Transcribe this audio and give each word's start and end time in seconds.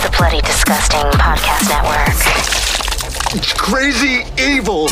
is 0.00 0.10
the 0.10 0.16
Bloody 0.16 0.40
Disgusting 0.42 1.06
Podcast 1.18 1.68
Network. 1.68 2.14
It's 3.32 3.52
crazy 3.52 4.26
evil. 4.38 4.88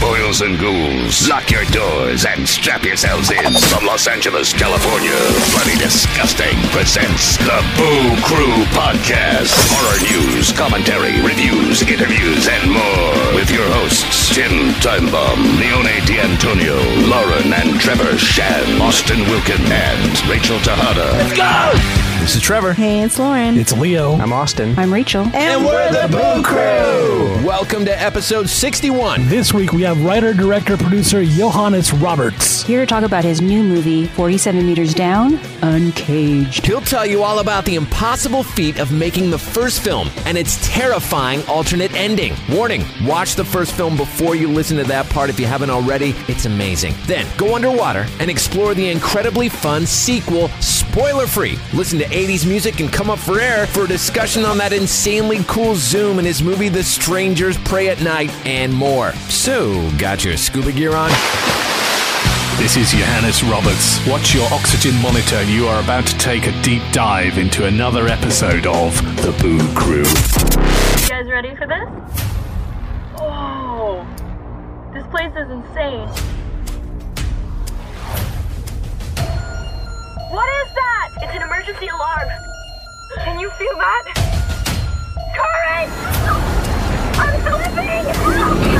Boils 0.00 0.40
and 0.42 0.58
ghouls, 0.58 1.28
lock 1.28 1.50
your 1.50 1.64
doors 1.66 2.24
and 2.24 2.48
strap 2.48 2.84
yourselves 2.84 3.30
in. 3.30 3.52
From 3.68 3.84
Los 3.84 4.06
Angeles, 4.06 4.52
California, 4.52 5.16
Bloody 5.52 5.76
Disgusting 5.76 6.56
presents 6.70 7.36
the 7.38 7.58
Boo 7.76 8.14
Crew 8.22 8.64
Podcast. 8.76 9.50
Horror 9.74 10.00
news, 10.06 10.52
commentary, 10.52 11.20
reviews, 11.22 11.82
interviews, 11.82 12.48
and 12.48 12.70
more. 12.70 13.34
With 13.34 13.50
your 13.50 13.66
hosts, 13.80 14.34
Tim 14.34 14.72
Timebomb, 14.80 15.58
Leone 15.58 16.00
D'Antonio, 16.06 16.78
Lauren 17.08 17.52
and 17.52 17.80
Trevor 17.80 18.16
Shand, 18.18 18.80
Austin 18.80 19.20
Wilkin, 19.28 19.60
and 19.72 20.28
Rachel 20.28 20.58
Tejada. 20.60 21.10
Let's 21.18 21.36
go! 21.36 21.99
This 22.18 22.36
is 22.36 22.42
Trevor. 22.42 22.72
Hey, 22.74 23.02
it's 23.02 23.18
Lauren. 23.18 23.56
It's 23.56 23.72
Leo. 23.72 24.14
I'm 24.16 24.32
Austin. 24.32 24.78
I'm 24.78 24.92
Rachel. 24.92 25.24
And 25.34 25.64
we're 25.64 25.90
the 25.90 26.08
Boo 26.08 26.42
Crew. 26.42 27.46
Welcome 27.46 27.84
to 27.86 28.02
episode 28.02 28.48
61. 28.48 29.28
This 29.28 29.54
week 29.54 29.72
we 29.72 29.82
have 29.82 30.04
writer, 30.04 30.34
director, 30.34 30.76
producer 30.76 31.24
Johannes 31.24 31.92
Roberts. 31.92 32.62
Here 32.62 32.80
to 32.80 32.86
talk 32.86 33.02
about 33.04 33.24
his 33.24 33.40
new 33.40 33.62
movie, 33.62 34.06
47 34.06 34.66
Meters 34.66 34.92
Down, 34.94 35.40
Uncaged. 35.62 36.66
He'll 36.66 36.80
tell 36.82 37.06
you 37.06 37.22
all 37.22 37.38
about 37.38 37.64
the 37.64 37.74
impossible 37.76 38.42
feat 38.42 38.78
of 38.78 38.92
making 38.92 39.30
the 39.30 39.38
first 39.38 39.80
film 39.80 40.10
and 40.26 40.36
its 40.36 40.58
terrifying 40.68 41.42
alternate 41.46 41.92
ending. 41.94 42.34
Warning, 42.50 42.84
watch 43.04 43.34
the 43.34 43.44
first 43.44 43.72
film 43.72 43.96
before 43.96 44.34
you 44.36 44.48
listen 44.48 44.76
to 44.76 44.84
that 44.84 45.08
part 45.08 45.30
if 45.30 45.40
you 45.40 45.46
haven't 45.46 45.70
already. 45.70 46.14
It's 46.28 46.44
amazing. 46.44 46.94
Then 47.06 47.26
go 47.38 47.54
underwater 47.54 48.06
and 48.20 48.30
explore 48.30 48.74
the 48.74 48.88
incredibly 48.88 49.48
fun 49.48 49.86
sequel, 49.86 50.48
spoiler 50.60 51.26
free. 51.26 51.58
Listen 51.72 51.98
to 51.98 52.09
80s 52.10 52.46
music 52.46 52.80
and 52.80 52.92
come 52.92 53.08
up 53.08 53.20
for 53.20 53.40
air 53.40 53.66
for 53.66 53.84
a 53.84 53.88
discussion 53.88 54.44
on 54.44 54.58
that 54.58 54.72
insanely 54.72 55.38
cool 55.46 55.76
Zoom 55.76 56.18
in 56.18 56.24
his 56.24 56.42
movie 56.42 56.68
The 56.68 56.82
Strangers 56.82 57.56
Prey 57.58 57.88
at 57.88 58.02
Night 58.02 58.30
and 58.44 58.72
more. 58.72 59.12
So, 59.28 59.88
got 59.96 60.24
your 60.24 60.36
scuba 60.36 60.72
gear 60.72 60.94
on? 60.94 61.10
This 62.58 62.76
is 62.76 62.90
Johannes 62.90 63.44
Roberts. 63.44 64.04
Watch 64.08 64.34
your 64.34 64.46
oxygen 64.52 65.00
monitor. 65.00 65.42
You 65.44 65.66
are 65.68 65.82
about 65.82 66.04
to 66.08 66.18
take 66.18 66.46
a 66.46 66.62
deep 66.62 66.82
dive 66.90 67.38
into 67.38 67.66
another 67.66 68.08
episode 68.08 68.66
of 68.66 68.96
The 69.22 69.30
Boo 69.40 69.60
Crew. 69.74 70.04
You 71.02 71.08
guys 71.08 71.30
ready 71.30 71.54
for 71.54 71.66
this? 71.66 71.88
Oh, 73.18 74.04
this 74.92 75.06
place 75.06 75.32
is 75.36 75.48
insane. 75.48 76.39
What 80.30 80.48
is 80.64 80.72
that? 80.74 81.10
It's 81.22 81.34
an 81.34 81.42
emergency 81.42 81.88
alarm. 81.88 82.28
Can 83.24 83.40
you 83.40 83.50
feel 83.50 83.76
that? 83.78 84.04
Courage! 85.34 85.90
I'm 87.18 87.40
slipping! 87.42 88.79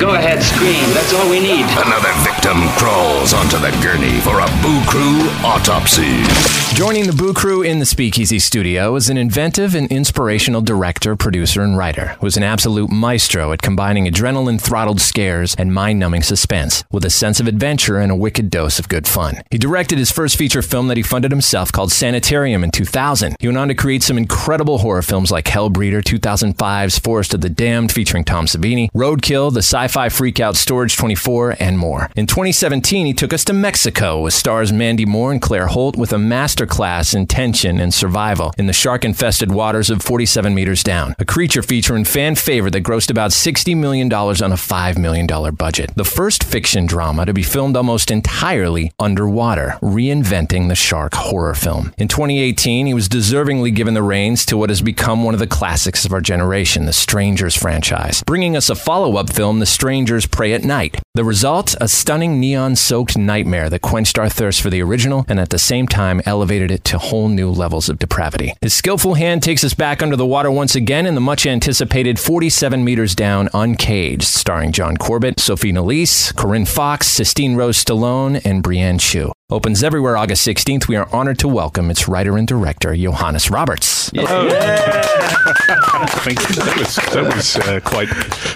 Go 0.00 0.14
ahead, 0.14 0.42
scream. 0.42 0.92
That's 0.92 1.14
all 1.14 1.30
we 1.30 1.38
need. 1.38 1.64
Another 1.70 2.12
victim 2.24 2.68
crawls 2.76 3.32
onto 3.32 3.56
the 3.58 3.70
gurney 3.80 4.18
for 4.20 4.40
a 4.40 4.46
Boo 4.60 4.82
Crew 4.86 5.20
autopsy. 5.46 6.22
Joining 6.74 7.06
the 7.06 7.14
Boo 7.16 7.32
Crew 7.32 7.62
in 7.62 7.78
the 7.78 7.86
Speakeasy 7.86 8.40
studio 8.40 8.96
is 8.96 9.08
an 9.08 9.16
inventive 9.16 9.76
and 9.76 9.90
inspirational 9.92 10.60
director, 10.60 11.14
producer, 11.14 11.62
and 11.62 11.78
writer 11.78 12.16
who 12.20 12.26
is 12.26 12.36
an 12.36 12.42
absolute 12.42 12.90
maestro 12.90 13.52
at 13.52 13.62
combining 13.62 14.06
adrenaline 14.06 14.60
throttled 14.60 15.00
scares 15.00 15.54
and 15.54 15.72
mind 15.72 16.00
numbing 16.00 16.22
suspense 16.22 16.82
with 16.90 17.04
a 17.04 17.10
sense 17.10 17.38
of 17.38 17.46
adventure 17.46 17.98
and 17.98 18.10
a 18.10 18.16
wicked 18.16 18.50
dose 18.50 18.80
of 18.80 18.88
good 18.88 19.06
fun. 19.06 19.36
He 19.52 19.58
directed 19.58 19.98
his 19.98 20.10
first 20.10 20.36
feature 20.36 20.62
film 20.62 20.88
that 20.88 20.96
he 20.96 21.04
funded 21.04 21.30
himself 21.30 21.70
called 21.70 21.92
Sanitarium 21.92 22.64
in 22.64 22.72
2000. 22.72 23.36
He 23.38 23.46
went 23.46 23.58
on 23.58 23.68
to 23.68 23.74
create 23.74 24.02
some 24.02 24.18
incredible 24.18 24.78
horror 24.78 25.02
films 25.02 25.30
like 25.30 25.44
Hellbreeder, 25.44 26.02
2005's 26.02 26.98
Forest 26.98 27.34
of 27.34 27.40
the 27.42 27.48
Damned 27.48 27.92
featuring 27.92 28.24
Tom 28.24 28.46
Savini, 28.46 28.90
Roadkill, 28.90 29.54
the 29.54 29.62
sci 29.84 29.94
fi 29.94 30.08
freakout 30.08 30.56
Storage 30.56 30.96
24, 30.96 31.56
and 31.60 31.78
more. 31.78 32.10
In 32.16 32.26
2017, 32.26 33.06
he 33.06 33.12
took 33.12 33.32
us 33.32 33.44
to 33.44 33.52
Mexico 33.52 34.20
with 34.20 34.32
stars 34.32 34.72
Mandy 34.72 35.04
Moore 35.04 35.32
and 35.32 35.42
Claire 35.42 35.66
Holt 35.66 35.96
with 35.96 36.12
a 36.12 36.16
masterclass 36.16 37.14
in 37.14 37.26
tension 37.26 37.78
and 37.78 37.92
survival 37.92 38.52
in 38.56 38.66
the 38.66 38.72
shark 38.72 39.04
infested 39.04 39.52
waters 39.52 39.90
of 39.90 40.02
47 40.02 40.54
meters 40.54 40.82
down, 40.82 41.14
a 41.18 41.24
creature 41.24 41.62
feature 41.62 41.94
and 41.94 42.08
fan 42.08 42.34
favorite 42.34 42.72
that 42.72 42.82
grossed 42.82 43.10
about 43.10 43.30
$60 43.30 43.76
million 43.76 44.12
on 44.12 44.52
a 44.52 44.56
$5 44.56 44.98
million 44.98 45.26
budget. 45.54 45.92
The 45.96 46.04
first 46.04 46.44
fiction 46.44 46.86
drama 46.86 47.26
to 47.26 47.32
be 47.32 47.42
filmed 47.42 47.76
almost 47.76 48.10
entirely 48.10 48.92
underwater, 48.98 49.78
reinventing 49.82 50.68
the 50.68 50.74
shark 50.74 51.14
horror 51.14 51.54
film. 51.54 51.92
In 51.98 52.08
2018, 52.08 52.86
he 52.86 52.94
was 52.94 53.08
deservingly 53.08 53.74
given 53.74 53.94
the 53.94 54.02
reins 54.02 54.46
to 54.46 54.56
what 54.56 54.70
has 54.70 54.80
become 54.80 55.24
one 55.24 55.34
of 55.34 55.40
the 55.40 55.46
classics 55.46 56.04
of 56.04 56.12
our 56.12 56.20
generation, 56.20 56.86
the 56.86 56.92
Strangers 56.92 57.54
franchise, 57.54 58.22
bringing 58.24 58.56
us 58.56 58.70
a 58.70 58.74
follow 58.74 59.16
up 59.16 59.30
film, 59.32 59.58
The 59.58 59.66
Strangers 59.74 60.26
Prey 60.26 60.52
at 60.52 60.62
Night. 60.62 61.00
The 61.14 61.24
result, 61.24 61.74
a 61.80 61.88
stunning 61.88 62.38
neon 62.38 62.76
soaked 62.76 63.18
nightmare 63.18 63.68
that 63.70 63.82
quenched 63.82 64.18
our 64.20 64.28
thirst 64.28 64.62
for 64.62 64.70
the 64.70 64.80
original 64.80 65.24
and 65.28 65.40
at 65.40 65.50
the 65.50 65.58
same 65.58 65.88
time 65.88 66.22
elevated 66.24 66.70
it 66.70 66.84
to 66.84 66.98
whole 66.98 67.28
new 67.28 67.50
levels 67.50 67.88
of 67.88 67.98
depravity. 67.98 68.54
His 68.60 68.72
skillful 68.72 69.14
hand 69.14 69.42
takes 69.42 69.64
us 69.64 69.74
back 69.74 70.00
under 70.00 70.14
the 70.14 70.24
water 70.24 70.50
once 70.50 70.76
again 70.76 71.06
in 71.06 71.16
the 71.16 71.20
much 71.20 71.44
anticipated 71.44 72.20
47 72.20 72.84
Meters 72.84 73.16
Down 73.16 73.48
Uncaged, 73.52 74.22
starring 74.22 74.70
John 74.70 74.96
Corbett, 74.96 75.40
Sophie 75.40 75.72
Nélisse, 75.72 76.34
Corinne 76.36 76.66
Foxx, 76.66 77.08
Sistine 77.08 77.56
Rose 77.56 77.84
Stallone, 77.84 78.40
and 78.44 78.62
Brianne 78.62 78.98
Tju. 79.00 79.32
Opens 79.50 79.82
everywhere 79.82 80.16
August 80.16 80.46
16th. 80.46 80.88
We 80.88 80.96
are 80.96 81.08
honored 81.14 81.38
to 81.40 81.48
welcome 81.48 81.90
its 81.90 82.08
writer 82.08 82.38
and 82.38 82.48
director, 82.48 82.96
Johannes 82.96 83.50
Roberts. 83.50 84.10
Thank 86.24 86.40
you. 86.48 86.54
That 86.54 86.76
was, 86.78 86.96
that 86.96 87.34
was 87.36 87.56
uh, 87.56 87.80
quite 87.84 88.08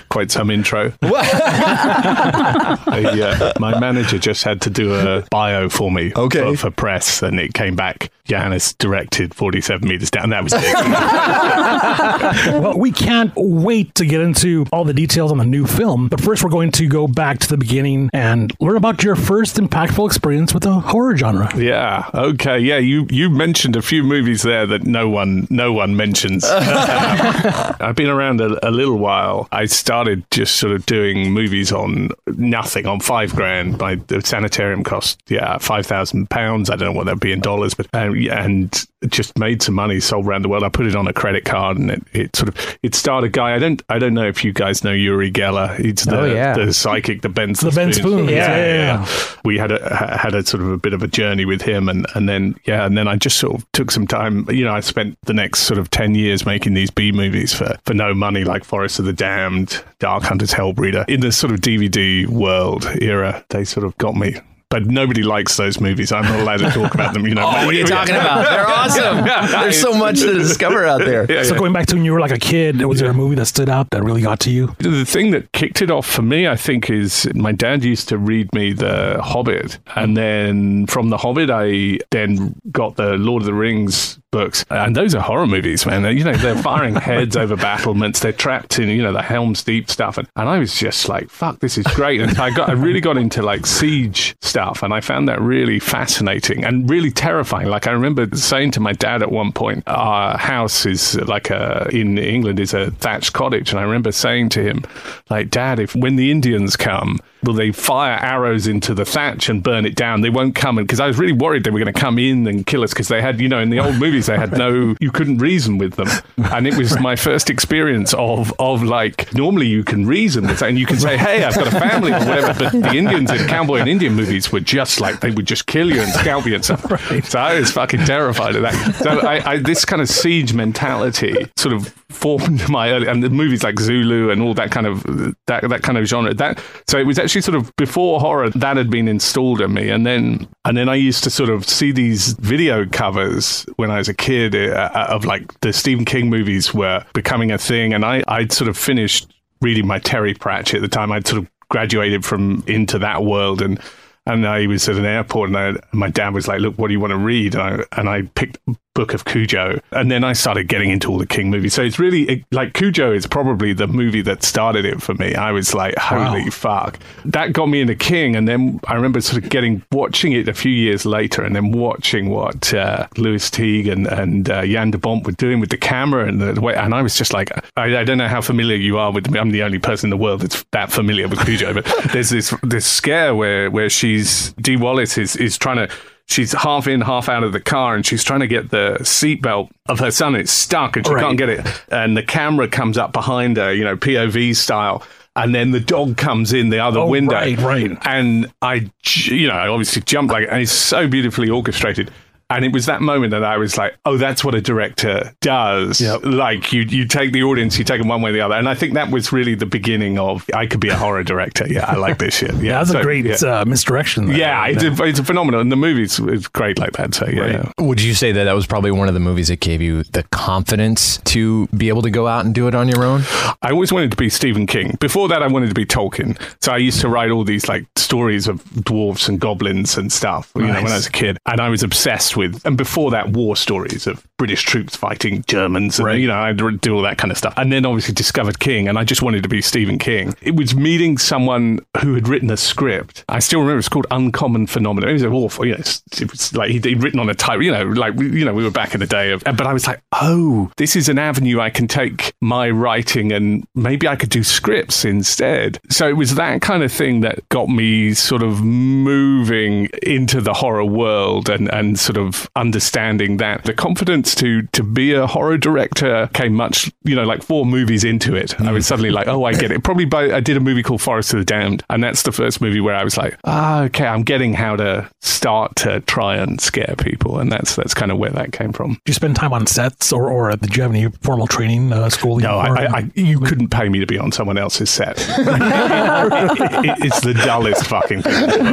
quite 0.09 0.31
some 0.31 0.51
intro. 0.51 0.93
I, 1.17 3.21
uh, 3.41 3.53
my 3.59 3.79
manager 3.79 4.19
just 4.19 4.45
had 4.45 4.61
to 4.63 4.71
do 4.71 4.95
a 4.95 5.23
bio 5.31 5.69
for 5.69 5.91
me 5.91 6.13
Okay. 6.15 6.55
for, 6.55 6.57
for 6.57 6.71
press, 6.71 7.23
and 7.23 7.39
it 7.41 7.55
came 7.55 7.75
back. 7.77 8.11
Johannes 8.25 8.75
directed 8.75 9.35
47 9.35 9.89
meters 9.89 10.11
down. 10.11 10.31
That 10.31 10.45
was 10.45 10.53
it. 10.55 10.63
well, 12.63 12.79
we 12.79 12.93
can't 12.93 13.33
wait 13.37 13.95
to 13.95 14.05
get 14.05 14.21
into 14.21 14.67
all 14.71 14.85
the 14.85 14.93
details 14.93 15.33
on 15.33 15.39
the 15.39 15.47
new 15.47 15.67
film, 15.67 16.09
but 16.09 16.21
first 16.21 16.45
we're 16.45 16.51
going 16.51 16.71
to 16.73 16.87
go 16.87 17.09
back 17.09 17.39
to 17.39 17.49
the 17.49 17.57
beginning 17.57 18.11
and 18.13 18.53
learn 18.61 18.77
about 18.77 19.03
your 19.03 19.17
first 19.17 19.57
impactful 19.57 20.07
experience 20.07 20.53
with 20.53 20.65
the 20.65 20.75
horror 20.75 21.17
genre. 21.17 21.49
Yeah. 21.57 22.11
Okay. 22.13 22.59
Yeah. 22.59 22.77
You 22.77 23.07
you 23.09 23.31
mentioned 23.31 23.77
a 23.77 23.83
few 23.83 24.03
movies 24.03 24.43
there 24.43 24.67
that 24.67 24.85
no 24.85 25.09
one 25.09 25.47
no 25.49 25.73
one 25.73 25.97
mentions. 25.97 26.45
I've 26.45 27.97
been 27.97 28.11
around 28.11 28.43
a, 28.43 28.69
a 28.69 28.71
little 28.71 28.99
while. 28.99 29.49
I 29.53 29.65
started 29.67 30.25
just 30.31 30.57
sort 30.57 30.75
of 30.75 30.85
doing 30.85 30.98
movies 31.33 31.73
on 31.73 32.11
nothing 32.27 32.87
on 32.87 33.01
five 33.01 33.35
grand. 33.35 33.79
My 33.79 33.97
the 33.97 34.21
sanitarium 34.21 34.85
cost 34.85 35.21
yeah 35.29 35.59
five 35.59 35.87
thousand 35.87 36.31
pounds. 36.31 36.71
I 36.71 36.77
don't 36.77 36.93
know 36.93 36.97
what 36.97 37.05
that'd 37.05 37.21
be 37.21 37.33
in 37.33 37.41
dollars, 37.41 37.75
but 37.75 37.87
um, 37.95 38.17
and 38.31 38.87
just 39.09 39.39
made 39.39 39.63
some 39.63 39.75
money. 39.75 40.01
Sold 40.01 40.27
around 40.27 40.43
the 40.43 40.49
world. 40.49 40.65
I 40.65 40.69
put 40.69 40.87
it 40.87 40.97
on 40.97 41.07
a 41.07 41.13
credit 41.13 41.45
card, 41.45 41.79
and 41.79 41.91
it, 41.91 42.03
it 42.13 42.37
sort 42.37 42.49
of 42.49 42.79
it 42.83 42.95
starred 42.95 43.25
a 43.25 43.29
guy. 43.29 43.55
I 43.55 43.59
don't 43.59 43.83
I 43.89 43.99
don't 43.99 44.15
know 44.15 44.27
if 44.27 44.45
you 44.45 44.53
guys 44.53 44.83
know 44.83 44.93
Uri 44.93 45.31
Geller. 45.31 45.77
He's 45.79 46.07
oh, 46.09 46.11
the 46.11 46.19
Oh, 46.19 46.25
yeah. 46.25 46.55
the 46.55 46.73
psychic 46.73 47.23
that 47.23 47.31
bends 47.31 47.61
The 47.61 47.71
Ben 47.71 47.93
Spoon, 47.93 48.29
Yeah, 48.29 48.35
yeah, 48.35 48.57
yeah, 48.57 48.65
yeah, 48.67 49.07
yeah. 49.07 49.37
We 49.45 49.57
had 49.59 49.73
a 49.73 50.19
had 50.19 50.35
a 50.35 50.45
sort 50.45 50.63
of 50.63 50.71
a 50.71 50.77
bit 50.79 50.93
of 50.93 51.03
a 51.03 51.09
journey 51.09 51.45
with 51.45 51.63
him, 51.63 51.89
and 51.89 52.07
and 52.15 52.29
then 52.29 52.57
yeah, 52.65 52.85
and 52.85 52.99
then 52.99 53.07
I 53.09 53.17
just 53.17 53.39
sort 53.39 53.55
of 53.55 53.71
took 53.73 53.91
some 53.91 54.07
time. 54.07 54.49
You 54.51 54.65
know, 54.65 54.75
I 54.75 54.81
spent 54.81 55.17
the 55.23 55.35
next 55.35 55.61
sort 55.61 55.79
of 55.79 55.91
ten 55.91 56.15
years 56.15 56.45
making 56.45 56.75
these 56.75 56.91
B 56.91 57.13
movies 57.13 57.55
for 57.55 57.77
for 57.85 57.95
no 57.95 58.15
money, 58.15 58.45
like 58.45 58.65
Forest 58.65 58.99
of 58.99 59.05
the 59.05 59.13
Damned, 59.13 59.83
Dark 60.01 60.25
Hunters, 60.25 60.53
Hellbreeder. 60.53 61.09
In 61.09 61.21
the 61.21 61.31
sort 61.33 61.53
of 61.53 61.61
DVD 61.61 62.27
world 62.27 62.87
era, 63.01 63.45
they 63.51 63.65
sort 63.65 63.87
of 63.87 63.97
got 63.99 64.17
me. 64.17 64.35
But 64.71 64.85
nobody 64.85 65.23
likes 65.23 65.57
those 65.57 65.81
movies. 65.81 66.13
I'm 66.13 66.25
not 66.25 66.41
allowed 66.41 66.59
to 66.59 66.71
talk 66.71 66.95
about 66.95 67.15
them. 67.15 67.27
You 67.27 67.35
know. 67.35 67.39
Oh, 67.49 67.65
what 67.65 67.75
are 67.75 67.79
you 67.79 67.87
talking 67.87 68.15
about? 68.15 68.45
They're 68.45 68.69
awesome. 68.69 69.25
There's 69.51 69.81
so 69.81 69.95
much 69.95 70.19
to 70.21 70.35
discover 70.35 70.85
out 70.85 70.99
there. 70.99 71.25
Yeah, 71.31 71.43
So 71.43 71.55
yeah. 71.55 71.59
going 71.61 71.73
back 71.73 71.87
to 71.87 71.95
when 71.97 72.05
you 72.05 72.13
were 72.13 72.21
like 72.21 72.31
a 72.31 72.39
kid, 72.39 72.85
was 72.85 73.01
there 73.01 73.11
a 73.11 73.15
movie 73.15 73.37
that 73.37 73.47
stood 73.47 73.71
out 73.71 73.89
that 73.91 74.03
really 74.05 74.21
got 74.21 74.41
to 74.41 74.51
you? 74.51 74.77
The 74.79 75.05
thing 75.05 75.31
that 75.31 75.51
kicked 75.53 75.81
it 75.81 75.91
off 75.91 76.07
for 76.07 76.21
me, 76.23 76.47
I 76.47 76.57
think, 76.57 76.91
is 76.91 77.27
my 77.35 77.53
dad 77.53 77.85
used 77.85 78.09
to 78.11 78.19
read 78.19 78.53
me 78.53 78.75
The 78.75 79.21
Hobbit. 79.23 79.79
And 79.97 80.15
then 80.17 80.87
from 80.87 81.09
The 81.09 81.17
Hobbit, 81.17 81.49
I 81.51 82.01
then 82.11 82.55
got 82.71 82.97
the 82.97 83.15
Lord 83.17 83.43
of 83.43 83.47
the 83.47 83.55
Rings 83.55 84.19
books. 84.31 84.65
And 84.71 84.95
those 84.95 85.15
are 85.15 85.23
horror 85.23 85.47
movies, 85.47 85.87
man. 85.87 86.05
You 86.17 86.25
know, 86.25 86.35
they're 86.35 86.57
firing 86.57 86.95
heads 86.97 87.37
over 87.37 87.57
battlements. 87.57 88.21
They're 88.21 88.33
trapped 88.33 88.79
in, 88.79 88.89
you 88.89 89.03
know, 89.03 89.13
the 89.13 89.23
Helm's 89.23 89.63
Deep 89.63 89.91
stuff. 89.91 90.19
And, 90.19 90.29
and 90.37 90.49
I 90.49 90.59
was 90.59 90.75
just 90.75 91.09
like, 91.09 91.31
fuck, 91.31 91.61
this 91.61 91.79
is 91.79 91.87
great. 91.95 92.21
And 92.21 92.39
I 92.39 92.51
got, 92.51 92.69
I 92.69 92.73
really 92.73 93.01
got 93.01 93.17
into 93.17 93.43
like 93.43 93.67
siege 93.67 94.37
stuff. 94.43 94.83
And 94.83 94.93
I 94.93 95.01
found 95.01 95.29
that 95.29 95.41
really 95.41 95.79
fascinating 95.79 96.65
and 96.65 96.89
really 96.89 97.11
terrifying. 97.11 97.69
Like 97.69 97.87
I 97.87 97.93
remember 97.93 98.29
saying 98.37 98.73
to 98.73 98.81
my 98.81 98.93
dad 98.93 99.23
at 99.23 99.33
one 99.33 99.53
point, 99.53 99.85
our 99.87 100.37
house 100.37 100.85
is 100.85 101.15
like 101.23 101.51
a, 101.51 101.89
in 101.93 102.19
England 102.19 102.61
is 102.61 102.75
a 102.75 102.91
thatched 102.93 103.33
cottage. 103.33 103.71
And 103.71 103.81
I 103.81 103.83
remember 103.83 104.13
saying 104.13 104.51
to 104.51 104.63
him, 104.63 104.85
like, 105.31 105.51
dad, 105.51 105.79
if 105.79 105.95
when 105.95 106.17
the 106.17 106.31
Indians 106.31 106.77
come, 106.77 107.19
will 107.43 107.55
they 107.55 107.73
fire 107.73 108.19
arrows 108.21 108.67
into 108.67 108.95
the 108.95 109.05
thatch 109.05 109.49
and 109.49 109.63
burn 109.63 109.87
it 109.87 109.95
down? 109.95 110.21
They 110.21 110.31
won't 110.31 110.55
come. 110.55 110.79
And 110.79 110.87
because 110.87 111.01
I 111.01 111.07
was 111.07 111.19
really 111.19 111.33
worried 111.33 111.65
they 111.65 111.71
were 111.71 111.79
going 111.79 111.93
to 111.93 111.99
come 111.99 112.19
in 112.19 112.47
and 112.47 112.67
kill 112.67 112.83
us 112.83 112.93
because 112.93 113.09
they 113.09 113.23
had, 113.23 113.41
you 113.41 113.49
know, 113.49 113.61
in 113.61 113.71
the 113.71 113.79
old 113.79 113.97
movies, 113.99 114.18
they 114.27 114.37
had 114.37 114.53
no, 114.53 114.95
you 115.01 115.11
couldn't 115.11 115.39
reason 115.39 115.79
with 115.79 115.95
them. 115.95 116.09
And 116.37 116.67
it 116.67 116.77
was 116.77 116.99
my 117.01 117.17
first 117.17 117.51
experience 117.51 118.15
of, 118.15 118.53
of 118.59 118.83
like, 118.83 119.33
normally 119.35 119.67
you 119.67 119.85
can 119.85 120.07
reason 120.07 120.47
with 120.47 120.63
and 120.63 120.79
you 120.79 120.87
can 120.87 120.99
say, 120.99 121.17
hey, 121.17 121.45
I've 121.45 121.55
got 121.55 121.67
a 121.67 121.71
family 121.71 122.13
or 122.13 122.19
whatever. 122.19 122.55
But 122.59 122.73
the 122.73 122.95
Indians 122.95 123.31
in 123.31 123.47
cowboy 123.49 123.79
and 123.79 123.89
Indian 123.89 124.15
movies 124.15 124.53
were 124.53 124.61
just 124.61 125.01
like, 125.01 125.21
they 125.21 125.31
would 125.31 125.47
just 125.47 125.67
kill 125.67 125.91
you 125.91 126.01
and 126.01 126.11
scalp 126.13 126.47
you 126.47 126.55
and 126.55 126.65
stuff. 126.65 126.85
Right. 126.99 127.25
So 127.25 127.39
I 127.39 127.61
was 127.61 127.71
fucking 127.71 128.07
terrified 128.07 128.57
of 128.57 128.63
that. 128.63 128.95
So 128.97 129.21
I, 129.21 129.53
I, 129.53 129.59
this 129.59 129.85
kind 129.85 130.01
of 130.01 130.09
siege 130.09 130.55
mentality 130.55 131.47
sort 131.57 131.75
of 131.75 131.95
formed 132.11 132.69
my 132.69 132.91
early, 132.91 133.07
and 133.07 133.23
the 133.23 133.31
movies 133.31 133.63
like 133.63 133.79
Zulu 133.79 134.31
and 134.31 134.43
all 134.43 134.55
that 134.55 134.71
kind 134.71 134.87
of, 134.87 135.03
that, 135.47 135.69
that 135.69 135.83
kind 135.83 135.99
of 135.99 136.07
genre. 136.07 136.35
That, 136.35 136.63
so 136.87 136.99
it 136.99 137.07
was 137.07 137.19
actually 137.19 137.43
sort 137.43 137.57
of 137.57 137.75
before 137.77 138.21
horror 138.21 138.51
that 138.51 138.77
had 138.77 138.91
been 138.91 139.09
installed 139.09 139.61
in 139.61 139.73
me. 139.75 139.91
And 139.91 140.07
then, 140.07 140.49
and 140.65 140.77
then 140.77 140.89
I 140.89 140.95
used 140.95 141.25
to 141.25 141.31
sort 141.31 141.51
of 141.51 141.69
see 141.69 141.93
these 141.93 142.33
video 142.35 142.87
covers 142.87 143.67
when 143.77 143.91
I 143.91 143.99
was 143.99 144.09
a 144.09 144.15
kid 144.15 144.55
uh, 144.55 145.07
of 145.09 145.25
like 145.25 145.59
the 145.61 145.73
Stephen 145.73 146.05
King 146.05 146.31
movies 146.31 146.75
were 146.75 147.05
becoming 147.13 147.51
a 147.51 147.59
thing. 147.59 147.93
And 147.93 148.05
I, 148.05 148.23
I'd 148.29 148.53
sort 148.53 148.69
of 148.69 148.77
finished 148.77 149.33
reading 149.61 149.87
my 149.87 149.99
Terry 149.99 150.35
Pratchett 150.35 150.77
at 150.77 150.83
the 150.83 150.89
time. 150.89 151.13
I'd 151.13 151.27
sort 151.27 151.43
of 151.43 151.51
graduated 151.69 152.25
from 152.25 152.65
into 152.67 152.99
that 152.99 153.25
world 153.25 153.61
and 153.61 153.81
and 154.29 154.47
I 154.47 154.67
was 154.67 154.87
at 154.89 154.97
an 154.97 155.07
airport, 155.07 155.49
and 155.49 155.57
I, 155.57 155.73
my 155.93 156.11
dad 156.11 156.35
was 156.35 156.47
like, 156.47 156.61
"Look, 156.61 156.79
what 156.79 156.89
do 156.89 156.93
you 156.93 157.01
want 157.01 157.13
to 157.13 157.17
read?" 157.17 157.55
And 157.55 157.63
I, 157.63 157.85
and 157.99 158.09
I 158.11 158.23
picked 158.35 158.59
Book 158.99 159.15
of 159.15 159.27
Cujo, 159.27 159.81
and 159.93 160.11
then 160.11 160.25
I 160.25 160.33
started 160.33 160.67
getting 160.67 160.91
into 160.91 161.09
all 161.09 161.19
the 161.19 161.27
King 161.27 161.51
movies. 161.51 161.73
So 161.73 161.85
it's 161.85 162.01
really 162.01 162.23
it, 162.29 162.45
like 162.51 162.75
Cujo 162.75 163.13
is 163.13 163.29
probably 163.29 163.73
the 163.73 163.87
movie 163.87 164.23
that 164.23 164.43
started 164.43 164.85
it 164.85 165.01
for 165.01 165.15
me. 165.15 165.37
I 165.37 165.53
was 165.53 165.73
like, 165.73 165.97
"Holy 165.97 166.43
wow. 166.43 166.51
fuck!" 166.51 166.99
That 167.25 167.53
got 167.53 167.67
me 167.67 167.81
into 167.81 167.95
King, 167.95 168.35
and 168.35 168.49
then 168.49 168.81
I 168.89 168.95
remember 168.95 169.21
sort 169.21 169.41
of 169.41 169.51
getting 169.51 169.85
watching 169.93 170.33
it 170.33 170.49
a 170.49 170.53
few 170.53 170.73
years 170.73 171.07
later, 171.07 171.45
and 171.45 171.55
then 171.55 171.71
watching 171.71 172.29
what 172.29 172.75
uh, 172.75 173.07
Lewis 173.17 173.49
Teague 173.49 173.87
and 173.87 174.09
and 174.09 174.51
uh, 174.51 174.67
Jan 174.67 174.91
de 174.91 174.99
Bont 174.99 175.25
were 175.25 175.31
doing 175.31 175.61
with 175.61 175.71
the 175.71 175.77
camera 175.77 176.27
and 176.27 176.41
the 176.41 176.61
way, 176.61 176.75
and 176.75 176.93
I 176.93 177.01
was 177.01 177.15
just 177.15 177.33
like, 177.33 177.53
I, 177.77 177.99
I 177.99 178.03
don't 178.03 178.19
know 178.19 178.27
how 178.27 178.41
familiar 178.41 178.75
you 178.75 178.99
are 178.99 179.13
with 179.13 179.31
me. 179.31 179.39
I'm 179.39 179.51
the 179.51 179.63
only 179.63 179.79
person 179.79 180.09
in 180.09 180.11
the 180.11 180.17
world 180.17 180.41
that's 180.41 180.65
that 180.73 180.91
familiar 180.91 181.29
with 181.29 181.39
Cujo, 181.45 181.73
but 181.73 181.85
there's 182.13 182.31
this 182.31 182.53
this 182.65 182.85
scare 182.85 183.37
where 183.37 183.71
where 183.71 183.91
she's 183.91 184.55
Dee 184.55 184.77
Wallace 184.77 185.17
is 185.19 185.37
is 185.37 185.57
trying 185.57 185.87
to 185.87 185.95
she's 186.29 186.53
half 186.53 186.87
in, 186.87 187.01
half 187.01 187.29
out 187.29 187.43
of 187.43 187.53
the 187.53 187.61
car, 187.61 187.97
and 187.97 188.07
she's 188.07 188.23
trying 188.23 188.41
to 188.41 188.47
get 188.47 188.71
the 188.71 188.99
seatbelt 189.01 189.71
of 189.89 189.99
her 189.99 190.11
son. 190.11 190.37
It's 190.37 190.53
stuck, 190.53 190.97
and 190.97 191.07
she 191.07 191.13
right. 191.13 191.23
can't 191.23 191.39
get 191.39 191.49
it. 191.49 191.67
And 191.89 192.17
the 192.17 192.23
camera 192.23 192.69
comes 192.69 192.97
up 192.97 193.13
behind 193.13 193.57
her, 193.57 193.73
you 193.73 193.85
know, 193.85 193.97
POV 193.97 194.55
style. 194.55 195.03
And 195.35 195.55
then 195.55 195.71
the 195.71 195.81
dog 195.81 196.17
comes 196.17 196.53
in 196.53 196.71
the 196.71 196.81
other 196.81 197.01
oh, 197.01 197.07
window, 197.07 197.37
right, 197.37 197.59
right. 197.59 197.97
and 198.05 198.53
I, 198.61 198.91
you 199.05 199.47
know, 199.47 199.55
I 199.55 199.69
obviously 199.69 200.03
jump 200.03 200.33
like, 200.33 200.49
and 200.51 200.63
it's 200.63 200.73
so 200.73 201.07
beautifully 201.07 201.49
orchestrated. 201.49 202.11
And 202.51 202.65
it 202.65 202.73
was 202.73 202.87
that 202.87 203.03
moment 203.03 203.33
that 203.33 203.45
I 203.45 203.59
was 203.59 203.77
like, 203.77 203.97
oh, 204.07 204.17
that's 204.17 204.43
what 204.43 204.55
a 204.55 204.61
director 204.61 205.35
does. 205.43 206.01
Yep. 206.01 206.25
Like 206.25 206.73
you, 206.73 206.83
you 206.83 207.07
take 207.07 207.33
the 207.33 207.43
audience, 207.43 207.79
you 207.79 207.85
take 207.85 208.01
them 208.01 208.09
one 208.09 208.23
way 208.23 208.31
or 208.31 208.33
the 208.33 208.41
other. 208.41 208.55
And 208.55 208.69
I 208.69 208.75
think 208.75 208.95
that 208.95 209.11
was 209.11 209.33
really 209.33 209.55
the 209.55 209.67
beginning 209.67 210.19
of 210.19 210.49
I 210.55 210.67
could 210.67 210.81
be 210.81 210.89
a 210.89 210.97
horror 210.97 211.23
director. 211.23 211.67
Yeah, 211.69 211.85
I 211.87 211.97
like 211.97 212.19
this 212.19 212.37
shit. 212.37 212.49
Yeah, 212.59 212.63
yeah 212.63 212.79
that's 212.79 212.91
so, 212.91 213.01
a 213.01 213.03
great 213.03 213.25
yeah. 213.25 213.61
uh, 213.61 213.65
misdirection. 213.67 214.27
There, 214.27 214.37
yeah, 214.37 214.67
it's 214.67 214.83
a, 214.83 215.05
it's 215.05 215.19
a, 215.19 215.25
phenomenon. 215.25 215.61
And 215.61 215.73
the 215.73 215.77
movie's 215.77 216.19
it's 216.19 216.49
great 216.49 216.79
like 216.79 216.93
that. 216.93 217.15
So 217.15 217.27
yeah, 217.27 217.41
right. 217.41 217.53
yeah. 217.53 217.73
Would 217.79 218.01
you 218.01 218.15
say 218.15 218.33
that 218.33 218.45
that 218.45 218.55
was 218.55 218.67
probably 218.67 218.91
one 218.91 219.07
of 219.07 219.15
the 219.15 219.21
movies 219.21 219.49
that 219.49 219.61
gave 219.61 219.83
you 219.83 220.03
the 220.03 220.23
confidence 220.25 221.19
to 221.19 221.67
be 221.69 221.89
able 221.89 222.03
to 222.03 222.11
go 222.11 222.27
out 222.27 222.47
and 222.47 222.55
do 222.55 222.67
it 222.67 222.75
on 222.75 222.89
your 222.89 223.05
own? 223.05 223.23
I 223.63 223.71
always 223.71 223.93
wanted 223.93 224.11
to 224.11 224.17
be 224.17 224.29
Stephen 224.29 224.67
King. 224.67 224.97
Before 224.99 225.29
that, 225.29 225.43
I 225.43 225.47
wanted 225.47 225.69
to 225.69 225.75
be 225.75 225.85
Tolkien. 225.85 226.41
So 226.63 226.73
I 226.73 226.79
used 226.79 227.01
to 227.03 227.09
write 227.09 227.31
all 227.31 227.45
these 227.45 227.69
like 227.69 227.87
stories 227.97 228.49
of 228.49 228.65
dwarves 228.65 229.29
and 229.29 229.39
goblins 229.39 229.99
and 229.99 230.11
stuff. 230.11 230.51
You 230.57 230.63
nice. 230.63 230.75
know, 230.75 230.83
when 230.83 230.93
I 230.93 230.97
was 230.97 231.07
a 231.07 231.13
kid, 231.13 231.39
and 231.47 231.61
I 231.61 231.69
was 231.69 231.83
obsessed 231.83 232.38
with. 232.39 232.65
And 232.65 232.77
before 232.77 233.11
that, 233.11 233.31
war 233.31 233.57
stories 233.57 234.07
of 234.07 234.27
British 234.39 234.63
troops 234.63 234.97
fighting 234.97 235.45
Germans. 235.47 235.99
And, 235.99 236.07
right. 236.07 236.19
You 236.19 236.29
know, 236.29 236.39
I 236.39 236.53
do 236.53 236.95
all 236.95 237.03
that 237.03 237.19
kind 237.19 237.31
of 237.31 237.37
stuff. 237.37 237.53
And 237.57 237.73
then 237.73 237.85
obviously 237.85 238.15
discovered 238.15 238.59
King, 238.59 238.89
and 238.89 238.99
I 238.99 239.05
just 239.05 239.21
wanted 239.21 239.43
to 239.43 239.49
be 239.49 239.61
Stephen 239.61 239.99
King. 239.99 240.35
It 240.41 240.57
was 240.57 240.75
meeting 240.75 241.19
someone 241.19 241.81
who 242.01 242.15
had 242.15 242.29
written 242.29 242.51
a 242.51 242.57
script. 242.57 243.25
I 243.29 243.41
still 243.41 243.61
remember 243.61 243.79
it's 243.79 243.89
called 243.89 244.07
Uncommon 244.11 244.67
Phenomena. 244.67 245.09
It 245.09 245.13
was 245.15 245.25
awful. 245.25 245.67
You 245.67 245.73
know, 245.73 245.85
it 246.21 246.31
was 246.31 246.55
like 246.55 246.71
he'd, 246.71 246.85
he'd 246.85 247.03
written 247.03 247.21
on 247.21 247.29
a 247.29 247.35
type. 247.35 247.61
You 247.61 247.73
know, 247.73 247.85
like 247.85 248.19
you 248.19 248.45
know, 248.45 248.55
we 248.55 248.65
were 248.65 248.71
back 248.71 248.95
in 248.95 249.01
the 249.01 249.07
day 249.07 249.33
of. 249.33 249.43
But 249.45 249.67
I 249.67 249.73
was 249.73 249.87
like, 249.87 250.01
oh, 250.13 250.71
this 250.77 250.97
is 250.97 251.09
an 251.09 251.19
avenue 251.19 251.61
I 251.61 251.71
can 251.71 251.89
take 251.89 252.35
my 252.41 252.71
writing, 252.71 253.33
and 253.33 253.67
maybe 253.75 254.07
I 254.07 254.17
could 254.17 254.31
do 254.31 254.43
scripts 254.43 255.05
instead. 255.05 255.81
So 255.91 256.09
it 256.09 256.17
was 256.17 256.37
that 256.37 256.63
kind 256.63 256.83
of 256.83 256.93
thing 256.93 257.21
that 257.21 257.49
got 257.49 257.69
me 257.69 258.15
sort 258.15 258.43
of 258.43 258.63
moving 258.63 259.89
into 260.03 260.41
the 260.41 260.55
horror 260.55 260.85
world 260.85 261.49
and 261.49 261.73
and 261.73 261.99
sort 261.99 262.17
of 262.17 262.28
understanding 262.57 263.39
that 263.39 263.65
the 263.65 263.75
confidence 263.75 264.35
to 264.37 264.63
to 264.73 264.83
be 264.83 265.13
a 265.13 265.27
horror 265.27 265.59
director 265.59 266.29
came 266.35 266.55
much, 266.55 266.91
you 267.05 267.15
know, 267.15 267.25
like 267.25 267.43
four 267.43 267.67
movies 267.67 268.05
into 268.05 268.35
it. 268.35 268.51
Mm. 268.51 268.69
I 268.69 268.73
was 268.73 268.87
suddenly 268.87 269.11
like, 269.11 269.29
oh, 269.29 269.45
I 269.45 269.53
get 269.53 269.71
it. 269.71 269.85
Probably 269.85 270.05
by 270.05 270.33
I 270.35 270.41
did 270.41 270.57
a 270.57 270.61
movie 270.61 270.83
called 270.83 271.03
Forest 271.03 271.35
of 271.35 271.41
the 271.41 271.45
Damned, 271.45 271.85
and 271.91 272.03
that's 272.03 272.23
the 272.23 272.33
first 272.33 272.61
movie 272.61 272.81
where 272.81 272.95
I 272.95 273.05
was 273.05 273.17
like, 273.17 273.39
ah, 273.45 273.83
okay, 273.85 274.07
I'm 274.07 274.23
getting 274.23 274.55
how 274.55 274.77
to 274.77 275.09
start 275.21 275.77
to 275.77 276.01
try 276.03 276.37
and 276.37 276.61
scare 276.61 276.95
people, 276.99 277.39
and 277.39 277.51
that's 277.51 277.77
that's 277.77 277.95
kind 277.95 278.11
of 278.11 278.19
where 278.19 278.31
that 278.31 278.53
came 278.53 278.73
from. 278.73 278.95
Did 278.95 279.01
you 279.07 279.15
spend 279.15 279.37
time 279.37 279.53
on 279.53 279.67
sets, 279.67 280.13
or 280.13 280.31
or 280.31 280.55
did 280.57 280.77
you 280.77 280.83
have 280.83 280.93
any 280.93 281.09
formal 281.23 281.47
training 281.47 281.93
uh, 281.93 282.09
school? 282.11 282.39
No, 282.39 282.59
I, 282.59 282.69
I, 282.69 282.97
I, 282.99 283.11
you 283.15 283.41
couldn't 283.41 283.69
pay 283.69 283.89
me 283.89 283.99
to 284.01 284.07
be 284.07 284.19
on 284.19 284.33
someone 284.33 284.59
else's 284.59 284.91
set. 284.91 285.17
it, 285.19 285.25
it, 285.39 286.99
it's 287.05 287.21
the 287.21 287.35
dullest 287.35 287.87
fucking 287.87 288.23
thing. 288.23 288.67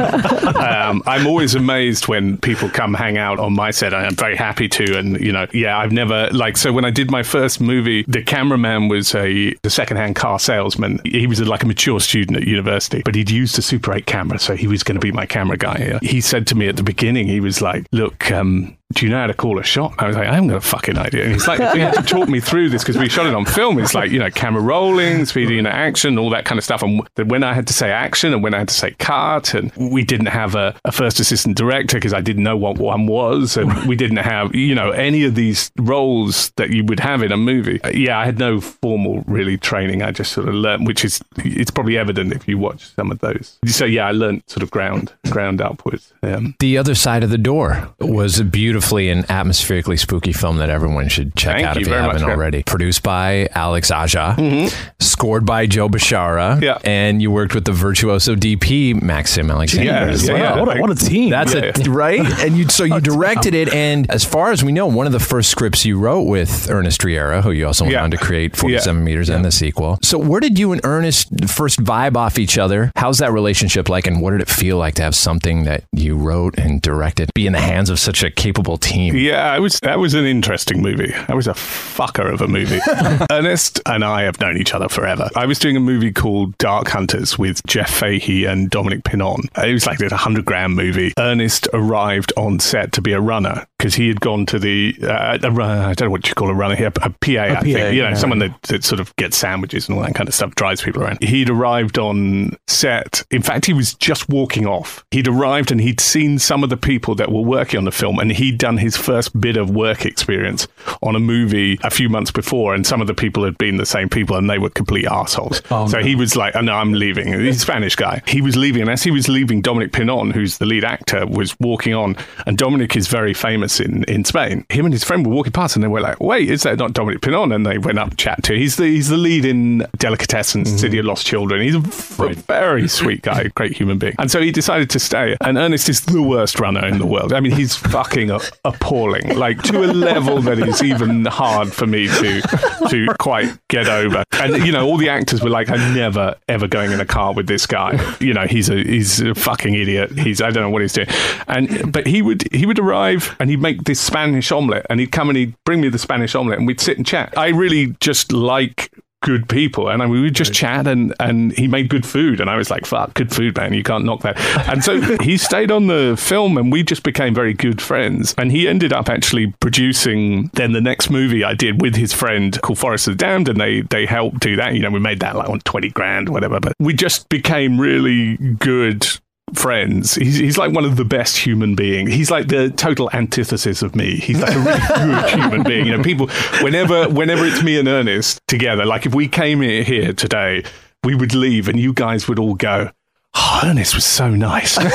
Um, 0.55 1.03
I'm 1.05 1.27
always 1.27 1.55
amazed 1.55 2.07
when 2.07 2.37
people 2.37 2.69
come 2.69 2.93
hang 2.93 3.17
out 3.17 3.39
on 3.45 3.53
my 3.53 3.71
set. 3.71 3.93
I'm 3.93 4.15
very 4.15 4.35
happy 4.35 4.67
to, 4.69 4.97
and 4.97 5.19
you 5.19 5.31
know, 5.31 5.47
yeah, 5.53 5.77
I've 5.77 5.91
never 5.91 6.29
like 6.31 6.57
so 6.57 6.73
when 6.73 6.85
I 6.85 6.91
did 6.91 7.11
my 7.11 7.23
first 7.23 7.61
movie, 7.61 8.03
the 8.07 8.21
cameraman 8.21 8.87
was 8.87 9.13
a, 9.15 9.55
a 9.63 9.69
secondhand 9.69 10.15
car 10.15 10.39
salesman. 10.39 10.99
He 11.05 11.27
was 11.27 11.39
like 11.41 11.63
a 11.63 11.67
mature 11.67 11.99
student 11.99 12.37
at 12.37 12.47
university, 12.47 13.01
but 13.05 13.15
he'd 13.15 13.29
used 13.29 13.57
a 13.57 13.61
Super 13.61 13.93
8 13.93 14.05
camera, 14.05 14.39
so 14.39 14.55
he 14.55 14.67
was 14.67 14.83
going 14.83 14.95
to 14.95 15.01
be 15.01 15.11
my 15.11 15.25
camera 15.25 15.57
guy. 15.57 15.99
He 16.01 16.21
said 16.21 16.47
to 16.47 16.55
me 16.55 16.67
at 16.67 16.75
the 16.75 16.83
beginning, 16.83 17.27
he 17.27 17.39
was 17.39 17.61
like, 17.61 17.85
"Look, 17.91 18.31
um, 18.31 18.75
do 18.95 19.05
you 19.05 19.11
know 19.11 19.19
how 19.19 19.27
to 19.27 19.33
call 19.33 19.59
a 19.59 19.63
shot? 19.63 19.93
I 19.99 20.07
was 20.07 20.15
like, 20.15 20.27
I 20.27 20.33
haven't 20.33 20.47
got 20.47 20.57
a 20.57 20.61
fucking 20.61 20.97
idea. 20.97 21.25
And 21.25 21.33
he's 21.33 21.47
like, 21.47 21.59
he 21.73 21.81
had 21.81 21.93
to 21.95 22.01
talk 22.01 22.29
me 22.29 22.39
through 22.39 22.69
this 22.69 22.81
because 22.81 22.97
we 22.97 23.09
shot 23.09 23.25
it 23.25 23.35
on 23.35 23.43
film. 23.43 23.77
It's 23.77 23.93
like, 23.93 24.09
you 24.09 24.19
know, 24.19 24.31
camera 24.31 24.61
rolling, 24.61 25.25
speeding 25.25 25.57
into 25.59 25.69
action, 25.69 26.17
all 26.17 26.29
that 26.29 26.45
kind 26.45 26.57
of 26.57 26.63
stuff. 26.63 26.81
And 26.81 27.05
when 27.29 27.43
I 27.43 27.53
had 27.53 27.67
to 27.67 27.73
say 27.73 27.91
action 27.91 28.33
and 28.33 28.41
when 28.41 28.53
I 28.53 28.59
had 28.59 28.69
to 28.69 28.73
say 28.73 28.91
cut, 28.97 29.53
and 29.53 29.71
we 29.75 30.05
didn't 30.05 30.27
have 30.27 30.55
a, 30.55 30.75
a 30.85 30.93
first 30.93 31.19
assistant 31.19 31.57
director 31.57 31.97
because 31.97 32.13
I 32.13 32.21
didn't 32.21 32.43
know 32.43 32.55
what 32.55 32.77
one 32.77 33.05
was. 33.05 33.57
And 33.57 33.85
we 33.85 33.97
didn't 33.97 34.17
have, 34.17 34.55
you 34.55 34.73
know, 34.73 34.91
any 34.91 35.25
of 35.25 35.35
these 35.35 35.71
roles 35.77 36.51
that 36.51 36.69
you 36.69 36.85
would 36.85 37.01
have 37.01 37.21
in 37.21 37.33
a 37.33 37.37
movie. 37.37 37.81
Yeah, 37.93 38.17
I 38.17 38.23
had 38.23 38.39
no 38.39 38.61
formal 38.61 39.25
really 39.27 39.57
training. 39.57 40.03
I 40.03 40.11
just 40.11 40.31
sort 40.31 40.47
of 40.47 40.55
learned, 40.55 40.87
which 40.87 41.03
is, 41.03 41.21
it's 41.39 41.71
probably 41.71 41.97
evident 41.97 42.31
if 42.31 42.47
you 42.47 42.57
watch 42.57 42.93
some 42.95 43.11
of 43.11 43.19
those. 43.19 43.59
So 43.65 43.83
yeah, 43.83 44.07
I 44.07 44.11
learned 44.11 44.43
sort 44.47 44.63
of 44.63 44.71
ground, 44.71 45.11
ground 45.29 45.59
upwards. 45.59 46.13
Um, 46.23 46.55
the 46.59 46.77
other 46.77 46.95
side 46.95 47.25
of 47.25 47.29
the 47.29 47.37
door 47.37 47.89
was 47.99 48.39
a 48.39 48.45
beautiful 48.45 48.84
beautifully 48.85 49.09
and 49.09 49.29
atmospherically 49.31 49.97
spooky 49.97 50.31
film 50.31 50.57
that 50.57 50.69
everyone 50.69 51.07
should 51.07 51.35
check 51.35 51.55
Thank 51.55 51.67
out 51.67 51.77
if 51.77 51.87
you 51.87 51.93
haven't 51.93 52.21
much, 52.21 52.29
already. 52.29 52.63
Produced 52.63 53.01
by 53.03 53.47
Alex 53.53 53.89
Aja, 53.89 54.35
mm-hmm. 54.37 54.67
Scored 55.15 55.45
by 55.45 55.65
Joe 55.65 55.87
Bishara, 55.87 56.61
yeah. 56.61 56.77
and 56.83 57.21
you 57.21 57.31
worked 57.31 57.55
with 57.55 57.63
the 57.63 57.71
virtuoso 57.71 58.35
DP 58.35 59.01
Maxime 59.01 59.49
Alexandre 59.49 59.85
yeah, 59.85 60.01
as 60.01 60.27
well. 60.27 60.37
Yeah. 60.37 60.59
What, 60.59 60.77
a, 60.77 60.81
what 60.81 60.91
a 60.91 60.95
team! 60.95 61.29
That's 61.29 61.53
yeah. 61.53 61.71
a 61.73 61.89
right, 61.89 62.19
and 62.41 62.57
you 62.57 62.67
so 62.67 62.83
you 62.83 62.99
directed 63.13 63.53
it, 63.55 63.73
and 63.73 64.11
as 64.11 64.25
far 64.25 64.51
as 64.51 64.61
we 64.61 64.73
know, 64.73 64.87
one 64.87 65.05
of 65.05 65.13
the 65.13 65.21
first 65.21 65.49
scripts 65.49 65.85
you 65.85 65.97
wrote 65.97 66.23
with 66.23 66.69
Ernest 66.69 67.01
Riera, 67.01 67.41
who 67.41 67.51
you 67.51 67.65
also 67.65 67.85
went 67.85 67.95
on 67.95 68.11
to 68.11 68.17
create 68.17 68.57
Forty 68.57 68.77
Seven 68.77 69.05
Meters 69.05 69.29
and 69.29 69.45
the 69.45 69.53
sequel. 69.53 69.99
So 70.03 70.17
where 70.17 70.41
did 70.41 70.59
you 70.59 70.73
and 70.73 70.81
Ernest 70.83 71.29
first 71.47 71.81
vibe 71.81 72.17
off 72.17 72.37
each 72.37 72.57
other? 72.57 72.91
How's 72.97 73.19
that 73.19 73.31
relationship 73.31 73.87
like, 73.87 74.07
and 74.07 74.21
what 74.21 74.31
did 74.31 74.41
it 74.41 74.49
feel 74.49 74.75
like 74.75 74.95
to 74.95 75.01
have 75.03 75.15
something 75.15 75.63
that 75.63 75.85
you 75.93 76.17
wrote 76.17 76.59
and 76.59 76.81
directed 76.81 77.33
be 77.33 77.47
in 77.47 77.53
the 77.53 77.61
hands 77.61 77.89
of 77.89 77.99
such 77.99 78.21
a 78.21 78.29
capable 78.29 78.77
team? 78.77 79.15
Yeah, 79.15 79.49
I 79.49 79.59
was 79.59 79.79
that 79.79 79.97
was 79.97 80.13
an 80.13 80.25
interesting 80.25 80.81
movie. 80.81 81.13
That 81.27 81.37
was 81.37 81.47
a 81.47 81.53
fucker 81.53 82.33
of 82.33 82.41
a 82.41 82.49
movie. 82.49 82.81
Ernest 83.31 83.79
and 83.85 84.03
I 84.03 84.23
have 84.23 84.41
known 84.41 84.57
each 84.57 84.73
other 84.73 84.89
for 84.89 85.04
forever. 85.05 85.29
I 85.35 85.45
was 85.45 85.59
doing 85.59 85.77
a 85.77 85.79
movie 85.79 86.11
called 86.11 86.57
Dark 86.57 86.87
Hunters 86.87 87.37
with 87.37 87.65
Jeff 87.67 87.91
Fahey 87.91 88.45
and 88.45 88.69
Dominique 88.69 89.03
Pinon. 89.03 89.41
It 89.57 89.73
was 89.73 89.85
like 89.85 89.99
this 89.99 90.11
100 90.11 90.45
grand 90.45 90.75
movie. 90.75 91.13
Ernest 91.19 91.67
arrived 91.73 92.33
on 92.37 92.59
set 92.59 92.91
to 92.93 93.01
be 93.01 93.11
a 93.11 93.21
runner 93.21 93.67
because 93.77 93.93
he 93.93 94.07
had 94.07 94.19
gone 94.19 94.47
to 94.47 94.57
the, 94.57 94.95
uh, 95.03 95.07
a, 95.07 95.63
I 95.63 95.93
don't 95.93 96.01
know 96.01 96.09
what 96.09 96.27
you 96.27 96.33
call 96.33 96.49
a 96.49 96.55
runner 96.55 96.75
here, 96.75 96.87
a 96.87 96.91
PA, 96.91 97.05
I 97.05 97.55
PA, 97.55 97.61
think. 97.61 97.77
You 97.77 98.01
know, 98.01 98.09
yeah. 98.09 98.13
someone 98.15 98.39
that, 98.39 98.59
that 98.63 98.83
sort 98.83 98.99
of 98.99 99.15
gets 99.15 99.37
sandwiches 99.37 99.87
and 99.87 99.97
all 99.97 100.03
that 100.03 100.15
kind 100.15 100.27
of 100.27 100.33
stuff, 100.33 100.55
drives 100.55 100.81
people 100.81 101.03
around. 101.03 101.21
He'd 101.21 101.49
arrived 101.51 101.99
on 101.99 102.57
set. 102.67 103.23
In 103.29 103.43
fact, 103.43 103.65
he 103.65 103.73
was 103.73 103.93
just 103.93 104.27
walking 104.27 104.65
off. 104.65 105.05
He'd 105.11 105.27
arrived 105.27 105.71
and 105.71 105.79
he'd 105.79 105.99
seen 105.99 106.39
some 106.39 106.63
of 106.63 106.71
the 106.71 106.77
people 106.77 107.13
that 107.15 107.31
were 107.31 107.41
working 107.41 107.77
on 107.77 107.83
the 107.83 107.91
film 107.91 108.17
and 108.17 108.31
he'd 108.31 108.57
done 108.57 108.77
his 108.77 108.97
first 108.97 109.39
bit 109.39 109.55
of 109.55 109.69
work 109.69 110.03
experience 110.03 110.67
on 111.03 111.15
a 111.15 111.19
movie 111.19 111.77
a 111.83 111.91
few 111.91 112.09
months 112.09 112.31
before 112.31 112.73
and 112.73 112.87
some 112.87 113.01
of 113.01 113.07
the 113.07 113.13
people 113.13 113.43
had 113.43 113.57
been 113.59 113.77
the 113.77 113.85
same 113.85 114.09
people 114.09 114.35
and 114.35 114.49
they 114.49 114.57
were 114.57 114.69
complete 114.95 115.11
assholes. 115.11 115.61
Oh, 115.71 115.87
so 115.87 115.97
no. 115.97 116.03
he 116.03 116.15
was 116.15 116.35
like, 116.35 116.55
oh, 116.55 116.61
no, 116.61 116.73
I'm 116.73 116.93
leaving. 116.93 117.27
He's 117.27 117.57
a 117.57 117.59
Spanish 117.59 117.95
guy. 117.95 118.21
He 118.27 118.41
was 118.41 118.55
leaving. 118.55 118.81
And 118.81 118.91
as 118.91 119.03
he 119.03 119.11
was 119.11 119.27
leaving, 119.27 119.61
Dominique 119.61 119.91
Pinon, 119.91 120.31
who's 120.31 120.57
the 120.57 120.65
lead 120.65 120.83
actor, 120.83 121.25
was 121.25 121.55
walking 121.59 121.93
on. 121.93 122.15
And 122.45 122.57
Dominique 122.57 122.95
is 122.95 123.07
very 123.07 123.33
famous 123.33 123.79
in, 123.79 124.03
in 124.05 124.23
Spain. 124.23 124.65
Him 124.69 124.85
and 124.85 124.93
his 124.93 125.03
friend 125.03 125.25
were 125.25 125.33
walking 125.33 125.51
past 125.51 125.75
and 125.75 125.83
they 125.83 125.87
were 125.87 126.01
like, 126.01 126.19
wait, 126.19 126.49
is 126.49 126.63
that 126.63 126.77
not 126.77 126.93
Dominique 126.93 127.21
Pinon? 127.21 127.51
And 127.51 127.65
they 127.65 127.77
went 127.77 127.99
up 127.99 128.11
to 128.11 128.15
chat 128.15 128.43
to. 128.43 128.57
He's 128.57 128.77
the, 128.77 128.85
he's 128.85 129.09
the 129.09 129.17
lead 129.17 129.45
in 129.45 129.85
Delicatessen, 129.97 130.63
mm-hmm. 130.63 130.77
City 130.77 130.97
of 130.99 131.05
Lost 131.05 131.25
Children. 131.25 131.61
He's 131.61 131.75
a 131.75 131.79
very 131.79 132.87
sweet 132.87 133.21
guy, 133.21 133.47
great 133.55 133.75
human 133.75 133.97
being. 133.97 134.15
And 134.19 134.31
so 134.31 134.41
he 134.41 134.51
decided 134.51 134.89
to 134.91 134.99
stay. 134.99 135.35
And 135.41 135.57
Ernest 135.57 135.89
is 135.89 136.01
the 136.01 136.21
worst 136.21 136.59
runner 136.59 136.85
in 136.85 136.99
the 136.99 137.05
world. 137.05 137.33
I 137.33 137.39
mean, 137.39 137.51
he's 137.51 137.75
fucking 137.75 138.31
appalling, 138.63 139.35
like 139.35 139.61
to 139.63 139.83
a 139.83 139.87
level 139.87 140.41
that 140.43 140.59
is 140.59 140.81
even 140.83 141.25
hard 141.25 141.73
for 141.73 141.85
me 141.85 142.07
to 142.07 142.41
to 142.89 143.07
quite 143.19 143.57
get 143.67 143.87
over. 143.87 144.23
And 144.33 144.65
you 144.65 144.71
know, 144.71 144.84
all 144.85 144.97
the 144.97 145.09
actors 145.09 145.41
were 145.41 145.49
like, 145.49 145.69
"I'm 145.69 145.93
never 145.93 146.35
ever 146.47 146.67
going 146.67 146.91
in 146.91 146.99
a 146.99 147.05
car 147.05 147.33
with 147.33 147.47
this 147.47 147.65
guy." 147.65 147.99
You 148.19 148.33
know, 148.33 148.47
he's 148.47 148.69
a 148.69 148.75
he's 148.75 149.19
a 149.19 149.35
fucking 149.35 149.73
idiot. 149.73 150.11
He's 150.17 150.41
I 150.41 150.49
don't 150.51 150.63
know 150.63 150.69
what 150.69 150.81
he's 150.81 150.93
doing. 150.93 151.07
And 151.47 151.91
but 151.91 152.07
he 152.07 152.21
would 152.21 152.43
he 152.53 152.65
would 152.65 152.79
arrive 152.79 153.35
and 153.39 153.49
he'd 153.49 153.61
make 153.61 153.83
this 153.83 153.99
Spanish 153.99 154.51
omelette, 154.51 154.85
and 154.89 154.99
he'd 154.99 155.11
come 155.11 155.29
and 155.29 155.37
he'd 155.37 155.53
bring 155.65 155.81
me 155.81 155.89
the 155.89 155.99
Spanish 155.99 156.35
omelette, 156.35 156.59
and 156.59 156.67
we'd 156.67 156.79
sit 156.79 156.97
and 156.97 157.05
chat. 157.05 157.37
I 157.37 157.49
really 157.49 157.95
just 157.99 158.31
like 158.31 158.91
good 159.21 159.49
people. 159.49 159.89
And 159.89 160.03
I, 160.03 160.07
we 160.07 160.21
would 160.21 160.35
just 160.35 160.53
chat 160.53 160.87
and 160.87 161.13
and 161.19 161.51
he 161.57 161.67
made 161.67 161.89
good 161.89 162.05
food. 162.05 162.39
And 162.39 162.49
I 162.49 162.57
was 162.57 162.69
like 162.69 162.85
fuck 162.85 163.13
good 163.13 163.33
food 163.33 163.57
man. 163.57 163.73
You 163.73 163.83
can't 163.83 164.05
knock 164.05 164.21
that. 164.21 164.37
And 164.69 164.83
so 164.83 165.01
he 165.21 165.37
stayed 165.37 165.71
on 165.71 165.87
the 165.87 166.15
film 166.17 166.57
and 166.57 166.71
we 166.71 166.83
just 166.83 167.03
became 167.03 167.33
very 167.33 167.53
good 167.53 167.81
friends. 167.81 168.35
And 168.37 168.51
he 168.51 168.67
ended 168.67 168.93
up 168.93 169.09
actually 169.09 169.53
producing 169.59 170.49
then 170.53 170.73
the 170.73 170.81
next 170.81 171.09
movie 171.09 171.43
I 171.43 171.53
did 171.53 171.81
with 171.81 171.95
his 171.95 172.13
friend 172.13 172.59
called 172.61 172.79
Forest 172.79 173.07
of 173.07 173.17
the 173.17 173.17
Damned. 173.17 173.49
And 173.49 173.59
they 173.59 173.81
they 173.81 174.05
helped 174.05 174.39
do 174.39 174.55
that. 174.55 174.73
You 174.73 174.81
know 174.81 174.91
we 174.91 174.99
made 174.99 175.19
that 175.21 175.35
like 175.35 175.49
on 175.49 175.59
20 175.61 175.89
grand 175.89 176.29
whatever. 176.29 176.59
But 176.59 176.73
we 176.79 176.93
just 176.93 177.27
became 177.29 177.79
really 177.79 178.37
good 178.37 179.07
friends. 179.53 180.15
He's, 180.15 180.37
he's 180.37 180.57
like 180.57 180.73
one 180.73 180.85
of 180.85 180.95
the 180.95 181.05
best 181.05 181.37
human 181.37 181.75
beings. 181.75 182.11
He's 182.11 182.31
like 182.31 182.47
the 182.47 182.69
total 182.71 183.09
antithesis 183.13 183.81
of 183.81 183.95
me. 183.95 184.17
He's 184.17 184.41
like 184.41 184.55
a 184.55 184.59
really 184.59 184.79
good 184.87 185.29
human 185.29 185.63
being. 185.63 185.85
You 185.85 185.97
know, 185.97 186.03
people 186.03 186.27
whenever 186.61 187.07
whenever 187.09 187.45
it's 187.45 187.63
me 187.63 187.77
and 187.77 187.87
Ernest 187.87 188.41
together, 188.47 188.85
like 188.85 189.05
if 189.05 189.13
we 189.13 189.27
came 189.27 189.61
here, 189.61 189.83
here 189.83 190.13
today, 190.13 190.63
we 191.03 191.15
would 191.15 191.35
leave 191.35 191.67
and 191.69 191.79
you 191.79 191.93
guys 191.93 192.27
would 192.27 192.39
all 192.39 192.55
go. 192.55 192.89
Oh, 193.37 193.61
Ernest 193.65 193.93
was 193.95 194.05
so 194.05 194.29
nice. 194.29 194.73
so 194.73 194.81
nice. 194.83 194.93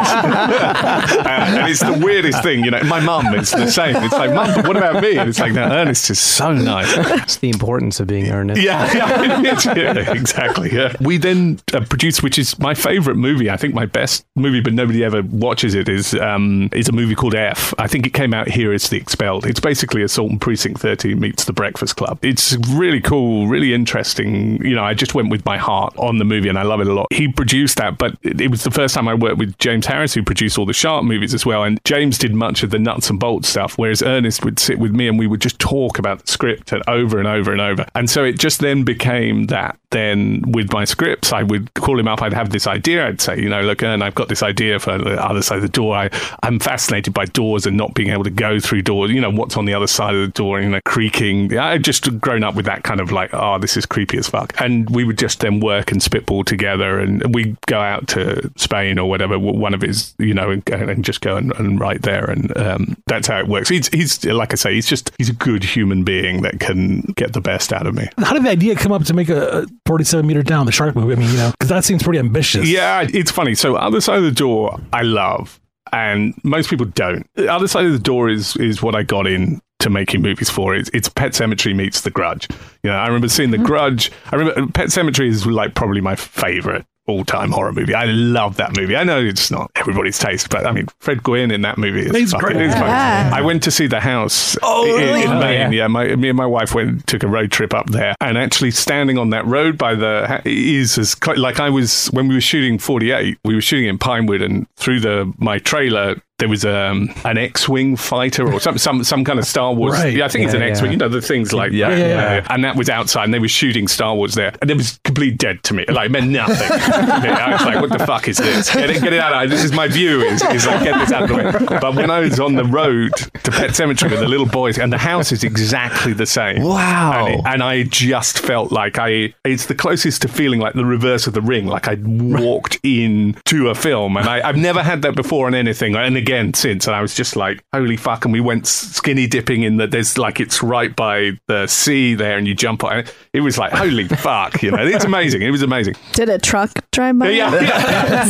Uh, 0.00 1.24
and 1.26 1.70
it's 1.70 1.80
the 1.80 1.98
weirdest 2.04 2.42
thing, 2.42 2.64
you 2.64 2.70
know. 2.70 2.82
My 2.84 3.00
mum 3.00 3.34
is 3.34 3.50
the 3.50 3.68
same. 3.68 3.96
It's 3.96 4.14
like, 4.14 4.32
mum, 4.32 4.52
but 4.54 4.66
what 4.66 4.76
about 4.76 5.02
me? 5.02 5.16
And 5.16 5.28
it's 5.28 5.38
like, 5.40 5.52
no, 5.52 5.62
Ernest 5.62 6.10
is 6.10 6.18
so 6.18 6.52
nice. 6.52 6.88
It's 7.22 7.36
the 7.36 7.50
importance 7.50 8.00
of 8.00 8.06
being 8.06 8.30
earnest. 8.30 8.60
Yeah, 8.60 8.92
yeah, 9.42 9.74
yeah, 9.74 10.12
exactly. 10.12 10.72
Yeah. 10.72 10.94
We 11.00 11.18
then 11.18 11.60
uh, 11.72 11.80
produced, 11.80 12.22
which 12.22 12.38
is 12.38 12.58
my 12.58 12.74
favorite 12.74 13.16
movie. 13.16 13.50
I 13.50 13.56
think 13.56 13.74
my 13.74 13.86
best 13.86 14.24
movie, 14.36 14.60
but 14.60 14.72
nobody 14.72 15.04
ever 15.04 15.22
watches 15.22 15.74
it. 15.74 15.88
Is 15.88 16.14
um, 16.14 16.68
is 16.72 16.88
a 16.88 16.92
movie 16.92 17.14
called 17.14 17.34
F. 17.34 17.74
I 17.78 17.86
think 17.86 18.06
it 18.06 18.14
came 18.14 18.34
out 18.34 18.48
here 18.48 18.72
as 18.72 18.88
The 18.88 18.96
Expelled. 18.96 19.46
It's 19.46 19.60
basically 19.60 20.02
Assault 20.02 20.30
and 20.30 20.40
Precinct 20.40 20.80
Thirty 20.80 21.14
meets 21.14 21.44
The 21.44 21.52
Breakfast 21.52 21.96
Club. 21.96 22.18
It's 22.24 22.56
really 22.70 23.00
cool, 23.00 23.48
really 23.48 23.74
interesting. 23.74 24.64
You 24.64 24.74
know, 24.74 24.84
I 24.84 24.94
just 24.94 25.14
went 25.14 25.30
with 25.30 25.44
my 25.44 25.58
heart 25.58 25.94
on 25.98 26.18
the 26.18 26.24
movie, 26.24 26.48
and 26.48 26.58
I 26.58 26.62
love 26.62 26.80
it 26.80 26.86
a 26.86 26.92
lot. 26.92 27.06
He 27.12 27.28
produced 27.28 27.76
that, 27.78 27.98
but 27.98 28.16
it, 28.22 28.40
it 28.40 28.50
was 28.50 28.64
the 28.64 28.70
first 28.70 28.94
time 28.94 29.08
I 29.08 29.14
worked 29.14 29.38
with 29.38 29.56
James 29.58 29.86
Harris, 29.90 30.14
who 30.14 30.22
produced 30.22 30.56
all 30.56 30.66
the 30.66 30.72
Shark 30.72 31.04
movies 31.04 31.34
as 31.34 31.44
well. 31.44 31.64
And 31.64 31.80
James 31.84 32.16
did 32.16 32.32
much 32.32 32.62
of 32.62 32.70
the 32.70 32.78
nuts 32.78 33.10
and 33.10 33.18
bolts 33.18 33.48
stuff, 33.48 33.76
whereas 33.76 34.02
Ernest 34.02 34.44
would 34.44 34.60
sit 34.60 34.78
with 34.78 34.92
me 34.92 35.08
and 35.08 35.18
we 35.18 35.26
would 35.26 35.40
just 35.40 35.58
talk 35.58 35.98
about 35.98 36.24
the 36.24 36.30
script 36.30 36.72
and 36.72 36.82
over 36.88 37.18
and 37.18 37.26
over 37.26 37.50
and 37.50 37.60
over. 37.60 37.84
And 37.94 38.08
so 38.08 38.22
it 38.22 38.38
just 38.38 38.60
then 38.60 38.84
became 38.84 39.46
that. 39.46 39.76
Then 39.90 40.42
with 40.52 40.72
my 40.72 40.84
scripts, 40.84 41.32
I 41.32 41.42
would 41.42 41.74
call 41.74 41.98
him 41.98 42.06
up. 42.06 42.22
I'd 42.22 42.32
have 42.32 42.50
this 42.50 42.68
idea. 42.68 43.08
I'd 43.08 43.20
say, 43.20 43.40
you 43.40 43.48
know, 43.48 43.62
look, 43.62 43.82
Ern, 43.82 44.02
I've 44.02 44.14
got 44.14 44.28
this 44.28 44.40
idea 44.40 44.78
for 44.78 44.96
the 44.96 45.20
other 45.20 45.42
side 45.42 45.56
of 45.56 45.62
the 45.62 45.68
door. 45.68 45.96
I, 45.96 46.10
I'm 46.44 46.60
fascinated 46.60 47.12
by 47.12 47.24
doors 47.24 47.66
and 47.66 47.76
not 47.76 47.94
being 47.94 48.10
able 48.10 48.22
to 48.22 48.30
go 48.30 48.60
through 48.60 48.82
doors. 48.82 49.10
You 49.10 49.20
know, 49.20 49.30
what's 49.30 49.56
on 49.56 49.64
the 49.64 49.74
other 49.74 49.88
side 49.88 50.14
of 50.14 50.20
the 50.20 50.32
door, 50.32 50.60
you 50.60 50.68
know, 50.68 50.80
creaking. 50.84 51.58
I'd 51.58 51.82
just 51.82 52.20
grown 52.20 52.44
up 52.44 52.54
with 52.54 52.66
that 52.66 52.84
kind 52.84 53.00
of 53.00 53.10
like, 53.10 53.30
oh, 53.34 53.58
this 53.58 53.76
is 53.76 53.84
creepy 53.84 54.18
as 54.18 54.28
fuck. 54.28 54.52
And 54.60 54.88
we 54.90 55.02
would 55.02 55.18
just 55.18 55.40
then 55.40 55.58
work 55.58 55.90
and 55.90 56.00
spitball 56.00 56.44
together 56.44 57.00
and 57.00 57.34
we'd 57.34 57.60
go 57.66 57.80
out 57.80 58.06
to 58.08 58.48
Spain 58.56 58.96
or 58.96 59.08
whatever, 59.08 59.40
one 59.40 59.74
of 59.74 59.79
his, 59.82 60.14
you 60.18 60.34
know, 60.34 60.50
and, 60.50 60.68
and 60.68 61.04
just 61.04 61.20
go 61.20 61.36
and, 61.36 61.52
and 61.52 61.80
write 61.80 62.02
there. 62.02 62.24
And 62.24 62.56
um, 62.56 62.96
that's 63.06 63.26
how 63.26 63.38
it 63.38 63.48
works. 63.48 63.68
He's, 63.68 63.88
he's, 63.88 64.24
like 64.24 64.52
I 64.52 64.56
say, 64.56 64.74
he's 64.74 64.86
just, 64.86 65.10
he's 65.18 65.28
a 65.28 65.34
good 65.34 65.64
human 65.64 66.04
being 66.04 66.42
that 66.42 66.60
can 66.60 67.00
get 67.16 67.32
the 67.32 67.40
best 67.40 67.72
out 67.72 67.86
of 67.86 67.94
me. 67.94 68.08
How 68.18 68.32
did 68.32 68.44
the 68.44 68.50
idea 68.50 68.76
come 68.76 68.92
up 68.92 69.04
to 69.04 69.14
make 69.14 69.28
a 69.28 69.40
a 69.50 69.66
47 69.86 70.26
meter 70.26 70.42
down 70.42 70.66
the 70.66 70.72
shark 70.72 70.94
movie? 70.94 71.12
I 71.12 71.16
mean, 71.16 71.30
you 71.30 71.36
know, 71.36 71.50
because 71.52 71.68
that 71.68 71.84
seems 71.84 72.02
pretty 72.02 72.18
ambitious. 72.18 72.68
Yeah, 72.68 73.06
it's 73.12 73.30
funny. 73.30 73.54
So 73.54 73.76
other 73.76 74.00
side 74.00 74.18
of 74.18 74.24
the 74.24 74.30
door, 74.30 74.78
I 74.92 75.02
love, 75.02 75.60
and 75.92 76.34
most 76.44 76.70
people 76.70 76.86
don't. 76.86 77.26
The 77.34 77.52
Other 77.52 77.68
side 77.68 77.86
of 77.86 77.92
the 77.92 77.98
door 77.98 78.28
is 78.28 78.56
is 78.56 78.82
what 78.82 78.94
I 78.94 79.02
got 79.02 79.26
in 79.26 79.60
to 79.80 79.90
making 79.90 80.20
movies 80.20 80.50
for. 80.50 80.74
It's, 80.74 80.90
it's 80.92 81.08
Pet 81.08 81.32
Sematary 81.32 81.74
meets 81.74 82.02
The 82.02 82.10
Grudge. 82.10 82.48
You 82.82 82.90
know, 82.90 82.96
I 82.96 83.06
remember 83.06 83.28
seeing 83.28 83.50
The 83.50 83.58
Grudge. 83.58 84.12
I 84.30 84.36
remember 84.36 84.70
Pet 84.72 84.88
Sematary 84.88 85.28
is 85.28 85.46
like 85.46 85.74
probably 85.74 86.02
my 86.02 86.16
favorite 86.16 86.84
all 87.10 87.24
time 87.24 87.50
horror 87.50 87.72
movie. 87.72 87.94
I 87.94 88.04
love 88.06 88.56
that 88.56 88.76
movie. 88.76 88.96
I 88.96 89.04
know 89.04 89.20
it's 89.20 89.50
not 89.50 89.70
everybody's 89.76 90.18
taste, 90.18 90.48
but 90.50 90.66
I 90.66 90.72
mean, 90.72 90.86
Fred 91.00 91.22
Gwynne 91.22 91.50
in 91.50 91.62
that 91.62 91.76
movie 91.78 92.06
is 92.06 92.16
He's 92.16 92.32
fucking- 92.32 92.48
great. 92.56 92.66
is 92.66 92.72
fucking- 92.74 92.88
Yeah. 92.88 93.30
I 93.34 93.40
went 93.42 93.62
to 93.64 93.70
see 93.70 93.86
the 93.86 94.00
house 94.00 94.56
Oh, 94.62 94.84
in, 94.86 94.94
really? 95.04 95.22
in 95.22 95.28
Oh, 95.28 95.40
Maine. 95.40 95.72
yeah. 95.72 95.80
Yeah, 95.80 95.86
my, 95.88 96.14
me 96.16 96.28
and 96.28 96.36
my 96.36 96.46
wife 96.46 96.74
went 96.74 97.06
took 97.06 97.22
a 97.22 97.28
road 97.28 97.50
trip 97.50 97.74
up 97.74 97.90
there, 97.90 98.14
and 98.20 98.36
actually 98.38 98.70
standing 98.70 99.18
on 99.18 99.30
that 99.30 99.46
road 99.46 99.76
by 99.78 99.94
the 99.94 100.40
is 100.44 100.96
as 100.98 101.16
like 101.36 101.58
I 101.60 101.70
was 101.70 102.06
when 102.08 102.28
we 102.28 102.34
were 102.34 102.40
shooting 102.40 102.78
Forty 102.78 103.10
Eight. 103.12 103.38
We 103.44 103.54
were 103.54 103.60
shooting 103.60 103.86
in 103.88 103.98
Pinewood, 103.98 104.42
and 104.42 104.66
through 104.76 105.00
the 105.00 105.32
my 105.38 105.58
trailer. 105.58 106.16
There 106.40 106.48
was 106.48 106.64
um, 106.64 107.10
an 107.24 107.38
X-wing 107.38 107.96
fighter 107.96 108.52
or 108.52 108.58
some 108.60 108.76
some 108.78 109.04
some 109.04 109.24
kind 109.24 109.38
of 109.38 109.44
Star 109.46 109.72
Wars. 109.72 109.94
Right. 109.94 110.14
Yeah, 110.14 110.24
I 110.24 110.28
think 110.28 110.44
it's 110.46 110.54
an 110.54 110.62
X-wing. 110.62 110.90
yeah. 110.90 110.92
You 110.92 110.96
know 110.98 111.08
the 111.08 111.22
things 111.22 111.52
like 111.52 111.72
Yeah, 111.72 111.90
that. 111.90 111.98
yeah, 111.98 112.06
yeah. 112.36 112.46
And 112.50 112.64
that 112.64 112.76
was 112.76 112.88
outside, 112.88 113.24
and 113.24 113.34
they 113.34 113.38
were 113.38 113.48
shooting 113.48 113.86
Star 113.88 114.14
Wars 114.14 114.34
there, 114.34 114.52
and 114.60 114.70
it 114.70 114.76
was 114.76 114.98
complete 115.04 115.38
dead 115.38 115.62
to 115.64 115.74
me. 115.74 115.84
Like 115.86 116.06
it 116.06 116.12
meant 116.12 116.30
nothing. 116.30 116.56
I 116.70 117.52
was 117.52 117.62
like, 117.64 117.80
"What 117.80 117.90
the 117.96 118.04
fuck 118.06 118.26
is 118.28 118.38
this? 118.38 118.72
Get 118.74 118.90
it, 118.90 119.02
get 119.02 119.12
it 119.12 119.20
out! 119.20 119.44
of- 119.44 119.50
This 119.50 119.64
is 119.64 119.72
my 119.72 119.86
view. 119.88 120.20
Is, 120.22 120.42
is 120.42 120.66
like 120.66 120.82
get 120.82 120.98
this 120.98 121.12
out 121.12 121.24
of 121.24 121.28
the 121.28 121.34
way." 121.36 121.78
But 121.80 121.94
when 121.94 122.10
I 122.10 122.20
was 122.20 122.40
on 122.40 122.54
the 122.54 122.64
road 122.64 123.12
to 123.16 123.50
Pet 123.50 123.70
Sematary 123.70 124.10
with 124.10 124.20
the 124.20 124.28
little 124.28 124.46
boys, 124.46 124.78
and 124.78 124.92
the 124.92 124.98
house 124.98 125.32
is 125.32 125.44
exactly 125.44 126.12
the 126.12 126.26
same. 126.26 126.62
Wow. 126.62 127.26
And, 127.26 127.34
it- 127.34 127.40
and 127.46 127.62
I 127.62 127.82
just 127.84 128.38
felt 128.40 128.72
like 128.72 128.98
I. 128.98 129.34
It's 129.44 129.66
the 129.66 129.74
closest 129.74 130.22
to 130.22 130.28
feeling 130.28 130.60
like 130.60 130.74
the 130.74 130.84
reverse 130.84 131.26
of 131.26 131.34
the 131.34 131.42
ring. 131.42 131.66
Like 131.66 131.86
I 131.88 131.94
walked 132.04 132.78
in 132.82 133.34
to 133.46 133.68
a 133.68 133.74
film, 133.74 134.16
and 134.16 134.26
I, 134.28 134.48
I've 134.48 134.56
never 134.56 134.82
had 134.82 135.02
that 135.02 135.14
before 135.14 135.46
on 135.46 135.54
anything, 135.54 135.94
and 135.96 136.16
again 136.16 136.29
since. 136.54 136.86
And 136.86 136.94
I 136.96 137.02
was 137.02 137.14
just 137.14 137.36
like, 137.36 137.62
"Holy 137.72 137.96
fuck!" 137.96 138.24
And 138.24 138.32
we 138.32 138.40
went 138.40 138.66
skinny 138.66 139.26
dipping 139.26 139.62
in 139.62 139.76
the. 139.76 139.86
There's 139.86 140.16
like 140.18 140.40
it's 140.40 140.62
right 140.62 140.94
by 140.94 141.32
the 141.46 141.66
sea 141.66 142.14
there, 142.14 142.36
and 142.38 142.46
you 142.46 142.54
jump 142.54 142.84
on 142.84 142.98
it. 142.98 143.14
It 143.32 143.40
was 143.40 143.58
like, 143.58 143.72
"Holy 143.72 144.08
fuck!" 144.08 144.62
You 144.62 144.70
know, 144.70 144.84
it's 144.86 145.04
amazing. 145.04 145.42
It 145.42 145.50
was 145.50 145.62
amazing. 145.62 145.94
Did 146.12 146.28
a 146.28 146.38
truck 146.38 146.70
drive 146.92 147.18
by? 147.18 147.30
Yeah, 147.30 147.52
yeah. 147.60 148.24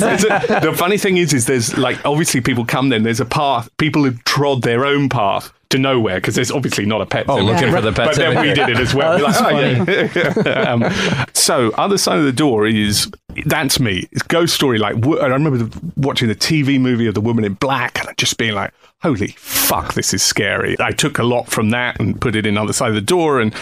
A- 0.59 0.61
the 0.61 0.75
funny 0.77 0.99
thing 0.99 1.17
is, 1.17 1.33
is 1.33 1.47
there's 1.47 1.77
like 1.79 2.05
obviously 2.05 2.41
people 2.41 2.65
come 2.65 2.89
then. 2.89 3.03
There's 3.03 3.21
a 3.21 3.25
path. 3.27 3.69
People 3.79 4.05
have 4.05 4.23
trod 4.25 4.63
their 4.63 4.85
own 4.85 5.09
path 5.09 5.53
to 5.71 5.79
nowhere 5.79 6.17
because 6.17 6.35
there's 6.35 6.51
obviously 6.51 6.85
not 6.85 7.01
a 7.01 7.07
pet. 7.07 7.27
Oh, 7.29 7.37
cemetery. 7.37 7.55
looking 7.71 7.75
for 7.77 7.81
the 7.81 7.93
pet 7.93 8.07
But 8.07 8.17
then 8.17 8.41
we 8.41 8.53
did 8.53 8.69
it 8.69 8.79
as 8.79 8.93
well. 8.93 9.13
Oh, 9.13 9.17
We're 9.19 9.23
like, 9.77 9.87
that's 10.13 10.37
oh, 10.37 10.43
yeah. 10.45 10.73
um, 10.73 11.27
so 11.33 11.71
other 11.79 11.97
side 11.97 12.19
of 12.19 12.25
the 12.25 12.33
door 12.33 12.67
is 12.67 13.09
that's 13.47 13.81
me. 13.81 14.09
It's 14.13 14.23
ghost 14.23 14.55
story. 14.55 14.79
Like 14.79 14.95
I 15.07 15.27
remember 15.27 15.59
the, 15.59 15.93
watching 15.97 16.29
the 16.29 16.35
TV 16.35 16.81
movie 16.81 17.07
of 17.07 17.15
the 17.15 17.21
Woman 17.21 17.45
in 17.45 17.55
Black 17.55 17.99
and 18.05 18.17
just 18.17 18.39
being 18.39 18.55
like, 18.55 18.73
holy 19.03 19.35
fuck, 19.39 19.95
this 19.95 20.13
is 20.15 20.23
scary. 20.23 20.77
I 20.81 20.93
took 20.93 21.19
a 21.19 21.23
lot 21.23 21.49
from 21.49 21.71
that 21.71 21.99
and 22.01 22.21
put 22.21 22.37
it 22.37 22.47
in 22.47 22.57
other 22.57 22.73
side 22.73 22.89
of 22.89 22.95
the 22.95 23.01
door 23.01 23.41
and 23.41 23.55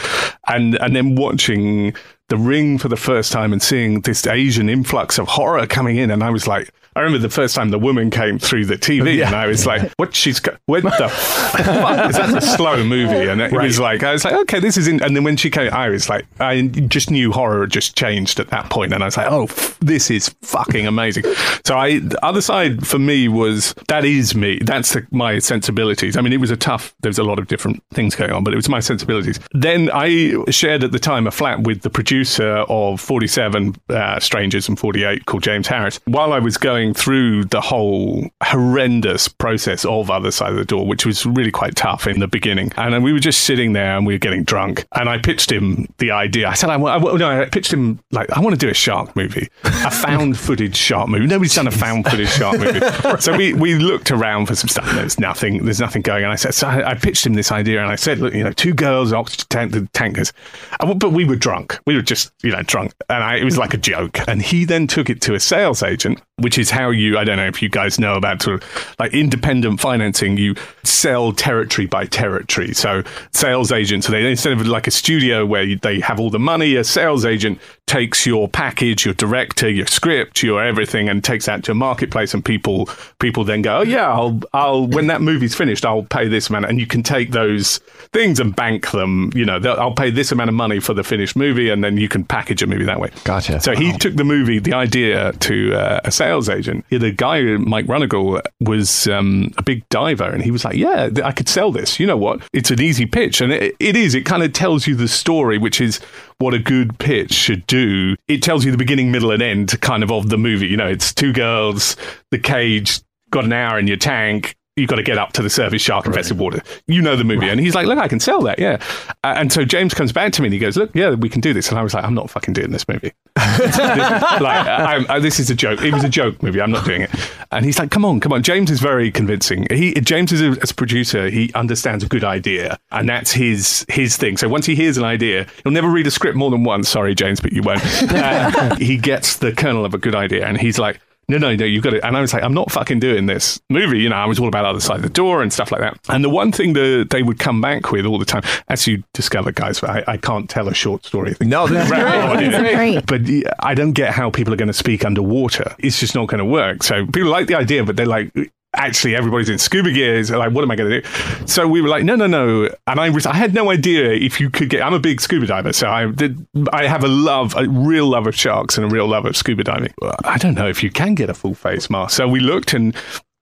and 0.47 0.77
and 0.77 0.95
then 0.95 1.15
watching 1.15 1.95
the 2.29 2.37
ring 2.37 2.79
for 2.79 2.89
the 2.89 2.97
first 2.97 3.33
time 3.33 3.53
and 3.53 3.63
seeing 3.63 4.03
this 4.03 4.27
Asian 4.27 4.69
influx 4.69 5.19
of 5.19 5.29
horror 5.29 5.67
coming 5.67 5.97
in, 5.97 6.11
and 6.11 6.23
I 6.23 6.31
was 6.31 6.47
like, 6.47 6.71
I 6.99 7.03
remember 7.03 7.19
the 7.23 7.33
first 7.33 7.55
time 7.55 7.69
the 7.71 7.79
woman 7.79 8.11
came 8.11 8.41
through 8.41 8.65
the 8.67 8.75
TV, 8.77 9.25
and 9.25 9.35
I 9.37 9.47
was 9.47 9.65
like, 9.67 9.93
"What? 9.99 10.17
She's 10.17 10.41
go- 10.41 10.57
what 10.67 10.83
the 10.83 11.09
fuck? 11.09 12.11
Is 12.11 12.17
that 12.17 12.37
a 12.37 12.41
slow 12.41 12.83
movie?" 12.83 13.29
And 13.29 13.41
it 13.41 13.53
was 13.53 13.79
like, 13.79 14.03
I 14.03 14.13
was 14.13 14.25
like, 14.25 14.35
"Okay, 14.35 14.59
this 14.59 14.77
is." 14.77 14.89
In-. 14.89 15.01
And 15.03 15.15
then 15.15 15.23
when 15.23 15.37
she 15.37 15.49
came, 15.49 15.73
I 15.73 15.91
was 15.91 16.09
like, 16.09 16.27
I 16.41 16.63
just 16.63 17.09
knew 17.11 17.31
horror 17.31 17.61
had 17.61 17.71
just 17.71 17.97
changed 17.97 18.41
at 18.41 18.49
that 18.49 18.69
point, 18.69 18.93
and 18.93 19.05
I 19.05 19.07
was 19.07 19.17
like, 19.17 19.31
"Oh, 19.31 19.45
f- 19.45 19.79
this 19.79 20.11
is 20.11 20.35
fucking 20.43 20.89
amazing." 20.89 21.23
So 21.65 21.79
I, 21.79 22.01
the 22.01 22.19
other 22.25 22.41
side 22.41 22.85
for 22.85 22.99
me 22.99 23.29
was 23.29 23.75
that 23.87 24.05
is 24.05 24.35
me. 24.35 24.59
That's 24.65 24.93
the, 24.95 25.07
my 25.13 25.39
sensibilities. 25.39 26.17
I 26.17 26.21
mean, 26.21 26.33
it 26.33 26.41
was 26.41 26.51
a 26.51 26.57
tough. 26.57 26.95
There 27.03 27.11
was 27.11 27.19
a 27.19 27.25
lot 27.25 27.39
of 27.39 27.47
different 27.47 27.81
things 27.95 28.17
going 28.17 28.33
on, 28.33 28.43
but 28.43 28.53
it 28.53 28.57
was 28.57 28.69
my 28.69 28.81
sensibilities. 28.81 29.39
Then 29.53 29.89
I 29.95 30.35
shared 30.51 30.83
at 30.83 30.91
the 30.91 30.99
time 30.99 31.29
a 31.29 31.31
flat 31.31 31.61
with 31.63 31.83
the 31.83 31.91
producer 31.91 32.65
of 32.69 33.01
Forty 33.01 33.29
Seven 33.29 33.77
uh, 33.89 34.19
Strangers 34.19 34.69
and 34.69 34.77
Forty 34.77 35.05
Eight, 35.05 35.27
called 35.27 35.45
James 35.45 35.69
Harris. 35.69 36.01
While 36.07 36.33
I 36.33 36.41
was 36.41 36.57
going 36.57 36.88
through 36.95 37.45
the 37.45 37.61
whole 37.61 38.29
horrendous 38.43 39.29
process 39.29 39.85
of 39.85 40.11
Other 40.11 40.31
Side 40.31 40.53
of 40.53 40.59
the 40.59 40.65
Door, 40.65 40.87
which 40.87 41.07
was 41.07 41.25
really 41.27 41.51
quite 41.51 41.77
tough 41.77 42.07
in 42.07 42.21
the 42.21 42.29
beginning, 42.29 42.73
and 42.77 42.93
then 42.93 43.03
we 43.03 43.13
were 43.13 43.19
just 43.19 43.45
sitting 43.45 43.73
there 43.73 43.97
and 43.97 44.07
we 44.07 44.15
were 44.15 44.19
getting 44.19 44.45
drunk, 44.45 44.87
and 44.93 45.09
I 45.09 45.19
pitched 45.19 45.51
him 45.51 45.87
the 45.99 46.11
idea. 46.11 46.49
I 46.49 46.55
said, 46.55 46.71
I, 46.71 46.75
I, 46.75 46.99
no, 46.99 47.43
I 47.43 47.45
pitched 47.47 47.73
him 47.73 48.01
like 48.11 48.31
I 48.31 48.41
want 48.41 48.55
to 48.55 48.59
do 48.59 48.71
a 48.71 48.75
shark 48.75 49.15
movie, 49.17 49.49
a 49.65 49.91
found 49.91 50.39
footage 50.49 50.77
shark 50.77 51.09
movie. 51.09 51.27
Nobody's 51.27 51.55
done 51.55 51.67
a 51.67 51.73
found 51.73 52.07
footage 52.07 52.31
shark 52.31 52.59
movie, 52.59 52.81
so 53.21 53.37
we 53.37 53.53
we 53.53 53.75
looked 53.75 54.11
around 54.11 54.47
for 54.47 54.55
some 54.55 54.69
stuff. 54.69 54.91
There's 54.93 55.19
nothing. 55.19 55.65
There's 55.65 55.81
nothing 55.81 56.03
going. 56.03 56.25
And 56.25 56.33
I 56.33 56.37
said, 56.37 56.55
so 56.55 56.69
I, 56.69 56.91
I 56.91 56.95
pitched 56.95 57.27
him 57.27 57.35
this 57.35 57.53
idea, 57.53 57.81
and 57.83 57.91
I 57.91 57.97
said, 57.97 58.19
look, 58.19 58.35
you 58.35 58.45
know, 58.45 58.53
two 58.53 58.75
girls, 58.75 59.13
oxygen 59.13 59.47
tank, 59.49 59.73
the 59.73 59.87
tankers, 59.93 60.33
And 60.81 60.99
but 60.99 61.13
we 61.13 61.25
were 61.25 61.37
drunk. 61.37 61.79
We 61.87 61.95
were 61.95 62.03
just 62.03 62.33
you 62.43 62.51
know 62.51 62.63
drunk, 62.63 62.93
and 63.09 63.23
I, 63.23 63.37
it 63.37 63.45
was 63.45 63.59
like 63.59 63.75
a 63.75 63.79
joke. 63.79 64.19
And 64.29 64.43
he 64.43 64.65
then 64.65 64.87
took 64.87 65.11
it 65.11 65.21
to 65.23 65.35
a 65.35 65.41
sales 65.41 65.83
agent, 65.83 66.21
which 66.39 66.59
is 66.59 66.71
how 66.71 66.91
you. 66.91 67.19
I 67.19 67.25
don't 67.25 67.37
know 67.37 67.47
if 67.47 67.63
you 67.63 67.69
guys 67.69 67.99
know 67.99 68.15
about 68.15 68.43
sort 68.43 68.63
of 68.63 68.95
like 68.99 69.13
independent 69.13 69.81
financing. 69.81 70.37
You 70.37 70.55
sell 70.85 71.33
territory 71.33 71.87
by 71.87 72.07
territory. 72.07 72.75
So 72.75 73.03
sales 73.33 73.73
agents, 73.73 74.07
so 74.07 74.13
they 74.13 74.29
instead 74.29 74.53
of 74.53 74.67
like 74.67 74.87
a 74.87 74.91
studio 74.91 75.45
where 75.45 75.77
they 75.77 76.01
have 76.01 76.19
all 76.21 76.31
the 76.31 76.39
money, 76.39 76.77
a 76.77 76.85
sales 76.85 77.25
agent 77.25 77.61
takes 77.89 78.27
your 78.27 78.49
package, 78.49 79.05
your 79.05 79.15
director, 79.15 79.69
your 79.69 79.87
script, 79.87 80.43
your 80.43 80.63
everything, 80.63 81.09
and 81.09 81.25
takes 81.25 81.47
that 81.47 81.65
to 81.65 81.73
a 81.73 81.75
marketplace, 81.75 82.35
and 82.35 82.45
people 82.45 82.89
people 83.19 83.43
then 83.43 83.63
go, 83.63 83.79
oh 83.79 83.83
yeah, 83.83 84.09
I'll 84.09 84.41
I'll 84.53 84.87
when 84.87 85.09
that 85.09 85.21
movie's 85.21 85.55
finished, 85.55 85.85
I'll 85.85 86.05
pay 86.05 86.29
this 86.29 86.49
amount, 86.49 86.67
and 86.67 86.79
you 86.79 86.87
can 86.87 87.03
take 87.03 87.33
those 87.33 87.79
things 88.13 88.39
and 88.39 88.55
bank 88.55 88.91
them. 88.91 89.33
You 89.35 89.45
know, 89.45 89.57
I'll 89.57 89.95
pay 89.95 90.11
this 90.11 90.31
amount 90.31 90.51
of 90.51 90.55
money 90.55 90.79
for 90.79 90.95
the 90.95 91.03
finished 91.03 91.35
movie, 91.35 91.71
and 91.71 91.83
then 91.83 91.97
you 91.97 92.09
can 92.09 92.25
package 92.25 92.63
a 92.63 92.67
movie 92.67 92.85
that 92.85 93.01
way. 93.01 93.11
Gotcha. 93.25 93.61
So 93.61 93.75
he 93.75 93.97
took 93.99 94.15
the 94.15 94.25
movie, 94.25 94.59
the 94.59 94.75
idea, 94.75 95.33
to 95.33 95.75
uh, 95.75 96.01
a 96.05 96.13
sales 96.13 96.49
agent. 96.49 96.85
The 96.91 97.11
guy, 97.11 97.43
Mike 97.43 97.87
Runagle, 97.87 98.41
was 98.61 99.09
um, 99.09 99.53
a 99.57 99.63
big 99.63 99.89
diver, 99.89 100.29
and 100.29 100.43
he 100.43 100.51
was 100.51 100.65
like, 100.65 100.77
"Yeah, 100.77 101.09
I 101.25 101.33
could 101.33 101.49
sell 101.49 101.73
this. 101.73 101.99
You 101.99 102.07
know 102.07 102.17
what? 102.17 102.43
It's 102.53 102.71
an 102.71 102.81
easy 102.81 103.07
pitch, 103.07 103.41
and 103.41 103.53
it, 103.53 103.75
it 103.81 103.97
is. 103.97 104.15
It 104.15 104.27
kind 104.27 104.43
of 104.43 104.53
tells 104.53 104.87
you 104.87 104.95
the 104.95 105.09
story, 105.09 105.57
which 105.59 105.81
is 105.81 106.01
what 106.39 106.55
a 106.55 106.59
good 106.59 106.99
pitch 106.99 107.33
should 107.33 107.67
do. 107.67 108.17
It 108.29 108.43
tells 108.43 108.65
you 108.65 108.71
the 108.71 108.79
beginning, 108.79 109.11
middle, 109.11 109.31
and 109.31 109.43
end, 109.43 109.81
kind 109.81 110.03
of 110.03 110.11
of 110.11 110.29
the 110.29 110.39
movie. 110.39 110.69
You 110.69 110.77
know, 110.77 110.87
it's 110.87 111.13
two 111.13 111.33
girls, 111.33 111.97
the 112.31 112.39
cage, 112.39 113.01
got 113.31 113.45
an 113.45 113.53
hour 113.53 113.79
in 113.79 113.87
your 113.87 113.97
tank." 113.97 114.57
You've 114.79 114.89
got 114.89 114.97
to 114.97 115.03
get 115.03 115.19
up 115.19 115.33
to 115.35 115.43
the 115.43 115.51
surface 115.51 115.83
shark 115.83 116.07
infested 116.07 116.39
water. 116.39 116.63
You 116.87 117.03
know 117.03 117.17
the 117.17 117.25
movie. 117.25 117.49
And 117.49 117.61
he's 117.61 117.75
like, 117.75 117.87
Look, 117.87 117.99
I 117.99 118.09
can 118.09 118.21
sell 118.21 118.43
that. 118.43 118.59
Yeah. 118.59 118.83
Uh, 119.25 119.35
and 119.37 119.53
so 119.53 119.65
James 119.65 119.95
comes 119.95 120.13
back 120.13 120.33
to 120.35 120.43
me 120.43 120.47
and 120.47 120.55
he 120.55 120.59
goes, 120.59 120.77
Look, 120.77 120.95
yeah, 120.95 121.11
we 121.11 121.29
can 121.29 121.41
do 121.41 121.53
this. 121.53 121.69
And 121.71 121.79
I 121.79 121.83
was 121.83 121.95
like, 121.95 122.05
I'm 122.05 122.15
not 122.15 122.31
fucking 122.31 122.55
doing 122.55 122.71
this 122.71 122.87
movie 122.89 123.13
like 123.39 124.67
I, 124.67 125.05
I, 125.09 125.19
this 125.21 125.39
is 125.39 125.49
a 125.49 125.55
joke. 125.55 125.81
It 125.83 125.93
was 125.93 126.03
a 126.03 126.09
joke 126.09 126.43
movie. 126.43 126.61
I'm 126.61 126.71
not 126.71 126.85
doing 126.85 127.03
it. 127.03 127.11
And 127.53 127.65
he's 127.65 127.79
like, 127.79 127.91
"Come 127.91 128.05
on, 128.05 128.19
come 128.21 128.33
on." 128.33 128.43
James 128.43 128.71
is 128.71 128.81
very 128.81 129.11
convincing. 129.13 129.67
He 129.71 129.95
James 129.95 130.33
is 130.33 130.43
a, 130.43 130.61
as 130.61 130.73
a 130.73 130.75
producer. 130.75 131.31
He 131.31 131.53
understands 131.55 132.03
a 132.03 132.09
good 132.09 132.25
idea, 132.25 132.79
and 132.91 133.09
that's 133.09 133.31
his 133.33 133.87
his 133.89 134.17
thing. 134.17 134.37
So 134.37 134.49
once 134.49 134.67
he 134.67 134.75
hears 134.75 134.97
an 134.97 135.05
idea, 135.05 135.47
he'll 135.63 135.73
never 135.73 135.89
read 135.89 136.07
a 136.07 136.11
script 136.11 136.37
more 136.37 136.51
than 136.51 136.65
once. 136.65 136.89
Sorry, 136.89 137.15
James, 137.15 137.41
but 137.41 137.53
you 137.53 137.63
won't. 137.63 137.83
Uh, 138.19 138.75
he 138.77 138.97
gets 138.97 139.37
the 139.37 139.53
kernel 139.53 139.85
of 139.85 139.95
a 139.95 139.99
good 139.99 140.15
idea, 140.15 140.45
and 140.45 140.61
he's 140.61 140.79
like. 140.79 141.01
No, 141.31 141.37
no, 141.37 141.55
no, 141.55 141.65
you've 141.67 141.85
got 141.85 141.93
it. 141.93 142.03
And 142.03 142.17
I 142.17 142.23
was 142.23 142.33
like, 142.33 142.43
I'm 142.43 142.55
not 142.55 142.73
fucking 142.73 143.01
doing 143.01 143.27
this 143.27 143.61
movie. 143.69 144.01
You 144.01 144.09
know, 144.09 144.17
I 144.17 144.25
was 144.25 144.39
all 144.41 144.49
about 144.49 144.63
the 144.63 144.69
other 144.69 144.81
side 144.81 144.97
of 144.97 145.03
the 145.03 145.11
door 145.11 145.43
and 145.43 145.53
stuff 145.53 145.71
like 145.71 145.83
that. 145.83 145.99
And 146.09 146.25
the 146.25 146.31
one 146.31 146.53
thing 146.53 146.73
that 146.73 147.09
they 147.11 147.23
would 147.23 147.39
come 147.39 147.61
back 147.61 147.93
with 147.93 148.07
all 148.07 148.19
the 148.19 148.25
time, 148.25 148.43
as 148.69 148.87
you 148.87 149.03
discover, 149.13 149.53
guys, 149.53 149.83
I, 149.83 150.03
I 150.09 150.17
can't 150.17 150.49
tell 150.49 150.69
a 150.69 150.75
short 150.75 151.05
story. 151.05 151.37
No, 151.43 151.67
that's 151.69 151.91
Right, 151.91 152.01
great. 152.01 152.15
I 152.15 152.37
did. 152.41 152.53
That's 152.53 152.75
great. 152.75 153.07
But 153.07 153.55
I 153.61 153.75
don't 153.75 153.93
get 153.93 154.15
how 154.15 154.31
people 154.31 154.55
are 154.55 154.57
going 154.57 154.69
to 154.69 154.73
speak 154.73 155.05
underwater. 155.05 155.75
It's 155.79 156.01
just 156.01 156.15
not 156.15 156.29
going 156.29 156.39
to 156.39 156.47
work. 156.47 156.83
So 156.83 157.05
people 157.07 157.29
like 157.31 157.47
the 157.47 157.57
idea, 157.57 157.85
but 157.85 157.97
they're 157.97 158.07
like, 158.07 158.33
actually, 158.75 159.17
everybody's 159.17 159.49
in 159.49 159.59
scuba 159.59 159.93
gear. 159.93 160.23
So 160.25 160.39
like, 160.39 160.53
what 160.53 160.63
am 160.63 160.71
I 160.71 160.77
going 160.77 160.91
to 160.91 161.01
do? 161.01 161.47
So 161.47 161.67
we 161.67 161.81
were 161.81 161.89
like, 161.89 162.05
no, 162.05 162.17
no, 162.17 162.27
no. 162.27 162.69
And 162.87 163.01
I 163.01 163.11
was, 163.11 163.27
I 163.27 163.35
had 163.35 163.55
no 163.55 163.71
idea 163.71 164.13
if 164.13 164.41
you 164.41 164.51
could 164.51 164.71
get. 164.71 164.83
I'm 164.83 164.95
a 164.95 164.99
big 164.99 165.21
scuba 165.21 165.47
diver, 165.47 165.73
so 165.73 165.89
I 165.89 166.07
did. 166.07 166.47
I 166.73 166.87
have 166.87 167.05
a 167.05 167.09
love, 167.09 167.55
a 167.57 167.69
real 167.69 168.07
love 168.07 168.27
of 168.27 168.35
sharks 168.35 168.77
and 168.77 168.91
a 168.91 168.95
real 168.95 169.07
love 169.07 169.27
of 169.27 169.37
scuba 169.37 169.65
diving. 169.65 169.93
I 170.25 170.39
don't 170.39 170.55
know 170.55 170.69
if 170.69 170.83
you 170.83 170.91
can 170.91 171.15
get 171.15 171.31
a 171.31 171.35
full 171.35 171.55
face 171.55 171.91
mask. 171.91 172.17
So 172.17 172.29
we 172.29 172.41
looked 172.41 172.73
and. 172.73 172.95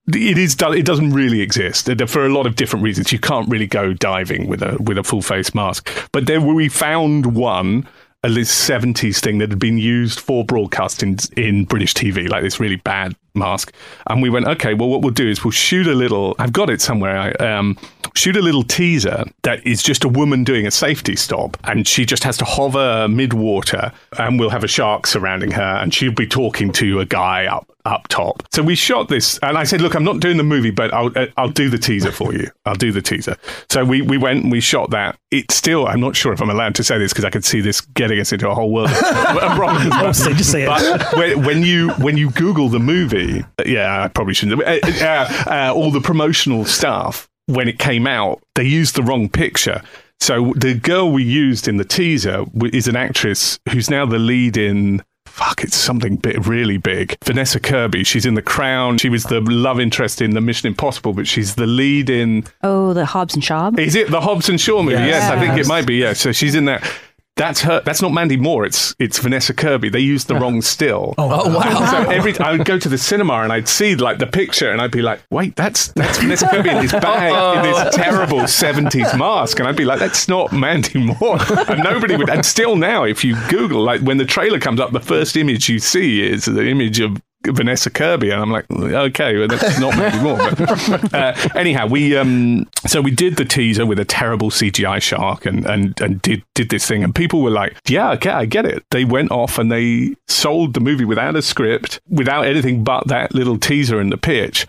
It 0.08 0.38
is. 0.38 0.54
It 0.60 0.86
doesn't 0.86 1.10
really 1.14 1.40
exist 1.40 1.90
for 2.06 2.24
a 2.24 2.28
lot 2.28 2.46
of 2.46 2.54
different 2.54 2.84
reasons. 2.84 3.10
You 3.10 3.18
can't 3.18 3.48
really 3.48 3.66
go 3.66 3.92
diving 3.92 4.46
with 4.46 4.62
a 4.62 4.80
with 4.80 4.98
a 4.98 5.02
full 5.02 5.20
face 5.20 5.52
mask. 5.52 5.90
But 6.12 6.26
there, 6.26 6.40
we 6.40 6.68
found 6.68 7.34
one 7.34 7.88
a 8.22 8.28
this 8.28 8.68
70s 8.68 9.20
thing 9.20 9.38
that 9.38 9.50
had 9.50 9.58
been 9.58 9.78
used 9.78 10.20
for 10.20 10.44
broadcast 10.44 11.02
in, 11.02 11.16
in 11.36 11.64
British 11.64 11.94
TV, 11.94 12.28
like 12.28 12.42
this 12.42 12.58
really 12.58 12.76
bad 12.76 13.14
mask. 13.36 13.72
And 14.08 14.22
we 14.22 14.30
went, 14.30 14.46
okay, 14.46 14.74
well, 14.74 14.88
what 14.88 15.02
we'll 15.02 15.12
do 15.12 15.28
is 15.28 15.44
we'll 15.44 15.50
shoot 15.50 15.86
a 15.86 15.94
little, 15.94 16.34
I've 16.38 16.52
got 16.52 16.70
it 16.70 16.80
somewhere, 16.80 17.16
I, 17.16 17.30
um, 17.32 17.76
shoot 18.14 18.36
a 18.36 18.42
little 18.42 18.62
teaser 18.62 19.24
that 19.42 19.64
is 19.66 19.82
just 19.82 20.04
a 20.04 20.08
woman 20.08 20.44
doing 20.44 20.66
a 20.66 20.70
safety 20.70 21.16
stop. 21.16 21.56
And 21.64 21.86
she 21.86 22.04
just 22.04 22.24
has 22.24 22.36
to 22.38 22.44
hover 22.44 23.08
mid 23.08 23.32
water, 23.32 23.92
and 24.18 24.38
we'll 24.40 24.50
have 24.50 24.64
a 24.64 24.68
shark 24.68 25.06
surrounding 25.06 25.50
her, 25.52 25.62
and 25.62 25.92
she'll 25.92 26.12
be 26.12 26.26
talking 26.26 26.72
to 26.72 27.00
a 27.00 27.04
guy 27.06 27.46
up 27.46 27.70
up 27.86 28.08
top. 28.08 28.42
So 28.52 28.62
we 28.62 28.74
shot 28.74 29.08
this, 29.08 29.38
and 29.38 29.56
I 29.56 29.64
said, 29.64 29.80
"Look, 29.80 29.94
I'm 29.94 30.04
not 30.04 30.20
doing 30.20 30.36
the 30.36 30.42
movie, 30.42 30.70
but 30.70 30.92
I'll 30.92 31.10
uh, 31.16 31.26
I'll 31.36 31.48
do 31.50 31.68
the 31.70 31.78
teaser 31.78 32.12
for 32.12 32.34
you. 32.34 32.50
I'll 32.66 32.74
do 32.74 32.92
the 32.92 33.00
teaser." 33.02 33.36
So 33.70 33.84
we 33.84 34.02
we 34.02 34.18
went 34.18 34.42
and 34.42 34.52
we 34.52 34.60
shot 34.60 34.90
that. 34.90 35.18
It's 35.30 35.54
still, 35.54 35.86
I'm 35.86 36.00
not 36.00 36.14
sure 36.16 36.32
if 36.32 36.40
I'm 36.40 36.50
allowed 36.50 36.74
to 36.76 36.84
say 36.84 36.98
this 36.98 37.12
because 37.12 37.24
I 37.24 37.30
could 37.30 37.44
see 37.44 37.60
this 37.60 37.80
getting 37.80 38.20
us 38.20 38.32
into 38.32 38.48
a 38.48 38.54
whole 38.54 38.72
world 38.72 38.90
of 38.90 39.56
problems. 39.56 39.90
Don't 39.90 40.14
say- 40.14 40.34
just 40.34 40.52
say 40.52 40.64
it. 40.68 41.16
When, 41.16 41.44
when 41.44 41.62
you 41.62 41.90
when 41.94 42.16
you 42.16 42.30
Google 42.30 42.68
the 42.68 42.78
movie, 42.80 43.44
yeah, 43.64 44.02
I 44.04 44.08
probably 44.08 44.34
shouldn't. 44.34 44.62
Uh, 44.62 44.78
uh, 44.84 45.44
uh, 45.46 45.72
all 45.74 45.90
the 45.90 46.00
promotional 46.00 46.64
stuff 46.64 47.28
when 47.46 47.68
it 47.68 47.78
came 47.78 48.06
out, 48.06 48.42
they 48.54 48.64
used 48.64 48.96
the 48.96 49.02
wrong 49.02 49.28
picture. 49.28 49.82
So 50.18 50.52
the 50.56 50.74
girl 50.74 51.12
we 51.12 51.22
used 51.24 51.68
in 51.68 51.76
the 51.76 51.84
teaser 51.84 52.44
is 52.72 52.88
an 52.88 52.96
actress 52.96 53.58
who's 53.70 53.90
now 53.90 54.06
the 54.06 54.18
lead 54.18 54.56
in. 54.56 55.02
Fuck, 55.36 55.62
it's 55.64 55.76
something 55.76 56.16
bit 56.16 56.46
really 56.46 56.78
big. 56.78 57.14
Vanessa 57.22 57.60
Kirby. 57.60 58.04
She's 58.04 58.24
in 58.24 58.32
The 58.32 58.40
Crown. 58.40 58.96
She 58.96 59.10
was 59.10 59.24
the 59.24 59.42
love 59.42 59.78
interest 59.78 60.22
in 60.22 60.30
the 60.30 60.40
Mission 60.40 60.66
Impossible, 60.68 61.12
but 61.12 61.26
she's 61.26 61.56
the 61.56 61.66
lead 61.66 62.08
in. 62.08 62.44
Oh, 62.62 62.94
the 62.94 63.04
Hobbs 63.04 63.34
and 63.34 63.44
Shaw. 63.44 63.70
Is 63.76 63.94
it 63.96 64.10
the 64.10 64.22
Hobbs 64.22 64.48
and 64.48 64.58
Shaw 64.58 64.82
movie? 64.82 64.94
Yes, 64.96 65.08
Yes. 65.24 65.30
I 65.30 65.38
think 65.38 65.60
it 65.60 65.68
might 65.68 65.86
be. 65.86 65.96
Yeah, 65.96 66.14
so 66.14 66.32
she's 66.32 66.54
in 66.54 66.64
that. 66.64 66.90
That's 67.36 67.60
her. 67.60 67.82
That's 67.84 68.00
not 68.00 68.12
Mandy 68.12 68.38
Moore. 68.38 68.64
It's 68.64 68.94
it's 68.98 69.18
Vanessa 69.18 69.52
Kirby. 69.52 69.90
They 69.90 70.00
used 70.00 70.26
the 70.26 70.36
wrong 70.36 70.62
still. 70.62 71.14
Oh, 71.18 71.42
oh, 71.44 71.54
wow. 71.54 71.90
So 71.90 72.10
every 72.10 72.36
I 72.38 72.52
would 72.52 72.64
go 72.64 72.78
to 72.78 72.88
the 72.88 72.96
cinema 72.96 73.34
and 73.42 73.52
I'd 73.52 73.68
see 73.68 73.94
like 73.94 74.18
the 74.18 74.26
picture 74.26 74.70
and 74.70 74.80
I'd 74.80 74.90
be 74.90 75.02
like, 75.02 75.22
wait, 75.30 75.54
that's 75.54 75.88
that's 75.88 76.18
Vanessa 76.18 76.48
Kirby 76.48 76.70
in 76.70 76.80
this 76.80 76.92
bag 76.92 77.58
in 77.58 77.70
this 77.70 77.78
oh. 77.78 77.90
terrible 77.90 78.48
seventies 78.48 79.14
mask, 79.14 79.58
and 79.58 79.68
I'd 79.68 79.76
be 79.76 79.84
like, 79.84 79.98
that's 79.98 80.28
not 80.28 80.50
Mandy 80.52 80.98
Moore. 80.98 81.38
And 81.68 81.84
nobody 81.84 82.16
would. 82.16 82.30
And 82.30 82.44
still 82.44 82.74
now, 82.74 83.04
if 83.04 83.22
you 83.22 83.36
Google, 83.48 83.82
like 83.82 84.00
when 84.00 84.16
the 84.16 84.24
trailer 84.24 84.58
comes 84.58 84.80
up, 84.80 84.92
the 84.92 85.00
first 85.00 85.36
image 85.36 85.68
you 85.68 85.78
see 85.78 86.26
is 86.26 86.46
the 86.46 86.66
image 86.66 87.00
of. 87.00 87.20
Vanessa 87.50 87.90
Kirby, 87.90 88.30
and 88.30 88.40
I'm 88.40 88.50
like, 88.50 88.70
okay, 88.70 89.38
well, 89.38 89.48
that's 89.48 89.78
not 89.78 89.96
Mandy 89.96 90.22
Moore. 90.22 90.36
But, 90.38 91.14
uh, 91.14 91.48
anyhow, 91.54 91.86
we 91.86 92.16
um, 92.16 92.68
so 92.86 93.00
we 93.00 93.10
did 93.10 93.36
the 93.36 93.44
teaser 93.44 93.86
with 93.86 93.98
a 93.98 94.04
terrible 94.04 94.50
CGI 94.50 95.00
shark, 95.00 95.46
and 95.46 95.66
and 95.66 96.00
and 96.00 96.22
did 96.22 96.42
did 96.54 96.70
this 96.70 96.86
thing, 96.86 97.02
and 97.04 97.14
people 97.14 97.42
were 97.42 97.50
like, 97.50 97.76
yeah, 97.88 98.10
okay, 98.12 98.30
I 98.30 98.46
get 98.46 98.64
it. 98.64 98.84
They 98.90 99.04
went 99.04 99.30
off 99.30 99.58
and 99.58 99.70
they 99.70 100.14
sold 100.28 100.74
the 100.74 100.80
movie 100.80 101.04
without 101.04 101.36
a 101.36 101.42
script, 101.42 102.00
without 102.08 102.46
anything 102.46 102.84
but 102.84 103.08
that 103.08 103.34
little 103.34 103.58
teaser 103.58 104.00
and 104.00 104.12
the 104.12 104.18
pitch. 104.18 104.66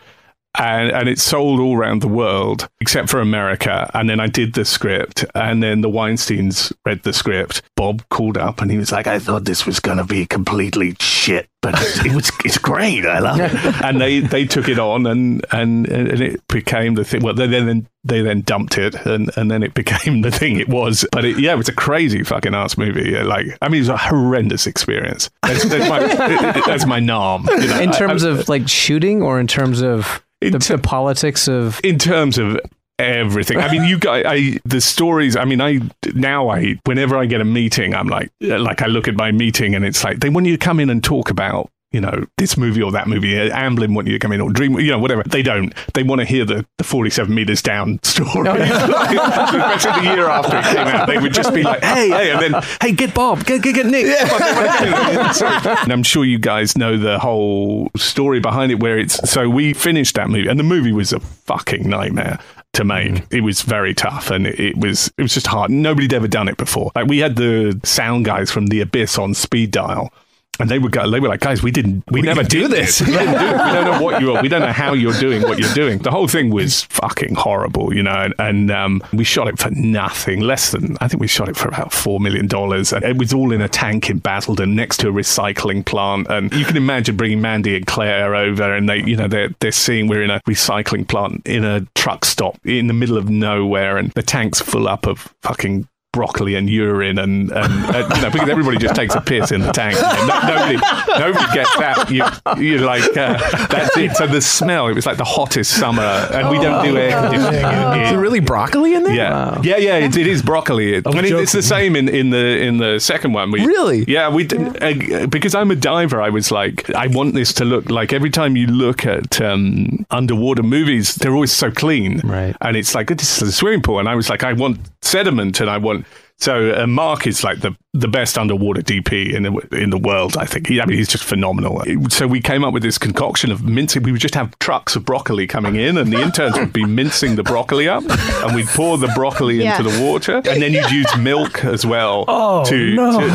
And 0.58 0.92
and 0.92 1.08
it 1.10 1.20
sold 1.20 1.60
all 1.60 1.76
around 1.78 2.02
the 2.02 2.08
world 2.08 2.68
except 2.82 3.10
for 3.10 3.20
America. 3.20 3.90
And 3.94 4.10
then 4.10 4.20
I 4.20 4.28
did 4.28 4.54
the 4.54 4.66
script, 4.66 5.26
and 5.36 5.62
then 5.62 5.82
the 5.82 5.90
Weinstein's 5.90 6.74
read 6.86 7.04
the 7.04 7.14
script. 7.14 7.62
Bob 7.76 8.04
called 8.10 8.38
up 8.38 8.62
and 8.62 8.72
he 8.72 8.78
was 8.78 8.92
like, 8.92 9.08
"I 9.08 9.20
thought 9.20 9.46
this 9.46 9.66
was 9.66 9.80
going 9.80 9.98
to 9.98 10.04
be 10.04 10.26
completely 10.26 10.96
shit." 11.00 11.48
But 11.62 11.74
it 12.06 12.14
was 12.14 12.32
it's 12.46 12.58
great. 12.58 13.06
I 13.06 13.20
love 13.20 13.40
it, 13.40 13.52
and 13.84 14.00
they, 14.00 14.20
they 14.20 14.46
took 14.46 14.70
it 14.70 14.80
on 14.80 15.06
and, 15.08 15.44
and 15.52 15.88
and 15.88 16.22
it 16.22 16.48
became 16.48 16.94
the 16.96 17.04
thing. 17.04 17.24
Well, 17.24 17.34
they 17.34 17.48
then 17.48 17.88
they 18.04 18.22
then 18.22 18.42
dumped 18.42 18.78
it 18.78 18.96
and, 19.06 19.30
and 19.36 19.52
then 19.52 19.64
it 19.64 19.74
became 19.74 20.22
the 20.22 20.32
thing 20.32 20.58
it 20.60 20.70
was. 20.70 21.06
But 21.12 21.26
it, 21.26 21.40
yeah, 21.40 21.54
it 21.54 21.58
was 21.58 21.68
a 21.68 21.74
crazy 21.74 22.24
fucking 22.24 22.54
ass 22.56 22.78
movie. 22.78 23.12
Like, 23.22 23.48
I 23.62 23.68
mean, 23.68 23.80
it 23.80 23.82
was 23.82 23.90
a 23.90 23.98
horrendous 23.98 24.66
experience. 24.66 25.30
That's, 25.44 25.66
that's 25.68 25.90
my 25.90 26.00
that's 26.68 26.86
my 26.86 27.00
nom. 27.00 27.46
you 27.50 27.68
know. 27.68 27.80
in 27.82 27.92
terms 27.92 28.24
I- 28.24 28.30
I- 28.30 28.32
of 28.34 28.50
like 28.50 28.68
shooting 28.70 29.22
or 29.22 29.40
in 29.40 29.48
terms 29.48 29.82
of 29.82 30.24
the, 30.42 30.52
ter- 30.60 30.78
the 30.78 30.82
politics 30.82 31.48
of 31.48 31.80
in 31.84 31.98
terms 31.98 32.38
of 32.38 32.60
everything. 33.00 33.58
I 33.58 33.72
mean, 33.72 33.84
you 33.84 34.00
guys, 34.00 34.26
I 34.28 34.60
the 34.66 34.82
stories. 34.82 35.36
I 35.36 35.46
mean, 35.46 35.62
I 35.62 35.82
now 36.14 36.50
I 36.50 36.80
whenever 36.86 37.18
I 37.18 37.26
get 37.26 37.42
a 37.42 37.46
meeting, 37.46 37.94
I'm 37.94 38.08
like, 38.08 38.32
like 38.42 38.82
I 38.82 38.88
look 38.88 39.08
at 39.08 39.16
my 39.16 39.32
meeting 39.32 39.76
and 39.76 39.86
it's 39.86 40.04
like 40.04 40.20
they 40.20 40.30
want 40.30 40.46
you 40.46 40.58
to 40.58 40.64
come 40.64 40.80
in 40.80 40.90
and 40.90 41.04
talk 41.04 41.30
about. 41.30 41.70
You 41.94 42.02
know 42.02 42.26
this 42.38 42.58
movie 42.58 42.82
or 42.82 42.92
that 42.92 43.08
movie. 43.08 43.40
Uh, 43.40 43.50
Amblin 43.56 43.96
want 43.96 44.08
you 44.08 44.14
to 44.14 44.20
come 44.20 44.34
in 44.34 44.42
or 44.42 44.52
Dream. 44.52 44.78
You 44.78 44.92
know 44.92 45.00
whatever. 45.00 45.24
They 45.24 45.42
don't. 45.42 45.74
They 45.94 46.04
want 46.04 46.20
to 46.20 46.26
hear 46.26 46.44
the, 46.44 46.66
the 46.78 46.84
forty 46.84 47.10
seven 47.10 47.34
meters 47.34 47.62
down 47.62 48.00
story. 48.04 48.50
Especially 48.60 50.02
the 50.02 50.14
year 50.14 50.28
after 50.28 50.58
it 50.58 50.66
came 50.66 50.88
out, 50.88 51.08
they 51.08 51.18
would 51.18 51.34
just 51.34 51.54
be 51.54 51.64
like, 51.64 51.82
"Hey, 51.82 52.10
hey," 52.10 52.32
and 52.32 52.42
then, 52.42 52.62
"Hey, 52.82 52.92
get 52.92 53.14
Bob, 53.14 53.46
get 53.46 53.62
get, 53.62 53.76
get 53.76 53.86
Nick." 53.86 54.06
and 54.06 55.94
I'm 55.94 56.04
sure 56.04 56.26
you 56.26 56.40
guys 56.40 56.78
know 56.78 56.98
the 56.98 57.20
whole 57.20 57.90
story 57.96 58.42
behind 58.42 58.72
it. 58.74 58.82
Where 58.82 58.98
it's 58.98 59.16
so 59.30 59.50
we 59.50 59.74
finished 59.74 60.16
that 60.16 60.30
movie, 60.30 60.50
and 60.50 60.60
the 60.60 60.64
movie 60.66 60.92
was 60.92 61.14
a 61.14 61.22
fucking 61.22 61.88
nightmare 61.90 62.38
to 62.74 62.84
make. 62.84 63.24
It 63.32 63.42
was 63.42 63.62
very 63.62 63.94
tough, 63.94 64.30
and 64.30 64.46
it, 64.46 64.60
it 64.60 64.78
was 64.78 65.10
it 65.18 65.22
was 65.22 65.34
just 65.34 65.48
hard. 65.48 65.72
Nobody'd 65.72 66.14
ever 66.14 66.28
done 66.28 66.50
it 66.50 66.58
before. 66.58 66.92
Like 66.96 67.08
we 67.08 67.20
had 67.20 67.38
the 67.38 67.80
sound 67.86 68.26
guys 68.26 68.52
from 68.52 68.68
The 68.68 68.82
Abyss 68.82 69.18
on 69.18 69.34
speed 69.34 69.72
dial. 69.72 70.12
And 70.60 70.70
they 70.70 70.80
were 70.80 70.90
go, 70.90 71.10
they 71.10 71.20
were 71.20 71.28
like, 71.28 71.42
guys, 71.42 71.62
we 71.62 71.72
didn't, 71.72 72.04
we, 72.10 72.22
never 72.22 72.44
didn't 72.44 72.72
did 72.72 72.76
do 72.76 72.76
this. 72.76 73.00
this." 73.00 73.08
We 73.08 73.14
do 73.14 73.20
we 73.20 73.26
don't 73.26 73.86
know 73.86 74.02
what 74.02 74.22
you're, 74.22 74.42
we 74.42 74.48
don't 74.48 74.62
know 74.62 74.72
how 74.72 74.94
you're 74.94 75.14
doing 75.14 75.44
what 75.44 75.60
you're 75.60 75.74
doing. 75.74 76.00
The 76.00 76.12
whole 76.12 76.28
thing 76.28 76.50
was 76.50 76.84
fucking 76.84 77.36
horrible, 77.36 77.94
you 77.94 78.04
know. 78.04 78.12
And, 78.12 78.34
and 78.40 78.72
um, 78.72 79.04
we 79.14 79.24
shot 79.24 79.48
it 79.48 79.60
for 79.60 79.70
nothing, 79.72 80.42
less 80.42 80.72
than 80.72 80.98
I 81.02 81.08
think 81.08 81.22
we 81.22 81.28
shot 81.28 81.50
it 81.50 81.56
for 81.56 81.68
about 81.68 81.94
four 81.94 82.20
million 82.20 82.48
dollars, 82.48 82.94
and 82.94 83.04
it 83.04 83.18
was 83.18 83.34
all 83.34 83.52
in 83.52 83.62
a 83.62 83.70
tank 83.70 84.10
in 84.10 84.20
Basildon 84.20 84.76
next 84.76 84.98
to 85.02 85.10
a 85.10 85.12
recycling 85.12 85.86
plant. 85.86 86.28
And 86.30 86.52
you 86.54 86.66
can 86.66 86.78
imagine 86.78 87.16
bringing 87.18 87.42
Mandy 87.42 87.76
and 87.76 87.86
Claire 87.86 88.36
over, 88.36 88.74
and 88.76 88.90
they, 88.90 89.04
you 89.04 89.16
know, 89.16 89.28
they're 89.28 89.50
they're 89.60 89.72
seeing 89.72 90.08
we're 90.08 90.24
in 90.24 90.32
a 90.32 90.40
recycling 90.42 91.08
plant 91.08 91.46
in 91.46 91.64
a 91.64 91.82
truck 91.96 92.26
stop 92.26 92.58
in 92.66 92.88
the 92.88 92.94
middle 92.94 93.18
of 93.18 93.30
nowhere, 93.30 93.98
and 93.98 94.12
the 94.12 94.24
tank's 94.24 94.62
full 94.62 94.88
up 94.88 95.06
of 95.06 95.34
fucking 95.42 95.88
broccoli 96.18 96.56
and 96.56 96.70
urine 96.70 97.20
and, 97.20 97.52
and 97.52 97.74
uh, 97.96 98.10
you 98.16 98.22
know 98.24 98.30
because 98.32 98.50
everybody 98.50 98.78
just 98.78 98.96
takes 98.96 99.14
a 99.16 99.22
piss 99.22 99.52
in 99.52 99.62
the 99.62 99.72
tank 99.72 99.96
no, 100.02 100.40
nobody 100.48 100.78
nobody 101.20 101.54
gets 101.54 101.76
that 101.78 102.10
you 102.10 102.24
you're 102.64 102.82
like 102.82 103.04
uh, 103.16 103.38
that's 103.68 103.96
it 103.98 104.12
so 104.16 104.26
the 104.26 104.42
smell 104.42 104.88
it 104.88 104.94
was 104.96 105.06
like 105.06 105.18
the 105.18 105.24
hottest 105.38 105.72
summer 105.80 106.02
and 106.34 106.50
we 106.50 106.58
don't 106.60 106.84
do 106.84 106.98
air 106.98 107.12
conditioning 107.22 107.60
in 107.62 107.66
Is 107.66 107.96
here. 107.96 108.10
there 108.10 108.20
really 108.20 108.40
broccoli 108.40 108.96
in 108.96 109.04
there? 109.04 109.14
Yeah, 109.14 109.62
yeah, 109.64 109.78
yeah. 109.78 109.98
It, 109.98 110.18
it 110.18 110.26
is 110.28 110.42
broccoli. 110.42 110.96
It, 110.96 111.06
and 111.06 111.26
it- 111.26 111.32
it's 111.34 111.52
the 111.52 111.62
same 111.62 111.96
in, 111.96 112.10
in 112.10 112.32
the 112.32 112.46
in 112.68 112.78
the 112.78 113.00
second 113.00 113.34
one. 113.34 113.52
We, 113.52 113.66
Really? 113.66 114.06
Yeah, 114.08 114.30
we 114.34 114.44
didn't 114.44 114.82
uh, 114.82 115.28
because 115.28 115.54
I'm 115.54 115.70
a 115.72 115.76
diver. 115.76 116.20
I 116.22 116.30
was 116.30 116.52
like, 116.52 116.90
I 116.96 117.08
want 117.08 117.34
this 117.36 117.54
to 117.54 117.66
look 117.66 117.90
like 117.92 118.12
every 118.14 118.30
time 118.32 118.56
you 118.58 118.66
look 118.68 119.06
at 119.06 119.40
um, 119.42 120.06
underwater 120.10 120.64
movies, 120.64 121.16
they're 121.16 121.34
always 121.34 121.52
so 121.52 121.70
clean, 121.70 122.22
Right. 122.24 122.56
And 122.62 122.76
it's 122.76 122.96
like 122.96 123.08
this 123.08 123.42
is 123.42 123.50
a 123.50 123.52
swimming 123.52 123.82
pool, 123.84 124.00
and 124.00 124.10
I 124.10 124.16
was 124.16 124.30
like, 124.30 124.44
I 124.44 124.54
want 124.54 124.80
sediment, 125.02 125.60
and 125.62 125.70
I 125.70 125.78
want. 125.78 126.06
So 126.40 126.72
uh, 126.84 126.88
Mark 126.88 127.26
is 127.26 127.44
like 127.44 127.62
the 127.62 127.76
the 127.94 128.08
best 128.08 128.38
underwater 128.38 128.82
DP 128.84 129.34
in 129.34 129.42
the 129.42 129.52
in 129.84 129.90
the 129.90 129.98
world. 129.98 130.38
I 130.38 130.46
think. 130.46 130.68
He, 130.68 130.80
I 130.80 130.86
mean, 130.86 130.98
he's 130.98 131.08
just 131.08 131.24
phenomenal. 131.24 131.82
So 132.10 132.28
we 132.28 132.42
came 132.42 132.64
up 132.64 132.72
with 132.74 132.84
this 132.84 133.00
concoction 133.00 133.52
of 133.52 133.64
mincing. 133.64 134.04
We 134.04 134.12
would 134.12 134.22
just 134.22 134.36
have 134.36 134.58
trucks 134.60 134.96
of 134.96 135.04
broccoli 135.04 135.48
coming 135.48 135.78
in, 135.78 135.98
and 135.98 136.14
the 136.14 136.22
interns 136.22 136.56
would 136.60 136.74
be 136.74 136.86
mincing 136.86 137.38
the 137.38 137.44
broccoli 137.44 137.88
up, 137.88 138.04
and 138.08 138.56
we'd 138.56 138.68
pour 138.68 139.00
the 139.00 139.08
broccoli 139.16 139.64
Yeah. 139.64 139.78
into 139.80 139.90
the 139.90 140.04
water, 140.04 140.36
and 140.46 140.62
then 140.62 140.74
you'd 140.74 140.92
use 140.92 141.08
milk 141.18 141.66
as 141.66 141.86
well. 141.86 142.26
Oh, 142.40 142.64
to, 142.66 142.94
no. 142.94 143.20
to- 143.20 143.28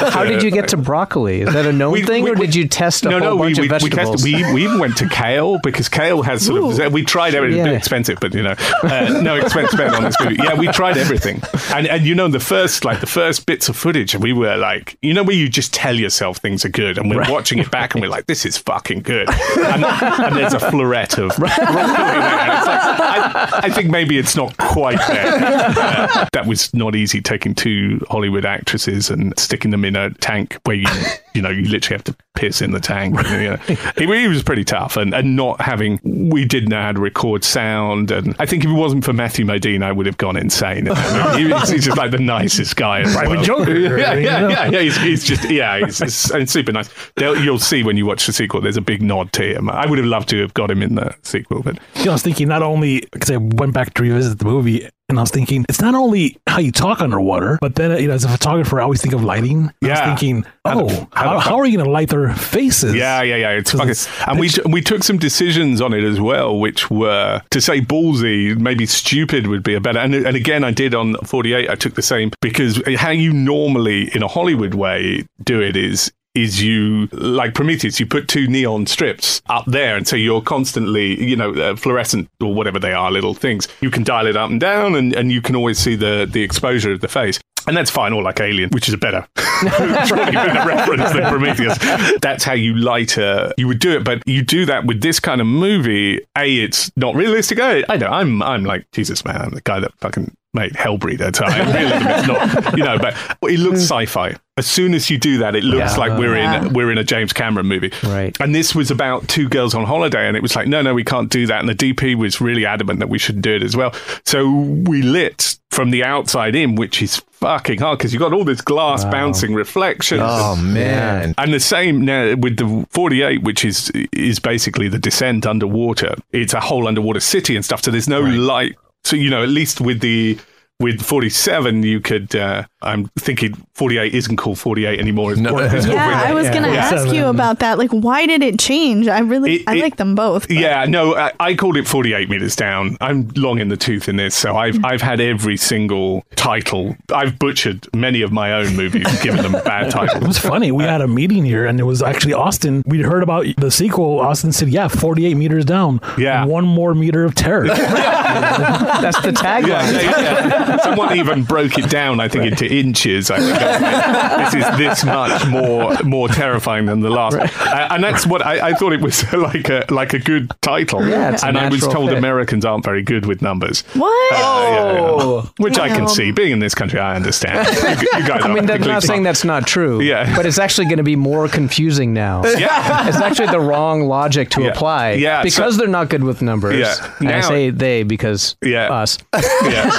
to- 0.00 0.10
how 0.10 0.24
did 0.24 0.42
you 0.42 0.50
get 0.50 0.68
to 0.68 0.76
broccoli? 0.76 1.42
Is 1.42 1.52
that 1.54 1.66
a 1.66 1.72
known 1.72 1.92
We- 1.92 2.02
thing, 2.02 2.24
we- 2.24 2.30
or 2.30 2.34
did 2.34 2.54
you 2.54 2.66
test 2.66 3.06
a 3.06 3.10
no, 3.10 3.18
whole 3.20 3.28
no, 3.36 3.38
bunch 3.38 3.46
we, 3.46 3.52
of 3.52 3.58
we, 3.58 3.62
we, 3.62 3.68
vegetables? 3.90 4.22
tested, 4.24 4.46
we, 4.46 4.54
we 4.54 4.64
even 4.64 4.78
went 4.80 4.96
to 4.96 5.08
kale 5.08 5.58
because 5.62 5.88
kale 5.88 6.22
has 6.22 6.44
sort 6.46 6.80
of. 6.80 6.92
We 6.92 7.04
tried 7.04 7.34
everything. 7.36 7.60
A 7.60 7.64
bit 7.64 7.70
Yeah. 7.72 7.76
expensive, 7.78 8.18
but 8.20 8.34
you 8.34 8.42
know, 8.42 8.54
uh, 8.82 9.20
no 9.22 9.36
expense 9.36 9.70
spent 9.70 9.94
on 9.94 10.02
this 10.02 10.16
movie. 10.20 10.36
Yeah, 10.42 10.54
we 10.54 10.66
tried 10.68 10.96
everything, 10.98 11.42
and 11.72 11.86
and 11.86 12.04
you 12.04 12.14
know 12.16 12.26
the 12.28 12.39
first 12.40 12.84
like 12.84 13.00
the 13.00 13.06
first 13.06 13.46
bits 13.46 13.68
of 13.68 13.76
footage, 13.76 14.14
we 14.16 14.32
were 14.32 14.56
like, 14.56 14.96
you 15.02 15.14
know, 15.14 15.22
where 15.22 15.36
you 15.36 15.48
just 15.48 15.72
tell 15.72 15.94
yourself 15.94 16.38
things 16.38 16.64
are 16.64 16.70
good, 16.70 16.98
and 16.98 17.10
we're 17.10 17.30
watching 17.30 17.58
it 17.58 17.70
back, 17.70 17.94
and 17.94 18.02
we're 18.02 18.10
like, 18.10 18.26
this 18.26 18.44
is 18.46 18.56
fucking 18.56 19.02
good, 19.02 19.28
and, 19.28 19.84
and 19.84 20.36
there's 20.36 20.54
a 20.54 20.58
floret 20.58 21.18
of 21.18 21.36
broccoli 21.36 21.66
there, 21.66 21.76
like, 21.76 22.80
I, 23.00 23.60
I 23.64 23.70
think 23.70 23.90
maybe 23.90 24.18
it's 24.18 24.36
not 24.36 24.56
quite 24.56 24.98
there. 25.08 25.26
Uh, 25.26 26.26
that 26.32 26.46
was 26.46 26.72
not 26.74 26.94
easy 26.94 27.20
taking 27.20 27.54
two 27.54 28.04
Hollywood 28.10 28.44
actresses 28.44 29.10
and 29.10 29.38
sticking 29.38 29.70
them 29.70 29.84
in 29.84 29.96
a 29.96 30.10
tank 30.14 30.58
where 30.64 30.76
you 30.76 30.86
you 31.34 31.42
know 31.42 31.50
you 31.50 31.64
literally 31.68 31.96
have 31.96 32.04
to 32.04 32.16
piss 32.34 32.62
in 32.62 32.70
the 32.70 32.80
tank. 32.80 33.16
you 33.16 33.50
know. 33.50 33.58
it, 33.68 34.08
it 34.08 34.28
was 34.28 34.42
pretty 34.42 34.64
tough, 34.64 34.96
and, 34.96 35.12
and 35.14 35.36
not 35.36 35.60
having 35.60 35.98
we 36.04 36.44
didn't 36.44 36.70
know 36.70 36.80
how 36.80 36.92
to 36.92 37.00
record 37.00 37.44
sound, 37.44 38.10
and 38.10 38.34
I 38.38 38.46
think 38.46 38.64
if 38.64 38.70
it 38.70 38.74
wasn't 38.74 39.04
for 39.04 39.12
Matthew 39.12 39.44
Modine, 39.44 39.82
I 39.82 39.92
would 39.92 40.06
have 40.06 40.16
gone 40.18 40.36
insane. 40.36 40.86
He- 41.30 41.48
he's, 41.52 41.68
he's 41.70 41.84
just 41.84 41.96
like 41.96 42.10
the 42.10 42.18
nicest 42.18 42.76
guy. 42.76 43.00
In 43.00 43.10
Private. 43.10 43.44
Joker, 43.44 43.78
Yeah, 43.98 44.14
yeah, 44.14 44.48
yeah, 44.48 44.70
yeah. 44.70 44.80
He's, 44.80 44.96
he's 44.98 45.24
just 45.24 45.48
yeah, 45.50 45.78
he's, 45.84 45.98
he's, 45.98 46.30
and 46.30 46.48
super 46.48 46.72
nice. 46.72 46.88
They'll, 47.16 47.36
you'll 47.42 47.58
see 47.58 47.82
when 47.82 47.96
you 47.96 48.06
watch 48.06 48.26
the 48.26 48.32
sequel. 48.32 48.60
There's 48.60 48.76
a 48.76 48.80
big 48.82 49.02
nod 49.02 49.32
to 49.34 49.42
him. 49.42 49.68
I 49.70 49.86
would 49.86 49.98
have 49.98 50.06
loved 50.06 50.28
to 50.30 50.40
have 50.40 50.54
got 50.54 50.70
him 50.70 50.82
in 50.82 50.94
the 50.96 51.14
sequel, 51.22 51.62
but 51.62 51.78
You 51.96 52.04
know, 52.06 52.10
I 52.12 52.14
was 52.14 52.22
thinking 52.22 52.48
not 52.48 52.62
only 52.62 53.00
because 53.12 53.30
I 53.30 53.36
went 53.36 53.72
back 53.74 53.94
to 53.94 54.02
revisit 54.02 54.38
the 54.38 54.44
movie, 54.44 54.88
and 55.10 55.18
I 55.18 55.22
was 55.22 55.30
thinking 55.30 55.66
it's 55.68 55.80
not 55.80 55.94
only 55.94 56.38
how 56.46 56.58
you 56.60 56.72
talk 56.72 57.00
underwater, 57.00 57.58
but 57.60 57.74
then 57.74 58.00
you 58.00 58.08
know, 58.08 58.14
as 58.14 58.24
a 58.24 58.28
photographer, 58.28 58.80
I 58.80 58.84
always 58.84 59.02
think 59.02 59.12
of 59.14 59.22
lighting. 59.22 59.66
I 59.82 59.86
Yeah. 59.86 60.10
was 60.10 60.18
thinking, 60.20 60.44
oh, 60.64 60.70
how 60.70 60.84
the 60.84 61.06
how, 61.12 61.38
how 61.40 61.56
are 61.58 61.66
you 61.66 61.76
going 61.76 61.84
to 61.86 61.90
light 61.92 62.08
their 62.08 62.32
faces? 62.34 62.94
Yeah, 62.94 63.22
yeah, 63.22 63.36
yeah. 63.36 63.50
It's 63.50 63.72
fucking, 63.72 63.90
it's 63.90 64.08
and 64.26 64.38
we 64.40 64.48
we 64.66 64.80
took 64.80 65.02
some 65.04 65.18
decisions 65.18 65.80
on 65.80 65.92
it 65.92 66.04
as 66.04 66.20
well, 66.20 66.58
which 66.58 66.90
were 66.90 67.42
to 67.50 67.60
say 67.60 67.80
ballsy, 67.80 68.56
maybe 68.58 68.86
stupid 68.86 69.46
would 69.48 69.62
be 69.62 69.74
a 69.74 69.80
better. 69.80 69.98
And 69.98 70.14
and 70.14 70.36
again, 70.36 70.64
I 70.64 70.70
did 70.70 70.94
on 70.94 71.14
Forty 71.24 71.52
Eight. 71.52 71.68
I 71.68 71.74
took 71.74 71.94
the 71.94 72.02
same 72.02 72.30
because 72.40 72.80
how 72.96 73.10
you 73.10 73.32
normally 73.32 74.14
in 74.14 74.22
a 74.22 74.28
Hollywood 74.28 74.74
way 74.74 75.24
do 75.44 75.60
it 75.60 75.76
is. 75.76 76.10
Is 76.34 76.62
you 76.62 77.08
like 77.12 77.54
Prometheus? 77.54 77.98
You 77.98 78.06
put 78.06 78.28
two 78.28 78.46
neon 78.46 78.86
strips 78.86 79.42
up 79.48 79.64
there, 79.66 79.96
and 79.96 80.06
so 80.06 80.14
you're 80.14 80.40
constantly, 80.40 81.20
you 81.20 81.34
know, 81.34 81.52
uh, 81.54 81.74
fluorescent 81.74 82.28
or 82.40 82.54
whatever 82.54 82.78
they 82.78 82.92
are, 82.92 83.10
little 83.10 83.34
things. 83.34 83.66
You 83.80 83.90
can 83.90 84.04
dial 84.04 84.28
it 84.28 84.36
up 84.36 84.48
and 84.48 84.60
down, 84.60 84.94
and, 84.94 85.12
and 85.12 85.32
you 85.32 85.42
can 85.42 85.56
always 85.56 85.78
see 85.78 85.96
the 85.96 86.28
the 86.30 86.42
exposure 86.42 86.92
of 86.92 87.00
the 87.00 87.08
face. 87.08 87.40
And 87.66 87.76
that's 87.76 87.90
fine, 87.90 88.12
or 88.12 88.22
like 88.22 88.40
Alien, 88.40 88.70
which 88.70 88.88
is 88.88 88.94
a 88.94 88.98
better, 88.98 89.26
better 89.34 90.68
reference 90.68 91.12
than 91.12 91.28
Prometheus. 91.28 91.78
That's 92.20 92.44
how 92.44 92.54
you 92.54 92.74
light 92.74 93.16
a. 93.18 93.52
You 93.58 93.66
would 93.68 93.80
do 93.80 93.96
it, 93.96 94.04
but 94.04 94.22
you 94.26 94.42
do 94.42 94.64
that 94.66 94.86
with 94.86 95.02
this 95.02 95.20
kind 95.20 95.40
of 95.40 95.46
movie. 95.46 96.20
A, 96.38 96.58
it's 96.58 96.90
not 96.96 97.14
realistic. 97.14 97.60
I, 97.60 97.84
I 97.88 97.96
know. 97.96 98.06
I'm, 98.06 98.42
I'm 98.42 98.64
like 98.64 98.86
Jesus, 98.92 99.24
man. 99.24 99.36
I'm 99.36 99.50
the 99.50 99.60
guy 99.60 99.80
that 99.80 99.92
fucking 99.98 100.34
made 100.52 100.72
Hellbreeder. 100.72 101.34
So 101.34 101.44
I 101.44 101.58
realism 101.72 102.08
it's 102.08 102.26
not, 102.26 102.78
you 102.78 102.84
know. 102.84 102.98
But 102.98 103.14
it 103.42 103.58
looks 103.58 103.78
hmm. 103.80 104.06
sci-fi. 104.06 104.36
As 104.56 104.66
soon 104.66 104.94
as 104.94 105.08
you 105.08 105.16
do 105.16 105.38
that, 105.38 105.54
it 105.54 105.64
looks 105.64 105.92
Yeah. 105.92 105.98
like 105.98 106.18
we're 106.18 106.36
Yeah. 106.36 106.66
in 106.66 106.72
we're 106.72 106.90
in 106.90 106.98
a 106.98 107.04
James 107.04 107.32
Cameron 107.32 107.66
movie. 107.66 107.92
Right. 108.02 108.36
And 108.40 108.54
this 108.54 108.74
was 108.74 108.90
about 108.90 109.28
two 109.28 109.48
girls 109.48 109.74
on 109.74 109.84
holiday, 109.84 110.26
and 110.26 110.36
it 110.36 110.42
was 110.42 110.56
like, 110.56 110.66
no, 110.66 110.82
no, 110.82 110.92
we 110.92 111.04
can't 111.04 111.30
do 111.30 111.46
that. 111.46 111.60
And 111.60 111.68
the 111.68 111.74
DP 111.74 112.14
was 112.14 112.40
really 112.40 112.66
adamant 112.66 112.98
that 113.00 113.08
we 113.08 113.18
should 113.18 113.40
do 113.40 113.54
it 113.54 113.62
as 113.62 113.76
well. 113.76 113.94
So 114.24 114.50
we 114.50 115.02
lit 115.02 115.56
from 115.70 115.90
the 115.92 116.04
outside 116.04 116.54
in, 116.56 116.74
which 116.74 117.00
is 117.00 117.22
fucking 117.32 117.78
hard 117.78 117.98
because 117.98 118.12
you've 118.12 118.20
got 118.20 118.32
all 118.32 118.44
this 118.44 118.60
glass 118.60 119.04
bouncing 119.04 119.54
reflections. 119.54 120.20
Oh, 120.22 120.56
oh 120.58 120.62
man. 120.62 121.34
And 121.38 121.54
the 121.54 121.60
same 121.60 122.04
now 122.04 122.34
with 122.34 122.56
the 122.56 122.86
48, 122.90 123.42
which 123.42 123.64
is 123.64 123.90
is 124.12 124.38
basically 124.40 124.88
the 124.88 124.98
descent 124.98 125.46
underwater. 125.46 126.16
It's 126.32 126.52
a 126.54 126.60
whole 126.60 126.86
underwater 126.86 127.20
city 127.20 127.56
and 127.56 127.64
stuff. 127.64 127.82
So 127.82 127.90
there's 127.90 128.08
no 128.08 128.20
light. 128.20 128.76
So 129.04 129.16
you 129.16 129.30
know, 129.30 129.42
at 129.42 129.48
least 129.48 129.80
with 129.80 130.00
the 130.00 130.38
with 130.78 131.02
47, 131.02 131.82
you 131.82 132.00
could. 132.00 132.34
Uh, 132.34 132.66
I'm 132.82 133.10
thinking 133.18 133.54
48 133.74 134.14
isn't 134.14 134.36
called 134.36 134.58
48 134.58 134.98
anymore. 134.98 135.32
It's 135.32 135.40
No. 135.40 135.50
called- 135.50 135.62
it's 135.64 135.84
called 135.86 135.96
Yeah, 135.96 136.22
I 136.26 136.32
was 136.34 136.48
gonna 136.48 136.68
Yeah. 136.72 136.90
ask 136.92 137.12
you 137.12 137.26
about 137.26 137.58
that. 137.58 137.78
Like, 137.78 137.90
why 137.90 138.26
did 138.26 138.42
it 138.42 138.58
change? 138.58 139.06
I 139.08 139.18
really, 139.20 139.56
It- 139.56 139.62
I 139.66 139.76
it- 139.76 139.82
like 139.82 139.96
them 139.96 140.14
both. 140.14 140.48
but- 140.48 140.56
Yeah, 140.56 140.86
no, 140.88 141.14
I, 141.14 141.32
I 141.38 141.54
called 141.54 141.76
it 141.76 141.86
48 141.86 142.30
meters 142.30 142.56
down. 142.56 142.96
I'm 143.00 143.28
long 143.36 143.58
in 143.58 143.68
the 143.68 143.76
tooth 143.76 144.08
in 144.08 144.16
this, 144.16 144.34
so 144.34 144.56
I've 144.56 144.76
hmm. 144.76 144.86
I've 144.86 145.02
had 145.02 145.20
every 145.20 145.56
single 145.56 146.24
title. 146.36 146.96
I've 147.14 147.38
butchered 147.38 147.86
many 147.94 148.22
of 148.22 148.32
my 148.32 148.52
own 148.52 148.74
movies, 148.76 149.04
given 149.22 149.42
them 149.42 149.52
bad 149.52 149.90
titles. 149.90 150.10
It 150.10 150.14
titles. 150.14 150.28
was 150.28 150.38
funny. 150.38 150.72
We 150.72 150.84
had 150.84 151.00
a 151.02 151.08
meeting 151.08 151.44
here, 151.44 151.66
and 151.66 151.78
it 151.80 151.84
was 151.84 152.02
actually 152.02 152.32
Austin. 152.34 152.82
We'd 152.86 153.04
heard 153.04 153.22
about 153.22 153.46
the 153.58 153.70
sequel. 153.70 154.20
Austin 154.20 154.52
said, 154.52 154.68
"Yeah, 154.70 154.88
48 154.88 155.36
meters 155.36 155.64
down. 155.64 156.00
Yeah. 156.18 156.44
one 156.46 156.64
more 156.64 156.94
meter 156.94 157.24
of 157.24 157.34
terror." 157.34 157.66
That's 157.68 159.20
the 159.22 159.32
tagline. 159.32 159.66
Yeah, 159.68 159.90
yeah, 159.90 160.46
yeah. 160.48 160.76
Someone 160.78 161.16
even 161.16 161.42
broke 161.44 161.78
it 161.78 161.88
down, 161.90 162.20
I 162.20 162.28
think, 162.28 162.46
into 162.46 162.69
inches. 162.70 163.30
I 163.30 163.38
think 163.38 164.54
this 164.54 164.64
is 164.66 164.78
this 164.78 165.04
much 165.04 165.46
more 165.48 165.96
more 166.04 166.28
terrifying 166.28 166.86
than 166.86 167.00
the 167.00 167.10
last, 167.10 167.34
uh, 167.36 167.88
and 167.90 168.02
that's 168.02 168.26
what 168.26 168.44
I, 168.44 168.68
I 168.70 168.74
thought 168.74 168.92
it 168.92 169.00
was 169.00 169.30
like 169.32 169.68
a 169.68 169.84
like 169.90 170.14
a 170.14 170.18
good 170.18 170.50
title. 170.62 171.06
Yeah, 171.06 171.32
it's 171.32 171.42
and 171.44 171.58
I 171.58 171.68
was 171.68 171.80
told 171.80 172.10
fit. 172.10 172.18
Americans 172.18 172.64
aren't 172.64 172.84
very 172.84 173.02
good 173.02 173.26
with 173.26 173.42
numbers. 173.42 173.82
What? 173.94 174.32
Uh, 174.34 174.36
yeah, 174.36 174.92
yeah. 174.92 175.00
Oh. 175.00 175.50
Which 175.58 175.78
I 175.78 175.88
can 175.88 176.08
see. 176.08 176.30
Being 176.32 176.52
in 176.52 176.58
this 176.60 176.74
country, 176.74 176.98
I 177.00 177.16
understand. 177.16 177.66
You, 178.00 178.08
you 178.20 178.26
guys 178.28 178.42
I 178.44 178.48
mean, 178.48 178.58
are 178.64 178.66
that's 178.78 178.86
not 178.86 179.02
saying 179.02 179.22
that's 179.24 179.44
not 179.44 179.66
true. 179.66 180.00
Yeah. 180.00 180.34
But 180.36 180.46
it's 180.46 180.58
actually 180.58 180.84
going 180.86 180.98
to 180.98 181.02
be 181.02 181.16
more 181.16 181.48
confusing 181.48 182.12
now. 182.14 182.42
Yeah. 182.60 183.08
It's 183.08 183.16
actually 183.16 183.48
the 183.48 183.60
wrong 183.60 184.02
logic 184.02 184.50
to 184.50 184.62
Yeah. 184.62 184.68
apply. 184.68 185.12
Yeah, 185.12 185.42
Because 185.42 185.74
so- 185.74 185.78
they're 185.80 185.88
not 185.88 186.08
good 186.08 186.22
with 186.22 186.40
numbers. 186.42 186.78
Yeah. 186.78 187.14
And 187.18 187.30
I 187.30 187.40
say 187.40 187.70
they 187.70 188.02
because 188.04 188.56
Yeah. 188.62 188.92
us. 188.92 189.18
Yeah. 189.64 189.90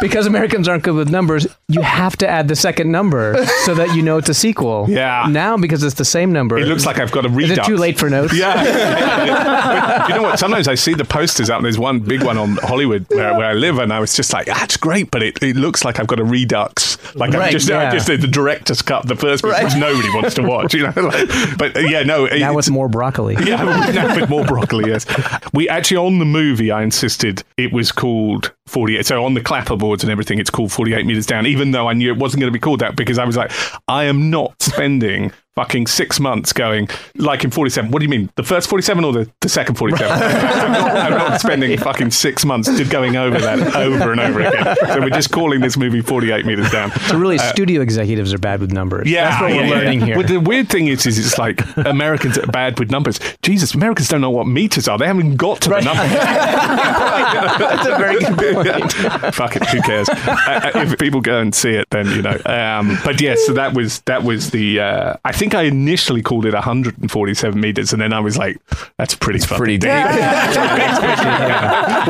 because 0.00 0.26
Americans 0.26 0.66
aren't 0.68 0.82
good 0.82 0.94
with 0.94 1.10
numbers, 1.10 1.46
you 1.68 1.82
have 1.82 2.15
to 2.18 2.28
add 2.28 2.48
the 2.48 2.56
second 2.56 2.90
number 2.90 3.36
so 3.64 3.74
that 3.74 3.94
you 3.94 4.02
know 4.02 4.18
it's 4.18 4.28
a 4.28 4.34
sequel. 4.34 4.86
Yeah. 4.96 5.26
Now, 5.28 5.56
because 5.56 5.82
it's 5.82 5.96
the 5.96 6.04
same 6.04 6.32
number. 6.32 6.56
It 6.58 6.66
looks 6.68 6.86
like 6.86 6.98
I've 6.98 7.10
got 7.12 7.26
a 7.26 7.38
Is 7.38 7.50
it 7.50 7.64
too 7.64 7.76
late 7.76 7.98
for 7.98 8.08
notes? 8.08 8.32
Yeah. 8.36 10.08
You 10.08 10.14
know 10.14 10.22
what? 10.22 10.38
Sometimes 10.38 10.68
I 10.68 10.74
see 10.74 10.94
the 10.94 11.04
posters 11.04 11.50
up, 11.50 11.56
and 11.56 11.64
there's 11.64 11.78
one 11.78 12.00
big 12.00 12.22
one 12.22 12.38
on 12.38 12.56
Hollywood 12.56 13.06
where, 13.10 13.34
where 13.34 13.46
I 13.46 13.52
live, 13.54 13.78
and 13.78 13.92
I 13.92 14.00
was 14.00 14.14
just 14.14 14.32
like, 14.32 14.46
that's 14.46 14.76
great, 14.76 15.10
but 15.10 15.22
it, 15.22 15.42
it 15.42 15.56
looks 15.56 15.84
like 15.84 15.98
I've 16.00 16.06
got 16.06 16.20
a 16.20 16.24
redux. 16.24 16.96
Like 17.14 17.32
Right, 17.32 17.52
just, 17.52 17.70
I 17.70 17.90
just 17.90 18.06
did 18.06 18.20
the 18.20 18.26
director's 18.28 18.82
cut, 18.82 19.06
the 19.06 19.16
first 19.16 19.42
bit, 19.42 19.62
which 19.64 19.76
nobody 19.76 20.08
wants 20.14 20.34
to 20.34 20.42
watch, 20.42 20.74
you 20.74 20.82
know? 20.84 20.92
Like, 21.06 21.28
but 21.58 21.76
uh, 21.76 21.80
yeah, 21.80 22.02
no. 22.02 22.24
it- 22.24 22.38
Now 22.40 22.50
it's- 22.50 22.56
with 22.56 22.70
more 22.70 22.88
broccoli. 22.88 23.34
yeah, 23.44 23.62
now 23.92 24.14
with 24.16 24.28
more 24.30 24.44
broccoli, 24.44 24.88
yes. 24.90 25.06
We 25.52 25.68
actually, 25.68 25.98
on 25.98 26.18
the 26.18 26.24
movie, 26.24 26.70
I 26.70 26.82
insisted 26.82 27.42
it 27.56 27.72
was 27.72 27.92
called 27.92 28.52
48. 28.66 29.06
So 29.06 29.24
on 29.24 29.34
the 29.34 29.40
clapperboards 29.40 30.02
and 30.02 30.10
everything, 30.10 30.38
it's 30.38 30.50
called 30.50 30.72
48 30.72 31.06
meters 31.06 31.26
down, 31.26 31.46
even 31.46 31.70
though 31.70 31.88
I 31.88 31.92
knew 31.92 32.12
it 32.12 32.18
wasn't 32.18 32.40
going 32.40 32.52
to 32.52 32.56
be 32.56 32.60
called 32.60 32.80
that 32.80 32.96
because 32.96 33.18
I 33.18 33.24
was 33.24 33.36
like, 33.36 33.52
I 33.88 34.04
am 34.04 34.30
not 34.30 34.60
spending 34.62 35.32
fucking 35.56 35.86
six 35.86 36.20
months 36.20 36.52
going, 36.52 36.88
like 37.16 37.42
in 37.42 37.50
47. 37.50 37.90
What 37.90 38.00
do 38.00 38.04
you 38.04 38.10
mean? 38.10 38.30
The 38.36 38.42
first 38.42 38.68
47 38.68 39.04
or 39.04 39.12
the, 39.12 39.30
the 39.40 39.48
second 39.48 39.76
47? 39.76 40.12
I'm, 40.12 40.72
not, 40.72 40.96
I'm 40.96 41.10
not 41.12 41.40
spending 41.40 41.76
fucking 41.78 42.10
six 42.10 42.44
months 42.44 42.74
to 42.76 42.84
going 42.84 43.16
over 43.16 43.38
that 43.38 43.74
over 43.74 44.12
and 44.12 44.20
over 44.20 44.40
again. 44.40 44.76
So 44.86 45.00
we're 45.00 45.10
just 45.10 45.32
calling 45.32 45.60
this 45.60 45.76
movie 45.76 46.02
48 46.02 46.46
meters 46.46 46.70
down. 46.70 46.92
So 47.08 47.18
really, 47.18 47.38
studio 47.38 47.80
executives 47.80 48.32
are 48.34 48.38
bad 48.38 48.60
with 48.60 48.70
numbers. 48.70 49.08
Yeah, 49.10 49.30
That's 49.30 49.42
what 49.42 49.50
yeah, 49.50 49.56
we're 49.56 49.66
yeah, 49.66 49.74
learning 49.74 50.00
yeah. 50.00 50.06
here. 50.06 50.16
Well, 50.18 50.26
the 50.26 50.40
weird 50.40 50.68
thing 50.68 50.88
is, 50.88 51.06
is 51.06 51.18
it's 51.18 51.38
like 51.38 51.62
Americans 51.76 52.38
are 52.38 52.46
bad 52.46 52.78
with 52.78 52.90
numbers. 52.90 53.18
Jesus, 53.42 53.74
Americans 53.74 54.08
don't 54.08 54.20
know 54.20 54.30
what 54.30 54.46
meters 54.46 54.88
are. 54.88 54.98
They 54.98 55.06
haven't 55.06 55.36
got 55.36 55.62
to 55.62 55.70
the 55.70 55.80
number. 55.80 56.02
That's 56.06 57.86
a 57.86 57.96
very 57.96 58.18
good 58.18 58.36
point. 58.36 58.92
Fuck 59.34 59.56
it, 59.56 59.66
who 59.68 59.80
cares? 59.80 60.08
Uh, 60.08 60.36
uh, 60.46 60.70
if 60.74 60.98
people 60.98 61.20
go 61.20 61.38
and 61.38 61.54
see 61.54 61.70
it, 61.70 61.86
then 61.90 62.06
you 62.10 62.22
know. 62.22 62.38
Um, 62.44 62.98
but 63.04 63.20
yes, 63.20 63.44
so 63.46 63.54
that 63.54 63.74
was 63.74 64.00
that 64.02 64.22
was 64.22 64.50
the. 64.50 64.80
Uh, 64.80 65.16
I 65.24 65.32
think 65.32 65.45
I 65.54 65.62
initially 65.62 66.22
called 66.22 66.46
it 66.46 66.54
147 66.54 67.60
meters, 67.60 67.92
and 67.92 68.00
then 68.02 68.12
I 68.12 68.20
was 68.20 68.36
like, 68.38 68.58
"That's 68.98 69.14
pretty 69.14 69.38
fucking 69.40 69.56
pretty 69.56 69.78
deep." 69.78 69.88
Maybe 69.90 70.02
I 70.22 72.04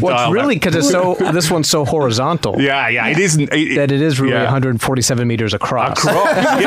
Well, 0.00 0.16
that. 0.16 0.30
really 0.32 0.56
because 0.56 0.74
it's 0.74 0.90
so. 0.90 1.14
This 1.32 1.50
one's 1.50 1.68
so 1.68 1.84
horizontal. 1.84 2.60
Yeah, 2.60 2.88
yeah, 2.88 3.08
it 3.08 3.18
isn't. 3.18 3.52
It, 3.52 3.76
That 3.76 3.92
it 3.92 4.00
is 4.00 4.20
really 4.20 4.34
Yeah. 4.34 4.44
147 4.44 5.26
meters 5.26 5.54
across. 5.54 5.98
Across. 6.04 6.24
yes, 6.34 6.64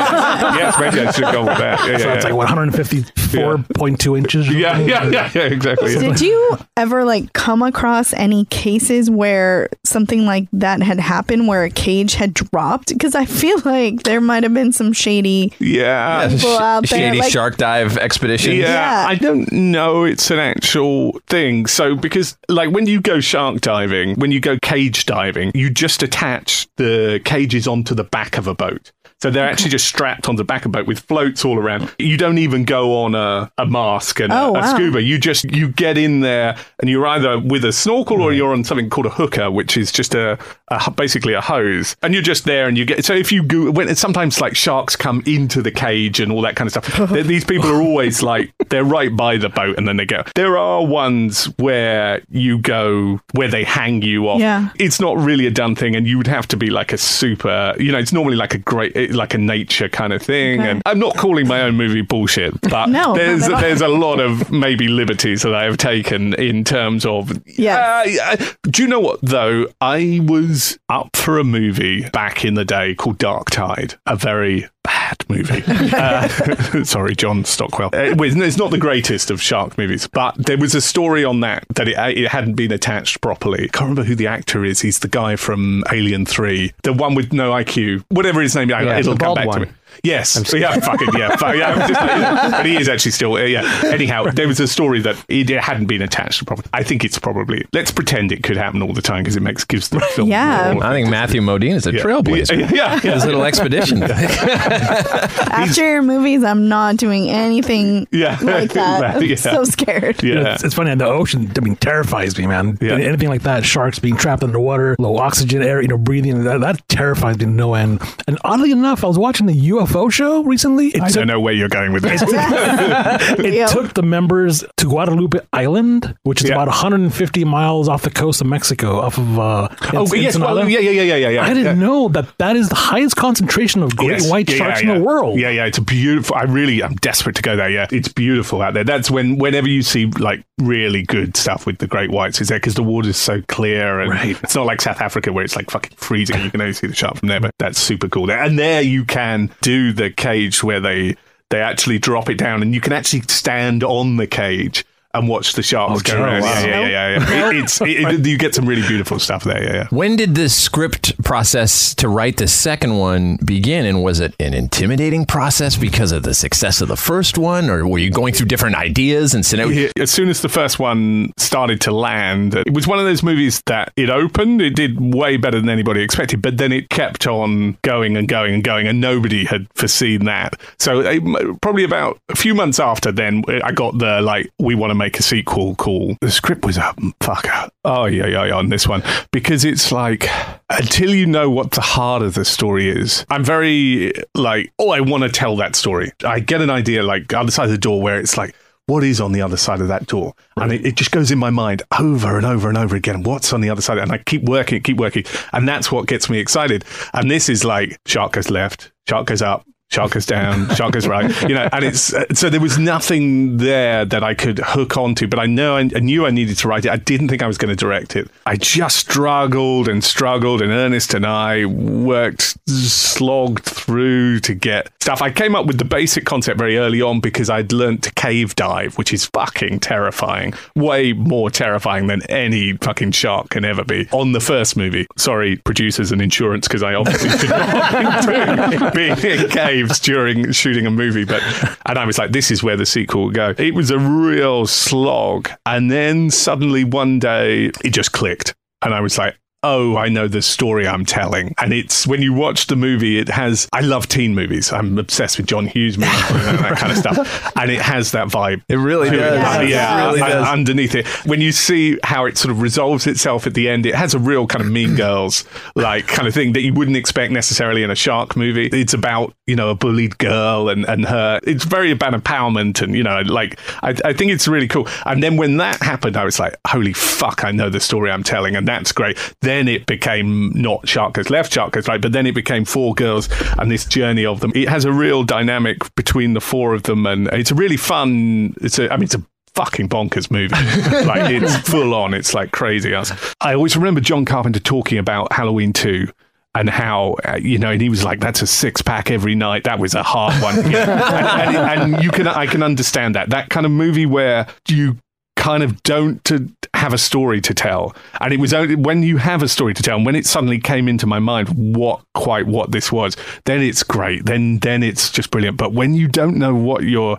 yes, 0.58 0.74
maybe 0.80 1.00
I 1.06 1.10
should 1.12 1.32
go 1.32 1.44
with 1.44 1.58
that. 1.58 1.78
Yeah, 1.88 1.98
so 1.98 2.08
yeah, 2.08 2.14
it's 2.14 2.24
yeah. 2.24 2.32
like 2.32 2.48
154.2 2.48 4.18
inches. 4.18 4.48
or 4.48 4.52
Yeah, 4.52 4.78
yeah, 4.78 5.08
yeah, 5.08 5.30
yeah, 5.34 5.42
exactly. 5.42 5.92
yeah. 5.94 6.00
Did 6.00 6.20
you 6.20 6.58
ever 6.76 7.04
like 7.04 7.32
come 7.32 7.62
across 7.62 8.12
any 8.14 8.44
cases 8.46 9.10
where 9.10 9.68
something 9.84 10.24
like 10.26 10.48
that 10.52 10.82
had 10.82 11.00
happened 11.00 11.48
where 11.48 11.64
a 11.64 11.70
cage 11.70 12.14
had 12.14 12.34
dropped? 12.34 12.88
Because 12.88 13.14
I 13.14 13.24
feel 13.24 13.60
like 13.64 14.02
there 14.04 14.20
might 14.20 14.42
have 14.42 14.54
been 14.54 14.72
some 14.72 14.92
shady 14.92 15.52
Yeah. 15.78 16.28
people 16.28 16.58
out 16.58 16.88
there. 16.88 16.98
Shady 16.98 17.18
like, 17.18 17.32
shark 17.32 17.56
dive 17.56 17.96
expedition. 17.98 18.56
Yeah, 18.56 18.68
Yeah. 18.68 19.06
I 19.08 19.14
don't 19.14 19.50
know 19.52 20.04
it's 20.04 20.30
an 20.30 20.38
actual 20.38 21.20
thing. 21.26 21.66
So, 21.66 21.94
because 21.94 22.36
like 22.48 22.70
when 22.70 22.86
you 22.86 23.00
go 23.00 23.20
shark 23.20 23.60
diving, 23.60 24.14
when 24.16 24.30
you 24.30 24.40
go 24.40 24.58
cage 24.60 25.06
diving, 25.06 25.52
you 25.54 25.70
just 25.70 26.02
attach 26.02 26.68
the 26.76 27.20
cages 27.24 27.66
onto 27.66 27.94
the 27.94 28.04
back 28.04 28.38
of 28.38 28.46
a 28.46 28.54
boat. 28.54 28.92
So 29.20 29.30
they're 29.30 29.48
actually 29.48 29.70
just 29.70 29.88
strapped 29.88 30.28
on 30.28 30.36
the 30.36 30.44
back 30.44 30.64
of 30.64 30.66
a 30.66 30.72
boat 30.72 30.86
with 30.86 31.00
floats 31.00 31.44
all 31.44 31.58
around. 31.58 31.92
You 31.98 32.16
don't 32.16 32.38
even 32.38 32.64
go 32.64 33.02
on 33.02 33.16
a, 33.16 33.50
a 33.58 33.66
mask 33.66 34.20
and 34.20 34.32
a- 34.32 34.38
Oh, 34.40 34.50
a, 34.50 34.52
wow. 34.60 34.74
scuba. 34.74 35.02
You 35.02 35.18
just 35.18 35.44
you 35.52 35.68
get 35.68 35.98
in 35.98 36.20
there 36.20 36.56
and 36.78 36.88
you're 36.88 37.04
either 37.06 37.38
with 37.38 37.64
a 37.64 37.72
snorkel 37.72 38.22
or 38.22 38.32
you're 38.32 38.52
on 38.52 38.62
something 38.62 38.88
called 38.88 39.06
a 39.06 39.10
hooker, 39.10 39.50
which 39.50 39.76
is 39.76 39.90
just 39.90 40.14
a, 40.14 40.38
a 40.68 40.90
basically 40.92 41.32
a 41.32 41.40
hose, 41.40 41.96
and 42.02 42.14
you're 42.14 42.22
just 42.22 42.44
there 42.44 42.68
and 42.68 42.78
you 42.78 42.84
get. 42.84 43.04
So 43.04 43.12
if 43.12 43.32
you 43.32 43.42
go, 43.42 43.70
when 43.72 43.92
sometimes 43.96 44.40
like 44.40 44.54
sharks 44.54 44.94
come 44.94 45.22
into 45.26 45.62
the 45.62 45.72
cage 45.72 46.20
and 46.20 46.30
all 46.30 46.42
that 46.42 46.54
kind 46.54 46.72
of 46.72 46.84
stuff, 46.84 47.10
these 47.26 47.44
people 47.44 47.68
are 47.70 47.82
always 47.82 48.22
like 48.22 48.52
they're 48.68 48.84
right 48.84 49.14
by 49.16 49.36
the 49.36 49.48
boat 49.48 49.76
and 49.78 49.88
then 49.88 49.96
they 49.96 50.06
go. 50.06 50.22
There 50.36 50.56
are 50.56 50.86
ones 50.86 51.46
where 51.58 52.22
you 52.30 52.58
go 52.58 53.20
where 53.32 53.48
they 53.48 53.64
hang 53.64 54.02
you 54.02 54.28
off. 54.28 54.40
Yeah. 54.40 54.70
It's 54.78 55.00
not 55.00 55.16
really 55.18 55.46
a 55.46 55.50
done 55.50 55.74
thing, 55.74 55.96
and 55.96 56.06
you 56.06 56.18
would 56.18 56.28
have 56.28 56.46
to 56.48 56.56
be 56.56 56.70
like 56.70 56.92
a 56.92 56.98
super. 56.98 57.74
You 57.80 57.90
know, 57.90 57.98
it's 57.98 58.12
normally 58.12 58.36
like 58.36 58.54
a 58.54 58.58
great, 58.58 58.92
like 59.08 59.34
a 59.34 59.38
nature 59.38 59.88
kind 59.88 60.12
of 60.12 60.22
thing. 60.22 60.60
Okay. 60.60 60.70
And 60.70 60.82
I'm 60.86 60.98
not 60.98 61.16
calling 61.16 61.46
my 61.48 61.62
own 61.62 61.76
movie 61.76 62.02
bullshit, 62.02 62.60
but 62.70 62.86
No, 62.88 63.14
there's 63.14 63.46
there's 63.46 63.80
a 63.80 63.88
lot 63.88 64.20
of 64.20 64.50
maybe 64.50 64.88
liberties 64.88 65.42
that 65.42 65.54
I 65.54 65.64
have 65.64 65.76
taken 65.76 66.34
in 66.34 66.64
terms 66.64 67.04
of. 67.06 67.40
Yeah. 67.58 68.04
Uh, 68.22 68.36
do 68.64 68.82
you 68.82 68.88
know 68.88 69.00
what 69.00 69.20
though? 69.22 69.66
I 69.80 70.20
was 70.22 70.78
up 70.88 71.16
for 71.16 71.38
a 71.38 71.44
movie 71.44 72.08
back 72.10 72.44
in 72.44 72.54
the 72.54 72.64
day 72.64 72.94
called 72.94 73.18
Dark 73.18 73.50
Tide, 73.50 73.94
a 74.06 74.16
very 74.16 74.66
bad 74.84 75.16
movie. 75.28 75.62
uh, 75.94 76.28
sorry, 76.84 77.14
John 77.14 77.44
Stockwell. 77.44 77.90
Uh, 77.92 77.98
It 77.98 78.18
was- 78.18 78.36
it's 78.36 78.56
not 78.56 78.70
the 78.70 78.78
greatest 78.78 79.30
of 79.30 79.42
shark 79.42 79.76
movies, 79.76 80.06
but 80.06 80.34
there 80.38 80.56
was 80.56 80.74
a 80.74 80.80
story 80.80 81.24
on 81.24 81.40
that 81.40 81.64
that 81.74 81.88
it, 81.88 81.96
it 82.18 82.28
hadn't 82.28 82.54
been 82.54 82.72
attached 82.72 83.20
properly. 83.20 83.64
I 83.64 83.66
can't 83.68 83.82
remember 83.90 84.04
who 84.04 84.14
the 84.14 84.26
actor 84.26 84.64
is. 84.64 84.80
He's 84.80 85.00
the 85.00 85.08
guy 85.08 85.36
from 85.36 85.82
Alien 85.92 86.24
Three, 86.24 86.72
the 86.84 86.92
one 86.92 87.14
with 87.14 87.32
no 87.32 87.50
IQ, 87.52 88.04
whatever 88.08 88.40
his 88.40 88.54
name. 88.54 88.70
is. 88.70 88.76
Yeah, 88.86 88.97
it'll 89.06 89.16
come 89.16 89.34
back 89.34 89.46
one. 89.46 89.60
to 89.60 89.66
me. 89.66 89.72
Yes, 90.04 90.52
yeah, 90.54 90.78
fucking 90.78 91.08
yeah, 91.18 91.36
fuck, 91.36 91.56
yeah. 91.56 91.70
I'm 91.72 91.88
just 91.88 92.00
like- 92.00 92.50
but 92.52 92.66
he 92.66 92.76
is 92.76 92.88
actually 92.88 93.10
still 93.12 93.34
uh, 93.34 93.40
yeah. 93.40 93.80
Anyhow, 93.86 94.30
there 94.30 94.46
was 94.46 94.60
a 94.60 94.68
story 94.68 95.00
that 95.00 95.16
it 95.28 95.48
hadn't 95.50 95.86
been 95.86 96.02
attached 96.02 96.38
to 96.38 96.44
properly. 96.44 96.68
I 96.72 96.82
think 96.82 97.04
it's 97.04 97.18
probably 97.18 97.64
let's 97.72 97.90
pretend 97.90 98.30
it 98.32 98.42
could 98.44 98.56
happen 98.56 98.80
all 98.82 98.92
the 98.92 99.02
time 99.02 99.22
because 99.22 99.36
it 99.36 99.42
makes 99.42 99.64
gives 99.64 99.88
the 99.88 100.00
film. 100.00 100.28
Yeah. 100.28 100.72
more- 100.74 100.84
I 100.84 100.92
think 100.92 101.08
Matthew 101.10 101.40
Modine 101.40 101.74
is 101.74 101.86
a 101.86 101.92
Yeah. 101.92 102.02
trailblazer. 102.02 102.58
Yeah, 102.58 102.70
yeah, 102.72 103.00
yeah. 103.02 103.14
His 103.14 103.24
little 103.24 103.44
expedition. 103.44 104.02
After 104.88 105.82
your 105.84 106.02
movies, 106.02 106.44
I'm 106.44 106.68
not 106.68 106.96
doing 106.96 107.28
anything 107.30 108.06
Yeah. 108.10 108.38
like 108.42 108.72
that. 108.74 109.16
I'm 109.16 109.22
Yeah. 109.22 109.36
so 109.36 109.64
scared. 109.64 110.22
yeah. 110.22 110.54
It's, 110.54 110.64
it's 110.64 110.74
funny. 110.74 110.94
The 110.94 111.06
ocean, 111.06 111.50
I 111.56 111.60
mean, 111.60 111.76
terrifies 111.76 112.38
me, 112.38 112.46
man. 112.46 112.78
Yeah. 112.80 112.94
Anything 112.94 113.28
like 113.28 113.42
that, 113.42 113.64
sharks 113.64 113.98
being 113.98 114.16
trapped 114.16 114.42
underwater, 114.42 114.96
low 114.98 115.16
oxygen 115.18 115.62
air, 115.62 115.80
you 115.82 115.88
know, 115.88 115.98
breathing, 115.98 116.44
that, 116.44 116.60
that 116.60 116.88
terrifies 116.88 117.38
me 117.38 117.44
to 117.46 117.50
no 117.50 117.74
end. 117.74 118.00
And 118.26 118.38
oddly 118.44 118.70
enough, 118.72 119.04
I 119.04 119.06
was 119.08 119.18
watching 119.18 119.46
the 119.46 119.54
UFO 119.86 120.10
show 120.12 120.42
recently. 120.44 120.88
It 120.88 121.02
I 121.02 121.06
took, 121.06 121.14
don't 121.16 121.26
know 121.26 121.40
where 121.40 121.54
you're 121.54 121.68
going 121.68 121.92
with 121.92 122.02
this. 122.02 122.22
it 122.28 123.54
Yeah. 123.54 123.66
took 123.66 123.94
the 123.94 124.02
members 124.02 124.64
to 124.76 124.86
Guadalupe 124.86 125.38
Island, 125.52 126.14
which 126.24 126.42
is 126.42 126.48
Yeah. 126.48 126.54
about 126.56 126.68
150 126.68 127.44
miles 127.44 127.88
off 127.88 128.02
the 128.02 128.10
coast 128.10 128.40
of 128.40 128.46
Mexico, 128.46 129.00
off 129.00 129.18
of 129.18 129.38
uh, 129.38 129.68
oh, 129.94 130.06
En- 130.12 130.22
yes, 130.22 130.38
well, 130.38 130.68
yeah, 130.68 130.78
yeah, 130.78 130.90
yeah, 130.90 131.02
yeah, 131.02 131.16
yeah, 131.16 131.28
yeah. 131.30 131.42
I 131.44 131.48
didn't 131.54 131.78
yeah. 131.78 131.86
know 131.86 132.08
that 132.08 132.26
that 132.38 132.56
is 132.56 132.68
the 132.68 132.74
highest 132.74 133.16
concentration 133.16 133.82
of 133.82 133.96
great 133.96 134.08
Yes. 134.20 134.30
white 134.30 134.48
Yeah, 134.50 134.56
sharks 134.56 134.82
yeah, 134.82 134.92
in 134.92 134.98
the 134.98 135.04
world. 135.04 135.38
Yeah, 135.38 135.50
yeah, 135.50 135.66
it's 135.66 135.78
a 135.78 135.82
beautiful. 135.82 136.36
I 136.36 136.42
really, 136.44 136.82
I'm 136.82 136.94
desperate 136.96 137.36
to 137.36 137.42
go 137.42 137.56
there. 137.56 137.68
Yeah, 137.70 137.86
it's 137.90 138.08
beautiful 138.08 138.62
out 138.62 138.74
there. 138.74 138.84
That's 138.84 139.10
when, 139.10 139.38
whenever 139.38 139.68
you 139.68 139.82
see 139.82 140.06
like 140.06 140.44
really 140.58 141.02
good 141.02 141.36
stuff 141.36 141.66
with 141.66 141.78
the 141.78 141.86
great 141.86 142.10
whites, 142.10 142.40
is 142.40 142.48
there 142.48 142.58
because 142.58 142.74
the 142.74 142.82
water's 142.82 143.16
so 143.16 143.42
clear 143.48 144.00
and 144.00 144.10
Right. 144.10 144.36
it's 144.42 144.54
not 144.54 144.66
like 144.66 144.80
South 144.80 145.00
Africa 145.00 145.32
where 145.32 145.44
it's 145.44 145.54
like 145.56 145.70
fucking 145.70 145.92
freezing. 145.96 146.42
You 146.42 146.50
can 146.50 146.60
only 146.60 146.72
see 146.72 146.86
the 146.86 146.94
shark 146.94 147.16
from 147.18 147.28
there, 147.28 147.40
but 147.40 147.52
that's 147.58 147.78
super 147.78 148.08
cool. 148.08 148.26
There 148.26 148.38
and 148.42 148.58
there 148.58 148.80
you 148.82 149.04
can 149.04 149.50
do 149.68 149.92
the 149.92 150.08
cage 150.10 150.64
where 150.64 150.80
they 150.80 151.14
they 151.50 151.60
actually 151.60 151.98
drop 151.98 152.30
it 152.30 152.38
down 152.38 152.62
and 152.62 152.74
you 152.74 152.80
can 152.80 152.94
actually 152.94 153.20
stand 153.22 153.84
on 153.84 154.16
the 154.16 154.26
cage. 154.26 154.82
And 155.14 155.26
watch 155.28 155.54
the 155.54 155.62
sharks 155.62 156.02
go 156.02 156.16
Oh, 156.18 156.22
around. 156.22 156.42
wow. 156.42 156.60
Yeah, 156.64 156.66
yeah, 156.66 156.88
yeah, 156.88 156.88
yeah. 157.18 157.30
yeah. 157.30 157.50
It- 157.50 157.56
it's 157.58 157.80
it, 157.80 158.26
you 158.26 158.36
get 158.38 158.54
some 158.54 158.66
really 158.66 158.86
beautiful 158.86 159.18
stuff 159.18 159.44
there. 159.44 159.62
Yeah, 159.62 159.72
yeah. 159.74 159.86
When 159.90 160.16
did 160.16 160.34
the 160.34 160.48
script 160.48 161.22
process 161.24 161.94
to 161.96 162.08
write 162.08 162.36
the 162.36 162.46
second 162.46 162.96
one 162.98 163.38
begin? 163.44 163.86
And 163.86 164.02
was 164.02 164.20
it 164.20 164.34
an 164.38 164.54
intimidating 164.54 165.24
process 165.24 165.76
because 165.76 166.12
of 166.12 166.22
the 166.24 166.34
success 166.34 166.80
of 166.80 166.88
the 166.88 166.96
first 166.96 167.38
one? 167.38 167.70
Or 167.70 167.86
were 167.86 167.98
you 167.98 168.10
going 168.10 168.34
through 168.34 168.46
different 168.46 168.76
ideas 168.76 169.34
and 169.34 169.44
scenario? 169.44 169.86
Yeah, 169.96 170.02
As 170.02 170.10
soon 170.10 170.28
as 170.28 170.42
the 170.42 170.48
first 170.48 170.78
one 170.78 171.32
started 171.36 171.80
to 171.82 171.92
land, 171.92 172.54
it 172.54 172.72
was 172.74 172.86
one 172.86 172.98
of 172.98 173.04
those 173.06 173.22
movies 173.22 173.62
that 173.66 173.92
it 173.96 174.10
opened, 174.10 174.60
it 174.60 174.76
did 174.76 175.00
way 175.00 175.36
better 175.36 175.58
than 175.58 175.68
anybody 175.70 176.02
expected, 176.02 176.42
but 176.42 176.58
then 176.58 176.70
it 176.72 176.90
kept 176.90 177.26
on 177.26 177.76
going 177.82 178.16
and 178.16 178.28
going 178.28 178.52
and 178.54 178.62
going, 178.62 178.86
and 178.86 179.00
nobody 179.00 179.44
had 179.46 179.66
foreseen 179.74 180.26
that. 180.26 180.60
So 180.78 181.00
uh, 181.00 181.18
probably 181.62 181.84
about 181.84 182.20
a 182.28 182.36
few 182.36 182.54
months 182.54 182.78
after 182.78 183.10
then, 183.10 183.42
I 183.64 183.72
got 183.72 183.98
the 183.98 184.20
like, 184.20 184.50
we 184.58 184.74
want 184.74 184.90
to 184.90 184.97
make 184.98 185.18
a 185.18 185.22
sequel 185.22 185.74
call. 185.76 186.16
The 186.20 186.30
script 186.30 186.64
was 186.64 186.76
a 186.76 186.92
fucker. 187.20 187.70
Oh, 187.84 188.06
yeah, 188.06 188.26
yeah, 188.26 188.46
yeah, 188.46 188.54
on 188.54 188.68
this 188.68 188.86
one. 188.86 189.02
Because 189.32 189.64
it's 189.64 189.92
like, 189.92 190.28
until 190.68 191.14
you 191.14 191.26
know 191.26 191.48
what 191.48 191.70
the 191.70 191.80
heart 191.80 192.22
of 192.22 192.34
the 192.34 192.44
story 192.44 192.88
is, 192.88 193.24
I'm 193.30 193.44
very 193.44 194.12
like, 194.34 194.72
oh, 194.78 194.90
I 194.90 195.00
want 195.00 195.22
to 195.22 195.28
tell 195.30 195.56
that 195.56 195.76
story. 195.76 196.12
I 196.24 196.40
get 196.40 196.60
an 196.60 196.70
idea 196.70 197.02
like 197.02 197.32
other 197.32 197.50
side 197.50 197.66
of 197.66 197.70
the 197.70 197.78
door 197.78 198.02
where 198.02 198.20
it's 198.20 198.36
like, 198.36 198.54
what 198.88 199.04
is 199.04 199.20
on 199.20 199.32
the 199.32 199.42
other 199.42 199.58
side 199.58 199.80
of 199.82 199.88
that 199.88 200.06
door? 200.06 200.32
And 200.56 200.72
it, 200.72 200.84
it 200.84 200.96
just 200.96 201.10
goes 201.10 201.30
in 201.30 201.38
my 201.38 201.50
mind 201.50 201.82
over 201.98 202.38
and 202.38 202.46
over 202.46 202.70
and 202.70 202.78
over 202.78 202.96
again. 202.96 203.22
What's 203.22 203.52
on 203.52 203.60
the 203.60 203.68
other 203.68 203.82
side? 203.82 203.98
And 203.98 204.10
I 204.10 204.18
keep 204.18 204.44
working, 204.44 204.82
keep 204.82 204.96
working. 204.96 205.24
And 205.52 205.68
that's 205.68 205.92
what 205.92 206.06
gets 206.06 206.30
me 206.30 206.38
excited. 206.38 206.86
And 207.12 207.30
this 207.30 207.50
is 207.50 207.64
like 207.64 207.98
shark 208.06 208.32
goes 208.32 208.50
left, 208.50 208.90
shark 209.06 209.26
goes 209.26 209.42
up, 209.42 209.66
shark 209.90 210.12
goes 210.12 210.26
down, 210.26 210.68
shark 210.74 210.92
goes 210.92 211.06
right. 211.06 211.30
You 211.42 211.54
know, 211.54 211.68
and 211.72 211.84
it's 211.84 212.12
so 212.38 212.50
there 212.50 212.60
was 212.60 212.78
nothing 212.78 213.56
there 213.58 214.04
that 214.04 214.22
I 214.22 214.34
could 214.34 214.58
hook 214.58 214.96
onto. 214.96 215.26
But 215.26 215.38
I 215.38 215.46
know 215.46 215.76
I, 215.76 215.80
I 215.80 216.00
knew 216.00 216.26
I 216.26 216.30
needed 216.30 216.56
to 216.58 216.68
write 216.68 216.84
it. 216.84 216.90
I 216.90 216.96
didn't 216.96 217.28
think 217.28 217.42
I 217.42 217.46
was 217.46 217.58
going 217.58 217.70
to 217.70 217.76
direct 217.76 218.16
it. 218.16 218.28
I 218.46 218.56
just 218.56 218.96
struggled 218.96 219.88
and 219.88 220.04
struggled. 220.04 220.62
And 220.62 220.70
Ernest 220.70 221.14
and 221.14 221.26
I 221.26 221.64
worked, 221.66 222.56
slogged 222.68 223.64
through 223.64 224.40
to 224.40 224.54
get 224.54 224.90
stuff. 225.00 225.22
I 225.22 225.30
came 225.30 225.54
up 225.54 225.66
with 225.66 225.78
the 225.78 225.84
basic 225.84 226.26
concept 226.26 226.58
very 226.58 226.76
early 226.76 227.00
on 227.00 227.20
because 227.20 227.48
I'd 227.48 227.72
learned 227.72 228.02
to 228.02 228.12
cave 228.12 228.54
dive, 228.56 228.98
which 228.98 229.12
is 229.12 229.26
fucking 229.26 229.80
terrifying. 229.80 230.52
Way 230.74 231.14
more 231.14 231.50
terrifying 231.50 232.08
than 232.08 232.22
any 232.24 232.74
fucking 232.74 233.12
shark 233.12 233.50
can 233.50 233.64
ever 233.64 233.84
be. 233.84 234.08
On 234.12 234.32
the 234.32 234.40
first 234.40 234.76
movie. 234.76 235.06
Sorry, 235.16 235.56
producers 235.56 236.12
and 236.12 236.20
insurance, 236.20 236.68
because 236.68 236.82
I 236.82 236.94
obviously 236.94 237.30
could 237.30 237.50
not 237.50 238.70
do 238.72 238.90
being 238.90 239.16
in 239.18 239.48
caves 239.78 240.00
during 240.00 240.52
shooting 240.52 240.86
a 240.86 240.90
movie. 240.90 241.24
But 241.24 241.42
and 241.86 241.98
I 241.98 242.04
was 242.04 242.18
like, 242.18 242.32
this 242.32 242.50
is 242.50 242.62
where 242.62 242.76
the 242.76 242.86
sequel 242.86 243.24
will 243.24 243.30
go. 243.30 243.54
It 243.56 243.74
was 243.74 243.90
a 243.90 243.98
real 243.98 244.66
slog. 244.66 245.50
And 245.66 245.90
then 245.90 246.30
suddenly 246.30 246.84
one 246.84 247.18
day 247.18 247.70
it 247.84 247.90
just 247.90 248.12
clicked. 248.12 248.54
And 248.82 248.94
I 248.94 249.00
was 249.00 249.18
like, 249.18 249.38
oh, 249.64 249.96
I 249.96 250.08
know 250.08 250.28
the 250.28 250.40
story 250.40 250.86
I'm 250.86 251.04
telling. 251.04 251.54
And 251.58 251.72
it's 251.72 252.06
when 252.06 252.22
you 252.22 252.32
watch 252.32 252.68
the 252.68 252.76
movie, 252.76 253.18
it 253.18 253.28
has, 253.28 253.68
I 253.72 253.80
love 253.80 254.06
teen 254.06 254.34
movies. 254.34 254.72
I'm 254.72 254.96
obsessed 254.98 255.36
with 255.36 255.46
John 255.46 255.66
Hughes 255.66 255.98
movies 255.98 256.30
and 256.30 256.58
that 256.60 256.78
kind 256.78 256.92
of 256.92 256.98
stuff. 256.98 257.56
And 257.56 257.70
it 257.70 257.80
has 257.80 258.12
that 258.12 258.28
vibe. 258.28 258.62
It 258.68 258.76
really 258.76 259.10
does. 259.10 259.62
It 259.62 259.70
yeah, 259.70 260.06
really 260.06 260.22
uh, 260.22 260.28
does. 260.28 260.48
underneath 260.48 260.94
it. 260.94 261.06
When 261.26 261.40
you 261.40 261.50
see 261.50 261.98
how 262.04 262.26
it 262.26 262.38
sort 262.38 262.52
of 262.52 262.62
resolves 262.62 263.06
itself 263.06 263.46
at 263.46 263.54
the 263.54 263.68
end, 263.68 263.84
it 263.84 263.96
has 263.96 264.14
a 264.14 264.18
real 264.18 264.46
kind 264.46 264.64
of 264.64 264.70
mean 264.70 264.94
girls 264.94 265.44
like 265.74 266.06
kind 266.06 266.28
of 266.28 266.34
thing 266.34 266.52
that 266.52 266.62
you 266.62 266.72
wouldn't 266.72 266.96
expect 266.96 267.32
necessarily 267.32 267.82
in 267.82 267.90
a 267.90 267.96
shark 267.96 268.36
movie. 268.36 268.66
It's 268.66 268.94
about, 268.94 269.34
you 269.46 269.56
know, 269.56 269.70
a 269.70 269.74
bullied 269.74 270.18
girl 270.18 270.68
and, 270.68 270.84
and 270.84 271.04
her. 271.04 271.40
It's 271.42 271.64
very 271.64 271.90
about 271.90 272.12
empowerment 272.12 272.80
and, 272.80 272.94
you 272.94 273.02
know, 273.02 273.22
like, 273.22 273.58
I, 273.82 273.94
I 274.04 274.12
think 274.12 274.30
it's 274.30 274.46
really 274.46 274.68
cool. 274.68 274.86
And 275.04 275.20
then 275.20 275.36
when 275.36 275.56
that 275.56 275.82
happened, 275.82 276.16
I 276.16 276.24
was 276.24 276.38
like, 276.38 276.54
holy 276.66 276.92
fuck, 276.92 277.44
I 277.44 277.50
know 277.50 277.70
the 277.70 277.80
story 277.80 278.12
I'm 278.12 278.22
telling. 278.22 278.54
And 278.54 278.68
that's 278.68 278.92
great. 278.92 279.18
Then 279.48 279.66
it 279.66 279.86
became 279.86 280.52
not 280.54 280.86
Shark 280.86 281.14
Goes 281.14 281.30
Left, 281.30 281.50
Shark 281.50 281.72
Goes 281.72 281.88
Right, 281.88 282.02
but 282.02 282.12
then 282.12 282.26
it 282.26 282.34
became 282.34 282.66
four 282.66 282.92
girls 282.92 283.30
and 283.58 283.70
this 283.70 283.86
journey 283.86 284.26
of 284.26 284.40
them. 284.40 284.52
It 284.54 284.68
has 284.68 284.84
a 284.84 284.92
real 284.92 285.24
dynamic 285.24 285.78
between 285.94 286.34
the 286.34 286.40
four 286.42 286.74
of 286.74 286.82
them. 286.82 287.06
And 287.06 287.28
it's 287.28 287.50
a 287.50 287.54
really 287.54 287.78
fun, 287.78 288.54
it's 288.60 288.78
a, 288.78 288.92
I 288.92 288.98
mean, 288.98 289.04
it's 289.04 289.14
a 289.14 289.24
fucking 289.54 289.88
bonkers 289.88 290.30
movie. 290.30 290.54
like 291.06 291.30
it's 291.30 291.56
full 291.66 291.94
on. 291.94 292.12
It's 292.12 292.34
like 292.34 292.50
crazy. 292.50 292.94
I, 292.94 293.04
I 293.40 293.54
always 293.54 293.74
remember 293.74 294.02
John 294.02 294.26
Carpenter 294.26 294.60
talking 294.60 294.98
about 294.98 295.32
Halloween 295.32 295.72
2 295.72 296.08
and 296.54 296.68
how, 296.68 297.16
uh, 297.24 297.36
you 297.40 297.56
know, 297.56 297.70
and 297.70 297.80
he 297.80 297.88
was 297.88 298.04
like, 298.04 298.20
that's 298.20 298.42
a 298.42 298.46
six 298.46 298.82
pack 298.82 299.10
every 299.10 299.34
night. 299.34 299.64
That 299.64 299.78
was 299.78 299.94
a 299.94 300.02
hard 300.02 300.34
one. 300.42 300.58
and, 300.66 300.74
and, 300.76 301.94
and 301.94 302.04
you 302.04 302.10
can, 302.10 302.28
I 302.28 302.44
can 302.44 302.62
understand 302.62 303.14
that. 303.14 303.30
That 303.30 303.48
kind 303.48 303.64
of 303.64 303.72
movie 303.72 304.04
where 304.04 304.46
you 304.68 304.98
kind 305.38 305.62
of 305.62 305.82
don't 305.84 306.22
to 306.24 306.52
have 306.74 306.92
a 306.92 306.98
story 306.98 307.40
to 307.40 307.54
tell. 307.54 307.94
And 308.20 308.32
it 308.32 308.40
was 308.40 308.52
only 308.52 308.74
when 308.74 309.02
you 309.02 309.16
have 309.16 309.42
a 309.42 309.48
story 309.48 309.72
to 309.72 309.82
tell 309.82 309.96
and 309.96 310.04
when 310.04 310.16
it 310.16 310.26
suddenly 310.26 310.58
came 310.58 310.88
into 310.88 311.06
my 311.06 311.18
mind 311.20 311.48
what 311.76 312.02
quite 312.14 312.46
what 312.46 312.72
this 312.72 312.92
was 312.92 313.16
then 313.44 313.62
it's 313.62 313.82
great. 313.82 314.26
Then 314.26 314.58
then 314.58 314.82
it's 314.82 315.10
just 315.10 315.30
brilliant. 315.30 315.56
But 315.56 315.72
when 315.72 315.94
you 315.94 316.08
don't 316.08 316.36
know 316.36 316.54
what 316.54 316.84
your 316.84 317.18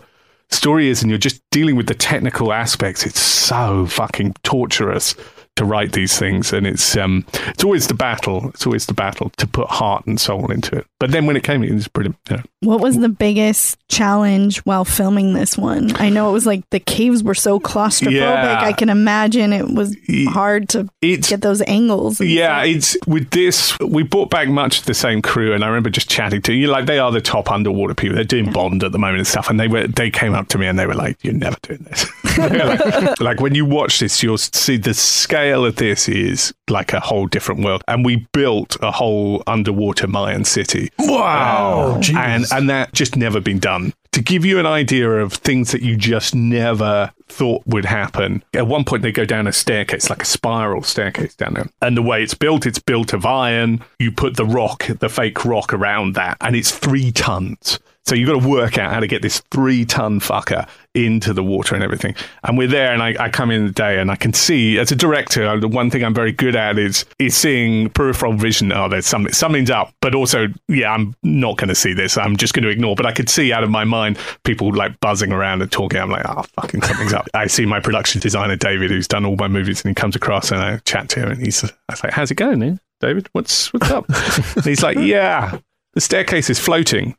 story 0.52 0.90
is 0.90 1.02
and 1.02 1.10
you're 1.10 1.18
just 1.18 1.42
dealing 1.52 1.76
with 1.76 1.88
the 1.88 1.94
technical 1.94 2.52
aspects 2.52 3.06
it's 3.06 3.20
so 3.20 3.86
fucking 3.86 4.34
torturous 4.44 5.16
to 5.60 5.66
write 5.66 5.92
these 5.92 6.18
things 6.18 6.52
and 6.54 6.66
it's 6.66 6.96
um 6.98 7.26
it's 7.48 7.64
always 7.64 7.88
the 7.88 7.94
battle 7.94 8.50
it's 8.50 8.66
always 8.66 8.86
the 8.86 8.94
battle 8.94 9.30
to 9.38 9.46
put 9.46 9.68
heart 9.70 10.06
and 10.08 10.20
soul 10.20 10.50
into 10.52 10.76
it 10.76 10.86
but 11.00 11.12
then 11.12 11.26
when 11.26 11.36
it 11.36 11.44
came 11.44 11.64
it 11.64 11.74
was 11.74 11.88
brilliant 11.88 12.16
yeah. 12.32 12.42
What 12.62 12.82
was 12.82 12.98
the 12.98 13.08
biggest 13.08 13.78
challenge 13.88 14.58
while 14.60 14.84
filming 14.84 15.34
this 15.34 15.58
one? 15.58 15.96
I 15.96 16.10
know 16.10 16.30
it 16.30 16.34
was 16.34 16.46
like 16.46 16.70
the 16.72 16.80
caves 16.82 17.24
were 17.24 17.34
so 17.34 17.58
claustrophobic. 17.58 18.12
Yeah. 18.12 18.60
I 18.62 18.74
can 18.74 18.90
imagine 18.90 19.54
it 19.54 19.66
was 19.74 19.96
hard 20.28 20.68
to 20.70 20.90
It's- 21.02 21.30
get 21.30 21.40
those 21.42 21.62
angles. 21.62 22.20
Yeah, 22.20 22.64
it's 22.66 22.98
with 23.08 23.30
this. 23.30 23.80
We 23.80 24.04
brought 24.04 24.30
back 24.30 24.50
much 24.50 24.80
of 24.80 24.86
the 24.88 24.94
same 24.94 25.22
crew, 25.22 25.54
and 25.54 25.64
I 25.64 25.68
remember 25.68 25.90
just 25.90 26.10
chatting 26.10 26.42
to 26.44 26.54
you. 26.54 26.68
Like 26.68 26.86
they 26.86 27.00
are 27.00 27.14
the 27.14 27.22
top 27.22 27.50
underwater 27.50 27.94
people. 27.94 28.16
They're 28.16 28.26
doing 28.26 28.52
Bond 28.52 28.84
at 28.84 28.92
the 28.92 29.00
moment 29.00 29.20
and 29.20 29.28
stuff. 29.28 29.50
And 29.50 29.58
they 29.58 29.70
were 29.70 29.88
they 29.88 30.12
came 30.12 30.34
up 30.34 30.50
to 30.50 30.58
me 30.58 30.68
and 30.68 30.78
they 30.78 30.86
were 30.86 30.96
like, 30.96 31.18
"You're 31.24 31.34
never 31.34 31.58
doing 31.62 31.84
this." 31.90 32.06
Like, 32.40 33.20
like, 33.20 33.40
when 33.42 33.54
you 33.54 33.66
watch 33.66 34.00
this, 34.00 34.24
you'll 34.24 34.38
see 34.38 34.78
the 34.78 34.94
scale 34.94 35.49
of 35.66 35.78
this 35.78 36.08
is 36.08 36.54
like 36.70 36.94
a 36.94 37.00
whole 37.00 37.28
different 37.28 37.64
world. 37.64 37.84
And 37.88 38.06
we 38.06 38.28
built 38.34 38.78
a 38.82 38.92
whole 38.92 39.44
underwater 39.48 40.08
Mayan 40.08 40.46
city. 40.46 40.92
Wow. 41.00 42.00
Uh, 42.00 42.18
and 42.18 42.46
and 42.52 42.70
that 42.70 42.94
just 42.94 43.16
never 43.16 43.40
been 43.40 43.60
done. 43.60 43.94
To 44.14 44.22
give 44.22 44.44
you 44.44 44.60
an 44.60 44.66
idea 44.66 45.10
of 45.10 45.34
things 45.34 45.72
that 45.72 45.82
you 45.82 45.96
just 45.96 46.34
never 46.34 47.12
thought 47.28 47.62
would 47.68 47.86
happen, 47.86 48.44
at 48.54 48.68
one 48.68 48.84
point 48.84 49.04
they 49.04 49.12
go 49.12 49.26
down 49.26 49.46
a 49.46 49.54
staircase, 49.54 50.10
like 50.10 50.24
a 50.24 50.26
spiral 50.26 50.82
staircase 50.82 51.36
down 51.36 51.54
there. 51.54 51.70
And 51.82 51.96
the 51.96 52.02
way 52.02 52.24
it's 52.24 52.34
built, 52.34 52.66
it's 52.66 52.80
built 52.80 53.14
of 53.14 53.26
iron. 53.26 53.84
You 54.00 54.12
put 54.12 54.36
the 54.36 54.46
rock, 54.46 54.88
the 55.00 55.10
fake 55.10 55.46
rock 55.46 55.74
around 55.74 56.16
that, 56.16 56.38
and 56.42 56.56
it's 56.56 56.72
three 56.72 57.12
tons. 57.12 57.80
So 58.10 58.16
you've 58.16 58.28
got 58.28 58.42
to 58.42 58.48
work 58.48 58.80
out 58.80 58.92
how 58.92 59.00
to 59.00 59.06
get 59.06 59.22
this 59.22 59.40
three 59.52 59.86
ton 59.86 60.20
fucker 60.20 60.68
into 60.96 61.32
the 61.32 61.44
water 61.44 61.76
and 61.76 61.84
everything. 61.84 62.16
And 62.44 62.58
we're 62.58 62.68
there, 62.68 62.92
and 62.92 63.04
I, 63.04 63.16
I 63.20 63.30
come 63.30 63.52
in 63.52 63.68
the 63.68 63.72
day, 63.72 64.00
and 64.00 64.10
I 64.10 64.16
can 64.16 64.34
see 64.34 64.80
as 64.80 64.92
a 64.92 64.96
director, 64.96 65.46
uh, 65.46 65.58
the 65.58 65.68
one 65.68 65.92
thing 65.92 66.04
I'm 66.04 66.16
very 66.16 66.32
good 66.32 66.56
at 66.56 66.80
is 66.80 67.06
is 67.20 67.38
seeing 67.38 67.92
peripheral 67.92 68.34
vision. 68.34 68.72
Oh, 68.72 68.90
there's 68.90 69.06
something, 69.06 69.32
something's 69.32 69.70
up, 69.70 69.94
but 70.02 70.16
also, 70.16 70.48
yeah, 70.68 70.92
I'm 70.92 71.16
not 71.22 71.58
going 71.58 71.68
to 71.68 71.76
see 71.76 71.94
this. 71.94 72.18
I'm 72.18 72.36
just 72.36 72.56
going 72.56 72.64
to 72.64 72.70
ignore. 72.70 72.96
But 72.96 73.06
I 73.06 73.12
could 73.12 73.30
see 73.30 73.54
out 73.54 73.64
of 73.64 73.70
my 73.70 73.84
mind 73.84 74.18
people 74.44 74.74
like 74.74 75.00
buzzing 75.02 75.32
around 75.32 75.62
and 75.62 75.72
talking. 75.72 76.02
I'm 76.02 76.10
like, 76.10 76.28
oh, 76.28 76.42
fucking 76.60 76.82
something's 76.82 77.14
up. 77.14 77.28
I 77.36 77.46
see 77.46 77.68
my 77.68 77.80
production 77.80 78.22
designer 78.22 78.56
David, 78.56 78.90
who's 78.90 79.08
done 79.08 79.24
all 79.24 79.36
my 79.36 79.48
movies, 79.48 79.84
and 79.84 79.92
he 79.92 79.94
comes 79.94 80.16
across, 80.16 80.50
and 80.50 80.60
I 80.60 80.78
chat 80.80 81.10
to 81.10 81.20
him, 81.20 81.30
and 81.30 81.46
he's, 81.46 81.64
I 81.64 81.70
was 81.92 82.04
like, 82.04 82.14
how's 82.14 82.32
it 82.32 82.36
going, 82.36 82.58
man? 82.58 82.80
David? 83.02 83.30
What's 83.34 83.72
what's 83.72 83.92
up? 83.92 84.10
and 84.56 84.66
he's 84.66 84.82
like, 84.82 84.98
yeah, 84.98 85.60
the 85.94 86.02
staircase 86.02 86.50
is 86.50 86.58
floating. 86.58 87.16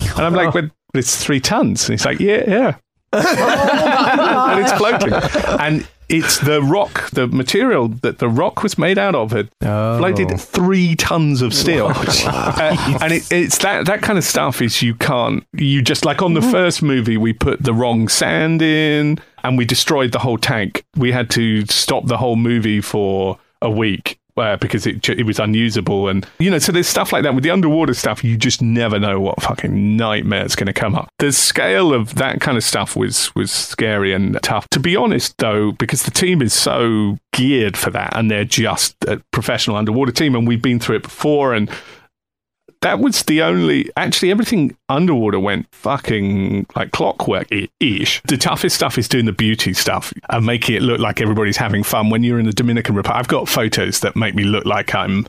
And 0.00 0.20
I'm 0.20 0.34
like, 0.34 0.52
but 0.52 0.70
it's 0.94 1.22
three 1.22 1.40
tons. 1.40 1.88
And 1.88 1.98
he's 1.98 2.06
like, 2.06 2.20
yeah, 2.20 2.44
yeah. 2.48 2.76
and 3.12 4.60
it's 4.60 4.72
floating. 4.72 5.12
And 5.60 5.86
it's 6.08 6.38
the 6.38 6.60
rock, 6.62 7.10
the 7.10 7.26
material 7.26 7.88
that 7.88 8.18
the 8.18 8.28
rock 8.28 8.62
was 8.62 8.76
made 8.76 8.98
out 8.98 9.14
of 9.14 9.30
had 9.30 9.50
floated 9.60 10.38
three 10.38 10.94
tons 10.96 11.40
of 11.42 11.54
steel. 11.54 11.92
Uh, 11.94 12.98
and 13.00 13.12
it, 13.12 13.30
it's 13.32 13.58
that, 13.58 13.86
that 13.86 14.02
kind 14.02 14.18
of 14.18 14.24
stuff 14.24 14.60
is 14.60 14.82
you 14.82 14.94
can't, 14.94 15.46
you 15.52 15.80
just 15.80 16.04
like 16.04 16.22
on 16.22 16.34
the 16.34 16.42
first 16.42 16.82
movie, 16.82 17.16
we 17.16 17.32
put 17.32 17.62
the 17.62 17.72
wrong 17.72 18.08
sand 18.08 18.62
in 18.62 19.18
and 19.42 19.56
we 19.56 19.64
destroyed 19.64 20.12
the 20.12 20.18
whole 20.18 20.38
tank. 20.38 20.84
We 20.96 21.12
had 21.12 21.30
to 21.30 21.64
stop 21.66 22.06
the 22.06 22.16
whole 22.16 22.36
movie 22.36 22.80
for 22.80 23.38
a 23.62 23.70
week 23.70 24.18
uh, 24.36 24.56
because 24.56 24.86
it 24.86 25.08
it 25.08 25.24
was 25.24 25.38
unusable 25.38 26.08
and 26.08 26.26
you 26.38 26.50
know 26.50 26.58
so 26.58 26.72
there's 26.72 26.88
stuff 26.88 27.12
like 27.12 27.22
that. 27.22 27.34
With 27.34 27.44
the 27.44 27.50
underwater 27.50 27.94
stuff 27.94 28.24
you 28.24 28.36
just 28.36 28.62
never 28.62 28.98
know 28.98 29.20
what 29.20 29.42
fucking 29.42 29.96
nightmare 29.96 30.44
is 30.44 30.56
going 30.56 30.66
to 30.66 30.72
come 30.72 30.94
up. 30.94 31.08
The 31.18 31.32
scale 31.32 31.92
of 31.92 32.16
that 32.16 32.40
kind 32.40 32.56
of 32.56 32.64
stuff 32.64 32.96
was 32.96 33.34
was 33.34 33.50
scary 33.50 34.12
and 34.12 34.38
tough. 34.42 34.68
To 34.70 34.80
be 34.80 34.96
honest 34.96 35.38
though 35.38 35.72
because 35.72 36.02
the 36.02 36.10
team 36.10 36.42
is 36.42 36.52
so 36.52 37.16
geared 37.32 37.76
for 37.76 37.90
that 37.90 38.16
and 38.16 38.30
they're 38.30 38.44
just 38.44 38.96
a 39.04 39.20
professional 39.32 39.76
underwater 39.76 40.12
team 40.12 40.34
and 40.34 40.46
we've 40.46 40.62
been 40.62 40.78
through 40.78 40.96
it 40.96 41.02
before 41.02 41.54
and 41.54 41.70
that 42.84 43.00
was 43.00 43.22
the 43.22 43.40
only. 43.40 43.90
Actually, 43.96 44.30
everything 44.30 44.76
underwater 44.90 45.40
went 45.40 45.66
fucking 45.72 46.66
like 46.76 46.92
clockwork 46.92 47.48
ish. 47.80 48.20
The 48.24 48.36
toughest 48.36 48.76
stuff 48.76 48.98
is 48.98 49.08
doing 49.08 49.24
the 49.24 49.32
beauty 49.32 49.72
stuff 49.72 50.12
and 50.28 50.44
making 50.44 50.76
it 50.76 50.82
look 50.82 51.00
like 51.00 51.22
everybody's 51.22 51.56
having 51.56 51.82
fun. 51.82 52.10
When 52.10 52.22
you're 52.22 52.38
in 52.38 52.44
the 52.44 52.52
Dominican 52.52 52.94
Republic, 52.94 53.18
I've 53.18 53.28
got 53.28 53.48
photos 53.48 54.00
that 54.00 54.16
make 54.16 54.34
me 54.34 54.44
look 54.44 54.66
like 54.66 54.94
I'm, 54.94 55.26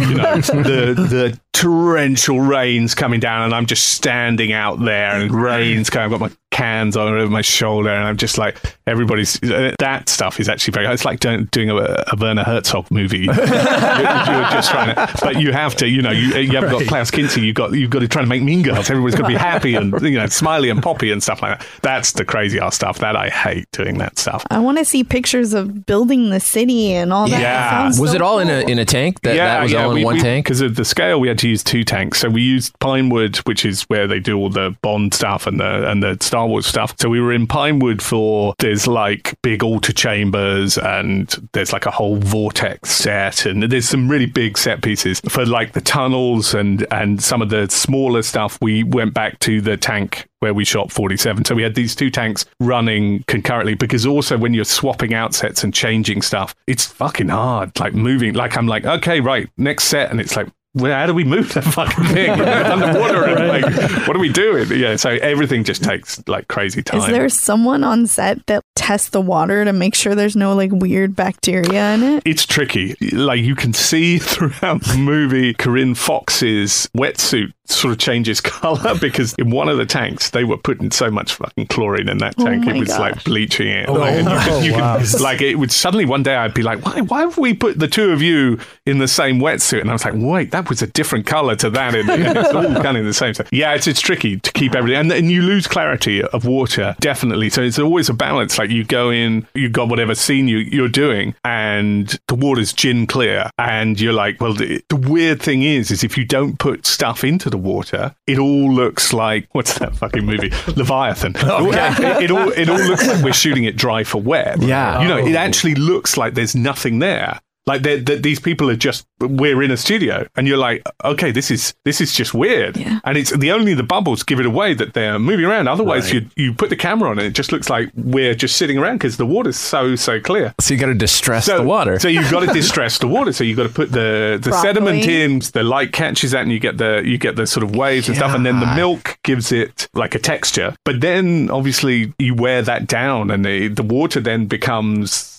you 0.00 0.14
know, 0.14 0.36
the 0.40 0.94
the 0.94 1.40
torrential 1.54 2.40
rains 2.40 2.94
coming 2.94 3.20
down, 3.20 3.42
and 3.42 3.54
I'm 3.54 3.64
just 3.64 3.88
standing 3.88 4.52
out 4.52 4.78
there, 4.84 5.18
and 5.18 5.32
rains 5.32 5.88
coming. 5.88 6.12
I've 6.12 6.20
got 6.20 6.30
my 6.30 6.36
cans 6.50 6.96
on 6.96 7.14
over 7.14 7.30
my 7.30 7.40
shoulder, 7.40 7.90
and 7.90 8.04
I'm 8.04 8.16
just 8.16 8.38
like 8.38 8.58
everybody's. 8.86 9.42
Uh, 9.42 9.74
that 9.78 10.08
stuff 10.08 10.40
is 10.40 10.48
actually 10.48 10.72
very. 10.72 10.86
It's 10.86 11.04
like 11.04 11.20
doing, 11.20 11.44
doing 11.46 11.70
a, 11.70 11.76
a 11.76 12.16
Werner 12.18 12.44
Herzog 12.44 12.90
movie. 12.90 13.18
you're, 13.24 13.34
you're 13.34 14.50
just 14.50 14.70
trying 14.70 14.94
to, 14.94 15.14
but 15.20 15.40
you 15.40 15.52
have 15.52 15.76
to. 15.76 15.88
You 15.88 16.02
know, 16.02 16.10
you, 16.10 16.36
you 16.38 16.52
haven't 16.52 16.70
got 16.70 16.82
Klaus 16.86 17.10
Kinski. 17.10 17.42
You've 17.42 17.54
got 17.54 17.72
you've 17.72 17.90
got 17.90 18.00
to 18.00 18.08
try 18.08 18.22
to 18.22 18.28
make 18.28 18.42
Mean 18.42 18.62
Girls. 18.62 18.90
Everybody's 18.90 19.14
going 19.14 19.30
to 19.30 19.36
be 19.36 19.40
happy 19.40 19.74
and 19.74 19.92
you 20.02 20.18
know 20.18 20.26
smiley 20.26 20.70
and 20.70 20.82
poppy 20.82 21.10
and 21.10 21.22
stuff 21.22 21.42
like 21.42 21.58
that. 21.58 21.68
That's 21.82 22.12
the 22.12 22.24
crazy 22.24 22.58
ass 22.58 22.74
stuff. 22.74 22.98
That 22.98 23.16
I 23.16 23.28
hate 23.28 23.70
doing 23.72 23.98
that 23.98 24.18
stuff. 24.18 24.44
I 24.50 24.58
want 24.58 24.78
to 24.78 24.84
see 24.84 25.04
pictures 25.04 25.54
of 25.54 25.86
building 25.86 26.30
the 26.30 26.40
city 26.40 26.92
and 26.92 27.12
all 27.12 27.28
that. 27.28 27.40
Yeah. 27.40 27.88
That 27.88 28.00
Was 28.00 28.10
so 28.10 28.16
it 28.16 28.22
all 28.22 28.38
in 28.38 28.48
a 28.48 28.60
in 28.60 28.78
a 28.78 28.84
tank? 28.84 29.20
That, 29.22 29.36
that 29.36 29.62
was 29.62 29.74
all 29.74 29.94
in 29.94 30.04
one 30.04 30.18
tank. 30.18 30.46
Because 30.46 30.60
of 30.60 30.76
the 30.76 30.84
scale, 30.84 31.20
we 31.20 31.28
had 31.28 31.38
to 31.38 31.48
use 31.48 31.62
two 31.62 31.84
tanks. 31.84 32.18
So 32.18 32.28
we 32.28 32.42
used 32.42 32.78
Pinewood, 32.78 33.36
which 33.38 33.64
is 33.64 33.82
where 33.84 34.06
they 34.06 34.20
do 34.20 34.38
all 34.38 34.50
the 34.50 34.76
Bond 34.82 35.14
stuff 35.14 35.46
and 35.46 35.60
the 35.60 35.88
and 35.88 36.02
the 36.02 36.16
Star 36.38 36.46
Wars 36.46 36.66
stuff. 36.66 36.94
So 37.00 37.08
we 37.08 37.20
were 37.20 37.32
in 37.32 37.48
Pinewood 37.48 38.00
for 38.00 38.54
there's 38.60 38.86
like 38.86 39.34
big 39.42 39.64
altar 39.64 39.92
chambers 39.92 40.78
and 40.78 41.28
there's 41.52 41.72
like 41.72 41.84
a 41.84 41.90
whole 41.90 42.14
vortex 42.18 42.90
set 42.92 43.44
and 43.44 43.64
there's 43.64 43.88
some 43.88 44.08
really 44.08 44.26
big 44.26 44.56
set 44.56 44.80
pieces 44.80 45.20
for 45.28 45.44
like 45.44 45.72
the 45.72 45.80
tunnels 45.80 46.54
and 46.54 46.86
and 46.92 47.20
some 47.20 47.42
of 47.42 47.50
the 47.50 47.68
smaller 47.68 48.22
stuff. 48.22 48.56
We 48.62 48.84
went 48.84 49.14
back 49.14 49.40
to 49.40 49.60
the 49.60 49.76
tank 49.76 50.28
where 50.38 50.54
we 50.54 50.64
shot 50.64 50.92
47. 50.92 51.44
So 51.44 51.56
we 51.56 51.64
had 51.64 51.74
these 51.74 51.96
two 51.96 52.10
tanks 52.10 52.44
running 52.60 53.24
concurrently 53.26 53.74
because 53.74 54.06
also 54.06 54.38
when 54.38 54.54
you're 54.54 54.64
swapping 54.64 55.14
out 55.14 55.34
sets 55.34 55.64
and 55.64 55.74
changing 55.74 56.22
stuff, 56.22 56.54
it's 56.68 56.86
fucking 56.86 57.30
hard. 57.30 57.78
Like 57.80 57.94
moving, 57.94 58.34
like 58.34 58.56
I'm 58.56 58.68
like, 58.68 58.84
okay, 58.84 59.18
right, 59.18 59.50
next 59.56 59.84
set. 59.84 60.12
And 60.12 60.20
it's 60.20 60.36
like, 60.36 60.46
how 60.76 61.06
do 61.06 61.14
we 61.14 61.24
move 61.24 61.52
that 61.54 61.64
fucking 61.64 62.04
thing 62.06 62.30
underwater? 62.40 63.24
And 63.24 63.48
like, 63.48 64.06
what 64.06 64.16
are 64.16 64.20
we 64.20 64.32
doing? 64.32 64.70
Yeah, 64.70 64.96
so 64.96 65.10
everything 65.10 65.64
just 65.64 65.82
takes 65.82 66.26
like 66.28 66.48
crazy 66.48 66.82
time. 66.82 67.00
Is 67.00 67.06
there 67.06 67.28
someone 67.28 67.84
on 67.84 68.06
set 68.06 68.46
that 68.46 68.64
tests 68.78 69.08
the 69.10 69.20
water 69.20 69.64
to 69.64 69.72
make 69.72 69.94
sure 69.94 70.14
there's 70.14 70.36
no 70.36 70.54
like 70.54 70.70
weird 70.72 71.14
bacteria 71.16 71.94
in 71.94 72.02
it? 72.02 72.22
it's 72.24 72.46
tricky. 72.46 72.94
Like 73.12 73.40
you 73.40 73.54
can 73.54 73.72
see 73.72 74.18
throughout 74.30 74.82
the 74.84 74.96
movie, 74.96 75.52
Corinne 75.54 75.94
Foxx's 75.94 76.88
wetsuit 76.96 77.52
sort 77.66 77.92
of 77.92 77.98
changes 77.98 78.40
color 78.40 78.94
because 78.98 79.34
in 79.34 79.50
one 79.50 79.68
of 79.68 79.76
the 79.76 79.84
tanks 79.84 80.30
they 80.30 80.42
were 80.42 80.56
putting 80.56 80.90
so 80.90 81.10
much 81.10 81.34
fucking 81.34 81.66
chlorine 81.66 82.08
in 82.08 82.16
that 82.18 82.34
Oh 82.38 82.44
tank 82.46 82.64
my 82.64 82.74
it 82.74 82.78
was 82.78 82.88
gosh. 82.88 82.98
like 82.98 83.24
bleaching 83.24 83.68
it. 83.68 83.88
Oh, 83.88 83.92
like, 83.94 84.14
and 84.14 84.24
you 84.26 84.32
wow. 84.32 84.44
could- 84.48 84.64
you 84.64 84.70
could- 84.72 84.80
Wow. 84.80 85.02
like 85.20 85.40
it 85.42 85.56
would 85.56 85.70
suddenly 85.72 86.06
one 86.06 86.22
day 86.22 86.34
I'd 86.36 86.54
be 86.54 86.62
like, 86.62 86.84
why? 86.84 87.00
Why 87.02 87.20
have 87.20 87.36
we 87.36 87.52
put 87.52 87.78
the 87.78 87.88
two 87.88 88.10
of 88.10 88.22
you 88.22 88.58
in 88.86 88.98
the 88.98 89.08
same 89.08 89.38
wetsuit? 89.40 89.80
And 89.82 89.90
I 89.90 89.92
was 89.92 90.04
like, 90.04 90.14
wait, 90.16 90.50
that 90.52 90.68
was 90.70 90.80
a 90.82 90.86
different 90.86 91.26
color 91.26 91.56
to 91.56 91.68
that. 91.70 91.94
And 91.94 92.08
it's 92.08 92.54
all 92.54 92.82
kind 92.82 92.96
of 92.96 93.04
the 93.04 93.12
same. 93.12 93.34
So 93.34 93.44
yeah, 93.52 93.74
it's 93.74 93.86
it's 93.86 94.00
tricky 94.00 94.38
to 94.40 94.52
keep 94.52 94.74
everything, 94.74 94.98
and, 95.00 95.12
and 95.12 95.30
you 95.30 95.42
lose 95.42 95.66
clarity 95.66 96.22
of 96.22 96.46
water 96.46 96.94
definitely. 97.00 97.50
So 97.50 97.62
it's 97.62 97.78
always 97.78 98.08
a 98.08 98.14
balance. 98.14 98.56
Like 98.58 98.67
you 98.70 98.84
go 98.84 99.10
in, 99.10 99.46
you've 99.54 99.72
got 99.72 99.88
whatever 99.88 100.14
scene 100.14 100.48
you 100.48 100.58
you're 100.58 100.88
doing, 100.88 101.34
and 101.44 102.18
the 102.28 102.34
water's 102.34 102.72
gin 102.72 103.06
clear, 103.06 103.50
and 103.58 104.00
you're 104.00 104.12
like, 104.12 104.40
well, 104.40 104.54
the, 104.54 104.82
the 104.88 104.96
weird 104.96 105.40
thing 105.40 105.62
is, 105.62 105.90
is 105.90 106.04
if 106.04 106.16
you 106.16 106.24
don't 106.24 106.58
put 106.58 106.86
stuff 106.86 107.24
into 107.24 107.50
the 107.50 107.58
water, 107.58 108.14
it 108.26 108.38
all 108.38 108.72
looks 108.72 109.12
like 109.12 109.48
what's 109.52 109.78
that 109.78 109.96
fucking 109.96 110.24
movie, 110.24 110.50
Leviathan. 110.76 111.34
it, 111.38 112.24
it 112.24 112.30
all 112.30 112.50
it 112.52 112.68
all 112.68 112.78
looks 112.78 113.06
like 113.06 113.22
we're 113.22 113.32
shooting 113.32 113.64
it 113.64 113.76
dry 113.76 114.04
for 114.04 114.20
wet. 114.20 114.60
Yeah. 114.60 115.02
you 115.02 115.08
know, 115.08 115.18
it 115.18 115.34
oh. 115.34 115.38
actually 115.38 115.74
looks 115.74 116.16
like 116.16 116.34
there's 116.34 116.54
nothing 116.54 116.98
there. 116.98 117.40
Like 117.68 117.82
they're, 117.82 117.98
they're- 117.98 118.16
these 118.28 118.40
people 118.40 118.68
are 118.70 118.76
just 118.88 119.06
we're 119.20 119.62
in 119.62 119.70
a 119.70 119.76
studio, 119.76 120.26
and 120.36 120.46
you're 120.48 120.56
like, 120.68 120.82
okay, 121.04 121.30
this 121.32 121.50
is 121.50 121.74
this 121.84 122.00
is 122.00 122.12
just 122.14 122.32
weird. 122.34 122.76
Yeah. 122.76 123.00
And 123.04 123.18
it's 123.18 123.30
the 123.30 123.50
only 123.52 123.74
the 123.74 123.82
bubbles 123.94 124.22
give 124.22 124.40
it 124.40 124.46
away 124.46 124.74
that 124.74 124.94
they're 124.94 125.18
moving 125.18 125.44
around. 125.44 125.68
Otherwise, 125.68 126.12
you 126.12 126.20
you 126.36 126.52
put 126.54 126.70
the 126.70 126.76
camera 126.76 127.10
on, 127.10 127.18
and 127.18 127.26
it 127.26 127.34
just 127.34 127.52
looks 127.52 127.68
like 127.68 127.90
we're 127.94 128.34
just 128.34 128.56
sitting 128.56 128.78
around 128.78 128.96
because 128.98 129.16
the 129.18 129.26
water's 129.26 129.56
so 129.56 129.94
so 129.96 130.20
clear. 130.20 130.54
So 130.60 130.72
you 130.74 130.80
got 130.80 130.86
to 130.86 130.94
distress 130.94 131.44
So 131.46 131.58
the 131.58 131.62
water. 131.64 131.98
So 131.98 132.08
you've 132.08 132.30
got 132.30 132.40
to 132.40 132.52
distress 132.60 132.98
the 132.98 133.08
water. 133.08 133.32
So 133.32 133.44
you've 133.44 133.56
got 133.56 133.64
to 133.68 133.74
put 133.80 133.92
the 133.92 134.38
the 134.42 134.50
Broccoli. 134.50 134.68
sediment 134.68 135.04
in. 135.06 135.38
The 135.52 135.62
light 135.62 135.92
catches 135.92 136.30
that, 136.32 136.42
and 136.42 136.52
you 136.52 136.60
get 136.60 136.78
the 136.78 137.02
you 137.04 137.18
get 137.18 137.36
the 137.36 137.46
sort 137.46 137.64
of 137.64 137.74
waves 137.76 138.08
and 138.08 138.16
stuff. 138.16 138.34
And 138.34 138.46
then 138.46 138.60
the 138.60 138.74
milk 138.74 139.18
gives 139.24 139.52
it 139.52 139.88
like 139.94 140.14
a 140.14 140.18
texture. 140.18 140.74
But 140.84 141.00
then 141.00 141.50
obviously 141.50 142.14
you 142.18 142.34
wear 142.34 142.62
that 142.62 142.86
down, 142.86 143.30
and 143.30 143.44
the 143.44 143.68
the 143.68 143.82
water 143.82 144.20
then 144.20 144.46
becomes 144.46 145.37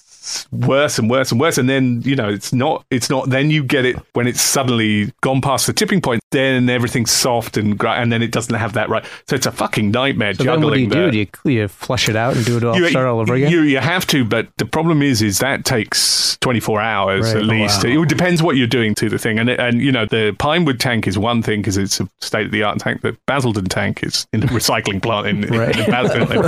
worse 0.51 0.97
and 0.99 1.09
worse 1.09 1.31
and 1.31 1.39
worse 1.39 1.57
and 1.57 1.69
then 1.69 2.01
you 2.03 2.15
know 2.15 2.27
it's 2.29 2.51
not 2.53 2.83
it's 2.89 3.09
not 3.09 3.29
then 3.29 3.49
you 3.49 3.63
get 3.63 3.85
it 3.85 3.95
when 4.13 4.27
it's 4.27 4.41
suddenly 4.41 5.11
gone 5.21 5.41
past 5.41 5.67
the 5.67 5.73
tipping 5.73 6.01
point 6.01 6.21
then 6.31 6.69
everything's 6.69 7.11
soft 7.11 7.57
and 7.57 7.81
and 7.83 8.11
then 8.11 8.21
it 8.21 8.31
doesn't 8.31 8.55
have 8.55 8.73
that 8.73 8.87
right 8.89 9.05
so 9.27 9.35
it's 9.35 9.45
a 9.47 9.51
fucking 9.51 9.91
nightmare 9.91 10.33
So 10.33 10.43
juggling 10.43 10.63
what 10.69 10.73
do 10.75 10.79
you 10.81 10.87
do? 10.89 11.25
the- 11.25 11.25
Do 11.43 11.51
you, 11.51 11.61
you 11.61 11.67
flush 11.67 12.07
it 12.09 12.15
out 12.15 12.35
and 12.35 12.45
do 12.45 12.57
it 12.57 12.63
all 12.63 12.75
start 12.89 13.07
all 13.07 13.19
over 13.19 13.33
again? 13.33 13.51
you, 13.51 13.61
you 13.61 13.79
have 13.79 14.05
to, 14.07 14.23
but 14.25 14.47
the 14.57 14.65
problem 14.65 15.01
is, 15.01 15.21
is 15.21 15.39
that 15.39 15.65
takes 15.65 16.37
24 16.41 16.81
hours 16.81 17.25
Right. 17.33 17.37
at 17.37 17.43
Oh, 17.43 17.45
least. 17.45 17.83
wow. 17.83 18.01
It 18.03 18.09
depends 18.09 18.43
what 18.43 18.55
you're 18.57 18.67
doing 18.67 18.93
to 18.95 19.09
the 19.09 19.17
thing. 19.17 19.39
And, 19.39 19.49
and 19.49 19.81
you 19.81 19.91
know, 19.91 20.05
the 20.05 20.35
Pinewood 20.39 20.79
tank 20.79 21.07
is 21.07 21.17
one 21.17 21.41
thing 21.41 21.61
because 21.61 21.77
it's 21.77 21.99
a 21.99 22.07
state 22.21 22.45
of 22.47 22.51
the 22.51 22.63
art 22.63 22.79
tank. 22.79 23.01
The 23.01 23.17
Basildon 23.27 23.65
tank 23.65 24.03
is 24.03 24.27
in 24.33 24.43
a 24.43 24.47
recycling 24.47 25.01
plant 25.01 25.27
in, 25.27 25.41
Right. 25.57 25.77
in 25.77 25.85
Basildon. 25.89 26.37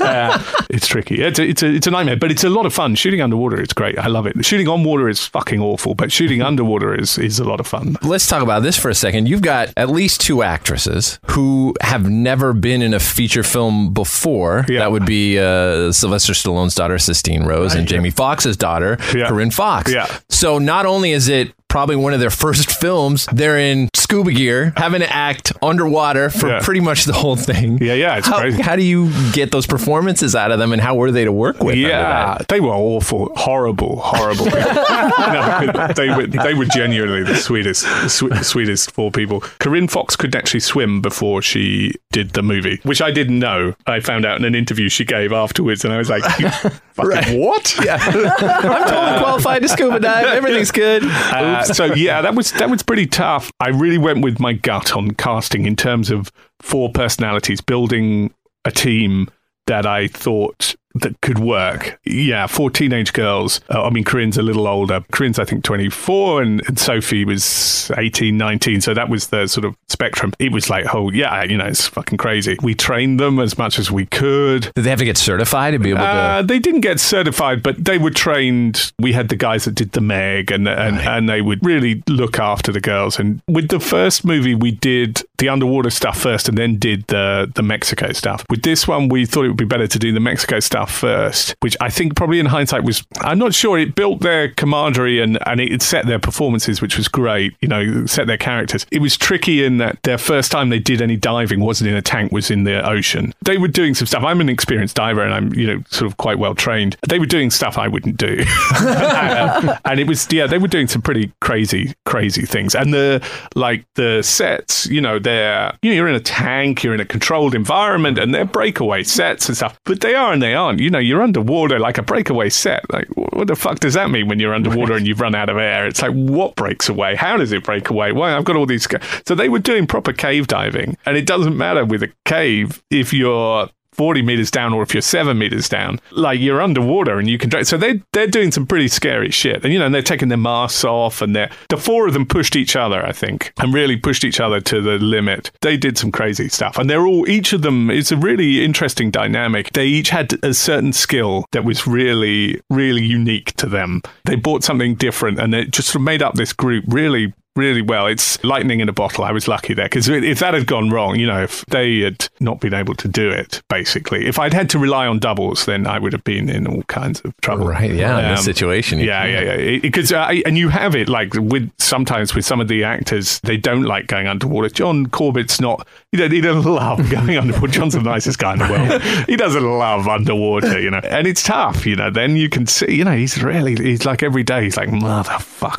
uh, 0.00 0.42
it's 0.70 0.86
tricky. 0.86 1.20
It's 1.22 1.38
a, 1.38 1.44
it's, 1.48 1.62
a, 1.62 1.66
it's 1.74 1.86
a 1.86 1.90
nightmare, 1.90 2.16
but 2.16 2.30
it's 2.30 2.44
a 2.44 2.48
lot 2.50 2.66
of 2.66 2.72
fun. 2.72 2.83
Shooting 2.94 3.20
underwater 3.22 3.60
is 3.62 3.72
great. 3.72 3.98
I 3.98 4.08
love 4.08 4.26
it. 4.26 4.44
Shooting 4.44 4.68
on 4.68 4.84
water 4.84 5.08
is 5.08 5.24
fucking 5.26 5.60
awful, 5.60 5.94
but 5.94 6.12
shooting 6.12 6.42
underwater 6.50 6.94
is, 6.94 7.16
is 7.18 7.38
a 7.38 7.44
lot 7.44 7.60
of 7.60 7.66
fun. 7.66 7.96
Let's 8.02 8.26
talk 8.26 8.42
about 8.42 8.62
this 8.62 8.76
for 8.78 8.90
a 8.90 8.94
second. 8.94 9.28
You've 9.28 9.42
got 9.42 9.70
at 9.76 9.88
least 9.88 10.20
two 10.20 10.42
actresses 10.42 11.18
who 11.30 11.74
have 11.80 12.08
never 12.10 12.52
been 12.52 12.82
in 12.82 12.92
a 12.92 13.00
feature 13.00 13.42
film 13.44 13.92
before. 13.94 14.66
Yeah. 14.68 14.80
That 14.80 14.92
would 14.92 15.06
be 15.06 15.38
uh, 15.38 15.92
Sylvester 15.92 16.32
Stallone's 16.34 16.74
daughter, 16.74 16.98
Sistine 16.98 17.44
Rose, 17.44 17.74
and 17.74 17.86
Jamie 17.88 18.10
Foxx's 18.10 18.56
daughter, 18.56 18.98
Yeah. 19.14 19.28
Corinne 19.28 19.50
Foxx. 19.52 19.92
Yeah. 19.92 20.06
So 20.28 20.58
not 20.58 20.84
only 20.86 21.12
is 21.12 21.28
it 21.28 21.52
probably 21.74 21.96
one 21.96 22.14
of 22.14 22.20
their 22.20 22.30
first 22.30 22.70
films, 22.80 23.26
they're 23.32 23.58
in 23.58 23.88
scuba 23.94 24.30
gear, 24.30 24.72
having 24.76 25.00
to 25.00 25.12
act 25.12 25.52
underwater 25.60 26.30
for 26.30 26.48
Yeah. 26.48 26.60
pretty 26.62 26.78
much 26.78 27.04
the 27.04 27.12
whole 27.12 27.34
thing. 27.34 27.78
Yeah, 27.82 27.94
yeah, 27.94 28.16
it's 28.18 28.28
how, 28.28 28.38
crazy. 28.38 28.62
how 28.62 28.76
do 28.76 28.84
you 28.84 29.10
get 29.32 29.50
those 29.50 29.66
performances 29.66 30.36
out 30.36 30.52
of 30.52 30.60
them, 30.60 30.72
and 30.72 30.80
how 30.80 30.94
were 30.94 31.10
they 31.10 31.24
to 31.24 31.32
work 31.32 31.64
with? 31.64 31.74
Yeah, 31.74 32.38
they 32.48 32.60
were 32.60 32.68
awful, 32.68 33.32
horrible, 33.34 33.96
horrible 33.96 34.44
no, 34.54 35.88
they 35.96 36.10
were 36.10 36.26
they 36.28 36.54
were 36.54 36.64
genuinely 36.66 37.24
the 37.24 37.34
sweetest, 37.34 37.82
swe- 38.08 38.36
sweetest 38.42 38.92
four 38.92 39.10
people. 39.10 39.40
Corinne 39.58 39.88
Foxx 39.88 40.14
couldn't 40.14 40.36
actually 40.36 40.60
swim 40.60 41.00
before 41.00 41.42
she 41.42 41.92
did 42.12 42.30
the 42.34 42.42
movie, 42.42 42.78
which 42.84 43.02
I 43.02 43.10
didn't 43.10 43.40
know. 43.40 43.74
I 43.88 43.98
found 43.98 44.24
out 44.24 44.38
in 44.38 44.44
an 44.44 44.54
interview 44.54 44.88
she 44.88 45.04
gave 45.04 45.32
afterwards, 45.32 45.84
and 45.84 45.92
I 45.92 45.98
was 45.98 46.08
like, 46.08 46.22
"You 46.38 46.50
fucking 46.92 47.40
what?" 47.40 47.74
I'm 47.80 48.88
totally 48.88 49.18
qualified 49.18 49.62
to 49.62 49.68
scuba 49.68 49.98
dive. 49.98 50.26
Everything's 50.26 50.70
good. 50.70 51.02
Uh, 51.04 51.63
so 51.64 51.86
yeah, 51.86 52.20
that 52.22 52.34
was 52.34 52.52
that 52.52 52.70
was 52.70 52.82
pretty 52.82 53.06
tough. 53.06 53.50
I 53.60 53.68
really 53.68 53.98
went 53.98 54.22
with 54.22 54.40
my 54.40 54.52
gut 54.52 54.96
on 54.96 55.12
casting 55.12 55.66
in 55.66 55.76
terms 55.76 56.10
of 56.10 56.30
four 56.60 56.90
personalities, 56.90 57.60
building 57.60 58.32
a 58.64 58.70
team 58.70 59.30
that 59.66 59.86
I 59.86 60.08
thought 60.08 60.73
that 60.94 61.20
could 61.20 61.38
work. 61.38 61.98
Yeah, 62.04 62.46
four 62.46 62.70
teenage 62.70 63.12
girls. 63.12 63.60
Uh, 63.68 63.82
I 63.82 63.90
mean, 63.90 64.04
Corinne's 64.04 64.38
a 64.38 64.42
little 64.42 64.68
older. 64.68 65.04
Corinne's, 65.10 65.38
I 65.38 65.44
think, 65.44 65.64
24, 65.64 66.42
and, 66.42 66.66
and 66.68 66.78
Sophie 66.78 67.24
was 67.24 67.90
18, 67.96 68.36
19. 68.36 68.80
So 68.80 68.94
that 68.94 69.08
was 69.08 69.28
the 69.28 69.46
sort 69.48 69.64
of 69.64 69.76
spectrum. 69.88 70.32
It 70.38 70.52
was 70.52 70.70
like, 70.70 70.94
oh, 70.94 71.10
yeah, 71.10 71.42
you 71.44 71.56
know, 71.56 71.66
it's 71.66 71.86
fucking 71.86 72.18
crazy. 72.18 72.56
We 72.62 72.74
trained 72.74 73.18
them 73.18 73.40
as 73.40 73.58
much 73.58 73.78
as 73.78 73.90
we 73.90 74.06
could. 74.06 74.72
Did 74.74 74.82
they 74.82 74.90
have 74.90 75.00
to 75.00 75.04
get 75.04 75.16
certified 75.16 75.72
to 75.72 75.78
be 75.80 75.90
able 75.90 76.00
to? 76.00 76.06
Uh, 76.06 76.42
they 76.42 76.58
didn't 76.60 76.82
get 76.82 77.00
certified, 77.00 77.62
but 77.62 77.84
they 77.84 77.98
were 77.98 78.10
trained. 78.10 78.92
We 78.98 79.12
had 79.12 79.28
the 79.28 79.36
guys 79.36 79.64
that 79.64 79.74
did 79.74 79.92
the 79.92 80.00
Meg, 80.00 80.50
and 80.50 80.68
and, 80.68 80.98
and 80.98 81.28
they 81.28 81.40
would 81.40 81.64
really 81.64 82.02
look 82.08 82.38
after 82.38 82.70
the 82.70 82.80
girls. 82.80 83.18
And 83.18 83.40
with 83.48 83.68
the 83.68 83.80
first 83.80 84.24
movie, 84.24 84.54
we 84.54 84.70
did 84.70 85.22
the 85.38 85.48
underwater 85.48 85.90
stuff 85.90 86.20
first, 86.20 86.48
and 86.48 86.56
then 86.56 86.78
did 86.78 87.06
the 87.08 87.50
the 87.54 87.62
Mexico 87.62 88.12
stuff. 88.12 88.44
With 88.48 88.62
this 88.62 88.86
one, 88.86 89.08
we 89.08 89.26
thought 89.26 89.44
it 89.44 89.48
would 89.48 89.56
be 89.56 89.64
better 89.64 89.86
to 89.86 89.98
do 89.98 90.12
the 90.12 90.20
Mexico 90.20 90.60
stuff 90.60 90.83
first, 90.90 91.54
which 91.60 91.76
I 91.80 91.90
think 91.90 92.16
probably 92.16 92.40
in 92.40 92.46
hindsight 92.46 92.84
was, 92.84 93.04
I'm 93.20 93.38
not 93.38 93.54
sure, 93.54 93.78
it 93.78 93.94
built 93.94 94.20
their 94.20 94.50
camaraderie 94.50 95.20
and, 95.20 95.38
and 95.46 95.60
it 95.60 95.82
set 95.82 96.06
their 96.06 96.18
performances, 96.18 96.80
which 96.80 96.96
was 96.96 97.08
great, 97.08 97.54
you 97.60 97.68
know, 97.68 98.06
set 98.06 98.26
their 98.26 98.38
characters. 98.38 98.86
It 98.90 99.00
was 99.00 99.16
tricky 99.16 99.64
in 99.64 99.78
that 99.78 100.02
their 100.02 100.18
first 100.18 100.50
time 100.50 100.68
they 100.68 100.78
did 100.78 101.00
any 101.00 101.16
diving 101.16 101.60
wasn't 101.60 101.90
in 101.90 101.96
a 101.96 102.02
tank, 102.02 102.32
was 102.32 102.50
in 102.50 102.64
the 102.64 102.86
ocean. 102.88 103.32
They 103.44 103.58
were 103.58 103.68
doing 103.68 103.94
some 103.94 104.06
stuff. 104.06 104.24
I'm 104.24 104.40
an 104.40 104.48
experienced 104.48 104.96
diver 104.96 105.22
and 105.22 105.34
I'm, 105.34 105.54
you 105.54 105.66
know, 105.66 105.82
sort 105.90 106.10
of 106.10 106.16
quite 106.16 106.38
well 106.38 106.54
trained. 106.54 106.96
They 107.08 107.18
were 107.18 107.26
doing 107.26 107.50
stuff 107.50 107.78
I 107.78 107.88
wouldn't 107.88 108.16
do. 108.16 108.44
and, 108.80 109.68
uh, 109.68 109.78
and 109.84 110.00
it 110.00 110.06
was, 110.06 110.26
yeah, 110.32 110.46
they 110.46 110.58
were 110.58 110.68
doing 110.68 110.88
some 110.88 111.02
pretty 111.02 111.32
crazy, 111.40 111.94
crazy 112.04 112.46
things. 112.46 112.74
And 112.74 112.92
the, 112.92 113.26
like, 113.54 113.84
the 113.94 114.22
sets, 114.22 114.86
you 114.86 115.00
know, 115.00 115.18
they're, 115.18 115.76
you 115.82 115.90
know, 115.90 115.96
you're 115.96 116.08
in 116.08 116.14
a 116.14 116.20
tank, 116.20 116.82
you're 116.82 116.94
in 116.94 117.00
a 117.00 117.04
controlled 117.04 117.54
environment 117.54 118.18
and 118.18 118.34
they're 118.34 118.44
breakaway 118.44 119.02
sets 119.02 119.48
and 119.48 119.56
stuff, 119.56 119.78
but 119.84 120.00
they 120.00 120.14
are 120.14 120.32
and 120.32 120.42
they 120.42 120.54
aren't. 120.54 120.73
You 120.78 120.90
know, 120.90 120.98
you're 120.98 121.22
underwater 121.22 121.78
like 121.78 121.98
a 121.98 122.02
breakaway 122.02 122.50
set. 122.50 122.84
Like, 122.92 123.08
what 123.14 123.46
the 123.46 123.56
fuck 123.56 123.80
does 123.80 123.94
that 123.94 124.10
mean 124.10 124.28
when 124.28 124.38
you're 124.38 124.54
underwater 124.54 124.94
and 124.94 125.06
you've 125.06 125.20
run 125.20 125.34
out 125.34 125.48
of 125.48 125.56
air? 125.56 125.86
It's 125.86 126.02
like, 126.02 126.12
what 126.12 126.56
breaks 126.56 126.88
away? 126.88 127.14
How 127.14 127.36
does 127.36 127.52
it 127.52 127.64
break 127.64 127.90
away? 127.90 128.12
Why? 128.12 128.36
I've 128.36 128.44
got 128.44 128.56
all 128.56 128.66
these. 128.66 128.86
So 129.26 129.34
they 129.34 129.48
were 129.48 129.58
doing 129.58 129.86
proper 129.86 130.12
cave 130.12 130.46
diving, 130.46 130.96
and 131.06 131.16
it 131.16 131.26
doesn't 131.26 131.56
matter 131.56 131.84
with 131.84 132.02
a 132.02 132.12
cave 132.24 132.82
if 132.90 133.12
you're 133.12 133.68
40 133.94 134.22
meters 134.22 134.50
down 134.50 134.72
or 134.72 134.82
if 134.82 134.94
you're 134.94 135.02
seven 135.02 135.38
meters 135.38 135.68
down, 135.68 136.00
like 136.10 136.40
you're 136.40 136.60
underwater 136.60 137.18
and 137.18 137.28
you 137.28 137.38
can 137.38 137.50
drive. 137.50 137.66
So 137.66 137.76
they, 137.76 138.02
they're 138.12 138.26
doing 138.26 138.50
some 138.50 138.66
pretty 138.66 138.88
scary 138.88 139.30
shit. 139.30 139.64
And, 139.64 139.72
you 139.72 139.78
know, 139.78 139.86
and 139.86 139.94
they're 139.94 140.02
taking 140.02 140.28
their 140.28 140.38
masks 140.38 140.84
off 140.84 141.22
and 141.22 141.34
they're, 141.34 141.50
the 141.68 141.76
four 141.76 142.06
of 142.06 142.12
them 142.12 142.26
pushed 142.26 142.56
each 142.56 142.76
other, 142.76 143.04
I 143.04 143.12
think, 143.12 143.52
and 143.58 143.72
really 143.72 143.96
pushed 143.96 144.24
each 144.24 144.40
other 144.40 144.60
to 144.60 144.80
the 144.80 144.98
limit. 144.98 145.50
They 145.60 145.76
did 145.76 145.98
some 145.98 146.12
crazy 146.12 146.48
stuff. 146.48 146.78
And 146.78 146.88
they're 146.88 147.06
all, 147.06 147.28
each 147.28 147.52
of 147.52 147.62
them, 147.62 147.90
it's 147.90 148.12
a 148.12 148.16
really 148.16 148.64
interesting 148.64 149.10
dynamic. 149.10 149.72
They 149.72 149.86
each 149.86 150.10
had 150.10 150.32
a 150.44 150.54
certain 150.54 150.92
skill 150.92 151.46
that 151.52 151.64
was 151.64 151.86
really, 151.86 152.60
really 152.70 153.04
unique 153.04 153.52
to 153.56 153.66
them. 153.66 154.02
They 154.24 154.36
brought 154.36 154.64
something 154.64 154.94
different 154.94 155.38
and 155.38 155.54
it 155.54 155.70
just 155.70 155.98
made 155.98 156.22
up 156.22 156.34
this 156.34 156.52
group 156.52 156.84
really 156.88 157.32
really 157.56 157.82
well. 157.82 158.06
It's 158.06 158.42
lightning 158.44 158.80
in 158.80 158.88
a 158.88 158.92
bottle. 158.92 159.24
I 159.24 159.32
was 159.32 159.46
lucky 159.48 159.74
there 159.74 159.86
because 159.86 160.08
if 160.08 160.38
that 160.40 160.54
had 160.54 160.66
gone 160.66 160.90
wrong, 160.90 161.16
you 161.18 161.26
know, 161.26 161.42
if 161.42 161.64
they 161.66 162.00
had 162.00 162.28
not 162.40 162.60
been 162.60 162.74
able 162.74 162.94
to 162.96 163.08
do 163.08 163.30
it, 163.30 163.62
basically, 163.68 164.26
if 164.26 164.38
I'd 164.38 164.52
had 164.52 164.68
to 164.70 164.78
rely 164.78 165.06
on 165.06 165.18
doubles, 165.18 165.64
then 165.66 165.86
I 165.86 165.98
would 165.98 166.12
have 166.12 166.24
been 166.24 166.48
in 166.48 166.66
all 166.66 166.82
kinds 166.84 167.20
of 167.20 167.32
trouble. 167.42 167.66
Right. 167.66 167.92
Yeah. 167.92 168.18
in 168.18 168.30
this 168.30 168.40
Um, 168.40 168.44
situation. 168.44 168.98
Yeah, 168.98 169.24
yeah, 169.24 169.54
yeah. 169.56 169.78
Because 169.78 170.12
uh, 170.12 170.32
and 170.46 170.58
you 170.58 170.68
have 170.68 170.94
it 170.94 171.08
like 171.08 171.34
with 171.34 171.70
sometimes 171.78 172.34
with 172.34 172.44
some 172.44 172.60
of 172.60 172.68
the 172.68 172.84
actors, 172.84 173.40
they 173.40 173.56
don't 173.56 173.82
like 173.84 174.06
going 174.08 174.26
underwater. 174.26 174.68
John 174.68 175.06
Corbett's 175.06 175.60
not. 175.60 175.86
He 176.12 176.18
don't, 176.18 176.32
he 176.32 176.40
doesn't 176.40 176.64
love 176.72 177.08
going 177.10 177.36
underwater. 177.36 177.68
John's 177.72 177.94
the 177.94 178.02
nicest 178.02 178.38
guy 178.38 178.52
in 178.54 178.58
the 178.58 178.68
world. 178.68 179.02
He 179.28 179.36
doesn't 179.36 179.62
love 179.64 180.06
underwater, 180.06 180.78
you 180.80 180.90
know. 180.90 181.00
And 181.04 181.26
it's 181.26 181.42
tough, 181.42 181.86
you 181.86 181.96
know. 181.96 182.10
Then 182.10 182.36
you 182.36 182.48
can 182.48 182.66
see, 182.66 182.92
you 182.94 183.04
know, 183.04 183.16
he's 183.16 183.42
really 183.42 183.74
he's 183.76 184.04
like 184.04 184.22
every 184.22 184.42
day. 184.42 184.64
He's 184.64 184.76
like 184.76 184.88
motherfucker. 184.90 185.74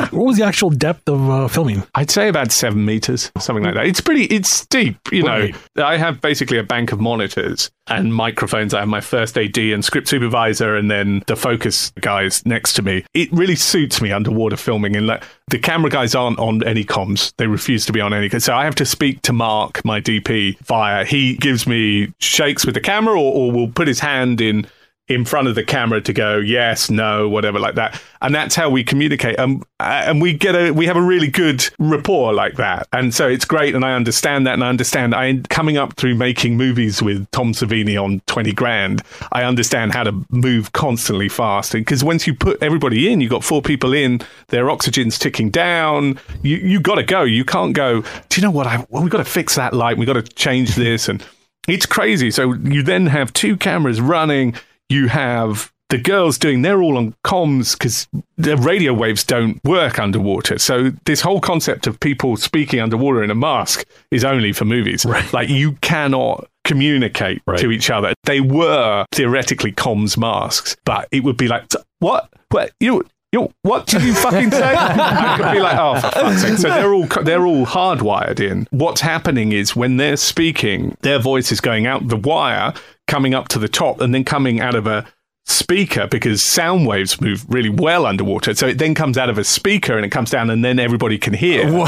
What 0.11 0.25
was 0.25 0.37
the 0.37 0.45
actual 0.45 0.69
depth 0.69 1.07
of 1.07 1.29
uh, 1.29 1.47
filming? 1.47 1.83
I'd 1.95 2.11
say 2.11 2.27
about 2.27 2.51
seven 2.51 2.85
meters, 2.85 3.31
something 3.39 3.63
like 3.63 3.75
that. 3.75 3.85
It's 3.85 4.01
pretty, 4.01 4.25
it's 4.25 4.49
steep, 4.49 4.97
you 5.11 5.23
know. 5.23 5.39
Right. 5.39 5.55
I 5.77 5.97
have 5.97 6.21
basically 6.21 6.57
a 6.57 6.63
bank 6.63 6.91
of 6.91 6.99
monitors 6.99 7.71
and 7.87 8.13
microphones. 8.13 8.73
I 8.73 8.79
have 8.79 8.89
my 8.89 9.01
first 9.01 9.37
AD 9.37 9.57
and 9.57 9.83
script 9.83 10.07
supervisor, 10.07 10.75
and 10.75 10.89
then 10.89 11.23
the 11.27 11.35
focus 11.35 11.91
guys 12.01 12.45
next 12.45 12.73
to 12.73 12.81
me. 12.81 13.05
It 13.13 13.31
really 13.31 13.55
suits 13.55 14.01
me 14.01 14.11
underwater 14.11 14.57
filming, 14.57 14.95
and 14.95 15.07
like 15.07 15.23
the 15.47 15.59
camera 15.59 15.89
guys 15.89 16.15
aren't 16.15 16.39
on 16.39 16.63
any 16.65 16.83
comms. 16.83 17.33
They 17.37 17.47
refuse 17.47 17.85
to 17.85 17.93
be 17.93 18.01
on 18.01 18.13
any. 18.13 18.29
So 18.39 18.55
I 18.55 18.63
have 18.63 18.75
to 18.75 18.85
speak 18.85 19.21
to 19.23 19.33
Mark, 19.33 19.83
my 19.85 20.01
DP, 20.01 20.57
via. 20.59 21.05
He 21.05 21.35
gives 21.35 21.67
me 21.67 22.13
shakes 22.19 22.65
with 22.65 22.75
the 22.75 22.81
camera, 22.81 23.19
or, 23.19 23.33
or 23.33 23.51
will 23.51 23.69
put 23.69 23.87
his 23.87 23.99
hand 23.99 24.41
in 24.41 24.65
in 25.11 25.25
front 25.25 25.47
of 25.47 25.55
the 25.55 25.63
camera 25.63 26.01
to 26.01 26.13
go 26.13 26.37
yes, 26.37 26.89
no, 26.89 27.29
whatever 27.29 27.59
like 27.59 27.75
that, 27.75 28.01
and 28.21 28.33
that's 28.33 28.55
how 28.55 28.69
we 28.69 28.83
communicate. 28.83 29.37
Um, 29.37 29.63
uh, 29.79 30.03
and 30.05 30.21
we 30.21 30.33
get 30.33 30.55
a 30.55 30.71
we 30.71 30.85
have 30.85 30.97
a 30.97 31.01
really 31.01 31.27
good 31.27 31.67
rapport 31.79 32.33
like 32.33 32.55
that, 32.55 32.87
and 32.93 33.13
so 33.13 33.27
it's 33.27 33.45
great. 33.45 33.75
And 33.75 33.83
I 33.83 33.93
understand 33.93 34.47
that, 34.47 34.53
and 34.53 34.63
I 34.63 34.69
understand. 34.69 35.13
I 35.13 35.41
coming 35.49 35.77
up 35.77 35.95
through 35.97 36.15
making 36.15 36.57
movies 36.57 37.01
with 37.01 37.29
Tom 37.31 37.53
Savini 37.53 38.01
on 38.01 38.21
Twenty 38.25 38.53
Grand. 38.53 39.01
I 39.31 39.43
understand 39.43 39.93
how 39.93 40.03
to 40.03 40.25
move 40.29 40.71
constantly 40.73 41.29
fast, 41.29 41.73
because 41.73 42.03
once 42.03 42.25
you 42.25 42.33
put 42.33 42.61
everybody 42.63 43.11
in, 43.11 43.21
you 43.21 43.29
got 43.29 43.43
four 43.43 43.61
people 43.61 43.93
in, 43.93 44.21
their 44.47 44.69
oxygen's 44.69 45.19
ticking 45.19 45.49
down. 45.49 46.19
You 46.41 46.57
you 46.57 46.79
got 46.79 46.95
to 46.95 47.03
go. 47.03 47.23
You 47.23 47.45
can't 47.45 47.73
go. 47.73 48.01
Do 48.01 48.41
you 48.41 48.41
know 48.41 48.51
what? 48.51 48.67
I 48.67 48.85
well, 48.89 49.03
we 49.03 49.09
got 49.09 49.17
to 49.17 49.25
fix 49.25 49.55
that 49.55 49.73
light. 49.73 49.97
We 49.97 50.05
got 50.05 50.13
to 50.13 50.23
change 50.23 50.75
this 50.75 51.09
and. 51.09 51.23
It's 51.67 51.85
crazy. 51.85 52.31
So 52.31 52.53
you 52.53 52.81
then 52.81 53.05
have 53.05 53.31
two 53.33 53.55
cameras 53.55 54.01
running. 54.01 54.55
You 54.91 55.07
have 55.07 55.71
the 55.89 55.97
girls 55.97 56.37
doing, 56.37 56.61
they're 56.61 56.81
all 56.81 56.97
on 56.97 57.13
comms 57.25 57.77
because 57.77 58.07
the 58.37 58.57
radio 58.57 58.93
waves 58.93 59.23
don't 59.23 59.63
work 59.63 59.99
underwater. 59.99 60.57
So 60.57 60.91
this 61.05 61.21
whole 61.21 61.41
concept 61.41 61.85
of 61.85 61.99
people 61.99 62.37
speaking 62.37 62.79
underwater 62.79 63.23
in 63.23 63.29
a 63.29 63.35
mask 63.35 63.85
is 64.09 64.23
only 64.23 64.53
for 64.53 64.65
movies. 64.65 65.05
right. 65.05 65.31
Like 65.33 65.49
you 65.49 65.73
cannot 65.81 66.47
communicate 66.63 67.41
to 67.57 67.71
each 67.71 67.89
other. 67.89 68.13
They 68.23 68.39
were 68.39 69.05
theoretically 69.11 69.73
comms 69.73 70.17
masks, 70.17 70.77
but 70.85 71.07
it 71.11 71.23
would 71.23 71.37
be 71.37 71.47
like, 71.47 71.65
what? 71.99 72.29
What? 72.49 72.71
You. 72.79 73.05
You, 73.33 73.49
what 73.61 73.87
did 73.87 74.03
you 74.03 74.13
fucking 74.13 74.51
say? 74.51 74.75
I 74.77 75.37
could 75.37 75.53
be 75.53 75.61
like, 75.61 75.77
oh, 75.77 76.01
for 76.01 76.11
fuck's 76.11 76.41
sake. 76.41 76.57
So 76.57 76.67
they're 76.67 76.93
all 76.93 77.05
they're 77.05 77.45
all 77.45 77.65
hardwired 77.65 78.41
in. 78.41 78.67
What's 78.71 78.99
happening 78.99 79.53
is 79.53 79.73
when 79.73 79.95
they're 79.95 80.17
speaking, 80.17 80.97
their 80.99 81.17
voice 81.17 81.49
is 81.49 81.61
going 81.61 81.87
out 81.87 82.09
the 82.09 82.17
wire, 82.17 82.73
coming 83.11 83.33
up 83.33 83.49
to 83.49 83.59
the 83.59 83.67
top, 83.67 83.99
and 83.99 84.15
then 84.15 84.23
coming 84.23 84.61
out 84.61 84.73
of 84.73 84.87
a 84.87 85.05
speaker 85.45 86.07
because 86.07 86.41
sound 86.41 86.85
waves 86.87 87.19
move 87.19 87.45
really 87.49 87.69
well 87.69 88.05
underwater. 88.05 88.53
So 88.53 88.67
it 88.67 88.77
then 88.77 88.93
comes 88.93 89.17
out 89.17 89.29
of 89.29 89.37
a 89.37 89.43
speaker 89.43 89.95
and 89.97 90.05
it 90.05 90.09
comes 90.09 90.29
down, 90.29 90.49
and 90.49 90.63
then 90.63 90.79
everybody 90.79 91.17
can 91.17 91.33
hear. 91.33 91.71
Wow. 91.71 91.85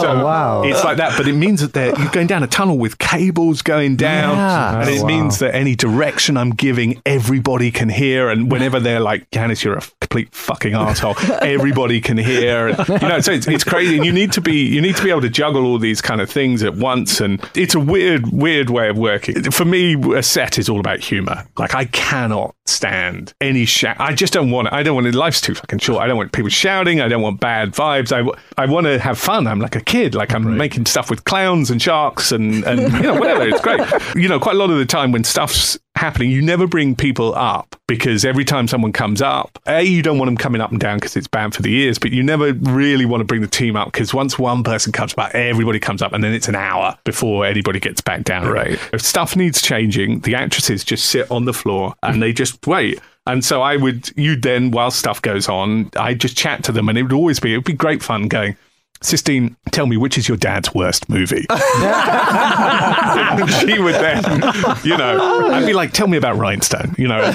So 0.00 0.24
wow. 0.24 0.62
It's 0.64 0.82
like 0.84 0.96
that, 0.98 1.16
but 1.16 1.26
it 1.28 1.34
means 1.34 1.60
that 1.60 1.72
they're, 1.72 1.96
you're 1.98 2.10
going 2.10 2.26
down 2.26 2.42
a 2.42 2.46
tunnel 2.46 2.78
with 2.78 2.98
cables 2.98 3.62
going 3.62 3.96
down, 3.96 4.36
Yeah. 4.36 4.80
and 4.80 4.90
it 4.90 4.98
Oh, 4.98 5.02
wow. 5.02 5.08
means 5.08 5.38
that 5.38 5.54
any 5.54 5.74
direction 5.74 6.36
I'm 6.36 6.50
giving, 6.50 7.00
everybody 7.06 7.70
can 7.70 7.88
hear. 7.88 8.28
And 8.28 8.50
whenever 8.50 8.80
they're 8.80 9.00
like, 9.00 9.30
"Johannes, 9.30 9.62
you're 9.62 9.78
a 9.78 9.82
complete 10.00 10.34
fucking 10.34 10.74
asshole," 10.74 11.14
everybody 11.42 12.00
can 12.00 12.16
hear. 12.18 12.68
And, 12.68 12.88
you 12.88 13.08
know, 13.08 13.20
so 13.20 13.32
it's, 13.32 13.46
it's 13.46 13.64
crazy. 13.64 13.96
And 13.96 14.04
you 14.06 14.12
need 14.12 14.32
to 14.32 14.40
be 14.40 14.66
you 14.66 14.80
need 14.80 14.96
to 14.96 15.02
be 15.04 15.10
able 15.10 15.20
to 15.22 15.30
juggle 15.30 15.64
all 15.64 15.78
these 15.78 16.00
kind 16.00 16.20
of 16.20 16.30
things 16.30 16.62
at 16.62 16.74
once. 16.74 17.20
And 17.20 17.40
it's 17.54 17.74
a 17.74 17.80
weird, 17.80 18.32
weird 18.32 18.70
way 18.70 18.88
of 18.88 18.98
working. 18.98 19.50
For 19.52 19.64
me, 19.64 19.94
a 20.16 20.22
set 20.22 20.58
is 20.58 20.68
all 20.68 20.80
about 20.80 21.00
humor. 21.00 21.46
Like 21.58 21.74
I 21.74 21.84
cannot 21.86 22.54
stand 22.66 22.95
any 23.40 23.64
shout. 23.64 23.96
I 23.98 24.14
just 24.14 24.32
don't 24.32 24.50
want 24.50 24.68
it. 24.68 24.72
I 24.74 24.82
don't 24.82 24.94
want 24.94 25.06
it. 25.06 25.14
Life's 25.14 25.40
too 25.40 25.54
fucking 25.54 25.78
short. 25.80 26.02
I 26.02 26.06
don't 26.06 26.16
want 26.16 26.32
people 26.32 26.48
shouting. 26.50 27.00
I 27.00 27.08
don't 27.08 27.22
want 27.22 27.40
bad 27.40 27.72
vibes. 27.72 28.12
I, 28.12 28.18
w- 28.18 28.34
I 28.56 28.66
want 28.66 28.86
to 28.86 28.98
have 28.98 29.18
fun. 29.18 29.46
I'm 29.46 29.60
like 29.60 29.76
a 29.76 29.80
kid. 29.80 30.14
Like 30.14 30.32
I'm 30.34 30.56
making 30.56 30.86
stuff 30.86 31.10
with 31.10 31.24
clowns 31.24 31.70
and 31.70 31.80
sharks 31.80 32.32
and, 32.32 32.64
and 32.64 32.80
you 32.92 33.02
know, 33.02 33.14
whatever. 33.14 33.42
It's 33.48 33.60
great. 33.60 33.80
You 34.16 34.28
know, 34.28 34.40
quite 34.40 34.56
a 34.56 34.58
lot 34.58 34.70
of 34.70 34.78
the 34.78 34.86
time 34.86 35.12
when 35.12 35.24
stuff's 35.24 35.78
happening, 35.96 36.30
you 36.30 36.42
never 36.42 36.66
bring 36.66 36.94
people 36.94 37.34
up 37.34 37.76
because 37.86 38.24
every 38.24 38.44
time 38.44 38.68
someone 38.68 38.92
comes 38.92 39.22
up, 39.22 39.58
A, 39.66 39.82
you 39.82 40.02
don't 40.02 40.18
want 40.18 40.28
them 40.28 40.36
coming 40.36 40.60
up 40.60 40.70
and 40.70 40.80
down 40.80 40.98
because 40.98 41.16
it's 41.16 41.26
bad 41.26 41.54
for 41.54 41.62
the 41.62 41.74
ears, 41.74 41.98
but 41.98 42.12
you 42.12 42.22
never 42.22 42.52
really 42.52 43.04
want 43.04 43.20
to 43.20 43.24
bring 43.24 43.40
the 43.40 43.46
team 43.46 43.76
up 43.76 43.92
because 43.92 44.12
once 44.12 44.38
one 44.38 44.62
person 44.62 44.92
comes 44.92 45.14
back, 45.14 45.34
everybody 45.34 45.78
comes 45.78 46.02
up 46.02 46.12
and 46.12 46.22
then 46.22 46.32
it's 46.32 46.48
an 46.48 46.54
hour 46.54 46.96
before 47.04 47.46
anybody 47.46 47.80
gets 47.80 48.00
back 48.00 48.24
down. 48.24 48.46
Right. 48.48 48.78
If 48.92 49.00
stuff 49.02 49.36
needs 49.36 49.62
changing, 49.62 50.20
the 50.20 50.34
actresses 50.34 50.84
just 50.84 51.06
sit 51.06 51.30
on 51.30 51.44
the 51.44 51.54
floor 51.54 51.94
and 52.02 52.22
they 52.22 52.32
just 52.32 52.66
wait. 52.66 53.00
And 53.26 53.44
so 53.44 53.62
I 53.62 53.76
would, 53.76 54.16
you 54.16 54.36
then, 54.36 54.70
while 54.70 54.90
stuff 54.90 55.20
goes 55.20 55.48
on, 55.48 55.90
I 55.96 56.14
just 56.14 56.36
chat 56.36 56.62
to 56.64 56.72
them 56.72 56.88
and 56.88 56.96
it 56.96 57.02
would 57.02 57.12
always 57.12 57.40
be, 57.40 57.52
it 57.52 57.56
would 57.56 57.64
be 57.64 57.72
great 57.72 58.02
fun 58.02 58.28
going, 58.28 58.56
Sistine, 59.02 59.56
tell 59.72 59.86
me 59.86 59.96
which 59.96 60.16
is 60.16 60.26
your 60.26 60.38
dad's 60.38 60.74
worst 60.74 61.08
movie. 61.08 61.46
she 63.60 63.78
would 63.78 63.94
then, 63.94 64.22
you 64.84 64.96
know, 64.96 65.50
I'd 65.52 65.66
be 65.66 65.72
like, 65.72 65.92
tell 65.92 66.06
me 66.06 66.16
about 66.16 66.36
Rhinestone, 66.36 66.94
you 66.98 67.08
know. 67.08 67.22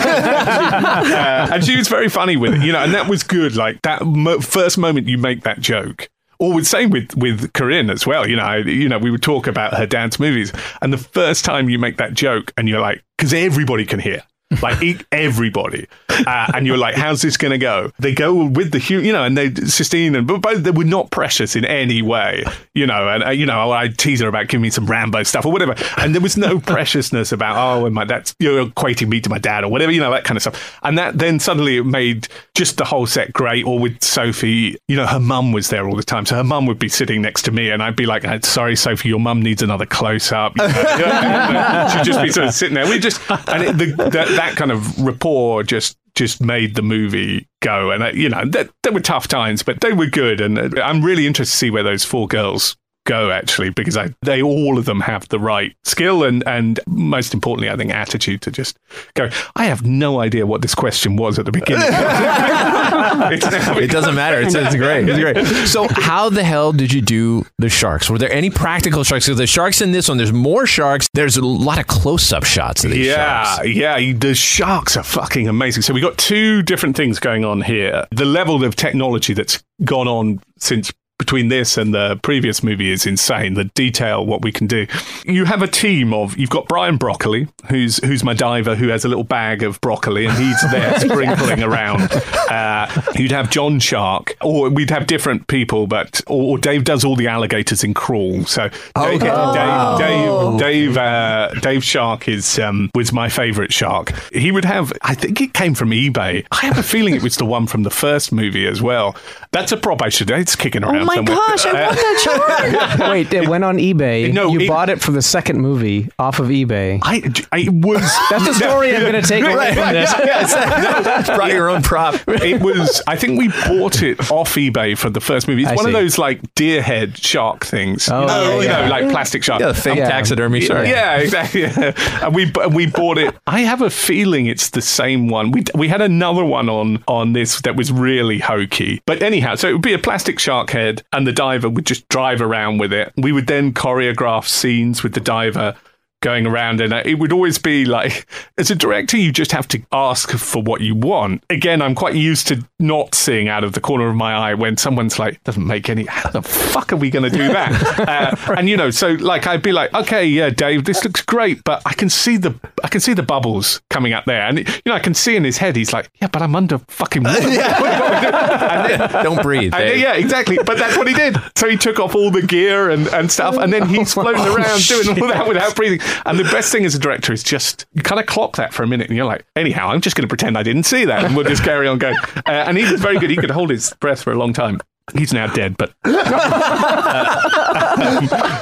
Uh, 1.11 1.49
and 1.53 1.63
she 1.63 1.75
was 1.75 1.87
very 1.87 2.09
funny 2.09 2.37
with 2.37 2.53
it, 2.53 2.61
you 2.61 2.71
know, 2.71 2.79
and 2.79 2.93
that 2.93 3.07
was 3.07 3.23
good. 3.23 3.55
Like 3.55 3.81
that 3.83 4.05
mo- 4.05 4.39
first 4.39 4.77
moment 4.77 5.07
you 5.07 5.17
make 5.17 5.43
that 5.43 5.59
joke. 5.59 6.09
Or 6.39 6.53
with 6.53 6.65
same 6.67 6.89
with 6.89 7.15
with 7.15 7.53
Corinne 7.53 7.89
as 7.89 8.05
well. 8.07 8.27
You 8.27 8.35
know, 8.35 8.43
I, 8.43 8.57
you 8.57 8.89
know, 8.89 8.97
we 8.97 9.11
would 9.11 9.21
talk 9.21 9.47
about 9.47 9.75
her 9.75 9.85
dance 9.85 10.19
movies, 10.19 10.51
and 10.81 10.91
the 10.91 10.97
first 10.97 11.45
time 11.45 11.69
you 11.69 11.77
make 11.77 11.97
that 11.97 12.13
joke, 12.13 12.51
and 12.57 12.67
you're 12.67 12.79
like, 12.79 13.03
because 13.17 13.33
everybody 13.33 13.85
can 13.85 13.99
hear, 13.99 14.23
like 14.61 14.81
eat 14.81 15.05
everybody, 15.11 15.87
uh, 16.09 16.51
and 16.53 16.67
you're 16.67 16.77
like, 16.77 16.95
how's 16.95 17.21
this 17.21 17.37
going 17.37 17.51
to 17.51 17.57
go? 17.57 17.91
They 17.99 18.13
go 18.13 18.45
with 18.45 18.71
the 18.71 18.79
human, 18.79 19.05
you 19.05 19.13
know, 19.13 19.23
and 19.23 19.37
they 19.37 19.51
Sistine 19.53 20.15
and 20.15 20.27
but 20.27 20.41
both 20.41 20.63
they 20.63 20.71
were 20.71 20.83
not 20.83 21.11
precious 21.11 21.55
in 21.55 21.65
any 21.65 22.01
way, 22.01 22.43
you 22.73 22.85
know. 22.85 23.07
And 23.07 23.23
uh, 23.23 23.29
you 23.29 23.45
know, 23.45 23.71
I 23.71 23.87
tease 23.87 24.21
her 24.21 24.27
about 24.27 24.47
giving 24.47 24.61
me 24.61 24.69
some 24.69 24.85
Rambo 24.85 25.23
stuff 25.23 25.45
or 25.45 25.51
whatever, 25.51 25.75
and 25.97 26.13
there 26.13 26.21
was 26.21 26.37
no 26.37 26.59
preciousness 26.71 27.31
about 27.31 27.57
oh, 27.57 27.85
and 27.85 27.95
my 27.95 28.05
that's 28.05 28.35
you're 28.39 28.65
equating 28.65 29.07
me 29.07 29.21
to 29.21 29.29
my 29.29 29.37
dad 29.37 29.63
or 29.63 29.71
whatever, 29.71 29.91
you 29.91 29.99
know, 29.99 30.11
that 30.11 30.23
kind 30.23 30.37
of 30.37 30.41
stuff. 30.41 30.79
And 30.83 30.97
that 30.97 31.17
then 31.17 31.39
suddenly 31.39 31.77
it 31.77 31.85
made 31.85 32.27
just 32.55 32.77
the 32.77 32.85
whole 32.85 33.05
set 33.05 33.33
great. 33.33 33.65
Or 33.65 33.79
with 33.79 34.03
Sophie, 34.03 34.77
you 34.87 34.95
know, 34.95 35.05
her 35.05 35.19
mum 35.19 35.51
was 35.51 35.69
there 35.69 35.87
all 35.87 35.95
the 35.95 36.03
time, 36.03 36.25
so 36.25 36.35
her 36.35 36.43
mum 36.43 36.65
would 36.65 36.79
be 36.79 36.89
sitting 36.89 37.21
next 37.21 37.43
to 37.43 37.51
me, 37.51 37.69
and 37.69 37.81
I'd 37.81 37.95
be 37.95 38.05
like, 38.05 38.25
"Uh, 38.25 38.39
sorry, 38.41 38.75
Sophie, 38.75 39.09
your 39.09 39.19
mum 39.19 39.41
needs 39.41 39.61
another 39.61 39.85
close 39.85 40.31
up. 40.31 40.57
You 40.57 40.67
know, 40.67 41.89
she'd 41.93 42.03
just 42.03 42.21
be 42.21 42.31
sort 42.31 42.47
of 42.47 42.53
sitting 42.53 42.75
there. 42.75 42.87
We 42.87 42.99
just 42.99 43.21
and 43.29 43.63
it, 43.63 43.77
the, 43.77 44.09
that, 44.09 44.27
that 44.41 44.55
kind 44.57 44.71
of 44.71 44.99
rapport 44.99 45.63
just 45.63 45.97
just 46.15 46.41
made 46.41 46.75
the 46.75 46.81
movie 46.81 47.47
go. 47.61 47.91
And 47.91 48.03
uh, 48.03 48.11
you 48.13 48.29
know, 48.29 48.43
there 48.45 48.91
were 48.91 48.99
tough 48.99 49.27
times, 49.27 49.63
but 49.63 49.81
they 49.81 49.93
were 49.93 50.07
good. 50.07 50.41
And 50.41 50.77
uh, 50.77 50.81
I'm 50.81 51.03
really 51.03 51.27
interested 51.27 51.53
to 51.53 51.57
see 51.57 51.71
where 51.71 51.83
those 51.83 52.03
four 52.03 52.27
girls 52.27 52.75
go 53.05 53.31
actually 53.31 53.69
because 53.69 53.97
I, 53.97 54.13
they 54.21 54.41
all 54.41 54.77
of 54.77 54.85
them 54.85 55.01
have 55.01 55.27
the 55.29 55.39
right 55.39 55.75
skill 55.83 56.23
and 56.23 56.45
and 56.47 56.79
most 56.87 57.33
importantly 57.33 57.69
I 57.69 57.75
think 57.75 57.91
attitude 57.91 58.41
to 58.43 58.51
just 58.51 58.77
go 59.15 59.29
I 59.55 59.65
have 59.65 59.85
no 59.85 60.19
idea 60.19 60.45
what 60.45 60.61
this 60.61 60.75
question 60.75 61.15
was 61.15 61.39
at 61.39 61.45
the 61.45 61.51
beginning 61.51 61.81
it 63.31 63.91
doesn't 63.91 64.15
matter. 64.15 64.41
It's, 64.41 64.55
it's 64.55 64.75
great. 64.75 65.07
It's 65.07 65.19
great. 65.19 65.67
So, 65.67 65.87
how 65.89 66.29
the 66.29 66.43
hell 66.43 66.71
did 66.71 66.93
you 66.93 67.01
do 67.01 67.45
the 67.57 67.69
sharks? 67.69 68.09
Were 68.09 68.17
there 68.17 68.31
any 68.31 68.49
practical 68.49 69.03
sharks? 69.03 69.25
Because 69.25 69.37
the 69.37 69.47
sharks 69.47 69.81
in 69.81 69.91
this 69.91 70.07
one, 70.07 70.17
there's 70.17 70.33
more 70.33 70.65
sharks. 70.65 71.07
There's 71.13 71.37
a 71.37 71.45
lot 71.45 71.79
of 71.79 71.87
close-up 71.87 72.43
shots 72.43 72.83
of 72.83 72.91
these 72.91 73.07
yeah, 73.07 73.43
sharks. 73.55 73.69
yeah. 73.69 74.13
The 74.13 74.35
sharks 74.35 74.97
are 74.97 75.03
fucking 75.03 75.47
amazing. 75.47 75.83
So 75.83 75.93
we 75.93 76.01
got 76.01 76.17
two 76.17 76.61
different 76.63 76.95
things 76.95 77.19
going 77.19 77.45
on 77.45 77.61
here. 77.61 78.05
The 78.11 78.25
level 78.25 78.63
of 78.63 78.75
technology 78.75 79.33
that's 79.33 79.63
gone 79.83 80.07
on 80.07 80.41
since 80.57 80.91
between 81.21 81.49
this 81.49 81.77
and 81.77 81.93
the 81.93 82.17
previous 82.23 82.63
movie 82.63 82.91
is 82.91 83.05
insane. 83.05 83.53
The 83.53 83.65
detail, 83.65 84.25
what 84.25 84.41
we 84.41 84.51
can 84.51 84.65
do. 84.65 84.87
You 85.23 85.45
have 85.45 85.61
a 85.61 85.67
team 85.67 86.13
of 86.13 86.35
you've 86.35 86.49
got 86.49 86.67
Brian 86.67 86.97
Broccoli, 86.97 87.47
who's 87.69 88.03
who's 88.03 88.23
my 88.23 88.33
diver, 88.33 88.73
who 88.75 88.87
has 88.87 89.05
a 89.05 89.07
little 89.07 89.23
bag 89.23 89.61
of 89.61 89.79
broccoli, 89.81 90.25
and 90.25 90.35
he's 90.35 90.59
there 90.71 90.99
sprinkling 90.99 91.61
around. 91.61 92.11
Uh, 92.49 92.87
you'd 93.15 93.31
have 93.31 93.51
John 93.51 93.79
Shark, 93.79 94.35
or 94.41 94.69
we'd 94.71 94.89
have 94.89 95.05
different 95.05 95.45
people, 95.47 95.85
but 95.85 96.21
or, 96.25 96.53
or 96.53 96.57
Dave 96.57 96.83
does 96.85 97.05
all 97.05 97.15
the 97.15 97.27
alligators 97.27 97.83
in 97.83 97.93
Crawl. 97.93 98.43
So 98.45 98.69
Okay. 98.97 99.17
Dave, 99.19 99.31
Oh. 99.31 100.57
Dave, 100.57 100.59
Dave, 100.59 100.97
uh, 100.97 101.49
Dave 101.61 101.83
Shark 101.83 102.27
is 102.27 102.57
um, 102.57 102.89
was 102.95 103.13
my 103.13 103.29
favourite 103.29 103.71
shark. 103.71 104.11
He 104.33 104.51
would 104.51 104.65
have, 104.65 104.91
I 105.03 105.13
think 105.13 105.39
it 105.39 105.53
came 105.53 105.75
from 105.75 105.91
eBay. 105.91 106.45
I 106.51 106.55
have 106.65 106.77
a 106.77 106.83
feeling 106.83 107.13
it 107.15 107.21
was 107.21 107.37
the 107.37 107.45
one 107.45 107.67
from 107.67 107.83
the 107.83 107.89
first 107.91 108.31
movie 108.31 108.65
as 108.65 108.81
well. 108.81 109.15
That's 109.51 109.71
a 109.71 109.77
prop 109.77 110.01
I 110.01 110.09
should. 110.09 110.31
It's 110.31 110.55
kicking 110.55 110.83
around. 110.83 111.09
Oh 111.09 111.10
my 111.11 111.15
somewhere. 111.17 111.35
gosh, 111.35 111.65
I 111.65 111.85
want 111.85 111.95
that 111.95 112.89
shark. 112.99 113.11
Wait, 113.11 113.33
it 113.33 113.47
went 113.47 113.63
on 113.63 113.77
eBay. 113.77 114.31
No, 114.33 114.49
you 114.51 114.61
it- 114.61 114.67
bought 114.67 114.89
it 114.89 115.01
for 115.01 115.11
the 115.11 115.21
second 115.21 115.61
movie 115.61 116.09
off 116.19 116.39
of 116.39 116.47
eBay. 116.47 116.99
I, 117.03 117.21
I 117.51 117.67
was. 117.69 118.01
That's 118.29 118.45
the 118.45 118.53
story 118.53 118.95
I'm 118.95 119.01
going 119.01 119.21
to 119.21 119.27
take 119.27 119.43
away 119.43 119.73
from 119.73 119.93
this. 119.93 120.11
Brought 121.35 121.51
your 121.51 121.69
own 121.69 121.81
prop. 121.81 122.15
It 122.27 122.61
was. 122.61 123.01
I 123.07 123.15
think 123.15 123.37
we 123.39 123.47
bought 123.49 124.01
it 124.01 124.31
off 124.31 124.53
eBay 124.55 124.97
for 124.97 125.09
the 125.09 125.21
first 125.21 125.47
movie. 125.47 125.63
It's 125.63 125.71
I 125.71 125.75
one 125.75 125.85
of 125.85 125.93
those 125.93 126.17
like 126.17 126.41
deer 126.55 126.81
head 126.81 127.17
shark 127.17 127.65
things. 127.65 128.09
Oh, 128.09 128.21
you 128.21 128.27
know, 128.27 128.33
yeah, 128.33 128.55
you 128.55 128.63
yeah. 128.63 128.81
know, 128.85 128.89
like 128.89 129.09
plastic 129.09 129.43
shark. 129.43 129.61
Yeah, 129.61 129.67
the 129.69 129.73
fake 129.73 129.97
Yeah. 129.97 130.09
taxidermy 130.09 130.61
shark. 130.61 130.87
Yeah, 130.87 131.17
exactly. 131.17 131.63
and 131.65 132.35
we 132.35 132.51
we 132.69 132.85
bought 132.87 133.17
it. 133.17 133.35
I 133.47 133.61
have 133.61 133.81
a 133.81 133.89
feeling 133.89 134.45
it's 134.47 134.69
the 134.71 134.81
same 134.81 135.27
one. 135.27 135.51
We 135.51 135.63
we 135.75 135.87
had 135.87 136.01
another 136.01 136.43
one 136.45 136.69
on 136.69 137.03
on 137.07 137.33
this 137.33 137.61
that 137.61 137.75
was 137.75 137.91
really 137.91 138.39
hokey. 138.39 139.01
But 139.05 139.21
anyhow, 139.21 139.55
so 139.55 139.69
it 139.69 139.73
would 139.73 139.81
be 139.81 139.93
a 139.93 139.99
plastic 139.99 140.39
shark 140.39 140.69
head, 140.71 140.90
and 141.13 141.25
the 141.25 141.31
diver 141.31 141.69
would 141.69 141.85
just 141.85 142.07
drive 142.09 142.41
around 142.41 142.79
with 142.79 142.91
it. 142.91 143.13
We 143.15 143.31
would 143.31 143.47
then 143.47 143.73
choreograph 143.73 144.47
scenes 144.47 145.03
with 145.03 145.13
the 145.13 145.19
diver. 145.19 145.75
Going 146.21 146.45
around, 146.45 146.81
and 146.81 146.93
uh, 146.93 147.01
it 147.03 147.15
would 147.15 147.33
always 147.33 147.57
be 147.57 147.83
like, 147.83 148.27
as 148.59 148.69
a 148.69 148.75
director, 148.75 149.17
you 149.17 149.31
just 149.31 149.51
have 149.53 149.67
to 149.69 149.81
ask 149.91 150.29
for 150.29 150.61
what 150.61 150.81
you 150.81 150.93
want. 150.93 151.43
Again, 151.49 151.81
I'm 151.81 151.95
quite 151.95 152.13
used 152.13 152.47
to 152.49 152.63
not 152.77 153.15
seeing 153.15 153.47
out 153.47 153.63
of 153.63 153.73
the 153.73 153.79
corner 153.81 154.07
of 154.07 154.15
my 154.15 154.33
eye 154.33 154.53
when 154.53 154.77
someone's 154.77 155.17
like, 155.17 155.43
doesn't 155.45 155.65
make 155.65 155.89
any, 155.89 156.05
how 156.05 156.29
the 156.29 156.43
fuck 156.43 156.93
are 156.93 156.97
we 156.97 157.09
going 157.09 157.23
to 157.27 157.35
do 157.35 157.47
that? 157.47 158.07
uh, 158.47 158.53
and 158.53 158.69
you 158.69 158.77
know, 158.77 158.91
so 158.91 159.13
like, 159.13 159.47
I'd 159.47 159.63
be 159.63 159.71
like, 159.71 159.91
okay, 159.95 160.23
yeah, 160.23 160.51
Dave, 160.51 160.85
this 160.85 161.03
looks 161.03 161.21
great, 161.23 161.63
but 161.63 161.81
I 161.87 161.93
can 161.93 162.07
see 162.07 162.37
the, 162.37 162.53
I 162.83 162.87
can 162.87 163.01
see 163.01 163.15
the 163.15 163.23
bubbles 163.23 163.81
coming 163.89 164.13
up 164.13 164.25
there. 164.25 164.41
And, 164.47 164.59
you 164.59 164.81
know, 164.85 164.93
I 164.93 164.99
can 164.99 165.15
see 165.15 165.35
in 165.35 165.43
his 165.43 165.57
head, 165.57 165.75
he's 165.75 165.91
like, 165.91 166.11
yeah, 166.21 166.27
but 166.27 166.43
I'm 166.43 166.55
under 166.55 166.77
fucking 166.77 167.23
water. 167.23 167.39
and 167.47 168.91
then, 168.91 169.23
Don't 169.23 169.41
breathe. 169.41 169.71
then- 169.71 169.99
yeah, 169.99 170.13
exactly. 170.13 170.57
But 170.63 170.77
that's 170.77 170.95
what 170.97 171.07
he 171.07 171.15
did. 171.15 171.35
So 171.55 171.67
he 171.67 171.77
took 171.77 171.99
off 171.99 172.13
all 172.13 172.29
the 172.29 172.43
gear 172.43 172.91
and, 172.91 173.07
and 173.07 173.31
stuff, 173.31 173.57
and 173.57 173.73
then 173.73 173.87
he's 173.89 174.13
floating 174.13 174.45
around 174.45 174.81
doing 174.85 175.19
all 175.19 175.27
that 175.29 175.47
without 175.47 175.75
breathing. 175.75 175.99
And 176.25 176.39
the 176.39 176.43
best 176.45 176.71
thing 176.71 176.85
as 176.85 176.95
a 176.95 176.99
director 176.99 177.33
is 177.33 177.43
just 177.43 177.85
you 177.93 178.01
kind 178.01 178.19
of 178.19 178.25
clock 178.27 178.55
that 178.57 178.73
for 178.73 178.83
a 178.83 178.87
minute, 178.87 179.07
and 179.07 179.17
you're 179.17 179.25
like, 179.25 179.45
anyhow, 179.55 179.89
I'm 179.89 180.01
just 180.01 180.15
going 180.15 180.23
to 180.23 180.27
pretend 180.27 180.57
I 180.57 180.63
didn't 180.63 180.83
see 180.83 181.05
that, 181.05 181.23
and 181.23 181.35
we'll 181.35 181.47
just 181.47 181.63
carry 181.63 181.87
on 181.87 181.97
going. 181.97 182.17
Uh, 182.45 182.51
and 182.51 182.77
he 182.77 182.89
was 182.89 183.01
very 183.01 183.19
good. 183.19 183.29
He 183.29 183.37
could 183.37 183.51
hold 183.51 183.69
his 183.69 183.93
breath 183.99 184.23
for 184.23 184.31
a 184.31 184.35
long 184.35 184.53
time. 184.53 184.79
He's 185.17 185.33
now 185.33 185.47
dead, 185.47 185.75
but 185.77 185.93
uh, 186.05 186.15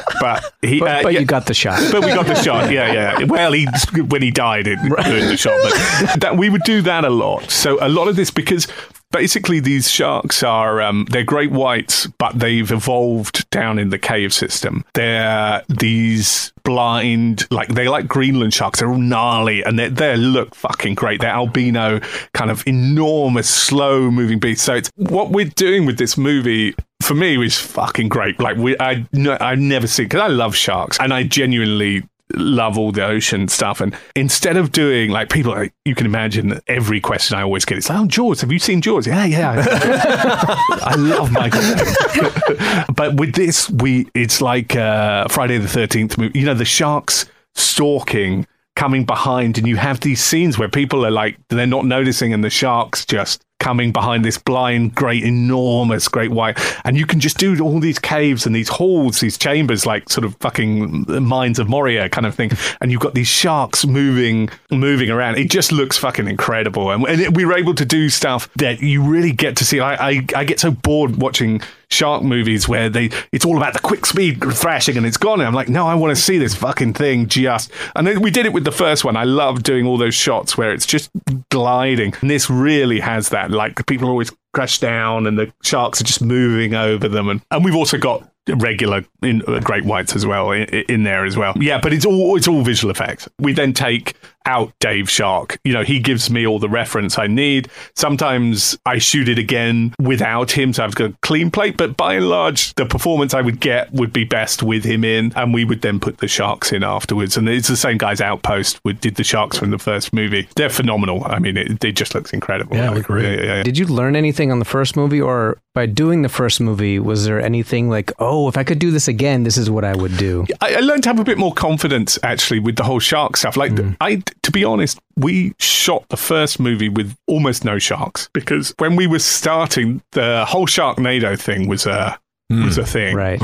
but 0.21 0.53
he. 0.61 0.79
But, 0.79 0.87
uh, 0.89 1.03
but 1.03 1.13
yeah. 1.13 1.19
you 1.19 1.25
got 1.25 1.45
the 1.45 1.53
shot. 1.53 1.79
But 1.91 2.03
we 2.03 2.07
got 2.07 2.25
the 2.25 2.35
shot. 2.35 2.71
Yeah, 2.71 2.91
yeah. 2.91 3.23
Well, 3.25 3.51
he 3.51 3.67
when 4.07 4.21
he 4.21 4.31
died, 4.31 4.65
it 4.67 4.79
ruined 4.79 5.29
the 5.29 5.37
shot. 5.37 5.59
But 5.61 6.21
that 6.21 6.37
we 6.37 6.49
would 6.49 6.63
do 6.63 6.81
that 6.83 7.05
a 7.05 7.09
lot. 7.09 7.51
So 7.51 7.77
a 7.85 7.89
lot 7.89 8.07
of 8.07 8.15
this 8.15 8.31
because 8.31 8.67
basically 9.11 9.59
these 9.59 9.89
sharks 9.89 10.43
are 10.43 10.81
um, 10.81 11.05
they're 11.09 11.23
great 11.23 11.51
whites, 11.51 12.07
but 12.17 12.37
they've 12.37 12.71
evolved 12.71 13.49
down 13.49 13.79
in 13.79 13.89
the 13.89 13.97
cave 13.97 14.33
system. 14.33 14.85
They're 14.93 15.63
these 15.67 16.53
blind, 16.63 17.47
like 17.51 17.69
they're 17.69 17.89
like 17.89 18.07
Greenland 18.07 18.53
sharks. 18.53 18.79
They're 18.79 18.89
all 18.89 18.97
gnarly 18.97 19.63
and 19.63 19.77
they 19.79 19.89
they 19.89 20.17
look 20.17 20.55
fucking 20.55 20.95
great. 20.95 21.21
They're 21.21 21.29
albino, 21.29 21.99
kind 22.33 22.51
of 22.51 22.65
enormous, 22.67 23.49
slow 23.49 24.11
moving 24.11 24.39
beasts. 24.39 24.63
So 24.65 24.75
it's 24.75 24.91
what 24.95 25.31
we're 25.31 25.45
doing 25.45 25.85
with 25.85 25.97
this 25.97 26.17
movie 26.17 26.75
for 27.01 27.15
me 27.15 27.37
was 27.37 27.57
fucking 27.57 28.09
great. 28.09 28.39
Like 28.39 28.57
we, 28.57 28.75
I, 28.79 29.05
no, 29.13 29.37
I've 29.39 29.59
never 29.59 29.87
seen 29.87 30.05
because 30.05 30.21
I 30.21 30.27
love 30.27 30.55
sharks 30.55 30.99
and 30.99 31.13
I 31.13 31.23
genuinely 31.23 32.03
love 32.35 32.77
all 32.77 32.91
the 32.91 33.05
ocean 33.05 33.47
stuff. 33.47 33.81
And 33.81 33.95
instead 34.15 34.57
of 34.57 34.71
doing 34.71 35.11
like 35.11 35.29
people, 35.29 35.51
like, 35.51 35.73
you 35.85 35.95
can 35.95 36.05
imagine 36.05 36.59
every 36.67 37.01
question 37.01 37.37
I 37.37 37.41
always 37.41 37.65
get. 37.65 37.77
It's 37.77 37.89
like, 37.89 37.99
oh, 37.99 38.05
Jaws. 38.05 38.41
Have 38.41 38.51
you 38.51 38.59
seen 38.59 38.81
Jaws? 38.81 39.07
Yeah, 39.07 39.25
yeah. 39.25 39.63
I 39.65 40.95
love 40.97 41.31
Michael. 41.31 41.61
But 42.93 43.15
with 43.15 43.33
this, 43.33 43.69
we 43.69 44.09
it's 44.13 44.41
like 44.41 44.75
uh, 44.75 45.27
Friday 45.29 45.57
the 45.57 45.67
Thirteenth 45.67 46.17
movie. 46.17 46.37
You 46.37 46.45
know, 46.45 46.53
the 46.53 46.65
sharks 46.65 47.25
stalking. 47.55 48.47
Coming 48.75 49.03
behind, 49.03 49.57
and 49.57 49.67
you 49.67 49.75
have 49.75 49.99
these 49.99 50.23
scenes 50.23 50.57
where 50.57 50.69
people 50.69 51.05
are 51.05 51.11
like, 51.11 51.37
they're 51.49 51.67
not 51.67 51.83
noticing, 51.85 52.33
and 52.33 52.45
the 52.45 52.49
sharks 52.49 53.05
just 53.05 53.43
coming 53.59 53.91
behind 53.91 54.25
this 54.25 54.37
blind, 54.37 54.95
great, 54.95 55.23
enormous, 55.23 56.07
great 56.07 56.31
white. 56.31 56.57
And 56.85 56.97
you 56.97 57.05
can 57.05 57.19
just 57.19 57.37
do 57.37 57.59
all 57.59 57.79
these 57.79 57.99
caves 57.99 58.45
and 58.45 58.55
these 58.55 58.69
halls, 58.69 59.19
these 59.19 59.37
chambers, 59.37 59.85
like 59.85 60.09
sort 60.09 60.25
of 60.25 60.35
fucking 60.37 61.05
mines 61.23 61.59
of 61.59 61.69
Moria 61.69 62.09
kind 62.09 62.25
of 62.25 62.35
thing. 62.35 62.51
And 62.81 62.91
you've 62.91 63.01
got 63.01 63.13
these 63.13 63.27
sharks 63.27 63.85
moving, 63.85 64.49
moving 64.71 65.09
around. 65.09 65.37
It 65.37 65.49
just 65.49 65.71
looks 65.71 65.97
fucking 65.97 66.27
incredible. 66.27 66.89
And, 66.91 67.05
and 67.05 67.21
it, 67.21 67.35
we 67.35 67.45
were 67.45 67.57
able 67.57 67.75
to 67.75 67.85
do 67.85 68.09
stuff 68.09 68.51
that 68.55 68.81
you 68.81 69.03
really 69.03 69.31
get 69.31 69.57
to 69.57 69.65
see. 69.65 69.79
I, 69.79 70.09
I, 70.09 70.25
I 70.35 70.43
get 70.43 70.59
so 70.59 70.71
bored 70.71 71.17
watching 71.17 71.61
shark 71.91 72.23
movies 72.23 72.67
where 72.67 72.89
they 72.89 73.09
it's 73.31 73.45
all 73.45 73.57
about 73.57 73.73
the 73.73 73.79
quick 73.79 74.05
speed 74.05 74.41
thrashing 74.53 74.97
and 74.97 75.05
it's 75.05 75.17
gone. 75.17 75.39
And 75.39 75.47
I'm 75.47 75.53
like 75.53 75.69
no 75.69 75.87
I 75.87 75.95
want 75.95 76.15
to 76.15 76.21
see 76.21 76.37
this 76.37 76.55
fucking 76.55 76.93
thing 76.93 77.27
just 77.27 77.71
and 77.95 78.05
then 78.05 78.21
we 78.21 78.31
did 78.31 78.45
it 78.45 78.53
with 78.53 78.63
the 78.63 78.71
first 78.71 79.03
one. 79.03 79.15
I 79.15 79.23
love 79.23 79.63
doing 79.63 79.85
all 79.85 79.97
those 79.97 80.15
shots 80.15 80.57
where 80.57 80.71
it's 80.73 80.85
just 80.85 81.09
gliding. 81.49 82.13
And 82.21 82.29
this 82.29 82.49
really 82.49 82.99
has 82.99 83.29
that 83.29 83.51
like 83.51 83.85
people 83.87 84.07
are 84.07 84.11
always 84.11 84.31
crash 84.53 84.79
down 84.79 85.27
and 85.27 85.37
the 85.37 85.51
sharks 85.63 86.01
are 86.01 86.05
just 86.05 86.21
moving 86.21 86.73
over 86.73 87.07
them. 87.07 87.29
And, 87.29 87.41
and 87.51 87.63
we've 87.63 87.75
also 87.75 87.97
got 87.97 88.27
regular 88.55 89.05
in, 89.21 89.43
uh, 89.47 89.59
great 89.59 89.85
whites 89.85 90.15
as 90.15 90.25
well 90.25 90.51
in, 90.51 90.63
in 90.63 91.03
there 91.03 91.25
as 91.25 91.37
well. 91.37 91.53
Yeah 91.57 91.79
but 91.79 91.93
it's 91.93 92.05
all 92.05 92.35
it's 92.35 92.47
all 92.47 92.61
visual 92.61 92.91
effects. 92.91 93.27
We 93.39 93.53
then 93.53 93.73
take 93.73 94.15
out 94.45 94.73
Dave 94.79 95.09
Shark 95.09 95.59
you 95.63 95.73
know 95.73 95.83
he 95.83 95.99
gives 95.99 96.29
me 96.29 96.45
all 96.47 96.59
the 96.59 96.69
reference 96.69 97.17
I 97.19 97.27
need 97.27 97.69
sometimes 97.95 98.77
I 98.85 98.97
shoot 98.97 99.29
it 99.29 99.37
again 99.37 99.93
without 99.99 100.51
him 100.51 100.73
so 100.73 100.83
I've 100.83 100.95
got 100.95 101.11
a 101.11 101.17
clean 101.21 101.51
plate 101.51 101.77
but 101.77 101.97
by 101.97 102.15
and 102.15 102.29
large 102.29 102.73
the 102.75 102.85
performance 102.85 103.33
I 103.33 103.41
would 103.41 103.59
get 103.59 103.91
would 103.93 104.13
be 104.13 104.23
best 104.23 104.63
with 104.63 104.83
him 104.83 105.03
in 105.03 105.33
and 105.35 105.53
we 105.53 105.65
would 105.65 105.81
then 105.81 105.99
put 105.99 106.17
the 106.17 106.27
sharks 106.27 106.71
in 106.71 106.83
afterwards 106.83 107.37
and 107.37 107.47
it's 107.49 107.67
the 107.67 107.77
same 107.77 107.97
guys 107.97 108.21
outpost 108.21 108.79
we 108.83 108.93
did 108.93 109.15
the 109.15 109.23
sharks 109.23 109.57
from 109.57 109.71
the 109.71 109.77
first 109.79 110.13
movie 110.13 110.47
they're 110.55 110.69
phenomenal 110.69 111.23
I 111.25 111.39
mean 111.39 111.57
it, 111.57 111.83
it 111.83 111.91
just 111.93 112.15
looks 112.15 112.33
incredible 112.33 112.75
Yeah, 112.77 112.89
look 112.91 113.05
great. 113.05 113.23
yeah, 113.39 113.45
yeah, 113.45 113.55
yeah. 113.57 113.63
Did 113.63 113.77
you 113.77 113.85
learn 113.85 114.15
anything 114.15 114.51
on 114.51 114.59
the 114.59 114.65
first 114.65 114.95
movie, 114.95 115.21
or 115.21 115.59
by 115.73 115.85
doing 115.85 116.21
the 116.21 116.29
first 116.29 116.59
movie, 116.59 116.99
was 116.99 117.25
there 117.25 117.41
anything 117.41 117.89
like, 117.89 118.11
oh, 118.19 118.47
if 118.47 118.57
I 118.57 118.63
could 118.63 118.79
do 118.79 118.91
this 118.91 119.07
again, 119.07 119.43
this 119.43 119.57
is 119.57 119.69
what 119.69 119.83
I 119.85 119.95
would 119.95 120.17
do? 120.17 120.45
I, 120.61 120.75
I 120.75 120.79
learned 120.79 121.03
to 121.03 121.09
have 121.09 121.19
a 121.19 121.23
bit 121.23 121.37
more 121.37 121.53
confidence 121.53 122.17
actually 122.23 122.59
with 122.59 122.75
the 122.75 122.83
whole 122.83 122.99
shark 122.99 123.37
stuff. 123.37 123.55
Like 123.57 123.73
mm. 123.73 123.95
I, 124.01 124.23
to 124.43 124.51
be 124.51 124.63
honest, 124.63 124.99
we 125.17 125.53
shot 125.59 126.07
the 126.09 126.17
first 126.17 126.59
movie 126.59 126.89
with 126.89 127.15
almost 127.27 127.63
no 127.65 127.79
sharks 127.79 128.29
because 128.33 128.73
when 128.79 128.95
we 128.95 129.07
were 129.07 129.19
starting, 129.19 130.01
the 130.11 130.45
whole 130.45 130.65
Sharknado 130.67 131.39
thing 131.39 131.67
was 131.67 131.85
a 131.85 132.19
was 132.49 132.77
a 132.79 132.85
thing, 132.85 133.15
Right. 133.15 133.39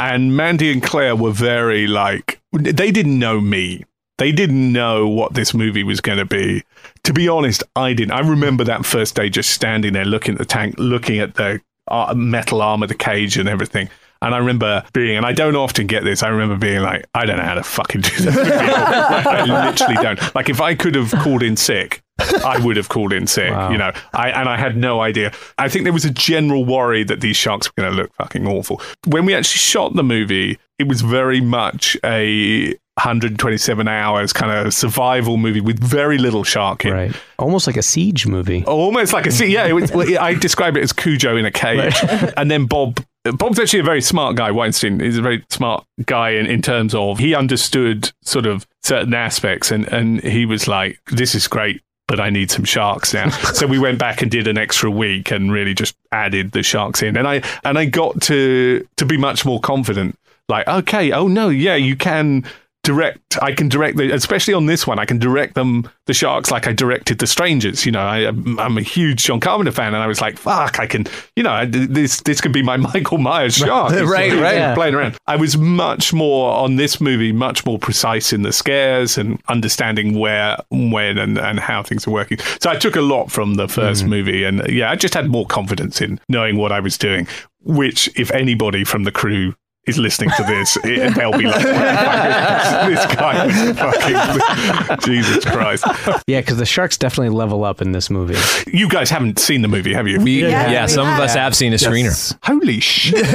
and 0.00 0.34
Mandy 0.36 0.72
and 0.72 0.82
Claire 0.82 1.14
were 1.14 1.32
very 1.32 1.86
like 1.86 2.40
they 2.52 2.90
didn't 2.90 3.18
know 3.18 3.40
me. 3.40 3.84
They 4.18 4.32
didn't 4.32 4.72
know 4.72 5.08
what 5.08 5.32
this 5.34 5.54
movie 5.54 5.82
was 5.84 6.00
going 6.02 6.18
to 6.18 6.26
be. 6.26 6.62
To 7.04 7.12
be 7.14 7.26
honest, 7.28 7.62
I 7.74 7.94
didn't. 7.94 8.12
I 8.12 8.20
remember 8.20 8.64
that 8.64 8.84
first 8.84 9.14
day 9.14 9.30
just 9.30 9.50
standing 9.50 9.92
there 9.94 10.04
looking 10.04 10.34
at 10.34 10.38
the 10.38 10.44
tank, 10.44 10.74
looking 10.78 11.18
at 11.20 11.34
the 11.36 11.60
uh, 11.88 12.12
metal 12.14 12.60
arm 12.60 12.82
of 12.82 12.88
the 12.90 12.94
cage 12.94 13.38
and 13.38 13.48
everything. 13.48 13.88
And 14.22 14.34
I 14.34 14.38
remember 14.38 14.84
being, 14.92 15.16
and 15.16 15.24
I 15.24 15.32
don't 15.32 15.56
often 15.56 15.86
get 15.86 16.04
this, 16.04 16.22
I 16.22 16.28
remember 16.28 16.56
being 16.56 16.82
like, 16.82 17.06
I 17.14 17.24
don't 17.24 17.38
know 17.38 17.44
how 17.44 17.54
to 17.54 17.62
fucking 17.62 18.02
do 18.02 18.16
this. 18.16 18.36
I 18.36 19.44
literally 19.44 19.94
don't. 19.94 20.34
Like, 20.34 20.50
if 20.50 20.60
I 20.60 20.74
could 20.74 20.94
have 20.94 21.10
called 21.10 21.42
in 21.42 21.56
sick, 21.56 22.02
I 22.44 22.58
would 22.62 22.76
have 22.76 22.90
called 22.90 23.14
in 23.14 23.26
sick, 23.26 23.48
you 23.48 23.78
know. 23.78 23.92
I 24.12 24.30
and 24.30 24.48
I 24.48 24.58
had 24.58 24.76
no 24.76 25.00
idea. 25.00 25.32
I 25.56 25.68
think 25.70 25.84
there 25.84 25.92
was 25.92 26.04
a 26.04 26.10
general 26.10 26.66
worry 26.66 27.02
that 27.04 27.22
these 27.22 27.36
sharks 27.36 27.68
were 27.68 27.82
going 27.82 27.90
to 27.90 27.96
look 27.96 28.12
fucking 28.14 28.46
awful. 28.46 28.82
When 29.06 29.24
we 29.24 29.34
actually 29.34 29.58
shot 29.58 29.94
the 29.94 30.02
movie, 30.04 30.58
it 30.78 30.86
was 30.86 31.00
very 31.00 31.40
much 31.40 31.96
a 32.04 32.74
127 33.04 33.88
hours 33.88 34.32
kind 34.34 34.52
of 34.66 34.74
survival 34.74 35.38
movie 35.38 35.62
with 35.62 35.78
very 35.82 36.18
little 36.18 36.44
shark 36.44 36.84
in. 36.84 36.92
Right. 36.92 37.16
Almost 37.38 37.66
like 37.66 37.78
a 37.78 37.82
siege 37.82 38.26
movie. 38.26 38.64
Almost 38.66 39.14
like 39.14 39.26
a 39.26 39.30
sea. 39.30 39.46
Yeah, 39.46 39.66
it 39.66 39.72
was, 39.72 39.90
well, 39.90 40.06
I 40.18 40.34
describe 40.34 40.76
it 40.76 40.82
as 40.82 40.92
Cujo 40.92 41.36
in 41.36 41.46
a 41.46 41.50
cage, 41.50 41.96
and 42.36 42.50
then 42.50 42.66
Bob. 42.66 43.02
Bob's 43.24 43.58
actually 43.58 43.80
a 43.80 43.84
very 43.84 44.00
smart 44.00 44.36
guy. 44.36 44.50
Weinstein 44.50 45.00
is 45.00 45.18
a 45.18 45.22
very 45.22 45.44
smart 45.50 45.84
guy 46.06 46.30
in, 46.30 46.46
in 46.46 46.62
terms 46.62 46.94
of 46.94 47.18
he 47.18 47.34
understood 47.34 48.12
sort 48.22 48.46
of 48.46 48.66
certain 48.82 49.12
aspects, 49.12 49.70
and 49.70 49.86
and 49.92 50.22
he 50.22 50.46
was 50.46 50.66
like, 50.66 51.00
"This 51.06 51.34
is 51.34 51.46
great." 51.46 51.82
But 52.08 52.18
I 52.18 52.30
need 52.30 52.50
some 52.50 52.64
sharks 52.64 53.14
now. 53.14 53.28
so 53.52 53.66
we 53.66 53.78
went 53.78 53.98
back 53.98 54.20
and 54.22 54.30
did 54.30 54.48
an 54.48 54.58
extra 54.58 54.90
week 54.90 55.30
and 55.30 55.52
really 55.52 55.74
just 55.74 55.94
added 56.10 56.50
the 56.52 56.62
sharks 56.62 57.02
in. 57.02 57.16
And 57.16 57.28
I 57.28 57.42
and 57.62 57.78
I 57.78 57.84
got 57.84 58.20
to 58.22 58.86
to 58.96 59.06
be 59.06 59.16
much 59.16 59.44
more 59.44 59.60
confident. 59.60 60.18
Like, 60.48 60.66
okay, 60.66 61.12
oh 61.12 61.28
no, 61.28 61.48
yeah, 61.48 61.76
you 61.76 61.96
can 61.96 62.44
direct 62.82 63.36
i 63.42 63.52
can 63.52 63.68
direct 63.68 63.98
the 63.98 64.10
especially 64.10 64.54
on 64.54 64.64
this 64.64 64.86
one 64.86 64.98
i 64.98 65.04
can 65.04 65.18
direct 65.18 65.54
them 65.54 65.88
the 66.06 66.14
sharks 66.14 66.50
like 66.50 66.66
i 66.66 66.72
directed 66.72 67.18
the 67.18 67.26
strangers 67.26 67.84
you 67.84 67.92
know 67.92 68.00
I, 68.00 68.28
i'm 68.28 68.78
a 68.78 68.82
huge 68.82 69.24
john 69.24 69.38
carpenter 69.38 69.70
fan 69.70 69.88
and 69.88 70.02
i 70.02 70.06
was 70.06 70.22
like 70.22 70.38
fuck 70.38 70.80
i 70.80 70.86
can 70.86 71.06
you 71.36 71.42
know 71.42 71.50
I- 71.50 71.66
this 71.66 72.22
this 72.22 72.40
could 72.40 72.52
be 72.52 72.62
my 72.62 72.76
michael 72.92 73.18
myers 73.18 73.54
shark 73.56 73.92
It's 73.92 74.10
Right, 74.10 74.32
right. 74.32 74.54
Yeah. 74.60 74.74
playing 74.74 74.94
around 74.94 75.16
i 75.26 75.36
was 75.36 75.58
much 75.58 76.14
more 76.14 76.54
on 76.54 76.76
this 76.76 77.00
movie 77.00 77.32
much 77.32 77.66
more 77.66 77.78
precise 77.78 78.32
in 78.32 78.42
the 78.42 78.52
scares 78.52 79.18
and 79.18 79.40
understanding 79.48 80.18
where 80.18 80.56
when 80.70 81.18
and, 81.18 81.38
and 81.38 81.60
how 81.60 81.82
things 81.82 82.06
are 82.06 82.10
working 82.10 82.38
so 82.60 82.70
i 82.70 82.76
took 82.76 82.96
a 82.96 83.02
lot 83.02 83.30
from 83.30 83.54
the 83.54 83.66
1st 83.66 84.00
mm-hmm. 84.00 84.08
movie 84.08 84.44
and 84.44 84.66
yeah 84.68 84.90
i 84.90 84.96
just 84.96 85.12
had 85.12 85.28
more 85.28 85.46
confidence 85.46 86.00
in 86.00 86.18
knowing 86.30 86.56
what 86.56 86.72
i 86.72 86.80
was 86.80 86.96
doing 86.96 87.26
which 87.62 88.08
if 88.18 88.30
anybody 88.30 88.84
from 88.84 89.04
the 89.04 89.12
crew 89.12 89.54
is 89.86 89.98
listening 89.98 90.30
to 90.36 90.42
this, 90.44 90.76
it, 90.84 91.14
they'll 91.14 91.32
be 91.32 91.46
like, 91.46 91.62
"This 91.62 93.06
guy 93.16 93.46
was 93.46 93.78
fucking 93.78 94.98
Jesus 95.04 95.44
Christ." 95.44 95.84
Yeah, 96.26 96.40
because 96.40 96.58
the 96.58 96.66
sharks 96.66 96.98
definitely 96.98 97.30
level 97.34 97.64
up 97.64 97.80
in 97.80 97.92
this 97.92 98.10
movie. 98.10 98.36
You 98.70 98.88
guys 98.88 99.08
haven't 99.08 99.38
seen 99.38 99.62
the 99.62 99.68
movie, 99.68 99.94
have 99.94 100.06
you? 100.06 100.20
We, 100.20 100.42
yeah, 100.42 100.70
Yeah, 100.70 100.82
we 100.84 100.88
some 100.88 101.08
of 101.08 101.18
us 101.18 101.32
have. 101.32 101.44
have 101.44 101.56
seen 101.56 101.72
a 101.72 101.76
screener. 101.76 102.36
Holy 102.42 102.78
shit! 102.80 103.26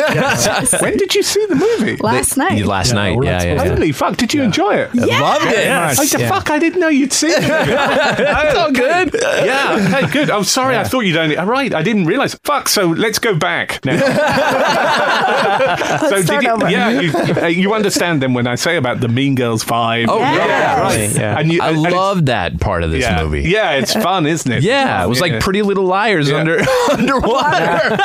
when 0.82 0.98
did 0.98 1.16
you 1.16 1.24
see 1.24 1.44
the 1.48 1.56
movie? 1.56 1.98
Last 1.98 2.38
night. 2.38 2.64
Last 2.64 2.94
night, 2.94 3.16
we're 3.16 3.26
yeah, 3.26 3.32
not 3.32 3.44
yeah, 3.46 3.50
supposed 3.56 3.66
yeah. 3.66 3.76
Holy 3.76 3.92
fuck! 3.92 4.18
Did 4.18 4.34
you 4.34 4.44
enjoy 4.44 4.76
it? 4.76 4.94
Loved 4.96 5.46
it. 5.48 5.72
I 5.72 5.94
said, 5.94 6.20
Yeah. 6.22 6.30
fuck, 6.30 6.50
I 6.52 6.60
didn't 6.60 6.80
know 6.80 6.90
you'd 6.90 7.12
seen 7.12 7.32
it. 7.32 7.38
it's 7.40 8.56
all 8.58 8.72
good. 8.72 9.14
Yeah, 9.46 9.80
hey, 9.80 10.08
good. 10.12 10.30
I'm 10.30 10.44
sorry, 10.44 10.78
I 10.78 10.84
thought 10.84 11.02
you'd 11.02 11.18
only. 11.18 11.38
All 11.38 11.48
right, 11.48 11.74
I 11.74 11.82
didn't 11.82 12.06
realize. 12.06 12.36
Fuck, 12.44 12.70
so 12.70 12.90
let's 12.90 13.18
go 13.20 13.34
back 13.36 13.84
now. 13.84 13.98
so 16.10 16.22
start 16.22 16.45
you, 16.46 16.52
over. 16.52 16.70
yeah, 16.70 17.00
you, 17.02 17.12
uh, 17.42 17.46
you 17.48 17.74
understand 17.74 18.22
then 18.22 18.34
when 18.34 18.48
I 18.48 18.56
say 18.56 18.78
about 18.78 19.00
the 19.02 19.08
Mean 19.08 19.36
Girls 19.36 19.64
vibe. 19.64 20.08
Oh, 20.10 20.20
yeah. 20.20 20.36
Yeah. 20.36 20.82
right. 20.82 21.16
Yeah. 21.16 21.40
And 21.40 21.52
you, 21.52 21.62
I 21.62 21.70
and 21.70 21.78
it's- 21.80 21.94
loved 21.94 22.26
that 22.28 22.60
part 22.60 22.84
of 22.84 22.92
this 22.92 23.02
yeah. 23.04 23.22
movie. 23.22 23.42
Yeah, 23.44 23.72
it's 23.74 23.94
fun, 23.94 24.26
isn't 24.26 24.52
it? 24.52 24.64
Yeah, 24.64 25.04
it 25.04 25.08
was 25.08 25.20
like 25.22 25.40
Pretty 25.42 25.62
Little 25.62 25.86
Liars 25.86 26.30
Yeah. 26.30 26.38
under 26.38 26.60
underwater. 26.92 27.98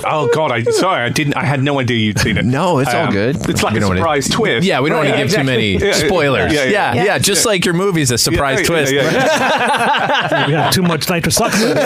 Oh 0.08 0.28
God, 0.32 0.52
I 0.52 0.62
sorry, 0.62 1.02
I 1.02 1.08
didn't. 1.08 1.34
I 1.36 1.44
had 1.44 1.62
no 1.62 1.78
idea 1.80 1.96
you'd 1.96 2.18
seen 2.18 2.36
it. 2.38 2.44
No, 2.44 2.78
it's 2.78 2.92
all 2.92 3.06
Um, 3.06 3.12
good. 3.12 3.36
It's 3.48 3.62
like 3.62 3.72
We 3.72 3.78
a 3.78 3.80
don't 3.80 3.88
wanna- 3.90 4.00
surprise 4.00 4.28
twist. 4.28 4.66
Yeah, 4.66 4.80
we 4.80 4.88
don't 4.90 4.98
want 4.98 5.10
to 5.10 5.16
give 5.16 5.30
too 5.32 5.44
many 5.44 5.72
Yeah, 5.74 5.84
yeah. 5.86 5.92
spoilers. 5.94 6.52
Yeah, 6.52 6.64
Yeah, 6.64 6.94
yeah. 6.94 7.04
yeah, 7.04 7.18
just 7.18 7.44
like 7.46 7.64
your 7.64 7.74
movie's 7.74 8.10
a 8.10 8.18
surprise 8.18 8.60
Yeah, 8.60 8.66
twist. 8.66 8.92
yeah, 8.92 9.02
yeah. 9.02 10.46
we 10.46 10.52
had 10.54 10.70
too 10.72 10.82
much 10.82 11.08
nitrous 11.08 11.40
oxide. 11.40 11.76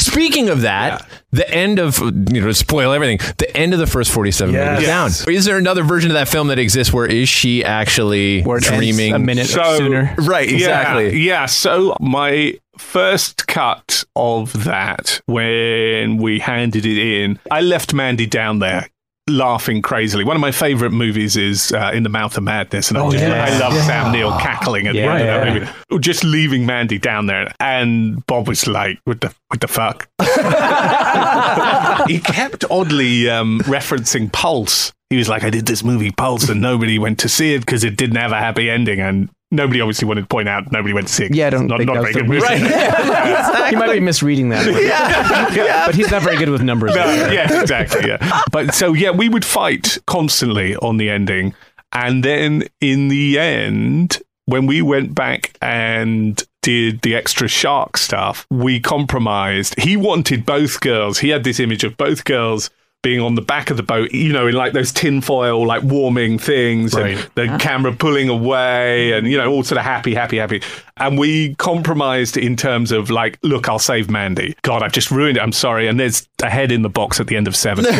Speaking 0.00 0.48
of 0.48 0.62
that, 0.62 1.06
the 1.34 1.48
end 1.50 1.78
of 1.78 1.98
you 1.98 2.40
know 2.40 2.52
spoil 2.52 2.92
everything. 2.92 3.18
The 3.38 3.54
end 3.56 3.72
of 3.72 3.78
the 3.80 3.86
first 3.86 4.10
forty-seven 4.10 4.54
Yes. 4.54 4.64
minutes 4.64 4.82
Yes. 4.86 5.24
down. 5.24 5.34
Is 5.34 5.44
there 5.44 5.58
another 5.58 5.82
version 5.82 6.10
of 6.10 6.14
that 6.14 6.28
film 6.28 6.48
that 6.48 6.58
exists 6.58 6.92
where 6.92 7.06
is 7.06 7.28
she 7.28 7.64
actually 7.64 8.42
Where 8.42 8.58
it 8.58 8.70
ends 8.70 8.78
dreaming 8.78 9.12
a 9.14 9.18
minute 9.18 9.46
So- 9.46 9.76
sooner. 9.78 10.14
Right, 10.18 10.48
exactly. 10.50 11.18
Yeah, 11.18 11.40
yeah. 11.40 11.46
So 11.46 11.96
my 12.00 12.54
first 12.78 13.46
cut 13.46 14.04
of 14.16 14.64
that, 14.64 15.20
when 15.26 16.16
we 16.18 16.38
handed 16.40 16.86
it 16.86 16.98
in, 16.98 17.38
I 17.50 17.60
left 17.60 17.92
Mandy 17.94 18.26
down 18.26 18.58
there. 18.58 18.88
Laughing 19.28 19.80
crazily. 19.80 20.22
One 20.22 20.36
of 20.36 20.42
my 20.42 20.52
favorite 20.52 20.90
movies 20.90 21.34
is 21.34 21.72
uh, 21.72 21.90
In 21.94 22.02
the 22.02 22.10
Mouth 22.10 22.36
of 22.36 22.42
Madness, 22.42 22.90
and 22.90 22.98
I, 22.98 23.10
just, 23.10 23.24
yes. 23.24 23.52
I 23.52 23.58
love 23.58 23.72
Sam 23.84 24.12
Neill 24.12 24.32
cackling 24.32 24.86
at 24.86 24.92
the 24.92 24.98
Yeah, 24.98 25.16
of 25.16 25.26
that 25.46 25.76
movie. 25.88 26.00
Just 26.02 26.24
leaving 26.24 26.66
Mandy 26.66 26.98
down 26.98 27.26
there, 27.26 27.50
and 27.58 28.24
Bob 28.26 28.48
was 28.48 28.66
like, 28.66 28.98
"What 29.04 29.22
the, 29.22 29.34
what 29.48 29.62
the 29.62 29.68
fuck?" 29.68 30.08
he 32.08 32.20
kept 32.20 32.66
oddly 32.70 33.30
um, 33.30 33.60
referencing 33.60 34.30
Pulse. 34.30 34.92
He 35.14 35.18
was 35.18 35.28
like, 35.28 35.44
"I 35.44 35.50
did 35.50 35.66
this 35.66 35.84
movie 35.84 36.10
Pulse, 36.10 36.48
and 36.48 36.60
nobody 36.60 36.98
went 36.98 37.20
to 37.20 37.28
see 37.28 37.54
it 37.54 37.60
because 37.60 37.84
it 37.84 37.96
didn't 37.96 38.16
have 38.16 38.32
a 38.32 38.38
happy 38.38 38.68
ending." 38.68 38.98
And 38.98 39.28
nobody 39.52 39.80
obviously 39.80 40.08
wanted 40.08 40.22
to 40.22 40.26
point 40.26 40.48
out 40.48 40.72
nobody 40.72 40.92
went 40.92 41.06
to 41.06 41.12
see 41.12 41.24
it. 41.26 41.34
Yeah, 41.34 41.46
I 41.46 41.50
don't 41.50 41.68
not, 41.68 41.78
think 41.78 41.86
not 41.86 41.98
a 41.98 42.00
very 42.00 42.12
the 42.14 42.18
good 42.20 42.28
movie. 42.28 42.42
Right. 42.42 43.70
You 43.70 43.78
might 43.78 43.92
be 43.92 44.00
misreading 44.00 44.48
that. 44.48 44.66
yeah. 44.82 45.54
yeah. 45.54 45.86
But 45.86 45.94
he's 45.94 46.10
not 46.10 46.22
very 46.22 46.36
good 46.36 46.48
with 46.48 46.62
numbers. 46.62 46.96
No, 46.96 47.04
yeah, 47.04 47.62
exactly. 47.62 48.08
Yeah. 48.08 48.42
But 48.50 48.74
so 48.74 48.92
yeah, 48.92 49.12
we 49.12 49.28
would 49.28 49.44
fight 49.44 49.98
constantly 50.08 50.74
on 50.76 50.96
the 50.96 51.10
ending, 51.10 51.54
and 51.92 52.24
then 52.24 52.64
in 52.80 53.06
the 53.06 53.38
end, 53.38 54.20
when 54.46 54.66
we 54.66 54.82
went 54.82 55.14
back 55.14 55.56
and 55.62 56.42
did 56.62 57.02
the 57.02 57.14
extra 57.14 57.46
shark 57.46 57.96
stuff, 57.96 58.46
we 58.50 58.80
compromised. 58.80 59.78
He 59.78 59.96
wanted 59.96 60.44
both 60.44 60.80
girls. 60.80 61.18
He 61.18 61.28
had 61.28 61.44
this 61.44 61.60
image 61.60 61.84
of 61.84 61.96
both 61.96 62.24
girls 62.24 62.70
being 63.04 63.20
on 63.20 63.36
the 63.36 63.42
back 63.42 63.70
of 63.70 63.76
the 63.76 63.84
boat, 63.84 64.10
you 64.10 64.32
know, 64.32 64.48
in 64.48 64.54
like 64.54 64.72
those 64.72 64.90
tinfoil, 64.90 65.64
like 65.64 65.84
warming 65.84 66.38
things, 66.40 66.94
and 66.94 67.18
the 67.36 67.56
camera 67.60 67.92
pulling 67.92 68.28
away, 68.28 69.12
and 69.12 69.28
you 69.30 69.38
know, 69.38 69.48
all 69.48 69.62
sort 69.62 69.78
of 69.78 69.84
happy, 69.84 70.14
happy, 70.14 70.38
happy. 70.38 70.60
And 70.96 71.18
we 71.18 71.54
compromised 71.56 72.36
in 72.36 72.56
terms 72.56 72.90
of 72.92 73.10
like, 73.10 73.38
look, 73.42 73.68
I'll 73.68 73.78
save 73.78 74.08
Mandy. 74.10 74.56
God, 74.62 74.82
I've 74.82 74.92
just 74.92 75.10
ruined 75.10 75.36
it. 75.36 75.40
I'm 75.40 75.52
sorry. 75.52 75.86
And 75.88 75.98
there's 76.00 76.28
a 76.42 76.48
head 76.48 76.70
in 76.72 76.82
the 76.82 76.88
box 76.88 77.18
at 77.20 77.26
the 77.26 77.36
end 77.36 77.46
of 77.46 77.54
seven. 77.54 77.84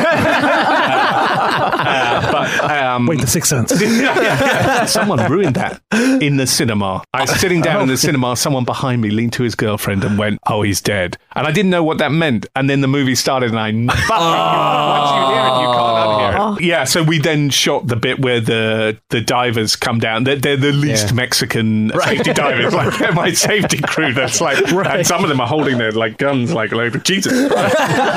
Uh, 1.57 2.33
but 2.33 2.71
um, 2.71 3.07
Wait, 3.07 3.21
the 3.21 3.27
Sixth 3.27 3.49
Sense. 3.51 3.71
someone 4.93 5.31
ruined 5.31 5.55
that 5.57 5.81
in 6.21 6.37
the 6.37 6.47
cinema. 6.47 7.03
I 7.13 7.23
was 7.23 7.41
sitting 7.41 7.61
down 7.61 7.83
in 7.83 7.89
the 7.89 7.97
cinema. 8.09 8.37
Someone 8.37 8.65
behind 8.65 9.03
me 9.03 9.11
leaned 9.11 9.35
to 9.35 9.43
his 9.43 9.55
girlfriend 9.55 10.03
and 10.05 10.19
went, 10.19 10.41
"Oh, 10.47 10.63
he's 10.63 10.81
dead." 10.81 11.19
And 11.35 11.47
I 11.47 11.53
didn't 11.53 11.71
know 11.71 11.85
what 11.85 11.99
that 11.99 12.11
meant. 12.13 12.47
And 12.57 12.69
then 12.69 12.81
the 12.81 12.89
movie 12.89 13.15
started, 13.15 13.51
and 13.55 13.59
I 13.59 13.95
fucking 13.95 14.11
once 14.95 15.11
you 15.11 15.35
hear 15.35 15.45
it, 15.45 15.61
you 15.61 15.69
can't 15.75 15.97
unhear 15.99 16.59
it. 16.59 16.65
Yeah. 16.65 16.85
So 16.85 17.03
we 17.03 17.19
then 17.19 17.51
shot 17.51 17.87
the 17.87 17.97
bit 17.97 18.19
where 18.21 18.41
the 18.41 18.99
the 19.11 19.21
divers 19.21 19.77
come 19.77 19.99
down. 19.99 20.25
They're, 20.25 20.37
they're 20.37 20.57
the 20.57 20.73
least 20.73 21.09
Yeah. 21.09 21.15
Mexican 21.15 21.91
safety 22.03 22.33
divers. 22.33 22.73
Like 22.75 22.99
they're 22.99 23.13
my 23.13 23.33
safety 23.33 23.79
crew. 23.79 24.13
That's 24.13 24.41
like, 24.41 24.59
and 24.73 25.07
some 25.07 25.23
of 25.23 25.29
them 25.29 25.41
are 25.41 25.47
holding 25.47 25.79
their 25.79 25.93
like 25.93 26.19
guns, 26.19 26.53
like, 26.53 26.73
like 26.73 27.03
Jesus. 27.05 27.51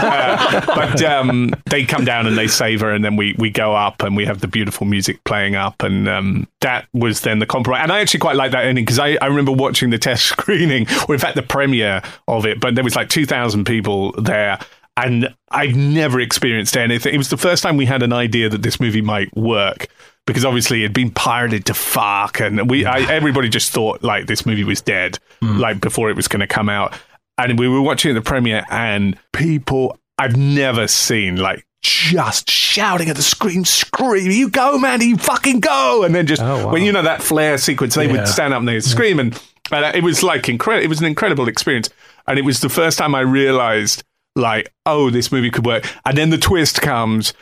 Uh, 0.08 0.62
but 0.68 1.02
um, 1.04 1.52
they 1.66 1.84
come 1.86 2.06
down 2.06 2.28
and 2.28 2.38
they 2.38 2.48
save 2.48 2.82
her, 2.82 2.92
and 2.92 3.04
then 3.04 3.16
we 3.16 3.36
we 3.38 3.50
go 3.50 3.76
up 3.76 4.02
and 4.04 4.16
we 4.16 4.26
have 4.26 4.40
the 4.42 4.48
beautiful 4.48 4.86
music 4.86 5.24
playing 5.24 5.56
up, 5.56 5.82
and 5.84 6.08
um, 6.08 6.48
that 6.62 6.88
was 6.94 7.22
then 7.22 7.40
the 7.40 7.46
compromise. 7.46 7.82
And 7.84 7.92
I 7.92 8.00
actually 8.00 8.20
quite 8.20 8.36
like 8.36 8.52
that 8.52 8.66
ending 8.66 8.86
because 8.86 9.00
I, 9.00 9.18
I 9.22 9.28
remember 9.28 9.52
watching 9.52 9.90
the 9.90 9.98
test 9.98 10.26
screening, 10.26 10.88
or 11.08 11.16
in 11.16 11.20
fact 11.20 11.36
the 11.36 11.42
premiere 11.44 12.02
of 12.28 12.46
it, 12.46 12.60
but 12.60 12.76
there 12.76 12.84
was 12.84 12.96
like 12.96 13.10
two 13.10 13.26
thousand 13.26 13.66
people 13.66 14.12
there. 14.14 14.60
And 14.98 15.34
I've 15.52 15.76
never 15.76 16.20
experienced 16.20 16.76
anything. 16.76 17.14
It 17.14 17.18
was 17.18 17.30
the 17.30 17.38
first 17.38 17.62
time 17.64 17.78
we 17.78 17.86
had 17.86 18.02
an 18.04 18.12
idea 18.12 18.50
that 18.50 18.64
this 18.64 18.80
movie 18.80 19.02
might 19.02 19.34
work 19.38 19.88
because 20.26 20.44
obviously 20.44 20.82
it'd 20.84 20.94
been 20.94 21.12
pirated 21.12 21.66
to 21.68 21.74
fuck, 21.74 22.42
and 22.42 22.70
we 22.70 22.86
I, 22.86 23.00
everybody 23.10 23.48
just 23.48 23.72
thought 23.72 24.04
like 24.04 24.26
this 24.28 24.46
movie 24.46 24.64
was 24.66 24.82
dead, 24.82 25.20
like 25.42 25.80
before 25.80 26.10
it 26.10 26.16
was 26.18 26.28
going 26.28 26.42
to 26.42 26.48
come 26.48 26.68
out. 26.68 26.94
And 27.38 27.58
we 27.60 27.68
were 27.70 27.82
watching 27.82 28.14
the 28.16 28.22
premiere, 28.22 28.66
and 28.70 29.18
people 29.32 29.98
I've 30.18 30.36
never 30.36 30.88
seen 30.88 31.38
like 31.38 31.66
just 31.84 32.50
shouting 32.50 33.08
at 33.08 33.16
the 33.16 33.22
screen, 33.22 33.64
scream, 33.64 34.32
"You 34.32 34.50
go, 34.50 34.78
Mandy! 34.80 35.06
You 35.06 35.18
fucking 35.18 35.60
go!" 35.60 36.04
And 36.04 36.14
then 36.16 36.26
just 36.26 36.42
when 36.42 36.82
you 36.82 36.92
know 36.92 37.04
that 37.04 37.22
flare 37.22 37.58
sequence, 37.60 37.94
they 37.96 38.08
Yeah. 38.08 38.14
would 38.14 38.28
stand 38.28 38.54
up 38.54 38.60
and 38.60 38.68
they'd 38.68 38.84
scream, 38.84 39.20
and, 39.20 39.40
and 39.72 39.86
uh, 39.86 39.92
it 39.94 40.04
was 40.04 40.24
like 40.24 40.50
incredible. 40.50 40.84
It 40.84 40.90
was 40.90 41.00
an 41.00 41.06
incredible 41.06 41.48
experience, 41.48 41.90
and 42.28 42.38
it 42.40 42.44
was 42.44 42.60
the 42.62 42.70
first 42.70 42.98
time 42.98 43.14
I 43.16 43.22
realized, 43.22 44.04
like, 44.38 44.72
oh, 44.86 45.10
this 45.10 45.32
movie 45.32 45.50
could 45.50 45.66
work. 45.66 45.86
And 46.06 46.18
then 46.18 46.30
the 46.30 46.38
twist 46.38 46.82
comes. 46.82 47.34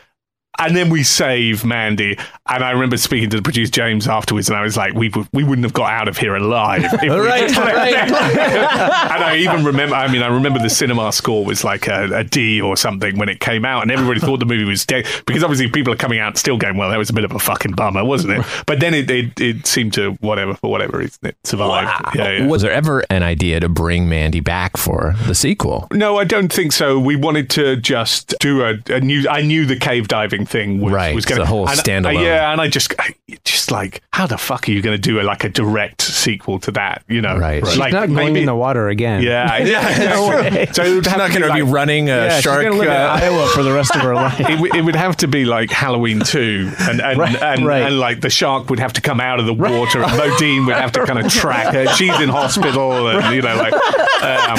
And 0.58 0.76
then 0.76 0.90
we 0.90 1.04
save 1.04 1.66
Mandy, 1.66 2.18
and 2.48 2.64
I 2.64 2.72
remember 2.72 2.98
speaking 2.98 3.30
to 3.32 3.36
the 3.38 3.42
producer 3.42 3.72
James 3.72 4.08
afterwards, 4.08 4.50
and 4.50 4.58
I 4.58 4.62
was 4.62 4.78
like, 4.78 4.94
"We 4.94 5.10
would- 5.10 5.28
we 5.34 5.44
wouldn't 5.44 5.66
have 5.66 5.74
got 5.74 5.92
out 5.92 6.08
of 6.08 6.18
here 6.18 6.36
alive." 6.36 6.84
Right, 6.94 7.56
right. 7.58 7.92
and 8.06 9.24
I 9.24 9.38
even 9.38 9.66
remember, 9.66 9.96
I 9.96 10.12
mean, 10.12 10.22
I 10.22 10.28
remember 10.28 10.60
the 10.60 10.70
cinema 10.70 11.12
score 11.12 11.46
was 11.46 11.64
like 11.64 11.88
a, 11.88 12.10
a 12.20 12.24
D 12.24 12.62
or 12.62 12.78
something 12.78 13.18
when 13.18 13.30
it 13.30 13.40
came 13.40 13.66
out, 13.66 13.82
and 13.84 13.92
everybody 13.92 14.20
thought 14.20 14.40
the 14.40 14.46
movie 14.46 14.64
was 14.66 14.86
dead 14.86 15.06
because 15.26 15.44
obviously 15.44 15.70
people 15.70 15.94
are 15.94 15.98
coming 15.98 16.20
out 16.20 16.38
still 16.38 16.58
going, 16.58 16.78
"Well, 16.78 16.90
that 16.90 16.98
was 16.98 17.10
a 17.10 17.14
bit 17.14 17.24
of 17.26 17.32
a 17.32 17.40
fucking 17.40 17.74
bummer, 17.74 18.04
wasn't 18.06 18.40
it?" 18.40 18.46
But 18.66 18.80
then 18.80 18.94
it 18.94 19.10
it, 19.10 19.40
it 19.40 19.68
seemed 19.68 19.94
to 19.94 20.12
whatever 20.22 20.54
for 20.56 20.72
whatever 20.72 20.98
reason 21.00 21.20
it 21.24 21.38
survived. 21.44 22.16
Yeah, 22.16 22.32
yeah. 22.32 22.48
Was 22.48 22.62
there 22.62 22.72
ever 22.72 23.04
an 23.10 23.24
idea 23.24 23.60
to 23.60 23.70
bring 23.70 24.08
Mandy 24.10 24.40
back 24.40 24.78
for 24.78 25.16
the 25.28 25.36
sequel? 25.36 25.88
No, 25.92 26.18
I 26.18 26.24
don't 26.24 26.52
think 26.52 26.72
so. 26.72 27.00
We 27.00 27.16
wanted 27.16 27.50
to 27.52 27.76
just 27.76 28.36
do 28.40 28.64
a, 28.64 28.76
a 28.90 29.00
new. 29.02 29.28
I 29.30 29.42
knew 29.42 29.66
the 29.66 29.76
cave 29.78 30.08
diving 30.08 30.45
thing 30.46 30.80
was, 30.82 30.94
Right, 30.94 31.16
was 31.16 31.26
going 31.26 31.40
the 31.42 31.46
whole 31.48 31.68
and, 31.68 31.78
standalone. 31.80 32.24
yeah, 32.24 32.52
and 32.52 32.62
I 32.62 32.68
just, 32.68 32.94
I, 33.00 33.16
just 33.44 33.72
like, 33.72 34.02
how 34.14 34.28
the 34.28 34.38
fuck 34.38 34.68
are 34.68 34.72
you 34.72 34.82
going 34.82 34.96
to 34.96 35.02
do 35.02 35.20
a, 35.20 35.24
like 35.24 35.44
a 35.44 35.50
direct 35.50 36.02
sequel 36.02 36.60
to 36.60 36.72
that? 36.72 37.04
You 37.08 37.22
know, 37.22 37.38
Right. 37.38 37.66
She's 37.66 37.78
Like 37.78 37.94
not 37.94 38.08
going 38.08 38.16
maybe- 38.34 38.40
in 38.42 38.46
the 38.46 38.56
water 38.56 38.90
again. 38.90 39.22
Yeah, 39.24 39.58
yeah. 39.58 39.98
No 40.16 40.32
yeah. 40.42 40.72
So 40.72 40.84
it 40.84 40.96
would 40.96 41.06
She's 41.06 41.18
not 41.18 41.30
going 41.32 41.42
to 41.44 41.54
be 41.54 41.62
like- 41.62 41.74
running 41.74 42.10
a 42.10 42.16
Yeah, 42.16 42.40
shark. 42.42 42.64
gonna 42.64 42.76
live 42.76 42.88
in 42.88 42.94
uh, 42.94 43.20
Iowa 43.22 43.48
for 43.48 43.64
the 43.64 43.74
rest 43.74 43.96
of 43.96 44.02
her 44.02 44.14
life. 44.16 44.40
it, 44.40 44.44
w- 44.44 44.72
it 44.74 44.82
would 44.84 44.96
have 44.96 45.18
to 45.18 45.28
be 45.28 45.46
like 45.46 45.70
Halloween 45.72 46.20
2 46.22 46.72
and 46.80 47.02
and, 47.02 47.20
Right, 47.20 47.42
and, 47.42 47.66
right. 47.66 47.84
and 47.84 48.00
like 48.00 48.22
the 48.22 48.30
shark 48.30 48.70
would 48.70 48.80
have 48.80 48.94
to 48.94 49.02
come 49.02 49.20
out 49.20 49.40
of 49.40 49.46
the 49.46 49.54
water 49.54 50.02
and 50.04 50.12
Modine 50.12 50.66
would 50.68 50.76
have 50.76 50.92
to 50.94 51.06
kind 51.06 51.20
of 51.20 51.32
track 51.42 51.74
her 51.74 51.88
she's 51.96 52.18
in 52.20 52.30
hospital 52.30 53.08
and 53.10 53.36
you 53.36 53.42
know 53.42 53.56
like 53.56 53.74
um, 53.74 54.58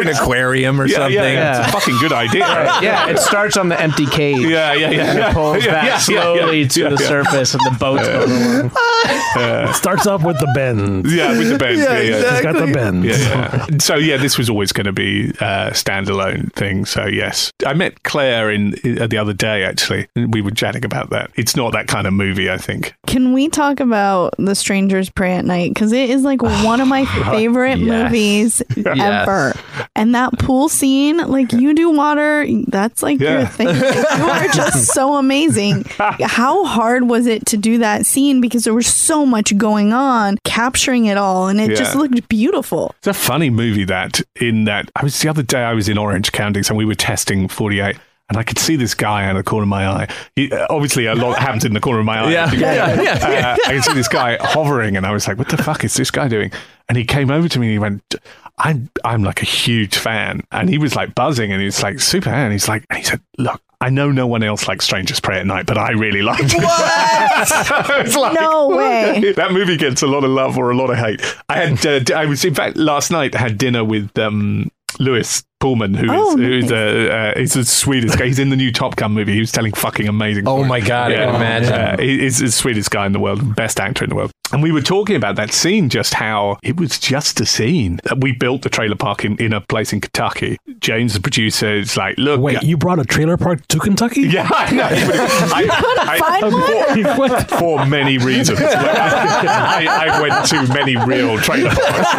an 0.00 0.08
aquarium 0.08 0.80
or 0.80 0.86
yeah, 0.86 0.96
something. 0.96 1.14
yeah, 1.14 1.32
yeah. 1.32 1.58
It's 1.60 1.68
a 1.68 1.72
fucking 1.72 1.98
good 1.98 2.12
idea 2.12 2.42
right? 2.46 2.82
yeah, 2.82 3.08
it 3.08 3.18
starts 3.18 3.56
on 3.56 3.68
the 3.68 3.80
empty 3.80 4.06
cage. 4.06 4.38
Yeah, 4.46 4.72
yeah, 4.74 4.90
yeah, 4.90 5.14
yeah. 5.14 5.25
It 5.30 5.34
pulls 5.34 5.64
Yeah, 5.64 5.72
back 5.72 5.84
yeah, 5.84 5.90
yeah, 5.90 5.98
slowly 5.98 6.62
yeah, 6.62 6.68
to 6.68 6.80
yeah, 6.80 6.88
the 6.90 7.02
yeah. 7.02 7.08
surface, 7.08 7.54
and 7.54 7.62
the 7.66 7.76
boat's 7.78 8.08
going 8.08 8.30
along. 8.30 8.70
Uh, 9.36 9.72
Starts 9.72 10.06
off 10.06 10.22
with 10.24 10.38
the 10.40 10.50
bends. 10.54 11.12
yeah 11.14 11.36
with 11.36 11.48
the 11.50 11.58
bend 11.58 11.78
yeah, 11.78 12.00
yeah, 12.00 12.32
He's 12.32 12.40
got 12.42 12.54
the 12.54 12.72
bends. 12.72 13.06
Yeah, 13.06 13.66
yeah. 13.70 13.78
So 13.78 13.96
yeah, 13.96 14.16
this 14.16 14.38
was 14.38 14.48
always 14.50 14.72
going 14.72 14.86
to 14.86 14.92
be 14.92 15.28
a 15.40 15.70
standalone 15.72 16.52
thing. 16.54 16.84
So 16.86 17.06
yes, 17.06 17.52
I 17.66 17.74
met 17.74 18.02
Claire 18.02 18.50
in, 18.50 18.74
in 18.84 19.08
the 19.08 19.18
other 19.18 19.32
day. 19.34 19.64
Actually, 19.64 20.08
and 20.16 20.32
we 20.32 20.40
were 20.40 20.50
chatting 20.50 20.84
about 20.84 21.10
that. 21.10 21.30
It's 21.36 21.54
not 21.56 21.72
that 21.72 21.86
kind 21.88 22.06
of 22.06 22.12
movie. 22.14 22.50
I 22.50 22.56
think. 22.58 22.94
Can 23.06 23.32
we 23.32 23.48
talk 23.48 23.80
about 23.80 24.34
The 24.38 24.54
Strangers 24.54 25.10
Prey 25.10 25.34
at 25.36 25.44
Night? 25.44 25.72
Because 25.74 25.92
it 25.92 26.10
is 26.10 26.22
like 26.22 26.42
one 26.42 26.80
of 26.80 26.88
my 26.88 27.04
favorite 27.30 27.78
Yes. 27.78 28.04
movies 28.04 28.62
Yes. 28.76 28.96
ever. 28.98 29.54
And 29.94 30.14
that 30.14 30.38
pool 30.38 30.68
scene, 30.68 31.18
like 31.18 31.52
you 31.52 31.74
do 31.74 31.90
water, 31.90 32.46
that's 32.68 33.02
like 33.02 33.20
your 33.20 33.44
thing. 33.46 33.66
Like, 33.68 33.76
you 34.18 34.24
are 34.24 34.48
just 34.48 34.92
so 34.92 35.15
amazing. 35.18 35.84
How 35.98 36.64
hard 36.64 37.08
was 37.08 37.26
it 37.26 37.46
to 37.46 37.56
do 37.56 37.78
that 37.78 38.06
scene? 38.06 38.40
Because 38.40 38.64
there 38.64 38.74
was 38.74 38.86
so 38.86 39.24
much 39.26 39.56
going 39.56 39.92
on, 39.92 40.38
capturing 40.44 41.06
it 41.06 41.16
all, 41.16 41.48
and 41.48 41.60
it 41.60 41.76
just 41.76 41.94
looked 41.96 42.28
beautiful. 42.28 42.94
It's 42.98 43.06
a 43.06 43.14
funny 43.14 43.50
movie 43.50 43.84
that 43.84 44.20
in 44.40 44.64
that 44.64 44.90
I 44.96 45.02
was 45.04 45.20
the 45.20 45.28
other 45.28 45.42
day 45.42 45.62
I 45.62 45.72
was 45.74 45.88
in 45.88 45.98
Orange 45.98 46.32
County 46.32 46.62
and 46.68 46.76
we 46.76 46.84
were 46.84 46.94
testing 46.94 47.48
48 47.48 47.96
and 48.28 48.38
I 48.38 48.42
could 48.42 48.58
see 48.58 48.74
this 48.74 48.94
guy 48.94 49.24
out 49.24 49.36
of 49.36 49.44
the 49.44 49.48
corner 49.48 49.62
of 49.62 49.68
my 49.68 49.86
eye. 49.86 50.08
He, 50.34 50.50
uh, 50.50 50.66
obviously, 50.68 51.06
a 51.06 51.14
lot 51.14 51.38
happens 51.38 51.64
in 51.64 51.74
the 51.74 51.80
corner 51.80 52.00
of 52.00 52.06
my 52.06 52.18
eye. 52.20 52.30
Yeah, 52.32 52.52
yeah, 52.52 53.00
yeah, 53.00 53.56
Uh, 53.62 53.68
I 53.68 53.74
could 53.74 53.84
see 53.84 53.92
this 53.92 54.08
guy 54.08 54.36
hovering, 54.40 54.96
and 54.96 55.06
I 55.06 55.12
was 55.12 55.28
like, 55.28 55.38
"What 55.38 55.48
the 55.48 55.56
fuck 55.58 55.84
is 55.84 55.94
this 55.94 56.10
guy 56.10 56.26
doing?" 56.26 56.50
And 56.88 56.98
he 56.98 57.04
came 57.04 57.30
over 57.30 57.48
to 57.48 57.58
me 57.60 57.66
and 57.68 57.72
he 57.72 57.78
went, 57.78 58.14
"I'm 58.58 58.90
I'm 59.04 59.22
like 59.22 59.42
a 59.42 59.46
huge 59.46 59.96
fan," 59.96 60.42
and 60.50 60.68
he 60.68 60.76
was 60.78 60.96
like 60.96 61.14
buzzing, 61.14 61.52
and 61.52 61.60
he 61.60 61.66
was 61.66 61.82
like 61.84 62.00
Superman. 62.00 62.44
And 62.46 62.52
he's 62.52 62.66
like, 62.68 62.84
and 62.90 62.98
he 62.98 63.04
said, 63.04 63.20
"Look." 63.38 63.62
I 63.80 63.90
know 63.90 64.10
no 64.10 64.26
one 64.26 64.42
else 64.42 64.66
likes 64.68 64.84
Strangers 64.84 65.20
Prey 65.20 65.38
at 65.38 65.46
Night, 65.46 65.66
but 65.66 65.76
I 65.76 65.90
really 65.90 66.22
liked 66.22 66.54
it. 66.54 66.62
Was 68.06 68.16
like, 68.16 68.32
No 68.32 68.68
way. 68.68 69.32
that 69.36 69.52
movie 69.52 69.76
gets 69.76 70.02
a 70.02 70.06
lot 70.06 70.24
of 70.24 70.30
love 70.30 70.56
or 70.56 70.70
a 70.70 70.76
lot 70.76 70.90
of 70.90 70.96
hate. 70.96 71.20
I 71.48 71.66
had, 71.66 71.86
uh, 71.86 72.16
I 72.16 72.26
was 72.26 72.44
in 72.44 72.54
fact 72.54 72.76
last 72.76 73.10
night. 73.10 73.34
I 73.34 73.38
had 73.38 73.58
dinner 73.58 73.84
with 73.84 74.16
um, 74.18 74.70
Lewis 74.98 75.44
Pullman, 75.58 75.94
who 75.94 76.04
is 76.04 76.10
Oh, 76.12 76.36
who's 76.36 76.64
nice. 76.64 76.72
a 76.72 77.12
uh, 77.12 77.38
he's 77.38 77.54
the 77.54 77.64
sweetest 77.64 78.18
guy. 78.18 78.26
He's 78.26 78.38
in 78.38 78.50
the 78.50 78.56
new 78.56 78.70
Top 78.70 78.96
Gun 78.96 79.12
movie. 79.12 79.32
He 79.32 79.40
was 79.40 79.52
telling 79.52 79.72
fucking 79.72 80.06
amazing. 80.06 80.46
Oh 80.46 80.56
stories. 80.56 80.68
my 80.68 80.80
God, 80.80 81.12
I 81.12 81.14
can 81.16 81.34
imagine. 81.34 81.72
Uh, 81.72 81.96
he- 81.98 82.18
he's 82.20 82.38
the 82.38 82.50
sweetest 82.52 82.90
guy 82.90 83.06
in 83.06 83.12
the 83.12 83.18
world, 83.20 83.56
best 83.56 83.80
actor 83.80 84.04
in 84.04 84.10
the 84.10 84.16
world. 84.16 84.30
And 84.52 84.62
we 84.62 84.70
were 84.70 84.80
talking 84.82 85.16
about 85.16 85.34
that 85.36 85.52
scene, 85.52 85.88
just 85.88 86.14
how 86.14 86.58
it 86.62 86.76
was 86.78 87.00
just 87.00 87.40
a 87.40 87.46
scene. 87.46 87.98
We 88.18 88.30
built 88.30 88.62
the 88.62 88.68
trailer 88.68 88.94
park 88.94 89.24
in, 89.24 89.36
in 89.38 89.52
a 89.52 89.60
place 89.60 89.92
in 89.92 90.00
Kentucky. 90.00 90.56
James, 90.78 91.14
the 91.14 91.20
producer, 91.20 91.74
is 91.74 91.96
like, 91.96 92.16
look, 92.16 92.40
Wait, 92.40 92.62
you 92.62 92.76
brought 92.76 93.00
a 93.00 93.04
trailer 93.04 93.36
park 93.36 93.66
to 93.68 93.80
Kentucky? 93.80 94.20
yeah, 94.28 94.48
I 94.52 94.70
know. 94.72 94.84
I, 94.88 95.66
I, 95.98 96.18
Find 96.20 96.44
I, 97.32 97.44
for 97.58 97.84
many 97.86 98.18
reasons. 98.18 98.60
I, 98.62 99.86
I 100.10 100.20
went 100.20 100.46
to 100.50 100.72
many 100.72 100.96
real 100.96 101.38
trailer 101.38 101.70
parks, 101.74 102.14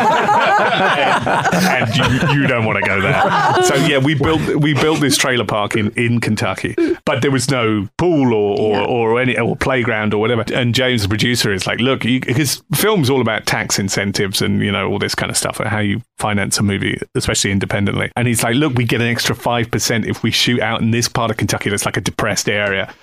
and 1.66 1.96
you, 2.36 2.42
you 2.42 2.48
don't 2.48 2.66
want 2.66 2.78
to 2.84 2.86
go 2.86 3.00
there. 3.00 3.24
So 3.64 3.76
yeah, 3.76 3.98
we 3.98 4.14
built 4.16 4.42
we 4.56 4.74
built 4.74 5.00
this 5.02 5.18
trailer 5.18 5.46
park 5.46 5.76
in, 5.76 5.92
in 5.92 6.20
Kentucky, 6.20 6.76
but 7.06 7.22
there 7.22 7.32
was 7.32 7.50
no 7.50 7.88
pool 7.98 8.34
or 8.34 8.58
or, 8.60 8.72
Yeah. 8.78 8.86
or 8.86 9.22
any 9.22 9.38
or 9.38 9.56
playground 9.56 10.14
or 10.14 10.20
whatever. 10.22 10.44
And 10.54 10.74
James, 10.76 11.04
the 11.04 11.10
producer, 11.10 11.52
is 11.54 11.66
like, 11.68 11.80
look, 11.80 12.06
you, 12.06 12.20
because 12.20 12.64
film's 12.76 13.10
all 13.10 13.22
about 13.22 13.46
tax 13.46 13.80
incentives 13.80 14.42
and 14.42 14.62
you 14.62 14.72
know 14.72 14.88
all 14.90 15.00
this 15.00 15.16
kind 15.16 15.30
of 15.30 15.38
stuff, 15.38 15.60
and 15.60 15.70
how 15.70 15.80
you 15.80 16.02
finance 16.18 16.58
a 16.60 16.64
movie, 16.64 17.00
especially 17.16 17.52
independently. 17.52 18.12
And 18.16 18.28
he's 18.28 18.44
like, 18.44 18.56
look, 18.56 18.74
we 18.76 18.86
get 18.86 19.02
an 19.02 19.08
extra 19.08 19.36
five 19.36 19.70
percent 19.72 20.06
if 20.06 20.24
we 20.24 20.32
shoot 20.32 20.62
out 20.62 20.82
in 20.82 20.92
this 20.92 21.08
part 21.08 21.32
of 21.32 21.38
Kentucky 21.38 21.70
that's 21.70 21.86
like 21.86 21.98
a 21.98 22.02
depressed 22.02 22.50
area. 22.50 22.94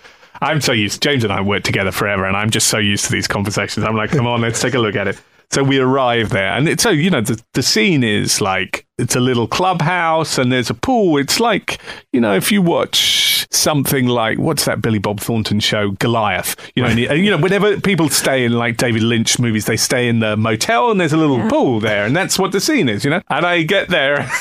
I'm 0.43 0.61
so 0.61 0.73
used. 0.73 1.01
James 1.01 1.23
and 1.25 1.33
I 1.33 1.41
worked 1.41 1.65
together 1.65 1.93
forever, 1.93 2.25
and 2.25 2.37
I'm 2.37 2.51
just 2.51 2.67
so 2.69 2.79
used 2.79 3.05
to 3.07 3.13
these 3.13 3.29
conversations. 3.29 3.85
I'm 3.87 3.97
like, 3.97 4.11
come 4.11 4.27
on, 4.27 4.41
let's 4.41 4.61
take 4.61 4.75
a 4.75 4.79
look 4.81 4.97
at 4.97 5.07
it. 5.09 5.21
So 5.51 5.63
we 5.63 5.79
arrive 5.79 6.31
there, 6.31 6.53
and 6.53 6.69
it's 6.69 6.83
so 6.83 6.91
you 6.91 7.11
know 7.11 7.21
the 7.21 7.41
the 7.55 7.63
scene 7.63 8.03
is 8.03 8.41
like 8.41 8.87
it's 8.99 9.15
a 9.17 9.21
little 9.21 9.47
clubhouse, 9.47 10.39
and 10.39 10.51
there's 10.53 10.71
a 10.71 10.75
pool. 10.75 11.17
It's 11.19 11.39
like 11.41 11.79
you 12.13 12.21
know 12.21 12.35
if 12.35 12.51
you 12.51 12.61
watch 12.63 13.47
something 13.51 14.07
like 14.09 14.39
what's 14.39 14.65
that 14.65 14.83
Billy 14.83 14.99
Bob 14.99 15.21
Thornton 15.21 15.61
show 15.61 15.91
Goliath. 15.93 16.57
You 16.75 16.83
know, 16.83 16.89
and 16.89 16.99
you- 16.99 17.09
and, 17.09 17.25
you 17.25 17.31
know 17.31 17.37
whenever 17.39 17.81
people 17.81 18.09
stay 18.09 18.45
in 18.45 18.53
like 18.53 18.77
David 18.79 19.03
Lynch 19.03 19.39
movies, 19.39 19.67
they 19.67 19.77
stay 19.77 20.09
in 20.09 20.21
the 20.21 20.37
motel, 20.37 20.91
and 20.91 21.01
there's 21.01 21.13
a 21.13 21.17
little 21.17 21.49
pool 21.49 21.79
there, 21.81 22.05
and 22.05 22.17
that's 22.17 22.39
what 22.39 22.51
the 22.53 22.61
scene 22.61 22.89
is. 22.89 23.05
You 23.05 23.11
know, 23.11 23.23
and 23.29 23.47
I 23.47 23.63
get 23.63 23.89
there. 23.89 24.29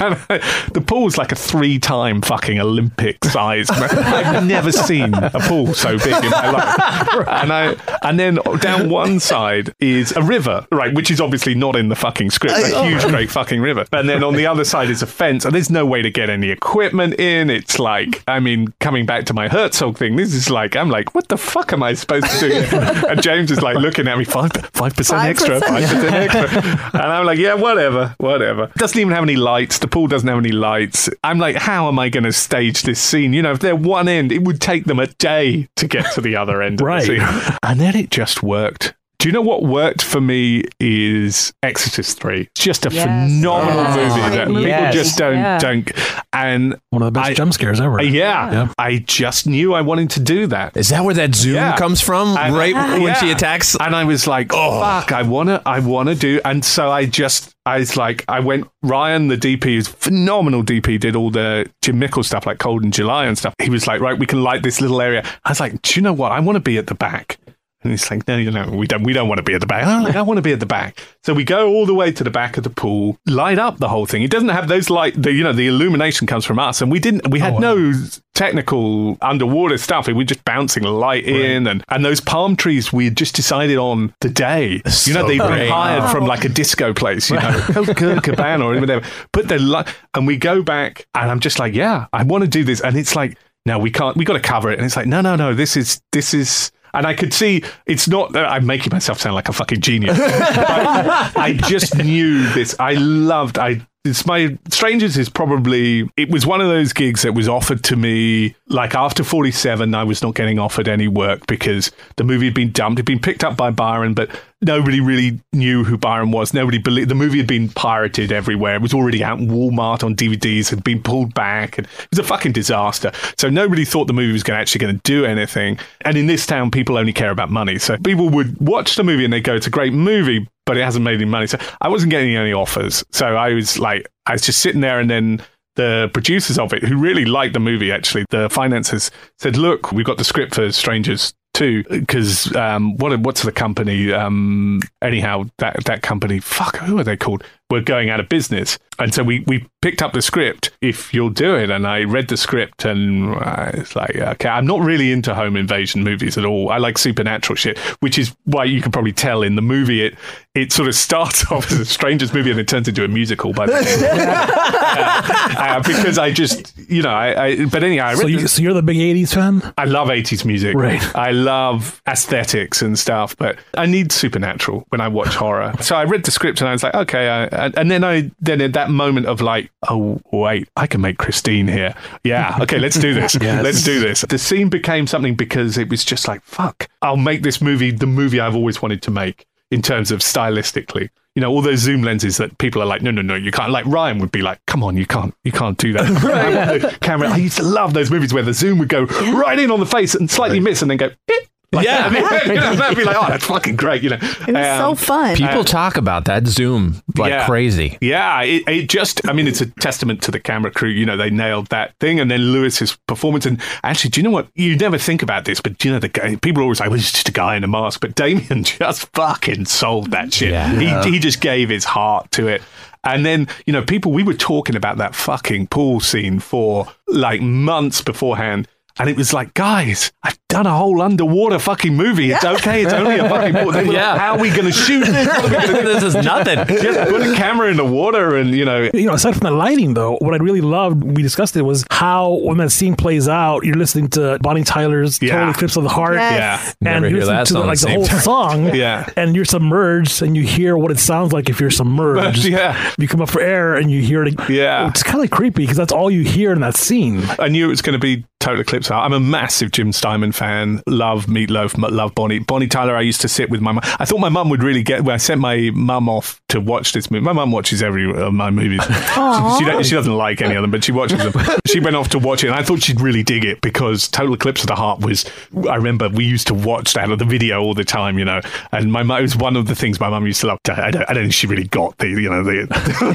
And 0.00 0.14
the 0.72 0.82
pool's 0.84 1.18
like 1.18 1.32
a 1.32 1.36
three-time 1.36 2.22
fucking 2.22 2.58
Olympic 2.58 3.24
size. 3.24 3.68
I've 3.70 4.46
never 4.46 4.72
seen 4.72 5.14
a 5.14 5.40
pool 5.40 5.74
so 5.74 5.98
big 5.98 6.24
in 6.24 6.30
my 6.30 6.50
life. 6.50 7.28
And 7.28 7.52
I, 7.52 7.76
and 8.02 8.18
then 8.18 8.38
down 8.60 8.90
one 8.90 9.20
side 9.20 9.74
is 9.80 10.12
a 10.12 10.22
river, 10.22 10.66
right, 10.70 10.94
which 10.94 11.10
is 11.10 11.20
obviously 11.20 11.54
not 11.54 11.76
in 11.76 11.88
the 11.88 11.96
fucking 11.96 12.30
script. 12.30 12.56
A 12.56 12.76
oh. 12.76 12.84
huge, 12.84 13.02
great 13.06 13.30
fucking 13.30 13.60
river. 13.60 13.84
And 13.92 14.08
then 14.08 14.22
on 14.22 14.34
the 14.34 14.46
other 14.46 14.64
side 14.64 14.90
is 14.90 15.02
a 15.02 15.06
fence, 15.06 15.44
and 15.44 15.54
there's 15.54 15.70
no 15.70 15.86
way 15.86 16.02
to 16.02 16.10
get 16.10 16.30
any 16.30 16.50
equipment 16.50 17.18
in. 17.18 17.50
It's 17.50 17.78
like, 17.78 18.22
I 18.28 18.40
mean, 18.40 18.72
coming 18.80 19.06
back 19.06 19.26
to 19.26 19.34
my 19.34 19.48
Herzog 19.48 19.98
thing, 19.98 20.16
this 20.16 20.34
is 20.34 20.50
like, 20.50 20.76
I'm 20.76 20.90
like, 20.90 21.14
what 21.14 21.28
the 21.28 21.36
fuck 21.36 21.72
am 21.72 21.82
I 21.82 21.94
supposed 21.94 22.26
to 22.40 22.48
do? 22.48 22.78
And 23.08 23.22
James 23.22 23.50
is 23.50 23.62
like 23.62 23.76
looking 23.76 24.06
at 24.08 24.18
me, 24.18 24.24
five 24.24 24.52
five 24.72 24.94
percent 24.94 25.24
extra, 25.24 25.60
5%. 25.60 25.60
five 25.60 25.82
percent 25.82 26.14
extra. 26.14 27.00
And 27.00 27.12
I'm 27.12 27.24
like, 27.24 27.38
yeah, 27.38 27.54
whatever, 27.54 28.14
whatever. 28.18 28.70
Doesn't 28.76 28.98
even 28.98 29.12
have 29.12 29.22
any 29.22 29.36
lights. 29.36 29.78
The 29.78 29.87
pool 29.88 30.06
doesn't 30.06 30.28
have 30.28 30.38
any 30.38 30.52
lights. 30.52 31.08
I'm 31.24 31.38
like, 31.38 31.56
how 31.56 31.88
am 31.88 31.98
I 31.98 32.08
going 32.08 32.24
to 32.24 32.32
stage 32.32 32.82
this 32.82 33.00
scene? 33.00 33.32
You 33.32 33.42
know, 33.42 33.52
if 33.52 33.60
they're 33.60 33.76
one 33.76 34.08
end, 34.08 34.32
it 34.32 34.42
would 34.42 34.60
take 34.60 34.84
them 34.84 34.98
a 34.98 35.06
day 35.06 35.68
to 35.76 35.88
get 35.88 36.12
to 36.14 36.20
the 36.20 36.36
other 36.36 36.62
end. 36.62 36.80
Right. 36.80 37.02
Of 37.02 37.16
the 37.16 37.42
scene. 37.42 37.58
And 37.62 37.80
then 37.80 37.96
it 37.96 38.10
just 38.10 38.42
worked. 38.42 38.94
Do 39.18 39.28
you 39.28 39.32
know 39.32 39.40
what 39.42 39.64
worked 39.64 40.00
for 40.00 40.20
me 40.20 40.62
is 40.78 41.52
Exorcist 41.64 42.20
3. 42.20 42.42
It's 42.42 42.60
just 42.60 42.86
a 42.86 42.90
Yes. 42.92 43.02
phenomenal 43.02 43.82
Yes. 43.82 43.96
movie 43.96 44.20
Great 44.20 44.36
that 44.36 44.46
people 44.46 44.62
Yes. 44.62 44.94
just 44.94 45.18
don't 45.18 45.34
Yeah. 45.36 45.58
don't 45.58 45.90
and 46.32 46.76
one 46.90 47.02
of 47.02 47.06
the 47.06 47.18
best 47.18 47.30
I- 47.30 47.34
jump 47.34 47.52
scares 47.52 47.80
ever. 47.80 48.00
yeah, 48.00 48.52
Yeah. 48.52 48.68
I 48.78 48.98
just 49.04 49.44
knew 49.48 49.74
I 49.74 49.80
wanted 49.80 50.10
to 50.10 50.20
do 50.20 50.46
that. 50.46 50.76
Is 50.76 50.90
that 50.90 51.04
where 51.04 51.14
that 51.16 51.34
zoom 51.34 51.56
Yeah. 51.56 51.74
comes 51.74 52.00
from? 52.00 52.36
And- 52.36 52.56
right 52.56 52.72
when 52.76 53.02
yeah. 53.02 53.14
she 53.14 53.32
attacks? 53.32 53.76
And 53.80 53.96
I 53.96 54.04
was 54.04 54.28
like, 54.28 54.52
oh, 54.54 54.80
fuck, 54.80 55.10
I 55.10 55.22
wanna, 55.22 55.62
I 55.66 55.80
wanna 55.80 56.14
do. 56.14 56.40
And 56.44 56.64
so 56.64 56.88
I 56.92 57.04
just, 57.06 57.50
I 57.66 57.78
was 57.80 57.96
like, 57.96 58.24
I 58.28 58.38
went. 58.38 58.68
Ryan, 58.84 59.26
the 59.26 59.36
DP, 59.36 59.76
is 59.78 59.88
phenomenal. 59.88 60.62
DP 60.62 60.96
did 60.96 61.16
all 61.16 61.30
the 61.32 61.66
Jim 61.82 61.98
Mickle 61.98 62.22
stuff, 62.22 62.46
like 62.46 62.58
Cold 62.58 62.84
in 62.84 62.92
July 62.92 63.24
and 63.26 63.36
stuff. 63.36 63.52
He 63.60 63.68
was 63.68 63.88
like, 63.88 64.00
right, 64.00 64.16
we 64.16 64.26
can 64.26 64.44
light 64.44 64.62
this 64.62 64.80
little 64.80 65.00
area. 65.02 65.24
I 65.44 65.48
was 65.50 65.58
like, 65.58 65.82
do 65.82 65.94
you 65.96 66.02
know 66.02 66.12
what? 66.12 66.30
I 66.30 66.38
want 66.38 66.54
to 66.54 66.60
be 66.60 66.78
at 66.78 66.86
the 66.86 66.94
back. 66.94 67.36
And 67.82 67.92
he's 67.92 68.10
like, 68.10 68.26
no, 68.26 68.36
you 68.36 68.50
know, 68.50 68.68
we 68.70 68.88
don't, 68.88 69.04
we 69.04 69.12
don't 69.12 69.28
want 69.28 69.38
to 69.38 69.44
be 69.44 69.54
at 69.54 69.60
the 69.60 69.66
back. 69.66 69.86
I'm 69.86 70.02
like, 70.02 70.16
I 70.16 70.22
want 70.22 70.38
to 70.38 70.42
be 70.42 70.52
at 70.52 70.58
the 70.58 70.66
back. 70.66 70.98
So 71.22 71.32
we 71.32 71.44
go 71.44 71.68
all 71.68 71.86
the 71.86 71.94
way 71.94 72.10
to 72.10 72.24
the 72.24 72.30
back 72.30 72.56
of 72.56 72.64
the 72.64 72.70
pool, 72.70 73.16
light 73.26 73.58
up 73.58 73.78
the 73.78 73.88
whole 73.88 74.04
thing. 74.04 74.22
It 74.22 74.32
doesn't 74.32 74.48
have 74.48 74.66
those 74.66 74.90
light, 74.90 75.20
the, 75.20 75.30
you 75.32 75.44
know, 75.44 75.52
the 75.52 75.68
illumination 75.68 76.26
comes 76.26 76.44
from 76.44 76.58
us. 76.58 76.82
And 76.82 76.90
we 76.90 76.98
didn't, 76.98 77.30
we 77.30 77.38
had 77.38 77.54
oh, 77.54 77.58
no 77.58 77.94
technical 78.34 79.16
underwater 79.22 79.78
stuff. 79.78 80.08
We 80.08 80.12
were 80.12 80.24
just 80.24 80.44
bouncing 80.44 80.82
light 80.82 81.24
in 81.24 81.68
and, 81.68 81.84
and 81.88 82.04
those 82.04 82.20
palm 82.20 82.56
trees 82.56 82.92
we 82.92 83.04
had 83.04 83.16
just 83.16 83.36
decided 83.36 83.78
on 83.78 84.12
the 84.20 84.28
day. 84.28 84.82
You 85.04 85.14
know, 85.14 85.22
So 85.22 85.28
they've 85.28 85.38
been 85.38 85.46
great. 85.46 85.70
hired 85.70 86.10
from 86.10 86.26
like 86.26 86.44
a 86.44 86.48
disco 86.48 86.92
place, 86.92 87.30
you 87.30 87.36
know, 87.36 87.52
Coca 87.72 88.20
Cabana 88.20 88.66
or 88.66 88.80
whatever. 88.80 89.06
Put 89.32 89.46
the 89.48 89.58
light, 89.60 89.86
and 90.14 90.26
we 90.26 90.36
go 90.36 90.62
back 90.62 91.06
and 91.14 91.30
I'm 91.30 91.40
just 91.40 91.58
like, 91.60 91.74
yeah, 91.74 92.06
I 92.12 92.24
want 92.24 92.42
to 92.42 92.48
do 92.48 92.64
this. 92.64 92.80
And 92.80 92.96
it's 92.96 93.14
like, 93.14 93.38
no, 93.66 93.78
we 93.78 93.90
can't, 93.90 94.16
we 94.16 94.24
got 94.24 94.32
to 94.32 94.40
cover 94.40 94.70
it. 94.72 94.78
And 94.78 94.86
it's 94.86 94.96
like, 94.96 95.06
no, 95.06 95.20
no, 95.20 95.36
no, 95.36 95.54
this 95.54 95.76
is, 95.76 96.00
this 96.12 96.34
is, 96.34 96.72
and 96.94 97.06
I 97.06 97.14
could 97.14 97.32
see 97.32 97.62
it's 97.86 98.08
not 98.08 98.32
that 98.32 98.46
I'm 98.46 98.66
making 98.66 98.90
myself 98.92 99.20
sound 99.20 99.34
like 99.34 99.48
a 99.48 99.52
fucking 99.52 99.80
genius. 99.80 100.18
but 100.18 101.36
I 101.36 101.58
just 101.64 101.96
knew 101.96 102.48
this. 102.52 102.74
I 102.78 102.94
loved, 102.94 103.58
I, 103.58 103.86
it's 104.08 104.26
my 104.26 104.58
Strangers 104.70 105.16
is 105.16 105.28
probably, 105.28 106.08
it 106.16 106.30
was 106.30 106.46
one 106.46 106.60
of 106.60 106.68
those 106.68 106.92
gigs 106.92 107.22
that 107.22 107.34
was 107.34 107.48
offered 107.48 107.84
to 107.84 107.96
me 107.96 108.54
like 108.68 108.94
after 108.94 109.22
47. 109.22 109.94
I 109.94 110.04
was 110.04 110.22
not 110.22 110.34
getting 110.34 110.58
offered 110.58 110.88
any 110.88 111.08
work 111.08 111.46
because 111.46 111.92
the 112.16 112.24
movie 112.24 112.46
had 112.46 112.54
been 112.54 112.72
dumped. 112.72 112.98
It 112.98 113.02
had 113.02 113.06
been 113.06 113.20
picked 113.20 113.44
up 113.44 113.56
by 113.56 113.70
Byron, 113.70 114.14
but 114.14 114.30
nobody 114.62 115.00
really 115.00 115.40
knew 115.52 115.84
who 115.84 115.96
Byron 115.96 116.30
was. 116.30 116.52
Nobody 116.52 116.78
believed 116.78 117.08
the 117.08 117.14
movie 117.14 117.38
had 117.38 117.46
been 117.46 117.68
pirated 117.68 118.32
everywhere. 118.32 118.76
It 118.76 118.82
was 118.82 118.94
already 118.94 119.22
out 119.22 119.38
in 119.38 119.48
Walmart 119.48 120.02
on 120.02 120.16
DVDs, 120.16 120.70
had 120.70 120.82
been 120.84 121.02
pulled 121.02 121.34
back, 121.34 121.78
and 121.78 121.86
it 121.86 122.08
was 122.10 122.18
a 122.18 122.24
fucking 122.24 122.52
disaster. 122.52 123.12
So 123.36 123.48
nobody 123.48 123.84
thought 123.84 124.06
the 124.06 124.12
movie 124.12 124.32
was 124.32 124.42
going 124.42 124.58
actually 124.58 124.80
going 124.80 124.96
to 124.96 125.02
do 125.02 125.24
anything. 125.24 125.78
And 126.02 126.16
in 126.16 126.26
this 126.26 126.46
town, 126.46 126.70
people 126.70 126.98
only 126.98 127.12
care 127.12 127.30
about 127.30 127.50
money. 127.50 127.78
So 127.78 127.96
people 127.98 128.28
would 128.30 128.58
watch 128.60 128.96
the 128.96 129.04
movie 129.04 129.24
and 129.24 129.32
they 129.32 129.40
go, 129.40 129.54
"It's 129.54 129.66
a 129.66 129.70
great 129.70 129.92
movie." 129.92 130.46
But 130.68 130.76
it 130.76 130.84
hasn't 130.84 131.02
made 131.02 131.14
any 131.14 131.24
money. 131.24 131.46
So 131.46 131.58
I 131.80 131.88
wasn't 131.88 132.10
getting 132.10 132.36
any 132.36 132.52
offers. 132.52 133.02
So 133.10 133.36
I 133.36 133.54
was 133.54 133.78
like, 133.78 134.06
I 134.26 134.32
was 134.32 134.42
just 134.42 134.60
sitting 134.60 134.82
there 134.82 135.00
and 135.00 135.08
then 135.08 135.42
the 135.76 136.10
producers 136.12 136.58
of 136.58 136.74
it, 136.74 136.82
who 136.82 136.98
really 136.98 137.24
liked 137.24 137.54
the 137.54 137.60
movie, 137.60 137.90
actually, 137.90 138.26
the 138.28 138.50
financiers 138.50 139.10
said, 139.38 139.56
"Look, 139.56 139.92
we've 139.92 140.04
got 140.04 140.18
the 140.18 140.24
script 140.24 140.54
for 140.54 140.70
Strangers." 140.70 141.32
Too, 141.54 141.82
because 141.90 142.54
um, 142.54 142.96
what 142.98 143.18
what's 143.20 143.42
the 143.42 143.50
company? 143.50 144.12
Um, 144.12 144.80
anyhow, 145.02 145.44
that 145.58 145.82
that 145.86 146.02
company, 146.02 146.38
fuck, 146.38 146.76
who 146.76 146.98
are 146.98 147.04
they 147.04 147.16
called? 147.16 147.42
We're 147.70 147.82
going 147.82 148.08
out 148.08 148.18
of 148.18 148.28
business, 148.30 148.78
and 148.98 149.12
so 149.12 149.22
we 149.22 149.40
we 149.46 149.66
picked 149.82 150.00
up 150.00 150.12
the 150.14 150.22
script. 150.22 150.70
If 150.80 151.12
you'll 151.12 151.28
do 151.30 151.54
it, 151.54 151.68
and 151.70 151.86
I 151.86 152.04
read 152.04 152.28
the 152.28 152.36
script, 152.38 152.84
and 152.86 153.34
uh, 153.34 153.70
it's 153.74 153.94
like, 153.94 154.16
okay, 154.16 154.48
I'm 154.48 154.66
not 154.66 154.80
really 154.80 155.12
into 155.12 155.34
home 155.34 155.54
invasion 155.56 156.02
movies 156.02 156.38
at 156.38 156.44
all. 156.46 156.70
I 156.70 156.78
like 156.78 156.96
supernatural 156.96 157.56
shit, 157.56 157.78
which 158.00 158.18
is 158.18 158.34
why 158.44 158.64
you 158.64 158.80
can 158.80 158.90
probably 158.90 159.12
tell 159.12 159.42
in 159.42 159.54
the 159.56 159.62
movie 159.62 160.02
it 160.02 160.14
it 160.54 160.72
sort 160.72 160.88
of 160.88 160.94
starts 161.08 161.50
off 161.52 161.70
as 161.70 161.78
a 161.78 161.84
strangers 161.84 162.32
movie 162.32 162.50
and 162.50 162.58
it 162.58 162.66
turns 162.68 162.88
into 162.88 163.04
a 163.04 163.08
musical 163.08 163.52
by 163.52 163.66
the 163.66 163.76
end. 163.76 164.02
uh, 164.02 165.54
uh, 165.58 165.82
because 165.82 166.18
I 166.18 166.32
just, 166.32 166.76
you 166.90 167.02
know, 167.02 167.10
I, 167.10 167.44
I 167.44 167.64
but 167.66 167.84
anyhow, 167.84 168.06
I 168.06 168.12
read 168.12 168.20
So, 168.20 168.26
you, 168.26 168.40
the- 168.40 168.48
so 168.48 168.62
you're 168.62 168.72
the 168.72 168.82
big 168.82 168.96
80s 168.96 169.34
fan? 169.34 169.74
I 169.76 169.84
love 169.84 170.08
80s 170.08 170.44
music. 170.44 170.74
Right. 170.74 171.02
I 171.14 171.30
love 171.32 172.00
aesthetics 172.08 172.82
and 172.82 172.98
stuff, 172.98 173.36
but 173.36 173.58
I 173.76 173.86
need 173.86 174.10
supernatural 174.10 174.86
when 174.88 175.00
I 175.00 175.08
watch 175.08 175.34
horror. 175.34 175.74
So 175.80 175.94
I 175.96 176.04
read 176.04 176.24
the 176.24 176.30
script 176.30 176.60
and 176.60 176.68
I 176.68 176.72
was 176.72 176.82
like, 176.82 176.94
okay. 176.94 177.28
I, 177.28 177.57
and- 177.58 177.76
and 177.78 177.90
then 177.90 178.04
I, 178.04 178.30
then 178.40 178.60
at 178.60 178.72
that 178.74 178.90
moment 178.90 179.26
of 179.26 179.40
like, 179.40 179.70
oh, 179.88 180.20
wait, 180.32 180.68
I 180.76 180.86
can 180.86 181.00
make 181.00 181.18
Christine 181.18 181.68
here. 181.68 181.94
Yeah. 182.24 182.58
Okay, 182.62 182.78
let's 182.78 182.98
do 182.98 183.14
this. 183.14 183.34
Yes. 183.40 183.62
Let's 183.62 183.82
do 183.84 184.00
this. 184.00 184.22
The 184.22 184.38
scene 184.38 184.68
became 184.68 185.06
something 185.06 185.34
because 185.34 185.78
it 185.78 185.88
was 185.88 186.04
just 186.04 186.26
like, 186.28 186.42
fuck, 186.44 186.88
I'll 187.02 187.16
make 187.16 187.42
this 187.42 187.60
movie 187.60 187.90
the 187.90 188.06
movie 188.06 188.40
I've 188.40 188.54
always 188.56 188.80
wanted 188.82 189.02
to 189.02 189.10
make 189.10 189.46
in 189.70 189.82
terms 189.82 190.10
of 190.10 190.20
stylistically. 190.20 191.08
You 191.34 191.42
know, 191.42 191.50
all 191.50 191.62
those 191.62 191.78
zoom 191.78 192.02
lenses 192.02 192.36
that 192.38 192.58
people 192.58 192.82
are 192.82 192.86
like, 192.86 193.00
no, 193.02 193.12
no, 193.12 193.22
no, 193.22 193.36
you 193.36 193.52
can't. 193.52 193.70
Like 193.70 193.84
Ryan 193.86 194.18
would 194.18 194.32
be 194.32 194.42
like, 194.42 194.58
come 194.66 194.82
on, 194.82 194.96
you 194.96 195.06
can't, 195.06 195.32
you 195.44 195.52
can't 195.52 195.78
do 195.78 195.92
that. 195.92 196.04
I 196.24 196.80
want 196.80 197.00
camera. 197.00 197.28
I 197.28 197.36
used 197.36 197.58
to 197.58 197.62
love 197.62 197.94
those 197.94 198.10
movies 198.10 198.34
where 198.34 198.42
the 198.42 198.52
zoom 198.54 198.78
would 198.78 198.88
go 198.88 199.04
right 199.04 199.58
in 199.58 199.70
on 199.70 199.78
the 199.78 199.86
face 199.86 200.14
and 200.16 200.28
slightly 200.28 200.58
miss, 200.58 200.82
and 200.82 200.90
then 200.90 200.98
go. 200.98 201.10
"Eh." 201.30 201.34
Like 201.70 201.84
Yeah. 201.84 202.08
that. 202.08 202.46
you 202.46 202.54
know, 202.54 202.74
that'd 202.76 202.96
be 202.96 203.04
like, 203.04 203.16
oh, 203.18 203.26
that's 203.28 203.44
fucking 203.44 203.76
great. 203.76 204.02
You 204.02 204.10
know, 204.10 204.16
It 204.16 204.54
was 204.54 204.78
so 204.78 204.90
Um, 204.90 204.96
fun. 204.96 205.36
People 205.36 205.64
talk 205.64 205.96
about 205.98 206.24
that 206.24 206.46
Zoom 206.46 207.02
like 207.18 207.30
Yeah. 207.30 207.44
crazy. 207.46 207.98
Yeah, 208.00 208.40
it, 208.42 208.62
it 208.66 208.88
just, 208.88 209.20
I 209.28 209.32
mean, 209.34 209.46
it's 209.46 209.60
a 209.60 209.66
testament 209.66 210.22
to 210.22 210.30
the 210.30 210.40
camera 210.40 210.70
crew. 210.70 210.88
You 210.88 211.04
know, 211.04 211.16
they 211.18 211.28
nailed 211.28 211.66
that 211.68 211.92
thing. 212.00 212.20
And 212.20 212.30
then 212.30 212.52
Lewis's 212.52 212.96
performance. 213.06 213.44
And 213.44 213.60
actually, 213.84 214.10
do 214.10 214.20
you 214.20 214.24
know 214.24 214.30
what? 214.30 214.48
You 214.54 214.76
never 214.76 214.96
think 214.96 215.22
about 215.22 215.44
this, 215.44 215.60
but 215.60 215.76
do 215.76 215.88
you 215.88 215.94
know, 215.94 216.00
the 216.00 216.08
guy, 216.08 216.36
people 216.36 216.62
always 216.62 216.80
like, 216.80 216.88
well, 216.88 216.98
he's 216.98 217.12
just 217.12 217.28
a 217.28 217.32
guy 217.32 217.54
in 217.56 217.64
a 217.64 217.68
mask. 217.68 218.00
But 218.00 218.14
Damian 218.14 218.64
just 218.64 219.08
fucking 219.14 219.66
sold 219.66 220.10
that 220.12 220.32
shit. 220.32 220.50
Yeah. 220.52 221.02
He, 221.04 221.12
he 221.12 221.18
just 221.18 221.40
gave 221.42 221.68
his 221.68 221.84
heart 221.84 222.30
to 222.32 222.48
it. 222.48 222.62
And 223.04 223.24
then, 223.24 223.46
you 223.66 223.72
know, 223.72 223.82
people, 223.82 224.12
we 224.12 224.22
were 224.22 224.34
talking 224.34 224.74
about 224.74 224.96
that 224.98 225.14
fucking 225.14 225.68
pool 225.68 226.00
scene 226.00 226.40
for 226.40 226.88
like 227.06 227.40
months 227.40 228.00
beforehand. 228.02 228.66
And 228.98 229.08
it 229.08 229.16
was 229.16 229.32
like, 229.32 229.54
guys, 229.54 230.12
I've 230.22 230.38
done 230.48 230.66
a 230.66 230.76
whole 230.76 231.00
underwater 231.02 231.58
fucking 231.58 231.94
movie. 231.94 232.32
It's 232.32 232.44
okay. 232.44 232.82
It's 232.82 232.92
only 232.92 233.16
a 233.18 233.28
fucking 233.28 233.52
pool. 233.54 233.70
They 233.72 233.80
were 233.82 233.86
like, 233.88 233.92
Yeah. 233.92 234.18
How 234.18 234.32
are 234.36 234.40
we 234.40 234.48
going 234.50 234.64
to 234.64 234.72
shoot 234.72 235.04
this? 235.06 235.26
What 235.26 235.38
are 235.38 235.42
we 235.48 235.50
gonna 235.50 235.66
do? 235.66 235.82
this 235.92 236.02
is 236.02 236.14
nothing. 236.16 236.56
Just 236.66 237.10
put 237.10 237.20
a 237.22 237.34
camera 237.34 237.70
in 237.70 237.76
the 237.76 237.84
water 237.84 238.36
and, 238.36 238.50
you 238.50 238.64
know, 238.64 238.90
You 238.94 239.06
know, 239.06 239.12
aside 239.14 239.32
from 239.34 239.44
the 239.44 239.50
lighting, 239.50 239.94
though, 239.94 240.16
what 240.16 240.34
I 240.34 240.38
really 240.38 240.60
loved, 240.62 241.04
we 241.04 241.22
discussed 241.22 241.56
it, 241.56 241.62
was 241.62 241.84
how 241.90 242.34
when 242.42 242.56
that 242.58 242.70
scene 242.72 242.96
plays 242.96 243.28
out, 243.28 243.64
you're 243.64 243.76
listening 243.76 244.08
to 244.10 244.38
Bonnie 244.40 244.64
Tyler's 244.64 245.20
Yeah. 245.20 245.34
Total 245.34 245.50
Eclipse 245.50 245.76
of 245.76 245.82
the 245.84 245.88
Heart. 245.90 246.14
Yes. 246.14 246.76
yeah. 246.80 246.90
And 246.92 247.02
Never 247.02 247.08
you're 247.08 247.18
hear 247.18 247.26
that 247.26 247.40
listening 247.40 247.62
to 247.62 247.62
the, 247.62 247.66
like 247.68 247.78
the 247.78 247.86
the 247.86 248.06
same 248.06 248.18
whole 248.18 248.20
song, 248.20 248.74
Yeah. 248.74 249.08
and 249.16 249.36
you're 249.36 249.44
submerged, 249.44 250.22
and 250.22 250.36
you 250.36 250.42
hear 250.44 250.76
what 250.76 250.90
it 250.90 250.98
sounds 250.98 251.32
like 251.32 251.48
if 251.48 251.60
you're 251.60 251.70
submerged. 251.70 252.44
Yeah. 252.48 252.92
you 252.98 253.06
come 253.06 253.20
up 253.20 253.28
for 253.28 253.40
air, 253.40 253.76
and 253.76 253.90
you 253.90 254.00
hear 254.02 254.24
it. 254.24 254.34
Yeah. 254.48 254.88
it's 254.88 255.02
kind 255.02 255.22
of 255.22 255.30
creepy 255.30 255.62
because 255.64 255.76
that's 255.76 255.92
all 255.92 256.10
you 256.10 256.22
hear 256.22 256.52
in 256.52 256.60
that 256.62 256.76
scene. 256.76 257.22
I 257.38 257.48
knew 257.48 257.66
it 257.66 257.68
was 257.68 257.82
going 257.82 257.92
to 257.92 257.98
be 257.98 258.24
Total 258.40 258.60
Eclipse. 258.60 258.87
I'm 258.94 259.12
a 259.12 259.20
massive 259.20 259.72
Jim 259.72 259.92
Steinman 259.92 260.32
fan. 260.32 260.82
Love 260.86 261.28
Meat 261.28 261.50
Loaf. 261.50 261.76
Love 261.78 262.14
Bonnie. 262.14 262.38
Bonnie 262.38 262.66
Tyler. 262.66 262.96
I 262.96 263.02
used 263.02 263.20
to 263.22 263.28
sit 263.28 263.50
with 263.50 263.60
my 263.60 263.72
mum. 263.72 263.82
I 263.98 264.04
thought 264.04 264.18
my 264.18 264.28
mum 264.28 264.48
would 264.50 264.62
really 264.62 264.82
get. 264.82 265.04
When 265.04 265.14
I 265.14 265.18
sent 265.18 265.40
my 265.40 265.70
mum 265.74 266.08
off 266.08 266.40
to 266.48 266.60
watch 266.60 266.92
this 266.92 267.10
movie. 267.10 267.24
My 267.24 267.32
mum 267.32 267.52
watches 267.52 267.82
every 267.82 268.10
of 268.10 268.32
my 268.32 268.50
movies. 268.50 268.82
she, 268.86 269.64
she, 269.64 269.82
she 269.84 269.94
doesn't 269.94 270.14
like 270.16 270.40
any 270.40 270.54
of 270.54 270.62
them, 270.62 270.70
but 270.70 270.82
she 270.82 270.92
watches 270.92 271.18
them. 271.18 271.32
she 271.66 271.80
went 271.80 271.94
off 271.94 272.08
to 272.10 272.18
watch 272.18 272.42
it, 272.42 272.48
and 272.48 272.56
I 272.56 272.62
thought 272.62 272.82
she'd 272.82 273.00
really 273.00 273.22
dig 273.22 273.44
it 273.44 273.60
because 273.60 274.08
Total 274.08 274.32
Eclipse 274.34 274.62
of 274.62 274.68
the 274.68 274.74
Heart 274.74 275.00
was. 275.00 275.24
I 275.68 275.76
remember 275.76 276.08
we 276.08 276.24
used 276.24 276.46
to 276.46 276.54
watch 276.54 276.94
that 276.94 277.10
on 277.10 277.18
the 277.18 277.24
video 277.24 277.60
all 277.60 277.74
the 277.74 277.84
time, 277.84 278.18
you 278.18 278.24
know. 278.24 278.40
And 278.72 278.90
my 278.90 279.02
mum 279.02 279.18
it 279.18 279.22
was 279.22 279.36
one 279.36 279.56
of 279.56 279.66
the 279.66 279.74
things 279.74 280.00
my 280.00 280.08
mum 280.08 280.26
used 280.26 280.40
to 280.40 280.46
love. 280.46 280.58
I 280.68 280.90
don't, 280.90 281.08
I 281.08 281.12
don't 281.12 281.24
think 281.24 281.34
she 281.34 281.46
really 281.46 281.66
got 281.66 281.96
the 281.98 282.08
you 282.08 282.30
know 282.30 282.42
the 282.42 282.66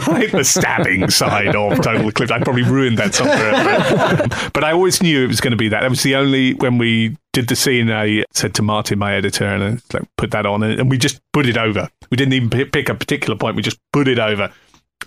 like 0.12 0.32
the 0.32 0.44
stabbing 0.44 1.10
side 1.10 1.56
of 1.56 1.82
Total 1.82 2.08
Eclipse. 2.08 2.32
I 2.32 2.40
probably 2.40 2.64
ruined 2.64 2.98
that 3.00 3.16
somewhere. 3.16 3.52
But, 4.28 4.54
but 4.54 4.64
I 4.64 4.74
always 4.74 5.02
knew 5.02 5.24
it 5.24 5.28
was 5.28 5.42
going 5.42 5.52
to 5.52 5.58
be 5.58 5.63
that. 5.70 5.82
That 5.82 5.90
was 5.90 6.04
the 6.04 6.16
only 6.16 6.54
when 6.56 6.78
we 6.78 7.18
did 7.32 7.48
the 7.48 7.56
scene. 7.56 7.92
I 7.92 8.24
said 8.34 8.54
to 8.56 8.62
Martin, 8.62 9.00
my 9.00 9.16
editor, 9.16 9.46
and 9.46 9.64
I 9.64 9.98
like, 9.98 10.08
put 10.18 10.32
that 10.32 10.46
on, 10.46 10.64
and, 10.64 10.90
we 10.90 10.98
just 10.98 11.22
put 11.32 11.48
it 11.48 11.58
over. 11.58 11.90
We 12.10 12.18
didn't 12.18 12.34
even 12.34 12.50
pi- 12.50 12.66
pick 12.66 12.90
a 12.90 12.96
particular 12.96 13.38
point. 13.38 13.56
We 13.56 13.62
just 13.62 13.80
put 13.92 14.08
it 14.08 14.20
over. 14.20 14.52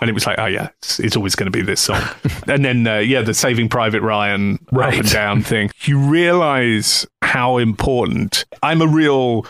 And 0.01 0.11
it 0.11 0.13
was 0.13 0.27
like, 0.27 0.39
oh 0.39 0.47
yeah, 0.47 0.69
it's, 0.83 1.01
it's 1.01 1.17
always 1.17 1.35
going 1.35 1.51
to 1.51 1.57
be 1.57 1.63
this 1.63 1.81
song. 1.81 2.03
and 2.47 2.65
then, 2.65 2.87
uh, 2.87 2.99
yeah, 2.99 3.23
the 3.23 3.33
Saving 3.33 3.69
Private 3.69 4.03
Ryan 4.03 4.59
up 4.73 4.93
and 4.93 5.11
down 5.11 5.43
thing. 5.43 5.71
You 5.85 5.99
realize 5.99 7.07
how 7.23 7.57
important. 7.57 8.45
I'm 8.63 8.83
a 8.83 8.87
real 8.87 9.47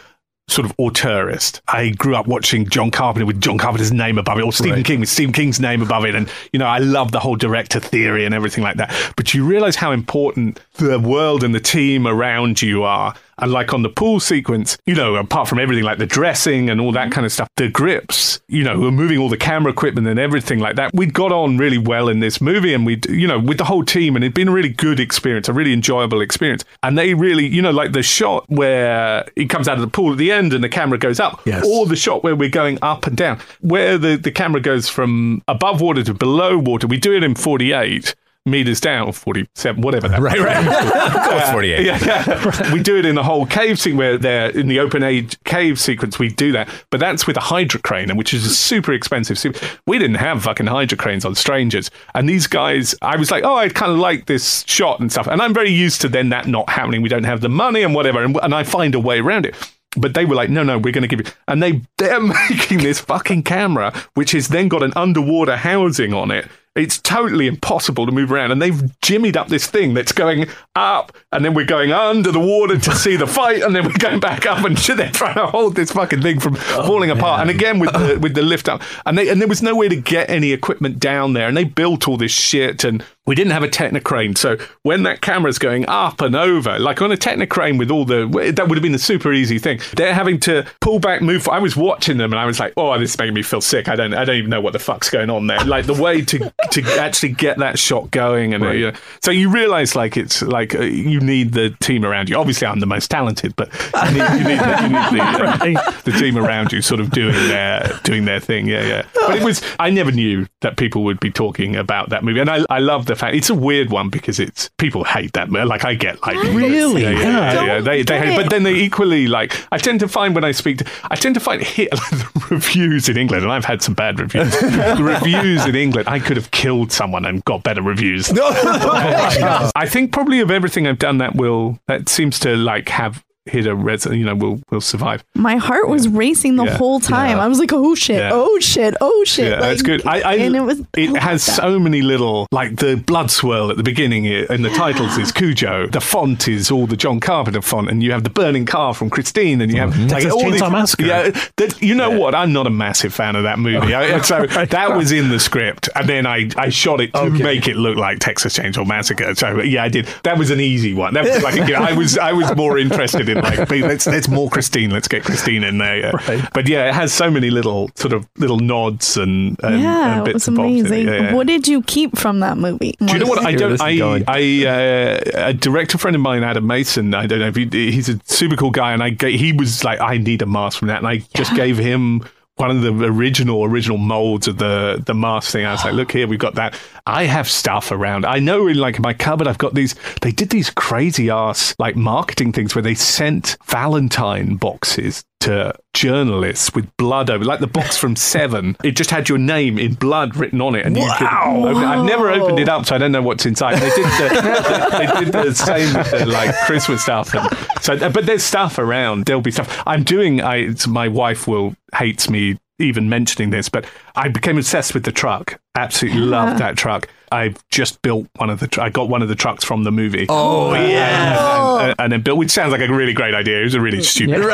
sort 0.48 0.64
of 0.64 0.76
auteurist. 0.76 1.60
I 1.68 1.90
grew 1.90 2.14
up 2.14 2.26
watching 2.26 2.68
John 2.68 2.90
Carpenter 2.90 3.26
with 3.26 3.40
John 3.40 3.58
Carpenter's 3.58 3.92
name 3.92 4.16
above 4.16 4.38
it, 4.38 4.42
or 4.42 4.52
Stephen 4.52 4.82
King 4.84 5.00
with 5.00 5.08
Stephen 5.08 5.32
King's 5.32 5.58
name 5.58 5.82
above 5.82 6.04
it. 6.04 6.14
And, 6.14 6.30
you 6.52 6.58
know, 6.58 6.66
I 6.66 6.78
love 6.78 7.10
the 7.10 7.18
whole 7.18 7.36
director 7.36 7.80
theory 7.80 8.24
and 8.24 8.34
everything 8.34 8.62
like 8.62 8.76
that. 8.76 9.12
But 9.16 9.34
you 9.34 9.44
realize 9.44 9.74
how 9.76 9.90
important 9.90 10.60
the 10.74 11.00
world 11.00 11.42
and 11.42 11.54
the 11.54 11.60
team 11.60 12.06
around 12.06 12.62
you 12.62 12.84
are. 12.84 13.14
And 13.38 13.52
like 13.52 13.74
on 13.74 13.82
the 13.82 13.88
pool 13.88 14.20
sequence, 14.20 14.78
you 14.86 14.94
know, 14.94 15.16
apart 15.16 15.48
from 15.48 15.58
everything 15.58 15.84
like 15.84 15.98
the 15.98 16.06
dressing 16.06 16.70
and 16.70 16.80
all 16.80 16.92
that 16.92 17.04
mm-hmm. 17.04 17.12
kind 17.12 17.26
of 17.26 17.32
stuff, 17.32 17.48
the 17.56 17.68
grips, 17.68 18.40
you 18.48 18.64
know, 18.64 18.78
we're 18.78 18.90
moving 18.90 19.18
all 19.18 19.28
the 19.28 19.36
camera 19.36 19.70
equipment 19.72 20.06
and 20.06 20.18
everything 20.18 20.58
like 20.58 20.76
that. 20.76 20.94
We'd 20.94 21.12
got 21.12 21.32
on 21.32 21.58
really 21.58 21.78
well 21.78 22.08
in 22.08 22.20
this 22.20 22.40
movie 22.40 22.72
and 22.72 22.86
we'd, 22.86 23.06
you 23.06 23.26
know, 23.26 23.38
with 23.38 23.58
the 23.58 23.64
whole 23.64 23.84
team 23.84 24.16
and 24.16 24.24
it'd 24.24 24.34
been 24.34 24.48
a 24.48 24.52
really 24.52 24.70
good 24.70 25.00
experience, 25.00 25.48
a 25.48 25.52
really 25.52 25.72
enjoyable 25.72 26.20
experience. 26.20 26.64
And 26.82 26.96
they 26.96 27.14
really, 27.14 27.46
you 27.46 27.60
know, 27.60 27.72
like 27.72 27.92
the 27.92 28.02
shot 28.02 28.48
where 28.48 29.26
he 29.36 29.46
comes 29.46 29.68
out 29.68 29.74
of 29.74 29.82
the 29.82 29.88
pool 29.88 30.12
at 30.12 30.18
the 30.18 30.32
end 30.32 30.52
and 30.52 30.64
the 30.64 30.68
camera 30.68 30.98
goes 30.98 31.20
up, 31.20 31.40
Yes. 31.44 31.64
or 31.66 31.86
the 31.86 31.96
shot 31.96 32.24
where 32.24 32.34
we're 32.34 32.48
going 32.48 32.78
up 32.82 33.06
and 33.06 33.16
down, 33.16 33.40
where 33.60 33.98
the, 33.98 34.16
the 34.16 34.32
camera 34.32 34.60
goes 34.60 34.88
from 34.88 35.42
above 35.48 35.80
water 35.80 36.02
to 36.04 36.14
below 36.14 36.58
water. 36.58 36.86
We 36.86 36.98
do 36.98 37.14
it 37.14 37.22
in 37.22 37.34
48 37.34 38.14
meters 38.46 38.80
down, 38.80 39.08
or 39.08 39.12
47, 39.12 39.82
whatever 39.82 40.08
that 40.08 40.20
Right, 40.20 40.38
right. 40.38 40.66
Of 41.06 41.12
course, 41.12 41.42
uh, 41.44 41.52
48. 41.52 41.84
yeah, 41.84 41.98
yeah. 42.04 42.72
we 42.72 42.82
do 42.82 42.96
it 42.96 43.04
in 43.04 43.14
the 43.14 43.22
whole 43.22 43.44
cave 43.46 43.78
scene 43.78 43.96
where 43.96 44.16
they're 44.16 44.50
in 44.50 44.68
the 44.68 44.78
open 44.80 45.02
age 45.02 45.36
cave 45.44 45.78
sequence. 45.80 46.18
We 46.18 46.28
do 46.28 46.52
that, 46.52 46.68
but 46.90 47.00
that's 47.00 47.26
with 47.26 47.36
a 47.36 47.40
hydro 47.40 47.80
crane, 47.82 48.14
which 48.16 48.32
is 48.32 48.46
a 48.46 48.50
super 48.50 48.92
expensive. 48.92 49.38
suit. 49.38 49.60
We 49.86 49.98
didn't 49.98 50.16
have 50.16 50.44
fucking 50.44 50.66
hydro 50.66 50.96
cranes 50.96 51.24
on 51.24 51.34
Strangers, 51.34 51.90
and 52.14 52.28
these 52.28 52.46
guys. 52.46 52.94
I 53.02 53.16
was 53.16 53.30
like, 53.30 53.44
oh, 53.44 53.56
I 53.56 53.68
kind 53.68 53.92
of 53.92 53.98
like 53.98 54.26
this 54.26 54.64
shot 54.66 55.00
and 55.00 55.10
stuff, 55.10 55.26
and 55.26 55.42
I'm 55.42 55.52
very 55.52 55.70
used 55.70 56.00
to 56.02 56.08
then 56.08 56.28
that 56.30 56.46
not 56.46 56.68
happening. 56.70 57.02
We 57.02 57.08
don't 57.08 57.24
have 57.24 57.40
the 57.40 57.48
money 57.48 57.82
and 57.82 57.94
whatever, 57.94 58.22
and, 58.22 58.38
and 58.42 58.54
I 58.54 58.62
find 58.62 58.94
a 58.94 59.00
way 59.00 59.18
around 59.20 59.46
it. 59.46 59.54
but 59.96 60.12
they 60.14 60.24
were 60.26 60.34
like, 60.34 60.50
no, 60.50 60.62
no, 60.62 60.76
we're 60.78 60.92
going 60.92 61.02
to 61.02 61.08
give 61.08 61.26
you. 61.26 61.32
And 61.48 61.62
they 61.62 61.80
they're 61.98 62.20
making 62.50 62.78
this 62.78 63.00
fucking 63.00 63.42
camera, 63.44 63.92
which 64.14 64.32
has 64.32 64.48
then 64.48 64.68
got 64.68 64.82
an 64.82 64.92
underwater 64.94 65.56
housing 65.56 66.12
on 66.12 66.30
it. 66.30 66.46
It's 66.76 67.00
totally 67.00 67.46
impossible 67.46 68.06
to 68.06 68.12
move 68.12 68.30
around, 68.30 68.52
and 68.52 68.60
they've 68.60 68.82
jimmied 69.02 69.36
up 69.36 69.48
this 69.48 69.66
thing 69.66 69.94
that's 69.94 70.12
going 70.12 70.46
up, 70.74 71.16
and 71.32 71.44
then 71.44 71.54
we're 71.54 71.64
going 71.64 71.90
under 71.90 72.30
the 72.30 72.40
water 72.40 72.78
to 72.78 72.94
see 72.94 73.16
the 73.16 73.26
fight, 73.26 73.62
and 73.62 73.74
then 73.74 73.84
we're 73.86 73.98
going 73.98 74.20
back 74.20 74.46
up, 74.46 74.64
and 74.64 74.76
they're 74.96 75.10
trying 75.10 75.34
to 75.34 75.46
hold 75.46 75.74
this 75.74 75.92
fucking 75.92 76.22
thing 76.22 76.38
from 76.38 76.54
oh, 76.54 76.86
falling 76.86 77.10
apart. 77.10 77.40
And 77.40 77.50
again 77.50 77.78
with 77.78 77.92
the 77.92 78.18
with 78.22 78.34
the 78.34 78.42
lift 78.42 78.68
up, 78.68 78.82
and 79.06 79.16
they 79.16 79.28
and 79.28 79.40
there 79.40 79.48
was 79.48 79.62
no 79.62 79.74
way 79.74 79.88
to 79.88 79.96
get 79.96 80.28
any 80.28 80.52
equipment 80.52 81.00
down 81.00 81.32
there, 81.32 81.48
and 81.48 81.56
they 81.56 81.64
built 81.64 82.06
all 82.06 82.16
this 82.16 82.32
shit, 82.32 82.84
and 82.84 83.02
we 83.26 83.34
didn't 83.34 83.52
have 83.52 83.62
a 83.62 83.68
technocrane. 83.68 84.36
so 84.36 84.56
when 84.82 85.02
that 85.02 85.20
camera's 85.20 85.58
going 85.58 85.84
up 85.88 86.20
and 86.20 86.36
over, 86.36 86.78
like 86.78 87.02
on 87.02 87.12
a 87.12 87.16
technocrane 87.16 87.78
with 87.78 87.90
all 87.90 88.04
the, 88.04 88.26
that 88.54 88.68
would 88.68 88.76
have 88.76 88.82
been 88.82 88.94
a 88.94 88.98
super 88.98 89.32
easy 89.32 89.58
thing. 89.58 89.80
They're 89.96 90.14
having 90.14 90.38
to 90.40 90.64
pull 90.80 90.98
back, 90.98 91.22
move. 91.22 91.48
I 91.48 91.58
was 91.58 91.76
watching 91.76 92.18
them 92.18 92.32
and 92.32 92.40
I 92.40 92.46
was 92.46 92.60
like, 92.60 92.72
oh, 92.76 92.98
this 92.98 93.10
is 93.10 93.18
making 93.18 93.34
me 93.34 93.42
feel 93.42 93.60
sick. 93.60 93.88
I 93.88 93.96
don't, 93.96 94.14
I 94.14 94.24
don't 94.24 94.36
even 94.36 94.50
know 94.50 94.60
what 94.60 94.72
the 94.72 94.78
fuck's 94.78 95.10
going 95.10 95.30
on 95.30 95.46
there. 95.46 95.62
Like 95.64 95.86
the 95.86 95.94
way 95.94 96.22
to 96.22 96.52
to 96.70 96.82
actually 97.00 97.32
get 97.32 97.58
that 97.58 97.78
shot 97.78 98.10
going, 98.10 98.54
and 98.54 98.64
uh, 98.64 98.70
you 98.70 98.90
know, 98.90 98.98
so 99.22 99.30
you 99.30 99.50
realize 99.50 99.96
like 99.96 100.16
it's 100.16 100.42
like 100.42 100.74
uh, 100.74 100.82
you 100.82 101.20
need 101.20 101.52
the 101.52 101.70
team 101.80 102.04
around 102.04 102.28
you. 102.28 102.36
Obviously, 102.36 102.66
I'm 102.66 102.80
the 102.80 102.86
most 102.86 103.10
talented, 103.10 103.54
but 103.56 103.72
you 104.06 104.12
need, 104.12 104.30
you 104.30 104.48
need, 104.48 104.60
the, 104.60 104.78
you 104.82 104.88
need 104.88 105.74
the, 105.74 105.82
uh, 105.82 105.90
the 106.04 106.12
team 106.12 106.38
around 106.38 106.72
you 106.72 106.82
sort 106.82 107.00
of 107.00 107.10
doing 107.10 107.34
their 107.48 107.98
doing 108.04 108.24
their 108.24 108.40
thing. 108.40 108.66
Yeah, 108.66 108.82
yeah. 108.82 109.06
But 109.14 109.36
it 109.36 109.42
was, 109.42 109.62
I 109.78 109.90
never 109.90 110.12
knew 110.12 110.46
that 110.60 110.76
people 110.76 111.04
would 111.04 111.20
be 111.20 111.30
talking 111.30 111.74
about 111.74 112.10
that 112.10 112.22
movie, 112.22 112.40
and 112.40 112.50
I, 112.50 112.64
I 112.70 112.78
love 112.78 113.06
the 113.06 113.15
fact 113.16 113.34
it's 113.34 113.50
a 113.50 113.54
weird 113.54 113.90
one 113.90 114.08
because 114.10 114.38
it's 114.38 114.70
people 114.78 115.04
hate 115.04 115.32
that. 115.34 115.50
Like 115.50 115.84
I 115.84 115.94
get 115.94 116.20
like 116.22 116.36
Really? 116.42 117.02
yeah, 117.02 117.10
yeah, 117.10 117.64
Yeah. 117.64 117.80
They, 117.80 118.02
they 118.02 118.18
hate 118.18 118.28
it. 118.32 118.36
but 118.36 118.50
then 118.50 118.62
they 118.62 118.74
equally 118.74 119.26
like. 119.26 119.56
I 119.72 119.78
tend 119.78 120.00
to 120.00 120.08
find 120.08 120.34
when 120.34 120.44
I 120.44 120.52
speak, 120.52 120.78
to, 120.78 120.86
I 121.10 121.16
tend 121.16 121.34
to 121.34 121.40
find 121.40 121.62
hit 121.62 121.90
the 121.90 122.46
reviews 122.50 123.08
in 123.08 123.16
England, 123.16 123.42
and 123.42 123.52
I've 123.52 123.64
had 123.64 123.82
some 123.82 123.94
bad 123.94 124.20
reviews. 124.20 124.54
reviews 125.00 125.66
in 125.66 125.74
England, 125.74 126.08
I 126.08 126.18
could 126.18 126.36
have 126.36 126.50
killed 126.50 126.92
someone 126.92 127.24
and 127.24 127.44
got 127.44 127.62
better 127.62 127.82
reviews. 127.82 128.32
No, 128.32 128.48
I 128.52 129.86
think 129.88 130.12
probably 130.12 130.40
of 130.40 130.50
everything 130.50 130.86
I've 130.86 130.98
done, 130.98 131.18
that 131.18 131.34
will 131.34 131.78
that 131.88 132.08
seems 132.08 132.38
to 132.40 132.56
like 132.56 132.88
have 132.90 133.24
hit 133.46 133.66
a 133.66 133.74
res. 133.74 134.06
You 134.06 134.24
know, 134.24 134.34
we'll 134.34 134.60
we'll 134.70 134.80
survive. 134.80 135.24
My 135.34 135.56
heart 135.56 135.88
was 135.88 136.08
racing 136.08 136.56
the 136.56 136.64
Yeah. 136.64 136.76
whole 136.76 137.00
time. 137.00 137.36
Yeah. 137.36 137.44
I 137.44 137.48
was 137.48 137.58
like, 137.58 137.72
"Oh 137.72 137.94
shit! 137.94 138.18
Yeah. 138.18 138.30
Oh 138.32 138.58
shit! 138.60 138.94
Oh 139.00 139.24
shit!" 139.24 139.46
Yeah, 139.46 139.60
like, 139.60 139.60
that's 139.60 139.82
good. 139.82 140.06
I, 140.06 140.20
I, 140.20 140.34
and 140.34 140.56
it 140.56 140.60
was. 140.60 140.80
It 140.96 141.14
I 141.16 141.20
has 141.20 141.44
that. 141.46 141.56
so 141.56 141.78
many 141.78 142.02
little, 142.02 142.46
like 142.52 142.76
the 142.76 142.96
blood 142.96 143.30
swirl 143.30 143.70
at 143.70 143.76
the 143.76 143.82
beginning, 143.82 144.26
i- 144.26 144.46
and 144.50 144.64
the 144.64 144.70
titles 144.70 145.16
is 145.18 145.32
Cujo. 145.36 145.86
The 145.88 146.00
font 146.00 146.48
is 146.48 146.70
all 146.70 146.86
the 146.86 146.96
John 146.96 147.20
Carpenter 147.20 147.62
font, 147.62 147.90
and 147.90 148.02
you 148.02 148.12
have 148.12 148.24
the 148.24 148.30
burning 148.30 148.66
car 148.66 148.94
from 148.94 149.10
Christine, 149.10 149.60
and 149.60 149.72
you 149.72 149.78
have 149.78 149.90
mm-hmm. 149.90 150.02
like 150.02 150.22
Texas 150.22 150.32
all 150.32 150.42
Chainsaw 150.42 150.52
these- 150.52 150.70
Massacre. 150.70 151.06
Yeah, 151.06 151.40
that, 151.56 151.82
you 151.82 151.94
know 151.94 152.10
what? 152.18 152.34
I'm 152.34 152.52
not 152.52 152.66
a 152.66 152.70
massive 152.70 153.14
fan 153.14 153.36
of 153.36 153.44
that 153.44 153.58
movie. 153.58 153.94
Oh. 153.94 153.98
I, 153.98 154.20
so 154.20 154.46
that 154.46 154.96
was 154.96 155.12
in 155.12 155.28
the 155.28 155.38
script, 155.40 155.88
and 155.94 156.08
then 156.08 156.26
I, 156.26 156.48
I 156.56 156.68
shot 156.68 157.00
it 157.00 157.12
to 157.14 157.30
make 157.30 157.68
it 157.68 157.76
look 157.76 157.96
like 157.96 158.18
Texas 158.18 158.58
Chainsaw 158.58 158.86
Massacre. 158.86 159.34
So 159.34 159.62
yeah, 159.62 159.84
I 159.84 159.88
did. 159.88 160.06
That 160.24 160.38
was 160.38 160.50
an 160.50 160.60
easy 160.60 160.94
one. 160.94 161.14
That 161.14 161.24
was 161.24 161.42
like 161.42 161.54
you 161.54 161.74
know, 161.74 161.82
I 161.82 161.92
was 161.92 162.18
I 162.18 162.32
was 162.32 162.54
more 162.56 162.78
interested 162.78 163.28
in 163.28 163.35
like 163.42 163.70
let's 163.70 164.06
let's 164.06 164.28
more 164.28 164.50
Christine. 164.50 164.90
Let's 164.90 165.08
get 165.08 165.24
Christine 165.24 165.64
in 165.64 165.78
there. 165.78 165.96
Yeah. 165.96 166.48
But 166.52 166.68
yeah, 166.68 166.88
it 166.88 166.94
has 166.94 167.12
so 167.12 167.30
many 167.30 167.50
little 167.50 167.90
sort 167.94 168.12
of 168.12 168.26
little 168.36 168.58
nods 168.58 169.16
and, 169.16 169.58
and, 169.62 169.80
yeah, 169.80 170.16
and 170.16 170.24
bits 170.24 170.34
was 170.34 170.48
and 170.48 170.56
bobs. 170.56 170.68
in 170.68 170.76
it. 170.76 170.86
amazing. 170.86 171.08
Yeah, 171.08 171.20
yeah. 171.20 171.34
What 171.34 171.46
did 171.46 171.68
you 171.68 171.82
keep 171.82 172.16
from 172.18 172.40
that 172.40 172.58
movie? 172.58 172.96
Do 172.98 173.12
you 173.12 173.18
know 173.18 173.26
what 173.26 173.44
I 173.44 173.54
don't? 173.54 173.72
this 173.72 173.80
I. 173.80 174.24
I 174.28 174.66
uh, 174.66 175.48
a 175.48 175.54
director 175.54 175.98
friend 175.98 176.14
of 176.14 176.22
mine, 176.22 176.42
Adam 176.42 176.66
Mason. 176.66 177.14
I 177.14 177.26
don't 177.26 177.40
know 177.40 177.48
if 177.48 177.56
he, 177.56 177.66
he's 177.66 178.08
a 178.08 178.20
super 178.24 178.56
cool 178.56 178.70
guy, 178.70 178.92
and 178.92 179.02
I 179.02 179.10
he 179.28 179.52
was 179.52 179.84
like, 179.84 180.00
I 180.00 180.18
need 180.18 180.42
a 180.42 180.46
mask 180.46 180.78
from 180.78 180.88
that, 180.88 180.98
and 180.98 181.06
I 181.06 181.18
just 181.34 181.54
gave 181.54 181.78
him 181.78 182.24
one 182.56 182.70
of 182.70 182.80
the 182.80 183.04
original 183.04 183.64
original 183.64 183.98
molds 183.98 184.48
of 184.48 184.58
the 184.58 185.02
the 185.04 185.14
mask 185.14 185.52
thing. 185.52 185.64
I 185.64 185.72
was 185.72 185.84
like, 185.84 185.94
look 185.94 186.10
here, 186.10 186.26
we've 186.26 186.38
got 186.38 186.54
that. 186.54 186.78
I 187.06 187.24
have 187.24 187.48
stuff 187.48 187.90
around. 187.90 188.24
I 188.24 188.38
know 188.38 188.66
in 188.66 188.78
like 188.78 188.98
my 188.98 189.12
cupboard, 189.12 189.46
I've 189.46 189.58
got 189.58 189.74
these. 189.74 189.94
They 190.22 190.32
did 190.32 190.48
these 190.48 190.70
crazy 190.70 191.30
ass 191.30 191.74
like 191.78 191.96
marketing 191.96 192.52
things 192.52 192.74
where 192.74 192.82
they 192.82 192.94
sent 192.94 193.58
Valentine 193.66 194.56
boxes 194.56 195.22
to 195.40 195.74
journalists 195.94 196.74
with 196.74 196.88
blood 196.96 197.30
over, 197.30 197.44
like 197.44 197.60
the 197.60 197.66
box 197.66 197.96
from 197.96 198.16
Seven. 198.26 198.76
It 198.82 198.92
just 198.92 199.10
had 199.10 199.28
your 199.28 199.38
name 199.38 199.78
in 199.78 199.94
blood 199.94 200.36
written 200.36 200.60
on 200.60 200.74
it, 200.74 200.86
and 200.86 200.96
you 200.96 201.10
could. 201.18 201.26
I've 201.26 202.04
never 202.04 202.30
opened 202.30 202.58
it 202.58 202.68
up, 202.68 202.86
so 202.86 202.94
I 202.94 202.98
don't 202.98 203.12
know 203.12 203.22
what's 203.22 203.46
inside. 203.46 203.76
They 203.76 203.90
did 203.90 204.04
the, 204.04 204.88
they 204.92 205.24
did 205.24 205.32
the 205.32 205.54
same 205.54 205.94
with 205.94 206.10
the, 206.10 206.26
like 206.26 206.54
Christmas 206.66 207.02
stuff, 207.02 207.34
and 207.34 207.48
so. 207.80 208.10
But 208.10 208.26
there's 208.26 208.44
stuff 208.44 208.78
around. 208.78 209.26
There'll 209.26 209.42
be 209.42 209.50
stuff. 209.50 209.82
I'm 209.86 210.02
doing. 210.04 210.40
I 210.40 210.74
my 210.88 211.08
wife 211.08 211.46
will 211.46 211.74
hates 211.94 212.28
me 212.28 212.58
even 212.78 213.08
mentioning 213.08 213.50
this, 213.50 213.68
but 213.68 213.86
I 214.14 214.28
became 214.28 214.58
obsessed 214.58 214.94
with 214.94 215.04
the 215.04 215.12
truck. 215.12 215.60
Absolutely 215.74 216.20
loved 216.22 216.58
that 216.58 216.76
truck. 216.76 217.08
I've 217.32 217.56
just 217.70 218.00
built 218.02 218.28
one 218.36 218.50
of 218.50 218.60
the. 218.60 218.68
Tr- 218.68 218.82
I 218.82 218.88
got 218.88 219.08
one 219.08 219.22
of 219.22 219.28
the 219.28 219.34
trucks 219.34 219.64
from 219.64 219.84
the 219.84 219.92
movie. 219.92 220.26
Oh, 220.28 220.70
uh, 220.70 220.74
yeah. 220.74 221.80
and, 221.80 221.90
and, 221.90 222.00
and 222.00 222.12
then 222.12 222.20
built, 222.22 222.38
which 222.38 222.50
sounds 222.50 222.72
like 222.72 222.80
a 222.80 222.92
really 222.92 223.12
great 223.12 223.34
idea. 223.34 223.60
It 223.60 223.64
was 223.64 223.74
a 223.74 223.80
really 223.80 224.02
stupid. 224.02 224.38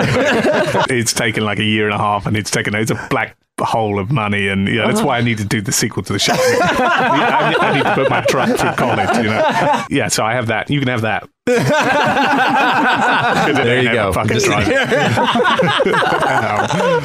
it's 0.90 1.12
taken 1.12 1.44
like 1.44 1.58
a 1.58 1.64
year 1.64 1.86
and 1.86 1.94
a 1.94 1.98
half, 1.98 2.26
and 2.26 2.36
it's 2.36 2.50
taken. 2.50 2.74
It's 2.74 2.90
a 2.90 3.06
black 3.10 3.36
hole 3.60 3.98
of 3.98 4.10
money, 4.10 4.48
and 4.48 4.68
you 4.68 4.76
know 4.76 4.86
that's 4.86 5.00
uh-huh. 5.00 5.08
why 5.08 5.18
I 5.18 5.20
need 5.20 5.38
to 5.38 5.44
do 5.44 5.60
the 5.60 5.72
sequel 5.72 6.02
to 6.04 6.12
the 6.12 6.18
show. 6.18 6.32
I, 6.36 7.50
need- 7.50 7.58
I 7.58 7.74
need 7.74 7.84
to 7.84 7.94
put 7.94 8.10
my 8.10 8.22
truck 8.22 8.48
through 8.58 8.72
college. 8.72 9.16
You 9.18 9.24
know, 9.24 9.84
yeah. 9.90 10.08
So 10.08 10.24
I 10.24 10.32
have 10.34 10.46
that. 10.46 10.70
You 10.70 10.78
can 10.78 10.88
have 10.88 11.02
that. 11.02 11.28
There 13.62 13.82
you 13.82 13.92
go. 13.92 14.12
Fucking 14.12 14.38
drive. 14.38 14.66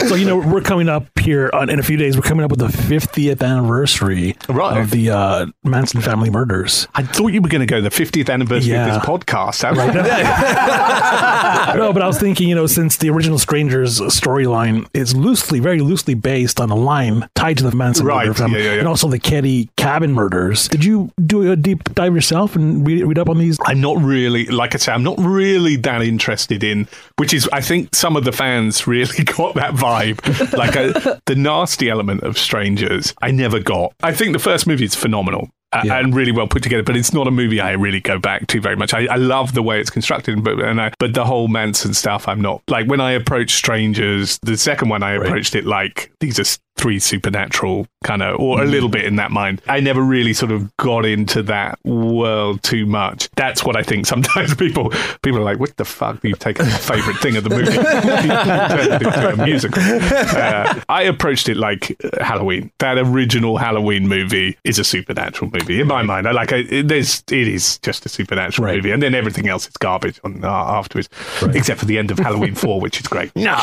so 0.07 0.13
you 0.15 0.25
know 0.25 0.37
we're 0.37 0.61
coming 0.61 0.89
up 0.89 1.05
here 1.19 1.49
on, 1.53 1.69
in 1.71 1.79
a 1.79 1.83
few 1.83 1.97
days. 1.97 2.15
We're 2.15 2.21
coming 2.23 2.43
up 2.45 2.51
with 2.51 2.59
the 2.59 2.67
50th 2.67 3.41
anniversary 3.41 4.35
Right. 4.47 4.79
of 4.79 4.91
the 4.91 5.09
uh, 5.09 5.45
Manson 5.63 6.01
family 6.01 6.29
murders. 6.29 6.87
I 6.93 7.01
thought 7.03 7.27
you 7.29 7.41
were 7.41 7.49
going 7.49 7.61
to 7.61 7.65
go 7.65 7.81
the 7.81 7.89
50th 7.89 8.31
anniversary 8.31 8.73
Yeah. 8.73 8.95
of 8.95 9.01
this 9.01 9.09
podcast. 9.09 9.63
I 9.63 9.71
was 9.71 9.77
no, 11.77 11.91
but 11.93 12.01
I 12.03 12.07
was 12.07 12.19
thinking, 12.19 12.47
you 12.49 12.55
know, 12.55 12.67
since 12.67 12.97
the 12.97 13.09
original 13.09 13.39
Strangers 13.39 13.99
storyline 14.01 14.85
is 14.93 15.15
loosely, 15.15 15.59
very 15.59 15.79
loosely 15.81 16.13
based 16.13 16.59
on 16.59 16.69
a 16.69 16.75
line 16.75 17.27
tied 17.35 17.57
to 17.57 17.63
the 17.69 17.75
Manson 17.75 18.05
Right, 18.05 18.27
murder 18.27 18.37
family, 18.37 18.59
yeah, 18.59 18.65
yeah, 18.65 18.73
yeah. 18.73 18.79
and 18.79 18.87
also 18.87 19.07
the 19.07 19.17
Keddie 19.19 19.69
cabin 19.77 20.13
murders. 20.13 20.67
Did 20.67 20.83
you 20.85 21.09
do 21.25 21.51
a 21.51 21.55
deep 21.55 21.83
dive 21.95 22.13
yourself 22.13 22.55
and 22.55 22.85
read, 22.85 23.03
read 23.03 23.17
up 23.19 23.29
on 23.29 23.37
these? 23.39 23.57
I'm 23.65 23.81
not 23.81 23.97
really, 24.01 24.26
like 24.29 24.75
I 24.75 24.77
say, 24.77 24.91
I'm 24.91 25.03
not 25.03 25.17
really 25.19 25.75
that 25.77 26.01
interested 26.01 26.63
in, 26.63 26.87
which 27.17 27.33
is, 27.33 27.49
I 27.53 27.61
think 27.61 27.93
some 27.95 28.15
of 28.15 28.23
the 28.25 28.31
fans 28.31 28.85
really 28.95 29.23
got 29.23 29.55
that 29.55 29.73
vibe. 29.75 30.19
like 30.57 30.75
uh 30.75 31.17
the 31.25 31.35
nasty 31.35 31.89
element 31.89 32.23
of 32.23 32.37
Strangers, 32.37 33.13
I 33.21 33.31
never 33.31 33.59
got. 33.59 33.93
I 34.01 34.13
think 34.13 34.33
the 34.33 34.39
first 34.39 34.67
movie 34.67 34.85
is 34.85 34.95
phenomenal. 34.95 35.49
uh, 35.73 35.81
Yeah. 35.85 35.99
And 35.99 36.15
really 36.15 36.31
well 36.31 36.47
put 36.47 36.63
together, 36.63 36.83
but 36.83 36.95
it's 36.95 37.13
not 37.13 37.27
a 37.27 37.31
movie 37.31 37.59
I 37.59 37.71
really 37.71 37.99
go 37.99 38.19
back 38.19 38.47
to 38.47 38.61
very 38.61 38.75
much. 38.75 38.93
I, 38.93 39.05
I 39.07 39.15
love 39.15 39.53
the 39.53 39.61
way 39.63 39.79
it's 39.81 39.89
constructed, 39.89 40.43
but 40.43 40.59
and 40.59 40.79
I, 40.81 40.91
but 40.99 41.13
the 41.13 41.25
whole 41.25 41.47
Manson 41.47 41.93
stuff, 41.93 42.27
I'm 42.27 42.41
not 42.41 42.61
like 42.69 42.87
when 42.87 43.01
I 43.01 43.11
approached 43.11 43.55
Strangers. 43.57 44.39
The 44.43 44.57
second 44.57 44.89
one, 44.89 45.03
I 45.03 45.11
approached 45.13 45.55
it 45.55 45.65
like 45.65 46.11
these 46.19 46.39
are 46.39 46.43
s- 46.43 46.59
three 46.77 46.99
supernatural 46.99 47.87
kind 48.03 48.21
of, 48.21 48.39
or 48.39 48.61
a 48.61 48.65
little 48.65 48.89
bit 48.89 49.03
in 49.05 49.15
that 49.17 49.31
mind. 49.31 49.61
I 49.67 49.79
never 49.79 50.01
really 50.01 50.33
sort 50.33 50.51
of 50.51 50.75
got 50.77 51.05
into 51.05 51.41
that 51.43 51.79
world 51.83 52.63
too 52.63 52.85
much. 52.85 53.29
That's 53.35 53.63
what 53.63 53.75
I 53.75 53.83
think. 53.83 54.05
Sometimes 54.05 54.53
people 54.63 54.91
people 55.21 55.39
are 55.39 55.43
like, 55.43 55.59
"What 55.59 55.75
the 55.77 55.85
fuck? 55.85 56.23
You've 56.23 56.39
taken 56.39 56.65
the 56.65 56.71
favorite 56.71 57.17
thing 57.17 57.35
of 57.37 57.43
the 57.43 57.49
movie, 57.49 57.65
turned 57.71 58.93
it 58.93 59.01
into 59.01 59.29
a 59.33 59.37
musical." 59.45 59.81
Uh, 59.83 60.81
I 60.89 61.03
approached 61.03 61.49
it 61.49 61.57
like 61.57 61.95
Halloween. 62.21 62.71
That 62.79 62.97
original 62.97 63.57
Halloween 63.57 64.07
movie 64.07 64.57
is 64.63 64.79
a 64.79 64.83
supernatural 64.83 65.51
movie 65.51 65.81
in 65.81 65.87
my 65.87 66.03
mind. 66.03 66.27
I 66.27 66.31
like 66.31 66.51
it. 66.51 66.71
it- 66.71 66.87
There's 66.87 67.23
it 67.31 67.47
is 67.47 67.79
just 67.79 68.05
a 68.05 68.09
supernatural 68.09 68.65
Right. 68.67 68.75
movie, 68.77 68.91
and 68.91 69.01
then 69.03 69.13
everything 69.15 69.47
else 69.49 69.67
is 69.67 69.75
garbage 69.77 70.19
on 70.23 70.43
uh, 70.43 70.47
afterwards, 70.49 71.09
except 71.53 71.79
for 71.79 71.85
the 71.85 71.97
end 71.97 72.11
of 72.11 72.19
Halloween 72.19 72.55
Four, 72.55 72.79
which 72.79 72.99
is 73.01 73.07
great. 73.07 73.35
No, 73.35 73.55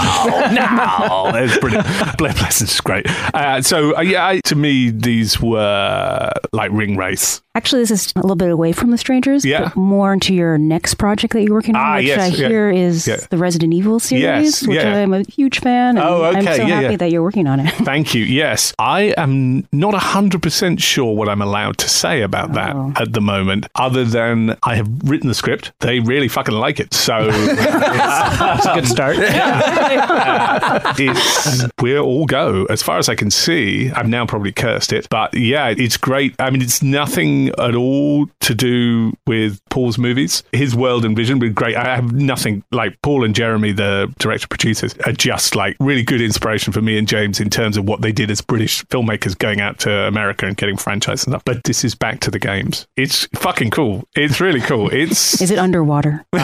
no, 0.53 1.31
it's 1.35 1.59
brilliant. 1.59 1.87
Blair 2.19 2.33
Pleasence 2.33 2.62
is 2.75 2.81
great. 2.81 3.04
Uh, 3.35 3.61
so 3.63 3.97
uh, 3.97 4.01
yeah, 4.01 4.27
I, 4.27 4.41
to 4.45 4.55
me, 4.57 4.91
these 4.91 5.41
were 5.41 6.33
like 6.53 6.71
ring 6.73 6.97
race. 6.97 7.41
Actually, 7.57 7.83
this 7.83 7.91
is 7.93 8.13
a 8.17 8.21
little 8.21 8.35
bit 8.35 8.51
away 8.51 8.73
from 8.73 8.91
the 8.91 8.99
strangers, 8.99 9.45
Yeah. 9.45 9.65
but 9.65 9.77
more 9.77 10.13
into 10.13 10.35
your 10.35 10.59
next 10.59 10.95
project 10.95 11.33
that 11.35 11.43
you're 11.43 11.55
working 11.55 11.77
on, 11.77 11.83
Ah, 11.83 11.97
which 11.97 12.07
yes, 12.07 12.19
I 12.21 12.27
yeah. 12.27 12.49
hear 12.49 12.71
is 12.71 13.07
Yeah. 13.07 13.19
the 13.31 13.37
Resident 13.37 13.73
Evil 13.73 14.01
series, 14.01 14.23
Yes, 14.25 14.67
which. 14.67 14.85
I'm 14.85 15.13
a 15.15 15.23
huge 15.23 15.61
fan. 15.61 15.97
And 15.97 16.01
Oh, 16.01 16.25
I'm 16.25 16.37
okay, 16.39 16.57
so 16.57 16.63
yeah, 16.67 16.81
happy 16.81 16.97
that 16.97 17.13
you're 17.13 17.23
working 17.23 17.47
on 17.47 17.61
it. 17.61 17.71
Thank 17.85 18.13
you. 18.15 18.25
Yes, 18.25 18.75
I 18.79 19.15
am 19.17 19.69
not 19.73 19.95
hundred 19.95 20.43
percent 20.43 20.81
sure 20.81 21.15
what 21.15 21.29
I'm 21.29 21.41
allowed 21.43 21.79
to 21.79 21.89
say 21.89 22.23
about 22.23 22.55
that 22.55 22.75
Oh. 22.75 22.93
at 22.97 23.13
the 23.13 23.21
moment, 23.21 23.67
other 23.77 24.05
than 24.05 24.57
I 24.65 24.75
have 24.75 24.89
written 25.05 25.29
the 25.29 25.35
script. 25.35 25.73
They 25.81 26.01
really 26.01 26.27
fucking 26.29 26.55
like 26.55 26.81
it, 26.81 26.93
so 26.93 27.31
That's 27.31 28.67
a 28.67 28.75
good 28.75 28.89
start. 28.89 29.17
uh, 29.19 30.95
it's 30.99 31.67
we're 31.81 32.01
all 32.01 32.27
go 32.27 32.65
as 32.67 32.83
far 32.83 32.94
as 32.99 33.09
I 33.09 33.15
can 33.15 33.31
see. 33.31 33.91
I've 33.91 34.09
now 34.09 34.27
probably 34.27 34.53
cursed 34.53 34.93
it, 34.93 35.09
but 35.11 35.35
yeah, 35.35 35.69
it's 35.69 35.97
great. 35.97 36.35
I 36.39 36.51
mean, 36.51 36.63
it's 36.63 36.83
nothing 36.83 37.49
at 37.59 37.75
all 37.75 38.27
to 38.41 38.55
do 38.55 39.13
with 39.27 39.61
Paul's 39.71 39.99
movies. 39.99 40.43
His 40.53 40.75
world 40.75 41.05
and 41.05 41.17
vision 41.17 41.39
were 41.39 41.49
great. 41.49 41.77
I 41.77 41.95
have 41.95 42.13
nothing 42.13 42.65
like 42.71 43.01
Paul 43.03 43.25
and 43.25 43.35
Jeremy, 43.35 43.73
the 43.73 44.13
director 44.19 44.47
producers, 44.49 44.95
are 45.07 45.13
just 45.13 45.57
like 45.57 45.77
really 45.81 46.03
good 46.03 46.21
inspiration 46.21 46.73
for 46.73 46.81
me 46.81 46.99
and 46.99 47.09
James 47.09 47.41
in 47.41 47.51
terms 47.51 47.77
of 47.77 47.87
what 47.87 48.01
they 48.01 48.13
did 48.13 48.31
as 48.31 48.41
British 48.41 48.85
filmmakers 48.87 49.37
going 49.37 49.61
out 49.61 49.79
to 49.81 49.91
America 49.91 50.47
and 50.47 50.57
getting 50.57 50.77
franchise 50.77 51.25
and 51.25 51.33
stuff. 51.33 51.45
But 51.45 51.65
this 51.65 51.85
is 51.85 51.95
back 51.95 52.21
to 52.21 52.31
the 52.31 52.39
games. 52.39 52.87
It's 52.97 53.27
fucking 53.35 53.71
cool. 53.71 54.07
It's 54.15 54.41
really 54.41 54.61
cool. 54.61 54.91
It's 54.91 55.41
Is 55.43 55.51
it 55.51 55.59
underwater? 55.59 56.25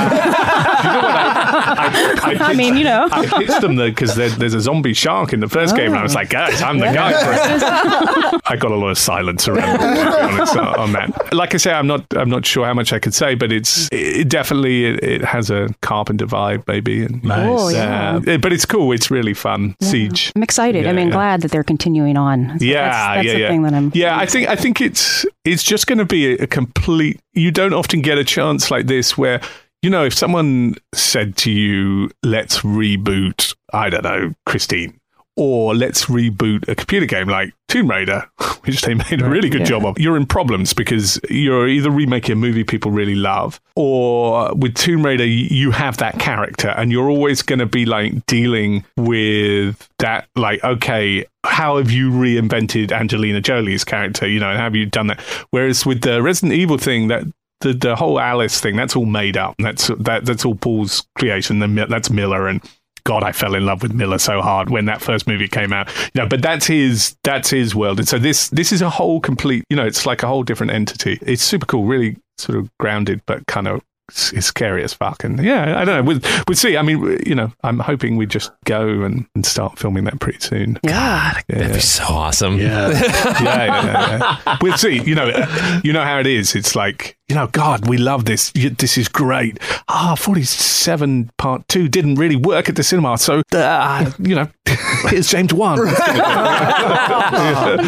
I, 1.71 2.37
I 2.41 2.55
mean, 2.61 2.77
you 2.77 2.85
know. 2.85 3.09
I 3.11 3.27
pitched 3.27 3.61
them 3.61 3.77
because 3.77 4.15
there, 4.15 4.29
there's 4.31 4.55
a 4.55 4.61
zombie 4.61 4.95
shark 4.95 5.33
in 5.33 5.41
the 5.41 5.49
first 5.49 5.77
game, 5.77 5.93
and 5.93 5.99
I 5.99 6.03
was 6.03 6.15
oh. 6.15 6.19
like, 6.19 6.35
guys, 6.41 6.63
I'm 6.63 6.79
the 6.79 6.87
guy 6.87 7.13
for 7.13 7.33
it. 7.33 8.43
I 8.47 8.57
got 8.57 8.71
a 8.71 8.77
lot 8.77 8.89
of 8.89 8.99
silence 8.99 9.47
around 9.49 9.81
it, 9.81 10.15
honest, 10.21 10.57
on 10.57 10.93
that. 10.93 11.35
Like 11.35 11.55
I 11.55 11.59
say, 11.59 11.73
I'm 11.73 11.87
not, 11.87 12.05
I'm 12.17 12.31
not 12.31 12.47
sure 12.47 12.65
how 12.65 12.75
much 12.75 12.93
I 12.93 12.99
could 12.99 13.15
say, 13.15 13.35
but 13.35 13.53
it's 13.53 13.89
it 13.93 14.29
definitely 14.29 14.87
it, 14.87 15.05
it 15.05 15.21
has 15.23 15.51
a 15.51 15.69
Carpenter 15.83 16.27
vibe, 16.27 16.67
maybe. 16.67 17.05
And, 17.05 17.23
Nice. 17.23 17.49
Oh, 17.49 17.69
yeah. 17.69 18.21
uh, 18.27 18.39
but 18.39 18.53
it's 18.53 18.65
cool. 18.65 18.93
It's 18.93 19.11
really 19.11 19.35
fun. 19.35 19.77
Siege. 19.83 20.33
I'm 20.35 20.43
excited. 20.43 20.87
I 20.87 20.93
mean, 20.93 21.09
yeah. 21.09 21.15
glad 21.15 21.43
that 21.43 21.51
they're 21.51 21.65
continuing 21.65 22.17
on. 22.17 22.59
So 22.59 22.65
yeah, 22.65 22.75
that's, 22.75 22.97
that's 23.17 23.27
yeah, 23.27 23.33
the 23.33 23.41
yeah. 23.41 23.49
thing 23.49 23.63
that 23.63 23.75
I'm. 23.75 23.93
yeah, 23.95 24.19
I 24.19 24.27
think 24.27 24.49
I 24.49 24.57
think 24.57 24.81
it's 24.81 25.27
it's 25.45 25.63
just 25.63 25.87
going 25.87 25.99
to 25.99 26.05
be 26.05 26.35
a, 26.35 26.45
a 26.45 26.47
complete. 26.47 27.21
You 27.35 27.51
don't 27.51 27.75
often 27.75 28.01
get 28.01 28.19
a 28.19 28.25
chance 28.25 28.71
like 28.71 28.87
this 28.87 29.17
where 29.19 29.41
you 29.83 29.91
know 29.91 30.05
if 30.05 30.15
someone 30.15 30.77
said 30.95 31.37
to 31.39 31.51
you, 31.51 32.11
"Let's 32.23 32.61
reboot," 32.61 33.55
I 33.73 33.91
don't 33.91 34.05
know, 34.05 34.35
Christine. 34.47 35.00
Or 35.43 35.75
let's 35.75 36.05
reboot 36.05 36.69
a 36.69 36.75
computer 36.75 37.07
game 37.07 37.27
like 37.29 37.55
Tomb 37.69 37.89
Raider, 37.89 38.29
which 38.65 38.83
they 38.83 38.93
made 38.93 39.23
a 39.23 39.29
really 39.29 39.49
good 39.49 39.63
yeah. 39.63 39.67
job 39.67 39.87
of. 39.87 39.99
You're 39.99 40.19
in 40.19 40.27
problems 40.27 40.75
because 40.75 41.19
you're 41.31 41.67
either 41.67 41.91
remaking 41.91 42.35
a 42.35 42.37
movie 42.37 42.63
people 42.63 42.91
really 42.91 43.15
love, 43.15 43.59
or 43.75 44.53
with 44.55 44.75
Tomb 44.75 45.03
Raider, 45.03 45.25
you 45.25 45.71
have 45.71 45.97
that 45.97 46.19
character 46.19 46.69
and 46.77 46.93
you're 46.93 47.09
always 47.09 47.41
going 47.41 47.59
to 47.59 47.67
be 47.67 47.87
like 47.87 48.27
dealing 48.27 48.85
with 48.99 49.89
that, 49.99 50.29
like, 50.37 50.63
okay, 50.63 51.25
how 51.45 51.79
have 51.79 51.91
you 51.91 52.11
reinvented 52.11 52.93
Angelina 52.93 53.41
Jolie's 53.41 53.83
character? 53.83 54.29
You 54.29 54.41
know, 54.41 54.51
and 54.51 54.59
have 54.59 54.75
you 54.75 54.85
done 54.85 55.07
that? 55.07 55.21
Whereas 55.53 55.87
with 55.87 56.03
the 56.03 56.23
Resident 56.23 56.53
Evil 56.53 56.77
thing, 56.77 57.09
that 57.09 57.25
the, 57.61 57.73
the 57.73 57.97
whole 57.97 58.21
Alice 58.21 58.61
thing, 58.61 58.77
that's 58.77 58.97
all 58.97 59.07
made 59.07 59.37
up. 59.37 59.55
That's 59.59 59.89
that 59.99 60.25
that's 60.25 60.45
all 60.45 60.55
Paul's 60.55 61.07
creation. 61.17 61.59
That's 61.77 62.11
Milla 62.11 62.47
and 62.47 62.61
God, 63.05 63.23
I 63.23 63.33
fell 63.33 63.55
in 63.55 63.65
love 63.67 63.83
with 63.83 63.93
Milla 63.93 64.19
so 64.19 64.41
hard 64.41 64.71
when 64.71 64.85
that 64.87 65.01
first 65.01 65.27
movie 65.27 65.49
came 65.49 65.73
out. 65.73 65.89
You 66.15 66.23
know, 66.23 66.27
but 66.29 66.43
that's 66.43 66.67
his 66.67 67.17
that's 67.25 67.51
his 67.51 67.75
world. 67.75 67.99
And 67.99 68.09
so 68.09 68.19
this 68.19 68.49
this 68.51 68.73
is 68.73 68.83
a 68.83 68.91
whole 68.91 69.21
complete. 69.21 69.65
You 69.71 69.77
know, 69.77 69.87
it's 69.87 70.07
like 70.07 70.23
a 70.23 70.27
whole 70.27 70.43
different 70.43 70.73
entity. 70.73 71.19
It's 71.23 71.43
super 71.43 71.67
cool, 71.67 71.85
really 71.85 72.17
sort 72.39 72.59
of 72.59 72.71
grounded, 72.79 73.21
but 73.27 73.47
kind 73.47 73.69
of 73.69 73.83
s- 74.11 74.33
it's 74.33 74.47
scary 74.47 74.83
as 74.83 74.95
fuck. 74.95 75.25
And 75.25 75.43
yeah, 75.45 75.79
I 75.79 75.85
don't 75.85 75.97
know. 75.97 76.03
We'll, 76.03 76.21
we'll 76.49 76.57
see. 76.57 76.77
I 76.77 76.83
mean, 76.83 77.19
you 77.27 77.35
know, 77.35 77.53
I'm 77.63 77.79
hoping 77.81 78.17
we 78.17 78.25
just 78.27 78.51
go 78.65 79.03
and, 79.03 79.27
and 79.35 79.45
start 79.45 79.79
filming 79.79 80.05
that 80.05 80.21
pretty 80.21 80.41
soon. 80.41 80.79
Yeah. 80.83 81.35
That'd 81.49 81.75
be 81.75 81.81
so 81.81 82.05
awesome. 82.05 82.59
Yeah. 82.59 82.89
yeah, 82.91 83.43
yeah, 83.43 83.85
yeah, 83.85 84.39
yeah. 84.47 84.57
We'll 84.63 84.79
see. 84.79 85.03
You 85.03 85.15
know, 85.15 85.81
you 85.85 85.93
know 85.93 86.03
how 86.05 86.19
it 86.19 86.27
is. 86.27 86.55
It's 86.55 86.75
like, 86.75 87.17
you 87.31 87.37
know, 87.37 87.47
God, 87.47 87.89
we 87.89 87.97
love 87.97 88.25
this. 88.25 88.51
This 88.53 88.99
is 88.99 89.07
great. 89.09 89.59
Ah, 89.89 90.17
47 90.17 91.31
part 91.39 91.67
two 91.69 91.89
didn't 91.89 92.17
really 92.17 92.35
work 92.35 92.69
at 92.69 92.75
the 92.75 92.83
cinema. 92.83 93.17
So, 93.19 93.43
uh, 93.53 94.11
you 94.19 94.35
know, 94.35 94.49
here's 95.09 95.29
James 95.31 95.55
Wan. 95.55 95.79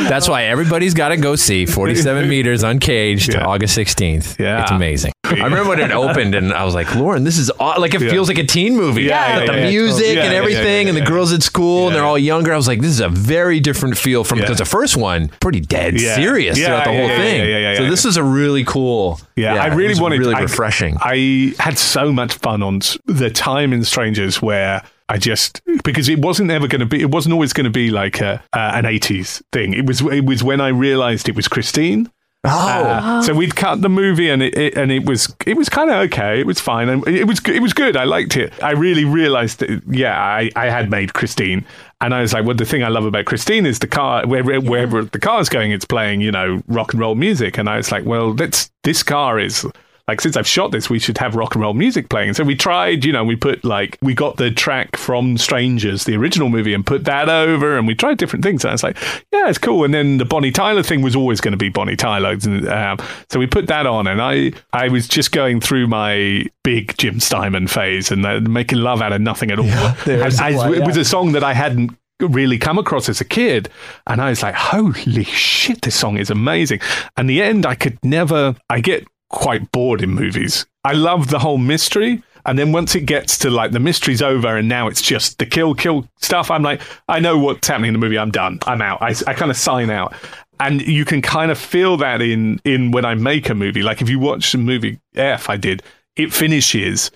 That's 0.09 0.29
why 0.29 0.45
everybody's 0.45 0.95
got 0.95 1.09
to 1.09 1.17
go 1.17 1.35
see 1.37 1.67
47 1.67 2.29
meters 2.29 2.63
uncaged 2.63 3.35
August 3.35 3.77
16th. 3.77 4.39
Yeah. 4.39 4.63
It's 4.63 4.71
amazing. 4.71 5.13
I 5.25 5.45
remember 5.45 5.71
when 5.71 5.81
it 5.81 5.91
opened 5.93 6.35
and 6.35 6.53
I 6.53 6.65
was 6.65 6.75
like, 6.75 6.95
Lauren, 6.95 7.25
this 7.25 7.39
is 7.39 7.51
aw-. 7.59 7.81
like, 7.81 7.95
it 7.95 8.03
Yeah. 8.03 8.11
feels 8.11 8.29
like 8.29 8.37
a 8.39 8.45
teen 8.45 8.77
movie. 8.77 9.05
Yeah, 9.05 9.39
With 9.41 9.47
yeah, 9.49 9.53
the 9.55 9.59
yeah, 9.63 9.71
music. 9.71 10.15
Yeah, 10.17 10.23
and 10.25 10.33
yeah, 10.33 10.39
everything 10.39 10.87
yeah, 10.87 10.93
and 10.93 10.97
the 10.97 11.07
girls 11.11 11.33
at 11.33 11.43
school 11.43 11.87
and 11.87 11.97
they're 11.97 12.05
all 12.05 12.19
younger. 12.19 12.53
I 12.53 12.57
was 12.57 12.69
like, 12.69 12.81
this 12.81 12.91
is 12.91 13.01
a 13.01 13.09
very 13.09 13.59
different 13.59 13.97
feel 13.97 14.25
from 14.25 14.39
Yeah. 14.39 14.45
because 14.45 14.59
the 14.59 14.65
first 14.67 14.97
one, 14.97 15.29
pretty 15.41 15.61
dead 15.61 15.99
Yeah. 16.01 16.17
serious 16.17 16.59
Yeah, 16.59 16.67
throughout 16.67 16.85
the 16.85 16.91
yeah, 16.93 16.99
whole 16.99 17.09
yeah, 17.09 17.17
thing. 17.17 17.41
yeah, 17.41 17.47
yeah, 17.47 17.59
yeah, 17.71 17.77
so 17.79 17.83
yeah. 17.85 17.91
this 17.91 18.05
is 18.05 18.17
a 18.19 18.23
really 18.25 18.65
cool. 18.65 19.21
Yeah, 19.37 19.55
I 19.55 19.69
it 19.69 19.75
really 19.75 19.89
was 19.91 20.01
wanted 20.01 20.19
really 20.21 20.35
I- 20.35 20.41
refreshing. 20.41 20.97
I 21.01 21.55
had 21.59 21.79
so 21.79 22.13
much 22.13 22.35
fun 22.35 22.63
on 22.63 22.81
the 23.07 23.31
time 23.31 23.73
in 23.73 23.85
Strangers 23.85 24.43
where 24.43 24.83
I 25.09 25.19
just 25.19 25.61
because 25.85 26.09
it 26.09 26.19
wasn't 26.21 26.51
ever 26.51 26.67
going 26.69 26.81
to 26.81 26.87
be 26.87 27.01
it 27.01 27.11
wasn't 27.11 27.33
always 27.35 27.53
going 27.53 27.65
to 27.65 27.71
be 27.71 27.91
like 27.91 28.21
a 28.21 28.43
uh, 28.53 28.73
an 28.75 28.85
80s 28.85 29.43
thing. 29.53 29.75
It 29.75 29.87
was 29.87 30.01
it 30.01 30.25
was 30.25 30.43
when 30.43 30.61
I 30.61 30.69
realized 30.69 31.29
it 31.29 31.37
was 31.37 31.49
Christine. 31.49 32.11
Uh, 32.45 33.23
so 33.23 33.33
we'd 33.35 33.55
cut 33.55 33.83
the 33.83 33.89
movie 33.89 34.29
and 34.29 34.43
it, 34.43 34.57
it 34.59 34.77
and 34.77 34.91
it 34.91 35.05
was 35.07 35.33
it 35.47 35.57
was 35.57 35.69
kind 35.69 35.91
of 35.91 35.97
okay. 36.07 36.41
It 36.41 36.47
was 36.47 36.59
fine 36.61 36.89
and 36.89 37.07
it 37.07 37.27
was 37.27 37.41
it 37.47 37.63
was 37.63 37.73
good. 37.73 37.97
I 37.97 38.05
liked 38.05 38.37
it. 38.37 38.53
I 38.63 38.73
really 38.73 39.05
realized 39.05 39.61
that 39.61 39.83
yeah, 39.89 40.19
I, 40.21 40.51
I 40.57 40.67
had 40.69 40.91
made 40.91 41.13
Christine 41.15 41.65
and 42.03 42.13
I 42.13 42.21
was 42.21 42.33
like, 42.33 42.45
well, 42.45 42.57
the 42.57 42.65
thing 42.65 42.83
I 42.83 42.89
love 42.89 43.05
about 43.05 43.27
Christine 43.27 43.65
is 43.65 43.79
the 43.79 43.87
car 43.87 44.27
wherever 44.27 44.61
wherever 44.61 45.05
the 45.05 45.21
car's 45.21 45.49
going, 45.49 45.71
it's 45.71 45.85
playing 45.85 46.21
you 46.21 46.33
know 46.33 46.63
rock 46.67 46.93
and 46.93 47.01
roll 47.01 47.15
music. 47.15 47.57
And 47.59 47.69
I 47.69 47.77
was 47.77 47.93
like, 47.93 48.05
well, 48.05 48.35
that's 48.35 48.71
this 48.83 49.03
car 49.03 49.39
is 49.39 49.65
like 50.09 50.21
since 50.21 50.37
I've 50.37 50.47
shot 50.47 50.71
this, 50.73 50.91
we 50.91 50.99
should 50.99 51.19
have 51.19 51.35
rock 51.35 51.55
and 51.55 51.63
roll 51.63 51.75
music 51.75 52.09
playing. 52.09 52.35
So 52.35 52.45
we 52.45 52.55
tried, 52.57 53.05
you 53.05 53.13
know, 53.13 53.25
we 53.25 53.37
put 53.37 53.65
like 53.65 53.99
we 54.03 54.15
got 54.15 54.37
the 54.37 54.51
track 54.51 54.97
from 54.97 55.39
Strangers, 55.39 56.05
the 56.05 56.17
original 56.17 56.49
movie, 56.49 56.75
and 56.75 56.85
put 56.85 57.05
that 57.05 57.29
over, 57.29 57.79
and 57.79 57.87
we 57.87 57.95
tried 57.95 58.19
different 58.19 58.45
things. 58.45 58.65
And 58.65 58.71
I 58.71 58.75
was 58.75 58.83
like, 58.83 58.97
yeah, 59.33 59.49
it's 59.49 59.59
cool. 59.59 59.85
And 59.85 59.95
then 59.95 60.19
the 60.19 60.25
Bonnie 60.25 60.51
Tyler 60.51 60.83
thing 60.83 61.03
was 61.03 61.15
always 61.15 61.41
going 61.41 61.53
to 61.53 61.59
be 61.59 61.69
Bonnie 61.69 61.97
Tyler, 61.97 62.31
and, 62.31 62.69
um, 62.69 62.99
so 63.31 63.39
we 63.39 63.47
put 63.47 63.67
that 63.69 63.87
on. 63.87 64.07
And 64.07 64.21
I 64.21 64.53
I 64.73 64.89
was 64.89 65.07
just 65.09 65.33
going 65.33 65.61
through 65.61 65.87
my 65.87 66.45
big 66.65 66.97
Jim 66.99 67.21
Steinman 67.21 67.67
phase 67.69 68.11
and 68.11 68.25
uh, 68.27 68.41
making 68.41 68.79
love 68.79 69.03
out 69.03 69.13
of 69.13 69.21
nothing 69.21 69.51
at 69.51 69.59
all. 69.59 69.67
And 70.07 70.41
I- 70.41 70.55
one, 70.57 70.75
it 70.75 70.85
was 70.87 70.97
a 70.97 71.05
song 71.05 71.33
that 71.33 71.45
I 71.45 71.55
hadn't 71.55 71.97
really 72.21 72.57
come 72.59 72.79
across 72.79 73.09
as 73.09 73.21
a 73.21 73.25
kid 73.25 73.69
and 74.07 74.21
I 74.21 74.31
was 74.31 74.45
like 74.45 74.55
holy 74.55 75.25
shit 75.25 75.83
this 75.83 75.97
song 75.97 76.19
is 76.19 76.31
amazing 76.31 76.79
and 77.17 77.29
the 77.29 77.43
end 77.43 77.67
I 77.67 77.75
could 77.75 77.99
never 78.05 78.55
I 78.71 78.79
get 78.79 79.09
quite 79.33 79.73
bored 79.73 80.03
in 80.03 80.11
movies 80.11 80.65
I 80.85 80.93
love 80.93 81.29
the 81.31 81.41
whole 81.41 81.59
mystery 81.59 82.23
and 82.47 82.59
then 82.59 82.73
once 82.73 82.95
it 82.95 83.07
gets 83.07 83.39
to 83.39 83.51
like 83.51 83.73
the 83.73 83.81
mystery's 83.81 84.23
over 84.23 84.57
and 84.57 84.69
now 84.69 84.87
it's 84.89 85.03
just 85.03 85.39
the 85.39 85.47
kill 85.47 85.75
kill 85.75 86.07
stuff 86.21 86.51
I'm 86.51 86.63
like 86.63 86.81
I 87.09 87.19
know 87.19 87.39
what's 87.39 87.67
happening 87.67 87.89
in 87.89 87.95
the 87.95 87.99
movie 87.99 88.19
I'm 88.19 88.31
done 88.31 88.61
I'm 88.67 88.81
out 88.81 89.03
I, 89.03 89.15
I 89.27 89.35
kind 89.35 89.51
of 89.51 89.57
sign 89.57 89.91
out 89.91 90.15
and 90.61 90.81
you 90.81 91.05
can 91.05 91.23
kind 91.23 91.51
of 91.51 91.59
feel 91.59 91.97
that 91.97 92.23
in 92.23 92.61
in 92.65 92.93
when 92.93 93.05
I 93.05 93.15
make 93.15 93.49
a 93.49 93.55
movie 93.55 93.83
like 93.83 94.01
if 94.01 94.09
you 94.09 94.19
watch 94.21 94.53
the 94.53 94.59
movie 94.59 95.01
F 95.15 95.51
I 95.51 95.57
did 95.57 95.83
it 96.17 96.33
finishes 96.33 97.11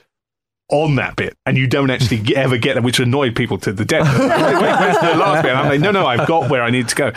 on 0.68 0.96
that 0.96 1.14
bit, 1.16 1.36
and 1.46 1.56
you 1.56 1.66
don't 1.66 1.90
actually 1.90 2.18
get- 2.22 2.36
ever 2.36 2.58
get 2.58 2.74
that, 2.74 2.82
which 2.82 2.98
annoyed 2.98 3.36
people 3.36 3.58
to 3.58 3.72
the 3.72 3.84
death. 3.84 4.06
wait, 4.18 4.28
wait, 4.28 4.80
where's 4.80 4.98
the 4.98 5.16
last 5.16 5.42
bit? 5.42 5.50
And 5.52 5.60
I'm 5.60 5.68
like, 5.68 5.80
no, 5.80 5.90
no, 5.92 6.06
I've 6.06 6.26
got 6.26 6.50
where 6.50 6.62
I 6.62 6.70
need 6.70 6.88
to 6.88 6.94
go. 6.96 7.12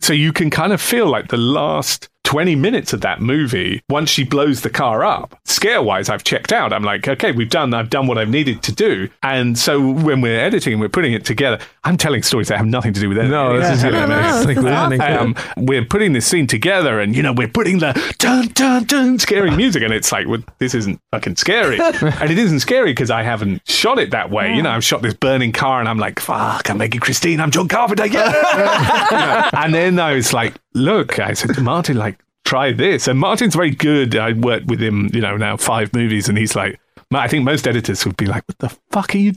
So 0.00 0.12
you 0.12 0.32
can 0.32 0.50
kind 0.50 0.72
of 0.72 0.80
feel 0.80 1.06
like 1.06 1.28
the 1.28 1.36
last 1.36 2.08
20 2.24 2.54
minutes 2.56 2.92
of 2.92 3.00
that 3.02 3.20
movie, 3.20 3.82
once 3.90 4.08
she 4.08 4.24
blows 4.24 4.62
the 4.62 4.70
car 4.70 5.04
up, 5.04 5.38
scare 5.44 5.82
wise, 5.82 6.08
I've 6.08 6.24
checked 6.24 6.52
out. 6.52 6.72
I'm 6.72 6.82
like, 6.84 7.06
okay, 7.06 7.32
we've 7.32 7.50
done, 7.50 7.74
I've 7.74 7.90
done 7.90 8.06
what 8.06 8.16
I've 8.16 8.28
needed 8.30 8.62
to 8.62 8.72
do. 8.72 9.08
And 9.22 9.58
so 9.58 9.90
when 9.90 10.20
we're 10.20 10.38
editing 10.38 10.72
and 10.74 10.80
we're 10.80 10.88
putting 10.88 11.12
it 11.12 11.24
together, 11.24 11.58
I'm 11.84 11.96
telling 11.96 12.22
stories 12.22 12.48
that 12.48 12.56
have 12.58 12.66
nothing 12.66 12.92
to 12.94 13.00
do 13.00 13.08
with 13.08 13.18
it. 13.18 13.24
No, 13.28 13.58
this 13.58 13.78
is 13.78 13.84
No, 13.84 14.06
no, 14.06 14.44
this 14.46 14.56
is 14.56 14.64
awesome. 14.64 15.00
um, 15.02 15.34
we're 15.56 15.84
putting 15.84 16.12
this 16.12 16.26
scene 16.26 16.46
together 16.46 17.00
and, 17.00 17.14
you 17.14 17.22
know, 17.22 17.32
we're 17.32 17.48
putting 17.48 17.80
the 17.80 17.92
dun, 18.18 18.48
dun, 18.54 18.84
dun 18.84 19.18
scary 19.18 19.50
music. 19.56 19.82
And 19.82 19.92
it's 19.92 20.10
like, 20.12 20.26
well, 20.28 20.42
this 20.58 20.74
isn't 20.74 21.00
fucking 21.10 21.36
scary. 21.36 21.78
and 21.80 22.30
it 22.30 22.38
isn't 22.38 22.60
scary 22.60 22.92
because 22.92 23.10
I 23.10 23.24
haven't 23.24 23.60
shot 23.68 23.98
it 23.98 24.10
that 24.12 24.30
way. 24.30 24.54
You 24.54 24.62
know, 24.62 24.70
I've 24.70 24.84
shot 24.84 25.02
this 25.02 25.14
burning 25.14 25.52
car 25.52 25.80
and 25.80 25.88
I'm 25.88 25.98
like, 25.98 26.18
fuck, 26.20 26.70
I'm 26.70 26.78
making 26.78 27.00
Christine, 27.00 27.40
I'm 27.40 27.50
John 27.50 27.68
Carpenter. 27.68 28.06
Yeah. 28.06 28.32
You 29.12 29.18
know, 29.18 29.50
and 29.54 29.74
then 29.74 29.98
I 29.98 30.14
was 30.14 30.32
like, 30.32 30.54
look, 30.74 31.18
I 31.18 31.34
said 31.34 31.54
to 31.54 31.60
Martin, 31.60 31.96
like, 31.96 32.11
try 32.44 32.72
this. 32.72 33.08
And 33.08 33.18
Martin's 33.18 33.54
very 33.54 33.70
good. 33.70 34.16
I 34.16 34.32
worked 34.32 34.66
with 34.66 34.80
him, 34.80 35.10
you 35.12 35.20
know, 35.20 35.36
now 35.36 35.56
five 35.56 35.92
movies. 35.94 36.28
And 36.28 36.36
he's 36.36 36.56
like, 36.56 36.78
I 37.12 37.28
think 37.28 37.44
most 37.44 37.66
editors 37.66 38.04
would 38.06 38.16
be 38.16 38.26
like, 38.26 38.44
what 38.46 38.58
the 38.58 38.76
fuck 38.90 39.14
are 39.14 39.18
you? 39.18 39.32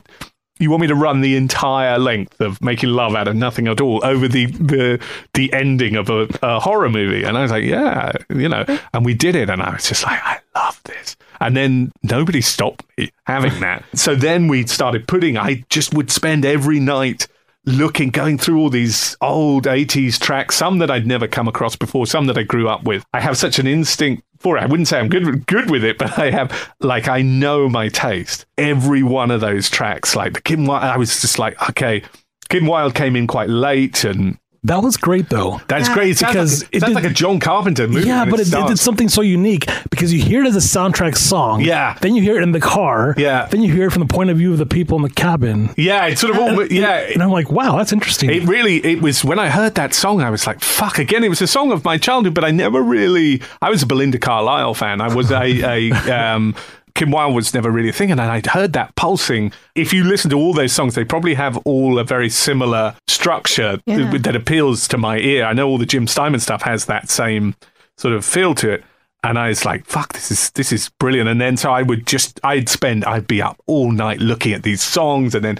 You 0.57 0.69
want 0.69 0.81
me 0.81 0.87
to 0.87 0.95
run 0.95 1.19
the 1.19 1.35
entire 1.35 1.99
length 1.99 2.39
of 2.39 2.61
making 2.61 2.89
love 2.89 3.13
out 3.13 3.27
of 3.27 3.35
nothing 3.35 3.67
at 3.67 3.81
all 3.81 3.99
over 4.05 4.25
the 4.29 4.45
the 4.45 5.05
the 5.33 5.51
ending 5.51 5.97
of 5.97 6.09
a, 6.09 6.29
a 6.41 6.61
horror 6.61 6.89
movie? 6.89 7.23
And 7.25 7.37
I 7.37 7.41
was 7.41 7.51
like, 7.51 7.65
yeah, 7.65 8.13
you 8.29 8.47
know. 8.47 8.63
And 8.93 9.03
we 9.03 9.13
did 9.13 9.35
it, 9.35 9.49
and 9.49 9.61
I 9.61 9.73
was 9.73 9.89
just 9.89 10.05
like, 10.05 10.17
I 10.23 10.39
love 10.55 10.81
this. 10.85 11.17
And 11.41 11.57
then 11.57 11.91
nobody 12.03 12.39
stopped 12.39 12.85
me 12.97 13.11
having 13.27 13.59
that. 13.59 13.83
so 13.95 14.15
then 14.15 14.47
we 14.47 14.65
started 14.65 15.09
putting. 15.09 15.37
I 15.37 15.65
just 15.69 15.93
would 15.93 16.09
spend 16.09 16.45
every 16.45 16.79
night 16.79 17.27
looking, 17.65 18.09
going 18.09 18.37
through 18.37 18.59
all 18.59 18.69
these 18.69 19.15
old 19.21 19.65
80s 19.65 20.19
tracks, 20.19 20.55
some 20.55 20.79
that 20.79 20.91
I'd 20.91 21.07
never 21.07 21.27
come 21.27 21.47
across 21.47 21.75
before, 21.75 22.05
some 22.07 22.27
that 22.27 22.37
I 22.37 22.43
grew 22.43 22.69
up 22.69 22.83
with. 22.83 23.05
I 23.13 23.19
have 23.19 23.37
such 23.37 23.59
an 23.59 23.67
instinct 23.67 24.23
for 24.39 24.57
it. 24.57 24.61
I 24.61 24.65
wouldn't 24.65 24.87
say 24.87 24.99
I'm 24.99 25.09
good 25.09 25.45
good 25.47 25.69
with 25.69 25.83
it, 25.83 25.97
but 25.99 26.17
I 26.17 26.31
have 26.31 26.73
like 26.79 27.07
I 27.07 27.21
know 27.21 27.67
my 27.69 27.89
taste. 27.89 28.45
Every 28.57 29.03
one 29.03 29.31
of 29.31 29.41
those 29.41 29.69
tracks, 29.69 30.15
like 30.15 30.33
the 30.33 30.41
Kim 30.41 30.65
Wilde, 30.65 30.83
I 30.83 30.97
was 30.97 31.21
just 31.21 31.39
like, 31.39 31.69
okay, 31.69 32.03
Kim 32.49 32.67
Wilde 32.67 32.95
came 32.95 33.15
in 33.15 33.27
quite 33.27 33.49
late 33.49 34.03
and 34.03 34.37
That 34.65 34.81
was 34.81 34.97
great 34.97 35.29
though. 35.29 35.61
That's 35.67 35.87
great. 35.89 36.19
It 36.21 36.25
because 36.27 36.63
like, 36.63 36.69
it 36.75 36.79
sounds 36.81 36.93
did- 36.93 37.03
like 37.03 37.11
a 37.11 37.13
John 37.13 37.39
Carpenter 37.39 37.87
movie. 37.87 38.07
Yeah, 38.07 38.25
but 38.25 38.39
it, 38.39 38.51
it 38.51 38.67
did 38.67 38.79
something 38.79 39.09
so 39.09 39.21
unique 39.21 39.67
because 39.91 40.11
you 40.11 40.21
hear 40.21 40.43
it 40.43 40.47
as 40.47 40.55
a 40.55 40.59
soundtrack 40.59 41.15
song. 41.15 41.61
Yeah. 41.61 41.97
Then 42.01 42.15
you 42.15 42.23
hear 42.23 42.37
it 42.37 42.43
in 42.43 42.51
the 42.51 42.59
car. 42.59 43.13
Yeah. 43.17 43.45
Then 43.45 43.61
you 43.61 43.71
hear 43.71 43.87
it 43.87 43.91
from 43.91 44.01
the 44.05 44.11
point 44.13 44.31
of 44.31 44.37
view 44.37 44.51
of 44.51 44.57
the 44.57 44.65
people 44.65 44.97
in 44.97 45.03
the 45.03 45.09
cabin. 45.09 45.69
Yeah, 45.77 46.07
it's 46.07 46.19
sort 46.21 46.35
of 46.35 46.41
all. 46.41 46.65
Yeah, 46.65 46.95
And 47.13 47.21
I'm 47.21 47.29
like, 47.31 47.51
wow, 47.51 47.77
that's 47.77 47.93
interesting. 47.93 48.29
It 48.31 48.43
really, 48.47 48.77
it 48.85 49.01
was 49.01 49.23
when 49.23 49.37
I 49.39 49.49
heard 49.49 49.75
that 49.75 49.93
song, 49.93 50.21
I 50.21 50.29
was 50.31 50.47
like, 50.47 50.61
fuck, 50.61 50.97
again, 50.97 51.23
it 51.23 51.29
was 51.29 51.41
a 51.41 51.47
song 51.47 51.71
of 51.71 51.85
my 51.85 51.97
childhood, 51.97 52.33
but 52.33 52.43
I 52.43 52.51
never 52.51 52.81
really, 52.81 53.41
I 53.61 53.69
was 53.69 53.83
a 53.83 53.85
Belinda 53.85 54.17
Carlisle 54.17 54.73
fan. 54.73 54.99
I 54.99 55.13
was 55.13 55.31
a, 55.31 55.43
a 55.91 55.91
um, 56.35 56.55
Kim 56.95 57.11
Wilde 57.11 57.35
was 57.35 57.53
never 57.53 57.69
really 57.69 57.89
a 57.89 57.93
thing, 57.93 58.09
and 58.11 58.19
I'd 58.21 58.47
heard 58.47 58.73
that 58.73 58.95
pulsing. 58.95 59.51
If 59.75 59.93
you 59.93 60.03
listen 60.03 60.29
to 60.31 60.37
all 60.37 60.53
those 60.53 60.71
songs, 60.71 60.95
they 60.95 61.03
probably 61.05 61.33
have 61.35 61.57
all 61.65 61.99
a 61.99 62.03
very 62.03 62.29
similar 62.29 62.95
structure 63.07 63.79
Yeah. 63.85 64.09
that, 64.11 64.23
that 64.23 64.35
appeals 64.35 64.87
to 64.89 64.97
my 64.97 65.17
ear. 65.19 65.45
I 65.45 65.53
know 65.53 65.67
all 65.67 65.77
the 65.77 65.85
Jim 65.85 66.07
Steinman 66.07 66.39
stuff 66.39 66.61
has 66.63 66.85
that 66.85 67.09
same 67.09 67.55
sort 67.97 68.13
of 68.13 68.23
feel 68.25 68.55
to 68.55 68.69
it. 68.71 68.83
And 69.23 69.39
I 69.39 69.47
was 69.47 69.65
like, 69.65 69.85
fuck, 69.87 70.13
this 70.13 70.29
is 70.29 70.51
this 70.51 70.71
is 70.71 70.89
brilliant. 70.99 71.27
And 71.27 71.41
then 71.41 71.57
so 71.57 71.71
I 71.71 71.81
would 71.81 72.05
just 72.05 72.39
I'd 72.43 72.69
spend 72.69 73.03
I'd 73.05 73.25
be 73.25 73.41
up 73.41 73.59
all 73.65 73.91
night 73.91 74.19
looking 74.19 74.53
at 74.53 74.61
these 74.61 74.83
songs 74.83 75.33
and 75.33 75.43
then 75.43 75.57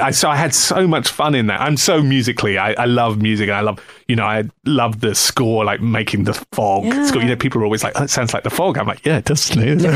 I 0.00 0.10
so 0.12 0.28
I 0.30 0.36
had 0.36 0.54
so 0.54 0.86
much 0.86 1.08
fun 1.08 1.34
in 1.34 1.46
that. 1.48 1.60
I'm 1.60 1.76
so 1.76 2.02
musically. 2.02 2.58
I, 2.58 2.72
I 2.74 2.84
love 2.84 3.20
music 3.20 3.48
and 3.48 3.56
I 3.56 3.60
love 3.60 3.78
you 4.06 4.16
know, 4.16 4.24
I 4.24 4.44
love 4.66 5.00
the 5.00 5.14
score, 5.14 5.64
like 5.64 5.80
making 5.80 6.24
the 6.24 6.34
fog 6.52 6.84
Yeah. 6.84 7.06
score. 7.06 7.22
You 7.22 7.28
know, 7.28 7.36
people 7.36 7.60
are 7.60 7.64
always 7.64 7.84
like, 7.84 7.92
Oh, 7.96 8.04
it 8.04 8.10
sounds 8.10 8.34
like 8.34 8.42
the 8.42 8.50
fog. 8.50 8.76
I'm 8.78 8.86
like, 8.86 9.04
Yeah, 9.06 9.18
it 9.18 9.24
does 9.24 9.48
to 9.50 9.58
me. 9.58 9.86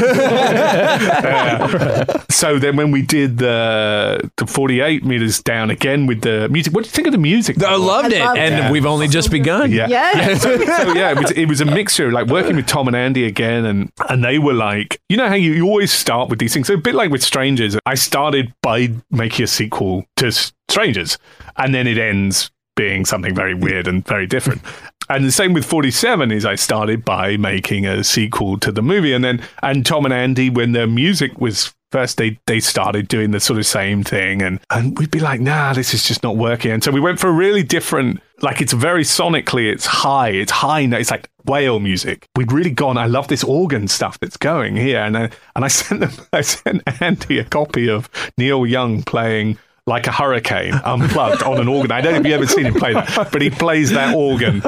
Uh, 0.84 2.18
so 2.30 2.58
then 2.58 2.76
when 2.76 2.90
we 2.90 3.02
did 3.02 3.38
the 3.38 4.30
the 4.36 4.46
48 4.46 5.04
meters 5.04 5.42
down 5.42 5.70
again 5.70 6.06
with 6.06 6.22
the 6.22 6.48
music, 6.48 6.72
what 6.74 6.84
do 6.84 6.88
you 6.88 6.92
think 6.92 7.06
of 7.06 7.12
the 7.12 7.18
music? 7.18 7.62
I 7.62 7.76
loved 7.76 8.12
I 8.12 8.16
it, 8.16 8.24
loved 8.24 8.38
and 8.38 8.66
it. 8.66 8.72
we've 8.72 8.86
only 8.86 9.08
just 9.08 9.30
begun. 9.30 9.70
Yeah. 9.72 9.86
Yes. 9.88 10.42
so, 10.42 10.56
so, 10.58 10.92
yeah, 10.94 11.10
it 11.12 11.18
was 11.18 11.30
it 11.32 11.46
was 11.46 11.60
a 11.60 11.64
mixture, 11.64 12.10
like 12.12 12.26
working 12.26 12.56
with 12.56 12.66
Tom 12.66 12.86
and 12.88 12.96
Andy 12.96 13.24
again, 13.26 13.64
and 13.64 13.92
and 14.08 14.24
they 14.24 14.38
were 14.38 14.54
like, 14.54 15.00
you 15.08 15.16
know 15.16 15.28
how 15.28 15.34
you, 15.34 15.52
you 15.52 15.66
always 15.66 15.92
start 15.92 16.28
with 16.28 16.38
these 16.38 16.52
things. 16.54 16.66
So 16.66 16.74
a 16.74 16.78
bit 16.78 16.94
like 16.94 17.10
with 17.10 17.22
Strangers, 17.22 17.76
I 17.86 17.94
started 17.94 18.52
by 18.62 18.90
making 19.10 19.44
a 19.44 19.46
sequel 19.46 19.83
to 20.16 20.32
Strangers, 20.74 21.18
and 21.56 21.72
then 21.74 21.86
it 21.86 21.98
ends 21.98 22.50
being 22.76 23.04
something 23.04 23.34
very 23.34 23.54
weird 23.54 23.86
and 23.86 24.06
very 24.06 24.26
different. 24.26 24.60
And 25.10 25.22
the 25.22 25.32
same 25.32 25.52
with 25.52 25.66
47 25.66 26.32
is 26.32 26.46
I 26.46 26.54
started 26.54 27.04
by 27.04 27.36
making 27.36 27.84
a 27.84 28.02
sequel 28.02 28.58
to 28.60 28.72
the 28.72 28.80
movie. 28.80 29.12
And 29.12 29.22
then 29.22 29.42
and 29.62 29.84
Tom 29.84 30.06
and 30.06 30.14
Andy 30.14 30.48
when 30.48 30.72
their 30.72 30.86
music 30.86 31.38
was 31.38 31.74
first 31.92 32.16
they 32.16 32.38
they 32.46 32.58
started 32.58 33.06
doing 33.06 33.30
the 33.30 33.38
sort 33.38 33.58
of 33.58 33.66
same 33.66 34.02
thing. 34.02 34.40
And 34.40 34.60
and 34.70 34.98
we'd 34.98 35.10
be 35.10 35.20
like 35.20 35.42
nah 35.42 35.74
this 35.74 35.92
is 35.92 36.04
just 36.04 36.22
not 36.22 36.38
working. 36.38 36.70
And 36.70 36.82
so 36.82 36.90
we 36.90 37.00
went 37.00 37.20
for 37.20 37.28
a 37.28 37.32
really 37.32 37.62
different 37.62 38.22
like 38.40 38.62
it's 38.62 38.72
very 38.72 39.04
sonically 39.04 39.70
it's 39.70 39.84
high 39.84 40.30
it's 40.30 40.52
high 40.52 40.80
it's 40.80 41.10
like 41.10 41.28
whale 41.44 41.80
music. 41.80 42.26
We'd 42.34 42.50
really 42.50 42.70
gone 42.70 42.96
I 42.96 43.04
love 43.04 43.28
this 43.28 43.44
organ 43.44 43.88
stuff 43.88 44.18
that's 44.20 44.38
going 44.38 44.74
here. 44.74 45.00
And 45.00 45.18
I, 45.18 45.30
and 45.54 45.66
I 45.66 45.68
sent 45.80 46.00
them 46.00 46.12
I 46.32 46.40
sent 46.40 46.82
Andy 47.02 47.40
a 47.40 47.44
copy 47.44 47.90
of 47.90 48.08
Neil 48.38 48.64
Young 48.64 49.02
playing 49.02 49.58
like 49.86 50.06
a 50.06 50.12
hurricane 50.12 50.72
unplugged 50.72 51.42
on 51.42 51.60
an 51.60 51.68
organ. 51.68 51.92
I 51.92 52.00
don't 52.00 52.14
know 52.14 52.20
if 52.20 52.26
you've 52.26 52.34
ever 52.34 52.46
seen 52.46 52.66
him 52.66 52.74
play 52.74 52.94
that, 52.94 53.28
but 53.30 53.42
he 53.42 53.50
plays 53.50 53.90
that 53.90 54.14
organ. 54.14 54.62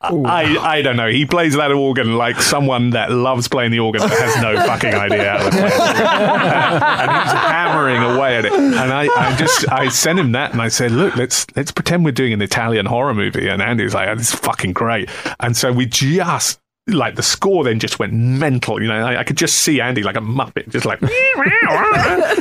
I, 0.00 0.58
I 0.58 0.82
don't 0.82 0.96
know. 0.96 1.08
He 1.08 1.26
plays 1.26 1.54
that 1.56 1.72
organ 1.72 2.16
like 2.16 2.40
someone 2.40 2.90
that 2.90 3.10
loves 3.10 3.48
playing 3.48 3.72
the 3.72 3.80
organ 3.80 4.02
but 4.02 4.10
has 4.10 4.36
no 4.42 4.56
fucking 4.56 4.94
idea 4.94 5.30
how 5.30 5.44
to 5.44 5.50
play 5.50 5.66
it. 5.66 5.72
and 5.80 7.10
he's 7.10 7.32
hammering 7.32 8.02
away 8.02 8.36
at 8.36 8.44
it. 8.44 8.52
And 8.52 8.74
I, 8.74 9.08
I 9.16 9.34
just 9.36 9.70
I 9.72 9.88
sent 9.88 10.18
him 10.18 10.32
that 10.32 10.52
and 10.52 10.62
I 10.62 10.68
said, 10.68 10.92
look, 10.92 11.16
let's 11.16 11.46
let's 11.56 11.72
pretend 11.72 12.04
we're 12.04 12.12
doing 12.12 12.32
an 12.32 12.42
Italian 12.42 12.86
horror 12.86 13.14
movie. 13.14 13.48
And 13.48 13.60
Andy's 13.60 13.94
like, 13.94 14.08
oh, 14.08 14.14
this 14.14 14.32
is 14.32 14.38
fucking 14.38 14.72
great. 14.72 15.08
And 15.40 15.56
so 15.56 15.72
we 15.72 15.86
just 15.86 16.60
like 16.86 17.16
the 17.16 17.22
score 17.22 17.64
then 17.64 17.78
just 17.78 17.98
went 17.98 18.12
mental. 18.12 18.80
You 18.82 18.88
know, 18.88 19.06
I, 19.06 19.20
I 19.20 19.24
could 19.24 19.36
just 19.36 19.56
see 19.56 19.80
Andy 19.80 20.02
like 20.02 20.16
a 20.16 20.20
muppet, 20.20 20.68
just 20.68 20.84
like, 20.84 21.00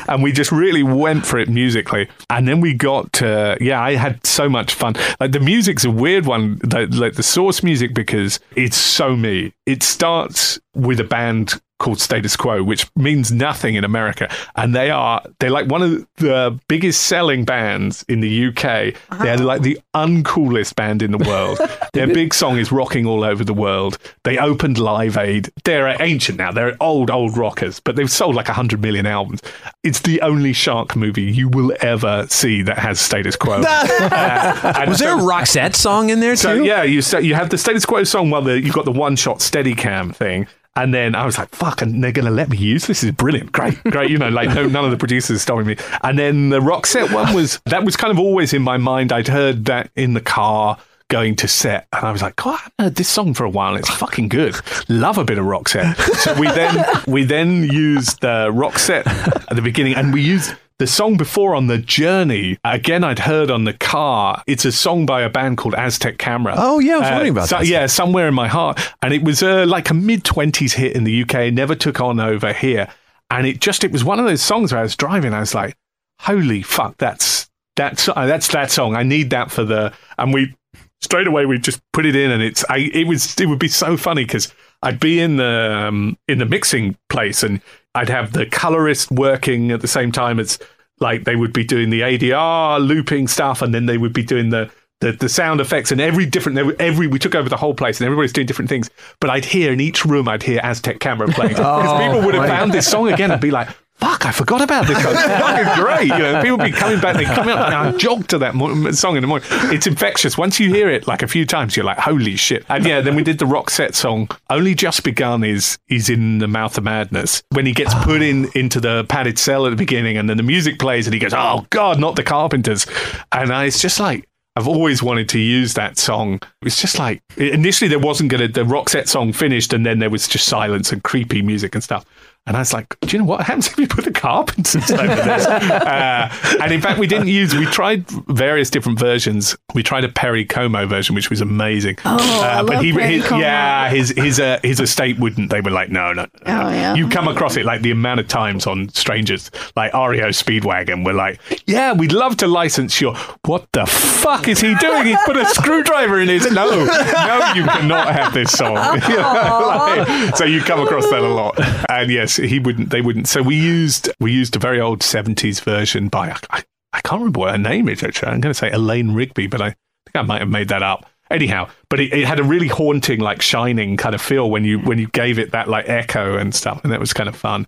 and 0.09 0.21
we 0.21 0.31
just 0.31 0.51
really 0.51 0.83
went 0.83 1.25
for 1.25 1.39
it 1.39 1.49
musically. 1.49 2.09
And 2.29 2.47
then 2.47 2.59
we 2.61 2.73
got 2.73 3.13
to, 3.13 3.57
yeah, 3.61 3.81
I 3.81 3.95
had 3.95 4.25
so 4.25 4.49
much 4.49 4.73
fun. 4.73 4.95
Like 5.19 5.31
the 5.31 5.39
music's 5.39 5.85
a 5.85 5.91
weird 5.91 6.25
one, 6.25 6.59
like, 6.71 6.93
like 6.93 7.13
the 7.13 7.23
source 7.23 7.63
music, 7.63 7.93
because 7.93 8.39
it's 8.55 8.77
so 8.77 9.15
me. 9.15 9.53
It 9.65 9.81
starts 9.83 10.59
with 10.75 10.99
a 10.99 11.05
band 11.05 11.61
called 11.83 11.99
Status 11.99 12.35
Quo, 12.37 12.63
which 12.63 12.89
means 12.95 13.31
nothing 13.31 13.75
in 13.75 13.83
America. 13.83 14.33
And 14.55 14.73
they 14.73 14.89
are, 14.89 15.21
they're 15.39 15.49
like 15.49 15.67
one 15.67 15.81
of 15.81 16.07
the 16.15 16.57
biggest 16.67 17.01
selling 17.03 17.43
bands 17.43 18.03
in 18.07 18.21
the 18.21 18.47
UK. 18.47 18.95
They're 19.21 19.37
like 19.37 19.61
the 19.61 19.79
uncoolest 19.93 20.75
band 20.75 21.01
in 21.01 21.11
the 21.11 21.17
world. 21.17 21.59
Their 21.93 22.07
big 22.07 22.33
song 22.33 22.57
is 22.57 22.71
Rocking 22.71 23.05
All 23.05 23.23
Over 23.23 23.43
the 23.43 23.53
World. 23.53 23.97
They 24.23 24.37
opened 24.37 24.77
Live 24.79 25.17
Aid. 25.17 25.51
They're 25.65 26.01
ancient 26.01 26.37
now. 26.37 26.51
They're 26.51 26.75
old, 26.79 27.11
old 27.11 27.37
rockers, 27.37 27.79
but 27.79 27.95
they've 27.95 28.09
sold 28.09 28.35
like 28.35 28.47
100 28.47 28.81
million 28.81 29.05
albums. 29.05 29.41
It's 29.83 29.99
the 29.99 30.21
only 30.21 30.53
shark 30.53 30.95
movie 30.95 31.23
you 31.23 31.49
will 31.49 31.73
ever 31.81 32.25
see 32.29 32.61
that 32.63 32.77
has 32.79 32.99
Status 32.99 33.35
Quo. 33.35 33.63
Uh, 34.13 34.73
and 34.77 34.89
Was 34.89 34.99
there 34.99 35.17
a 35.17 35.21
Roxette 35.21 35.75
song 35.75 36.09
in 36.09 36.19
there 36.19 36.35
so 36.35 36.57
too? 36.57 36.63
yeah, 36.65 36.83
you 36.83 37.01
so 37.01 37.17
you 37.17 37.35
have 37.35 37.49
the 37.49 37.57
status 37.57 37.85
quo 37.85 38.03
song 38.03 38.29
while 38.29 38.41
the, 38.41 38.59
you've 38.59 38.73
got 38.73 38.85
the 38.85 38.91
one 38.91 39.15
shot 39.15 39.41
steady 39.41 39.75
cam 39.75 40.11
thing. 40.11 40.47
And 40.75 40.93
then 40.93 41.13
I 41.13 41.25
was 41.25 41.37
like, 41.37 41.49
fuck, 41.49 41.81
and 41.83 42.03
they're 42.03 42.11
going 42.11 42.25
to 42.25 42.31
let 42.31 42.49
me 42.49 42.57
use 42.57 42.87
this? 42.87 43.01
This 43.01 43.09
is 43.09 43.11
brilliant. 43.11 43.51
Great, 43.51 43.81
great. 43.83 44.09
You 44.09 44.17
know, 44.17 44.29
like 44.29 44.49
no, 44.49 44.65
none 44.67 44.85
of 44.85 44.91
the 44.91 44.97
producers 44.97 45.41
stopping 45.41 45.67
me. 45.67 45.77
And 46.01 46.17
then 46.17 46.49
the 46.49 46.59
Roxette 46.59 47.13
one 47.13 47.33
was, 47.33 47.59
that 47.65 47.83
was 47.83 47.95
kind 47.95 48.11
of 48.11 48.17
always 48.17 48.53
in 48.53 48.63
my 48.63 48.77
mind. 48.77 49.11
I'd 49.11 49.27
heard 49.27 49.65
that 49.65 49.91
in 49.95 50.13
the 50.13 50.21
car 50.21 50.77
going 51.09 51.35
to 51.35 51.47
set. 51.47 51.87
And 51.93 52.03
I 52.05 52.11
was 52.11 52.23
like, 52.23 52.35
God, 52.37 52.55
I 52.55 52.57
haven't 52.57 52.73
heard 52.79 52.95
this 52.95 53.07
song 53.07 53.35
for 53.35 53.43
a 53.43 53.49
while. 53.49 53.75
It's 53.75 53.89
fucking 53.89 54.29
good. 54.29 54.55
Love 54.89 55.19
a 55.19 55.23
bit 55.23 55.37
of 55.37 55.45
Roxette. 55.45 55.95
So 56.15 56.33
we 56.39 56.47
then, 56.47 56.85
we 57.07 57.23
then 57.23 57.63
used 57.63 58.21
the 58.21 58.49
Roxette 58.51 59.05
at 59.05 59.55
the 59.55 59.61
beginning 59.61 59.93
and 59.93 60.11
we 60.11 60.23
used, 60.23 60.55
the 60.79 60.87
song 60.87 61.17
before 61.17 61.55
on 61.55 61.67
the 61.67 61.77
journey, 61.77 62.57
again, 62.63 63.03
I'd 63.03 63.19
heard 63.19 63.51
on 63.51 63.63
the 63.63 63.73
car. 63.73 64.43
It's 64.47 64.65
a 64.65 64.71
song 64.71 65.05
by 65.05 65.21
a 65.21 65.29
band 65.29 65.57
called 65.57 65.75
Aztec 65.75 66.17
Camera. 66.17 66.55
Oh, 66.57 66.79
yeah, 66.79 66.95
I 66.95 66.99
was 66.99 67.09
wondering 67.09 67.31
about 67.31 67.49
so- 67.49 67.57
that. 67.59 67.67
Yeah, 67.67 67.85
somewhere 67.85 68.27
in 68.27 68.33
my 68.33 68.47
heart, 68.47 68.79
and 69.01 69.13
it 69.13 69.23
was 69.23 69.43
uh, 69.43 69.65
like 69.67 69.89
a 69.89 69.93
mid 69.93 70.23
twenties 70.23 70.73
hit 70.73 70.95
in 70.95 71.03
the 71.03 71.23
UK. 71.23 71.53
Never 71.53 71.75
took 71.75 72.01
on 72.01 72.19
over 72.19 72.53
here, 72.53 72.87
and 73.29 73.45
it 73.47 73.59
just 73.59 73.83
it 73.83 73.91
was 73.91 74.03
one 74.03 74.19
of 74.19 74.25
those 74.25 74.41
songs 74.41 74.71
where 74.71 74.79
I 74.79 74.83
was 74.83 74.95
driving. 74.95 75.33
I 75.33 75.39
was 75.39 75.53
like, 75.53 75.77
"Holy 76.21 76.61
fuck, 76.61 76.97
that's 76.97 77.49
that's 77.75 78.09
uh, 78.09 78.25
that's 78.25 78.47
that 78.49 78.71
song. 78.71 78.95
I 78.95 79.03
need 79.03 79.29
that 79.29 79.51
for 79.51 79.63
the." 79.63 79.93
And 80.17 80.33
we 80.33 80.55
straight 81.01 81.27
away 81.27 81.45
we 81.45 81.59
just 81.59 81.81
put 81.91 82.05
it 82.05 82.15
in, 82.15 82.31
and 82.31 82.41
it's 82.41 82.65
I 82.69 82.89
it 82.93 83.07
was 83.07 83.39
it 83.39 83.47
would 83.47 83.59
be 83.59 83.67
so 83.67 83.95
funny 83.95 84.23
because 84.25 84.53
I'd 84.81 84.99
be 84.99 85.19
in 85.19 85.37
the 85.37 85.85
um, 85.87 86.17
in 86.27 86.39
the 86.39 86.45
mixing 86.45 86.97
place, 87.09 87.43
and 87.43 87.61
I'd 87.95 88.09
have 88.09 88.33
the 88.33 88.45
colorist 88.45 89.11
working 89.11 89.71
at 89.71 89.81
the 89.81 89.87
same 89.87 90.11
time 90.11 90.39
as 90.39 90.59
like 90.99 91.25
they 91.25 91.35
would 91.35 91.53
be 91.53 91.63
doing 91.63 91.89
the 91.89 92.01
ADR 92.01 92.85
looping 92.85 93.27
stuff, 93.27 93.61
and 93.61 93.73
then 93.73 93.85
they 93.85 93.97
would 93.97 94.13
be 94.13 94.23
doing 94.23 94.49
the 94.49 94.71
the, 95.03 95.11
the 95.11 95.27
sound 95.27 95.59
effects 95.59 95.91
and 95.91 95.99
every 95.99 96.25
different 96.25 96.79
every 96.79 97.07
we 97.07 97.19
took 97.19 97.35
over 97.35 97.49
the 97.49 97.57
whole 97.57 97.73
place 97.73 97.99
and 97.99 98.05
everybody's 98.05 98.31
doing 98.31 98.47
different 98.47 98.69
things. 98.69 98.89
But 99.19 99.29
I'd 99.29 99.43
hear 99.43 99.73
in 99.73 99.81
each 99.81 100.05
room 100.05 100.29
I'd 100.29 100.43
hear 100.43 100.61
Aztec 100.63 100.99
Camera 100.99 101.27
playing 101.27 101.49
because 101.55 102.01
people 102.01 102.21
oh, 102.21 102.25
would 102.25 102.35
have 102.35 102.47
found 102.47 102.71
this 102.71 102.89
song 102.89 103.11
again 103.11 103.31
and 103.31 103.41
be 103.41 103.51
like. 103.51 103.67
Fuck! 103.95 104.25
I 104.25 104.31
forgot 104.31 104.61
about 104.61 104.87
this 104.87 105.01
song. 105.01 105.13
Fucking 105.13 105.81
great. 105.83 106.07
You 106.07 106.17
know, 106.17 106.41
people 106.41 106.57
be 106.57 106.71
coming 106.71 106.99
back. 106.99 107.15
They 107.15 107.25
come 107.25 107.47
out 107.47 107.67
and 107.67 107.75
I 107.75 107.97
jog 107.97 108.27
to 108.29 108.37
that 108.39 108.55
mo- 108.55 108.91
song 108.91 109.15
in 109.15 109.21
the 109.21 109.27
morning. 109.27 109.47
It's 109.71 109.87
infectious. 109.87 110.37
Once 110.37 110.59
you 110.59 110.73
hear 110.73 110.89
it 110.89 111.07
like 111.07 111.21
a 111.21 111.27
few 111.27 111.45
times, 111.45 111.77
you're 111.77 111.85
like, 111.85 111.99
"Holy 111.99 112.35
shit!" 112.35 112.65
And 112.69 112.85
yeah, 112.85 113.01
then 113.01 113.15
we 113.15 113.23
did 113.23 113.39
the 113.39 113.45
Roxette 113.45 113.93
song. 113.95 114.29
Only 114.49 114.75
just 114.75 115.03
begun 115.03 115.43
is 115.43 115.77
is 115.87 116.09
in 116.09 116.39
the 116.39 116.47
mouth 116.47 116.77
of 116.77 116.83
madness 116.83 117.43
when 117.51 117.65
he 117.65 117.71
gets 117.73 117.93
put 118.03 118.21
in 118.21 118.49
into 118.55 118.79
the 118.81 119.05
padded 119.07 119.37
cell 119.39 119.65
at 119.65 119.69
the 119.69 119.75
beginning, 119.75 120.17
and 120.17 120.29
then 120.29 120.37
the 120.37 120.43
music 120.43 120.79
plays, 120.79 121.07
and 121.07 121.13
he 121.13 121.19
goes, 121.19 121.33
"Oh 121.33 121.65
God, 121.69 121.99
not 121.99 122.15
the 122.15 122.23
Carpenters!" 122.23 122.85
And 123.31 123.53
I, 123.53 123.65
it's 123.65 123.79
just 123.79 123.99
like 123.99 124.27
I've 124.55 124.67
always 124.67 125.01
wanted 125.01 125.29
to 125.29 125.39
use 125.39 125.73
that 125.75 125.97
song. 125.97 126.39
It's 126.61 126.79
just 126.79 126.99
like 126.99 127.21
initially 127.37 127.87
there 127.89 127.99
wasn't 127.99 128.29
gonna 128.31 128.47
the 128.47 128.63
Roxette 128.63 129.07
song 129.07 129.33
finished, 129.33 129.71
and 129.71 129.85
then 129.85 129.99
there 129.99 130.09
was 130.09 130.27
just 130.27 130.47
silence 130.47 130.91
and 130.91 131.03
creepy 131.03 131.41
music 131.41 131.73
and 131.75 131.83
stuff. 131.83 132.05
And 132.45 132.57
I 132.57 132.59
was 132.59 132.73
like, 132.73 132.99
do 132.99 133.07
you 133.07 133.19
know 133.19 133.25
what 133.25 133.45
happens 133.45 133.67
if 133.67 133.77
we 133.77 133.87
put 133.87 134.03
the 134.03 134.11
Carpenters 134.11 134.91
over 134.91 135.07
this? 135.07 135.45
Uh, 135.93 136.29
and 136.61 136.71
in 136.73 136.81
fact, 136.81 136.99
we 136.99 137.07
didn't 137.07 137.27
use. 137.27 137.55
We 137.55 137.65
tried 137.65 138.05
various 138.27 138.69
different 138.69 138.99
versions. 138.99 139.55
We 139.73 139.81
tried 139.83 140.03
a 140.03 140.09
Perry 140.09 140.43
Como 140.45 140.85
version, 140.87 141.15
which 141.15 141.29
was 141.29 141.39
amazing. 141.41 141.97
Uh, 142.03 142.17
Oh, 142.19 142.41
I 142.43 142.61
love 142.61 142.83
he, 142.83 142.91
Perry 142.93 143.15
his, 143.15 143.25
Como. 143.25 143.41
yeah, 143.41 143.89
his 143.89 144.09
his 144.09 144.39
uh, 144.39 144.59
his 144.63 144.79
estate 144.79 145.19
wouldn't. 145.19 145.49
They 145.51 145.61
were 145.61 145.71
like, 145.71 145.89
no, 145.89 146.11
no. 146.13 146.23
no. 146.23 146.29
Oh, 146.45 146.69
yeah. 146.69 146.95
You 146.95 147.07
come 147.09 147.27
across 147.27 147.55
it 147.57 147.65
like 147.65 147.81
the 147.81 147.91
amount 147.91 148.19
of 148.19 148.27
times 148.27 148.65
on 148.67 148.89
Strangers, 148.89 149.49
like 149.75 149.93
REO 149.93 150.29
Speedwagon, 150.29 151.05
we're 151.05 151.13
like, 151.13 151.39
yeah, 151.65 151.93
we'd 151.93 152.11
love 152.13 152.37
to 152.37 152.47
license 152.47 152.99
your. 153.01 153.15
What 153.45 153.67
the 153.73 153.85
fuck 153.85 154.47
is 154.47 154.59
he 154.61 154.75
doing? 154.75 155.05
He's 155.05 155.17
put 155.25 155.37
a 155.37 155.45
screwdriver 155.53 156.19
in 156.19 156.27
his. 156.29 156.49
No, 156.51 156.69
no, 156.69 157.53
you 157.55 157.63
cannot 157.63 158.13
have 158.13 158.33
this 158.33 158.51
song. 158.51 158.75
You 159.09 159.17
like, 159.17 160.35
so 160.35 160.45
you 160.45 160.61
come 160.61 160.79
across 160.81 161.09
that 161.09 161.19
a 161.21 161.27
lot, 161.27 161.59
and 161.89 162.09
yes, 162.11 162.32
he 162.37 162.59
wouldn't. 162.59 162.89
They 162.89 163.01
wouldn't. 163.01 163.27
So 163.27 163.41
we 163.41 163.55
used 163.55 164.09
we 164.19 164.31
used 164.31 164.55
a 164.55 164.59
very 164.59 164.79
old 164.79 165.03
seventies 165.03 165.59
version 165.59 166.07
by 166.07 166.35
I, 166.49 166.63
I 166.93 167.01
can't 167.01 167.19
remember 167.19 167.41
what 167.41 167.51
her 167.51 167.57
name 167.57 167.89
is. 167.89 168.03
Actually, 168.03 168.31
I'm 168.31 168.41
going 168.41 168.53
to 168.53 168.57
say 168.57 168.71
Elaine 168.71 169.13
Rigby, 169.13 169.47
but 169.47 169.61
I. 169.61 169.69
think 170.05 170.15
I 170.15 170.21
might 170.21 170.41
have 170.41 170.49
made 170.49 170.67
that 170.69 170.83
up. 170.83 171.09
Anyhow, 171.31 171.69
but 171.89 171.99
it, 171.99 172.13
it 172.13 172.27
had 172.27 172.39
a 172.39 172.43
really 172.43 172.67
haunting, 172.67 173.19
like 173.19 173.41
shining 173.41 173.97
kind 173.97 174.13
of 174.13 174.21
feel 174.21 174.51
when 174.51 174.65
you 174.65 174.79
when 174.79 174.99
you 174.99 175.07
gave 175.07 175.39
it 175.39 175.51
that 175.51 175.67
like 175.67 175.89
echo 175.89 176.37
and 176.37 176.53
stuff, 176.53 176.83
and 176.83 176.91
that 176.93 176.99
was 176.99 177.13
kind 177.13 177.27
of 177.27 177.35
fun. 177.35 177.65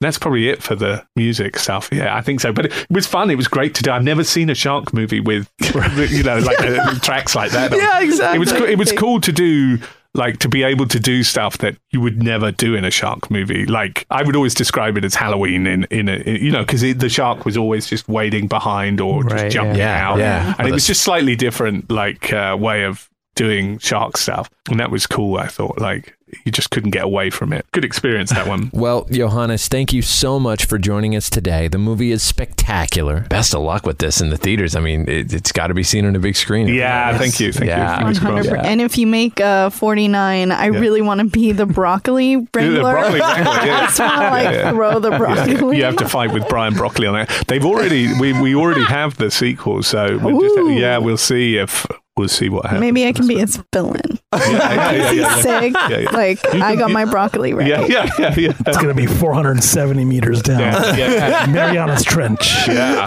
That's 0.00 0.18
probably 0.18 0.48
it 0.48 0.62
for 0.62 0.74
the 0.74 1.06
music 1.14 1.58
stuff. 1.58 1.88
Yeah, 1.92 2.16
I 2.16 2.22
think 2.22 2.40
so. 2.40 2.52
But 2.52 2.66
it 2.66 2.86
was 2.90 3.06
fun. 3.06 3.30
It 3.30 3.36
was 3.36 3.48
great 3.48 3.74
to 3.76 3.82
do. 3.82 3.90
I've 3.90 4.02
never 4.02 4.24
seen 4.24 4.50
a 4.50 4.54
shark 4.54 4.92
movie 4.92 5.20
with, 5.20 5.48
you 5.60 6.22
know, 6.22 6.38
like 6.38 6.60
uh, 6.60 6.98
tracks 7.02 7.34
like 7.36 7.52
that. 7.52 7.70
Yeah, 7.72 8.00
exactly. 8.00 8.36
It 8.36 8.40
was 8.40 8.52
it 8.52 8.78
was 8.78 8.92
cool 8.92 9.20
to 9.20 9.32
do. 9.32 9.78
Like 10.14 10.38
to 10.40 10.48
be 10.48 10.62
able 10.62 10.86
to 10.88 11.00
do 11.00 11.22
stuff 11.22 11.56
that 11.58 11.76
you 11.90 12.00
would 12.02 12.22
never 12.22 12.52
do 12.52 12.74
in 12.74 12.84
a 12.84 12.90
shark 12.90 13.30
movie. 13.30 13.64
Like 13.64 14.04
I 14.10 14.22
would 14.22 14.36
always 14.36 14.54
describe 14.54 14.98
it 14.98 15.04
as 15.06 15.14
Halloween 15.14 15.66
in 15.66 15.84
in 15.84 16.08
a 16.10 16.16
in- 16.16 16.44
you 16.44 16.50
know 16.50 16.60
because 16.66 16.82
the 16.82 17.08
shark 17.08 17.46
was 17.46 17.56
always 17.56 17.86
just 17.86 18.08
waiting 18.08 18.46
behind 18.46 19.00
or 19.00 19.22
Right, 19.22 19.44
just 19.44 19.54
jumping 19.54 19.76
yeah. 19.76 20.06
out. 20.08 20.18
Yeah, 20.18 20.44
yeah. 20.48 20.54
and 20.58 20.68
it 20.68 20.72
was 20.72 20.86
just 20.86 21.02
slightly 21.02 21.34
different 21.34 21.90
like 21.90 22.30
uh, 22.32 22.54
way 22.60 22.84
of 22.84 23.08
doing 23.36 23.78
shark 23.78 24.18
stuff, 24.18 24.50
and 24.68 24.78
that 24.80 24.90
was 24.90 25.06
cool. 25.06 25.38
I 25.38 25.46
thought 25.46 25.80
like 25.80 26.14
you 26.44 26.52
just 26.52 26.70
couldn't 26.70 26.90
get 26.90 27.04
away 27.04 27.30
from 27.30 27.52
it. 27.52 27.66
Good 27.72 27.84
experience 27.84 28.30
that 28.30 28.46
one. 28.46 28.70
Well, 28.82 29.04
Johannes, 29.10 29.68
thank 29.68 29.92
you 29.92 30.02
so 30.02 30.40
much 30.40 30.64
for 30.64 30.76
joining 30.78 31.14
us 31.14 31.30
today. 31.30 31.68
The 31.68 31.78
movie 31.78 32.10
is 32.10 32.22
spectacular. 32.22 33.20
Best 33.28 33.54
of 33.54 33.62
luck 33.62 33.86
with 33.86 33.98
this 33.98 34.20
in 34.20 34.30
the 34.30 34.36
theaters. 34.36 34.74
I 34.74 34.80
mean, 34.80 35.08
it, 35.08 35.32
it's 35.32 35.52
got 35.52 35.68
to 35.68 35.74
be 35.74 35.82
seen 35.82 36.04
on 36.04 36.16
a 36.16 36.18
big 36.18 36.34
screen. 36.36 36.68
Yeah, 36.68 37.16
thank 37.18 37.38
you, 37.38 37.52
thank 37.52 37.68
Yeah. 37.68 37.92
you. 38.08 38.14
Fingers 38.14 38.18
crossed. 38.18 38.48
100%. 38.48 38.64
And 38.64 38.80
if 38.80 38.98
you 38.98 39.06
make 39.06 39.40
uh, 39.40 39.70
49, 39.70 40.50
I 40.50 40.66
really 40.66 41.02
want 41.02 41.20
to 41.20 41.26
be 41.26 41.52
the 41.52 41.66
broccoli 41.66 42.36
wrangler. 42.54 42.80
broccoli 42.82 43.20
wrangler, 43.20 43.66
yeah. 43.66 43.76
I 43.80 43.80
just 43.86 43.98
want 44.00 44.12
to 44.14 44.30
like 44.30 44.54
Yeah. 44.54 44.70
throw 44.70 44.98
the 44.98 45.10
broccoli. 45.10 45.76
You 45.76 45.84
have 45.84 45.96
to 45.96 46.08
fight 46.08 46.32
with 46.32 46.48
Brian 46.48 46.74
Broccoli 46.74 47.06
on 47.06 47.14
that. 47.14 47.44
They've 47.46 47.64
already 47.64 48.08
we, 48.18 48.32
we 48.40 48.54
already 48.54 48.84
have 48.84 49.16
the 49.16 49.30
sequel, 49.30 49.82
so 49.82 50.18
we'll 50.18 50.40
just, 50.40 50.78
yeah, 50.80 50.98
we'll 50.98 51.16
see 51.16 51.56
if 51.56 51.86
we'll 52.16 52.28
see 52.28 52.48
what 52.48 52.64
happens. 52.64 52.80
Maybe 52.80 53.06
I 53.06 53.12
can 53.12 53.26
be 53.26 53.38
his 53.38 53.62
villain. 53.72 54.00
yeah, 54.34 54.48
yeah, 54.50 54.92
yeah, 54.92 55.10
yeah, 55.12 55.34
sick. 55.40 55.72
Yeah, 55.74 55.98
yeah. 55.98 56.10
Like 56.10 56.54
I 56.54 56.74
got 56.76 56.88
you- 56.88 56.94
my 56.94 57.04
broccoli 57.04 57.52
right. 57.52 57.66
yeah, 57.66 57.84
yeah, 57.86 58.08
yeah, 58.18 58.34
yeah. 58.38 58.52
It's 58.66 58.76
going 58.78 58.88
to 58.88 58.94
be 58.94 59.06
470 59.06 60.04
meters 60.04 60.40
down. 60.42 60.60
Yeah, 60.60 60.96
yeah. 60.96 61.46
Mariana's 61.46 62.04
Trench. 62.04 62.66
Yeah, 62.68 63.06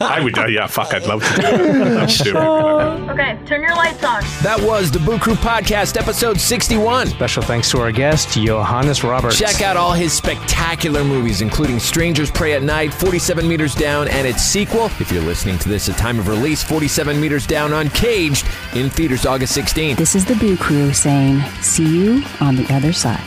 I 0.00 0.20
would. 0.22 0.36
Uh, 0.36 0.46
yeah, 0.46 0.66
fuck, 0.66 0.94
I'd 0.94 1.06
love 1.06 1.22
to 1.22 1.40
do 1.40 1.46
it. 1.46 1.96
I'd 1.98 2.08
do 2.24 2.36
it. 2.36 3.02
Okay, 3.12 3.38
turn 3.44 3.60
your 3.60 3.74
lights 3.74 4.02
on. 4.04 4.22
That 4.42 4.58
was 4.62 4.90
the 4.90 4.98
Boo 4.98 5.18
Crew 5.18 5.34
Podcast, 5.34 5.98
episode 6.00 6.40
61. 6.40 7.08
Special 7.08 7.42
thanks 7.42 7.70
to 7.72 7.78
our 7.80 7.92
guest, 7.92 8.30
Johannes 8.30 9.04
Roberts. 9.04 9.38
Check 9.38 9.60
out 9.60 9.76
all 9.76 9.92
his 9.92 10.14
spectacular 10.14 11.04
movies, 11.04 11.42
including 11.42 11.78
Strangers 11.78 12.30
Prey 12.30 12.54
at 12.54 12.62
Night, 12.62 12.92
47 12.94 13.46
Meters 13.46 13.74
Down, 13.74 14.08
and 14.08 14.26
its 14.26 14.42
sequel. 14.42 14.86
If 14.98 15.12
you're 15.12 15.22
listening 15.22 15.58
to 15.58 15.68
this 15.68 15.90
at 15.90 15.98
time 15.98 16.18
of 16.18 16.26
release, 16.28 16.62
47 16.62 17.20
Meters 17.20 17.46
Down 17.46 17.72
Uncaged 18.12 18.46
in 18.74 18.90
theaters 18.90 19.24
August 19.24 19.56
16th. 19.56 19.96
This 19.96 20.14
is 20.14 20.26
the 20.26 20.34
Boo 20.34 20.54
Crew 20.58 20.92
saying, 20.92 21.40
see 21.62 21.88
you 21.88 22.22
on 22.40 22.56
the 22.56 22.66
other 22.74 22.92
side. 22.92 23.24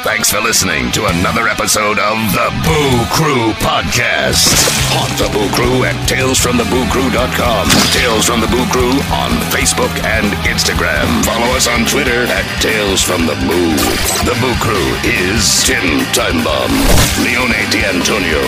Thanks 0.00 0.32
for 0.32 0.40
listening 0.40 0.90
to 0.92 1.04
another 1.12 1.46
episode 1.46 2.00
of 2.00 2.16
the 2.32 2.48
Boo 2.64 3.04
Crew 3.12 3.52
Podcast. 3.60 4.48
Haunt 4.96 5.12
the 5.20 5.28
Boo 5.28 5.44
Crew 5.52 5.84
at 5.84 5.92
talesfromthebooCrew.com. 6.08 7.64
Tales 7.92 8.24
from 8.24 8.40
the 8.40 8.48
Boo 8.48 8.64
Crew 8.72 8.96
on 9.12 9.36
Facebook 9.52 9.92
and 10.08 10.32
Instagram. 10.48 11.04
Follow 11.28 11.52
us 11.52 11.68
on 11.68 11.84
Twitter 11.84 12.24
at 12.32 12.48
Tales 12.64 13.04
from 13.04 13.28
the 13.28 13.36
Boo. 13.44 13.76
The 14.24 14.32
Boo 14.40 14.56
Crew 14.64 14.88
is 15.04 15.68
Tim 15.68 16.00
Timebomb, 16.16 16.72
Leone 17.20 17.60
D'Antonio, 17.68 18.40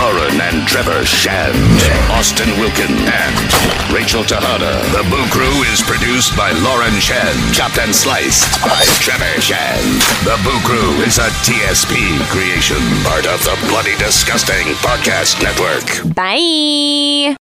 Lauren 0.00 0.40
and 0.40 0.64
Trevor 0.64 1.04
Shand, 1.04 1.52
Austin 2.16 2.48
Wilkin, 2.56 2.96
and 3.12 3.36
Rachel 3.92 4.24
Tejada. 4.24 4.80
The 4.94 5.02
Boo 5.10 5.26
Crew 5.26 5.64
is 5.72 5.82
produced 5.82 6.36
by 6.36 6.52
Lauren 6.52 6.94
Shand, 7.00 7.52
chopped 7.52 7.78
and 7.78 7.92
sliced 7.92 8.62
by 8.62 8.80
Trevor 9.02 9.40
Shand. 9.40 10.00
The 10.22 10.38
Boo 10.44 10.60
Crew 10.62 11.02
is 11.02 11.18
a 11.18 11.26
TSP 11.42 12.20
creation, 12.30 12.78
part 13.02 13.26
of 13.26 13.42
the 13.42 13.58
Bloody 13.66 13.96
Disgusting 13.98 14.72
Podcast 14.86 15.42
Network. 15.42 16.14
Bye. 16.14 17.34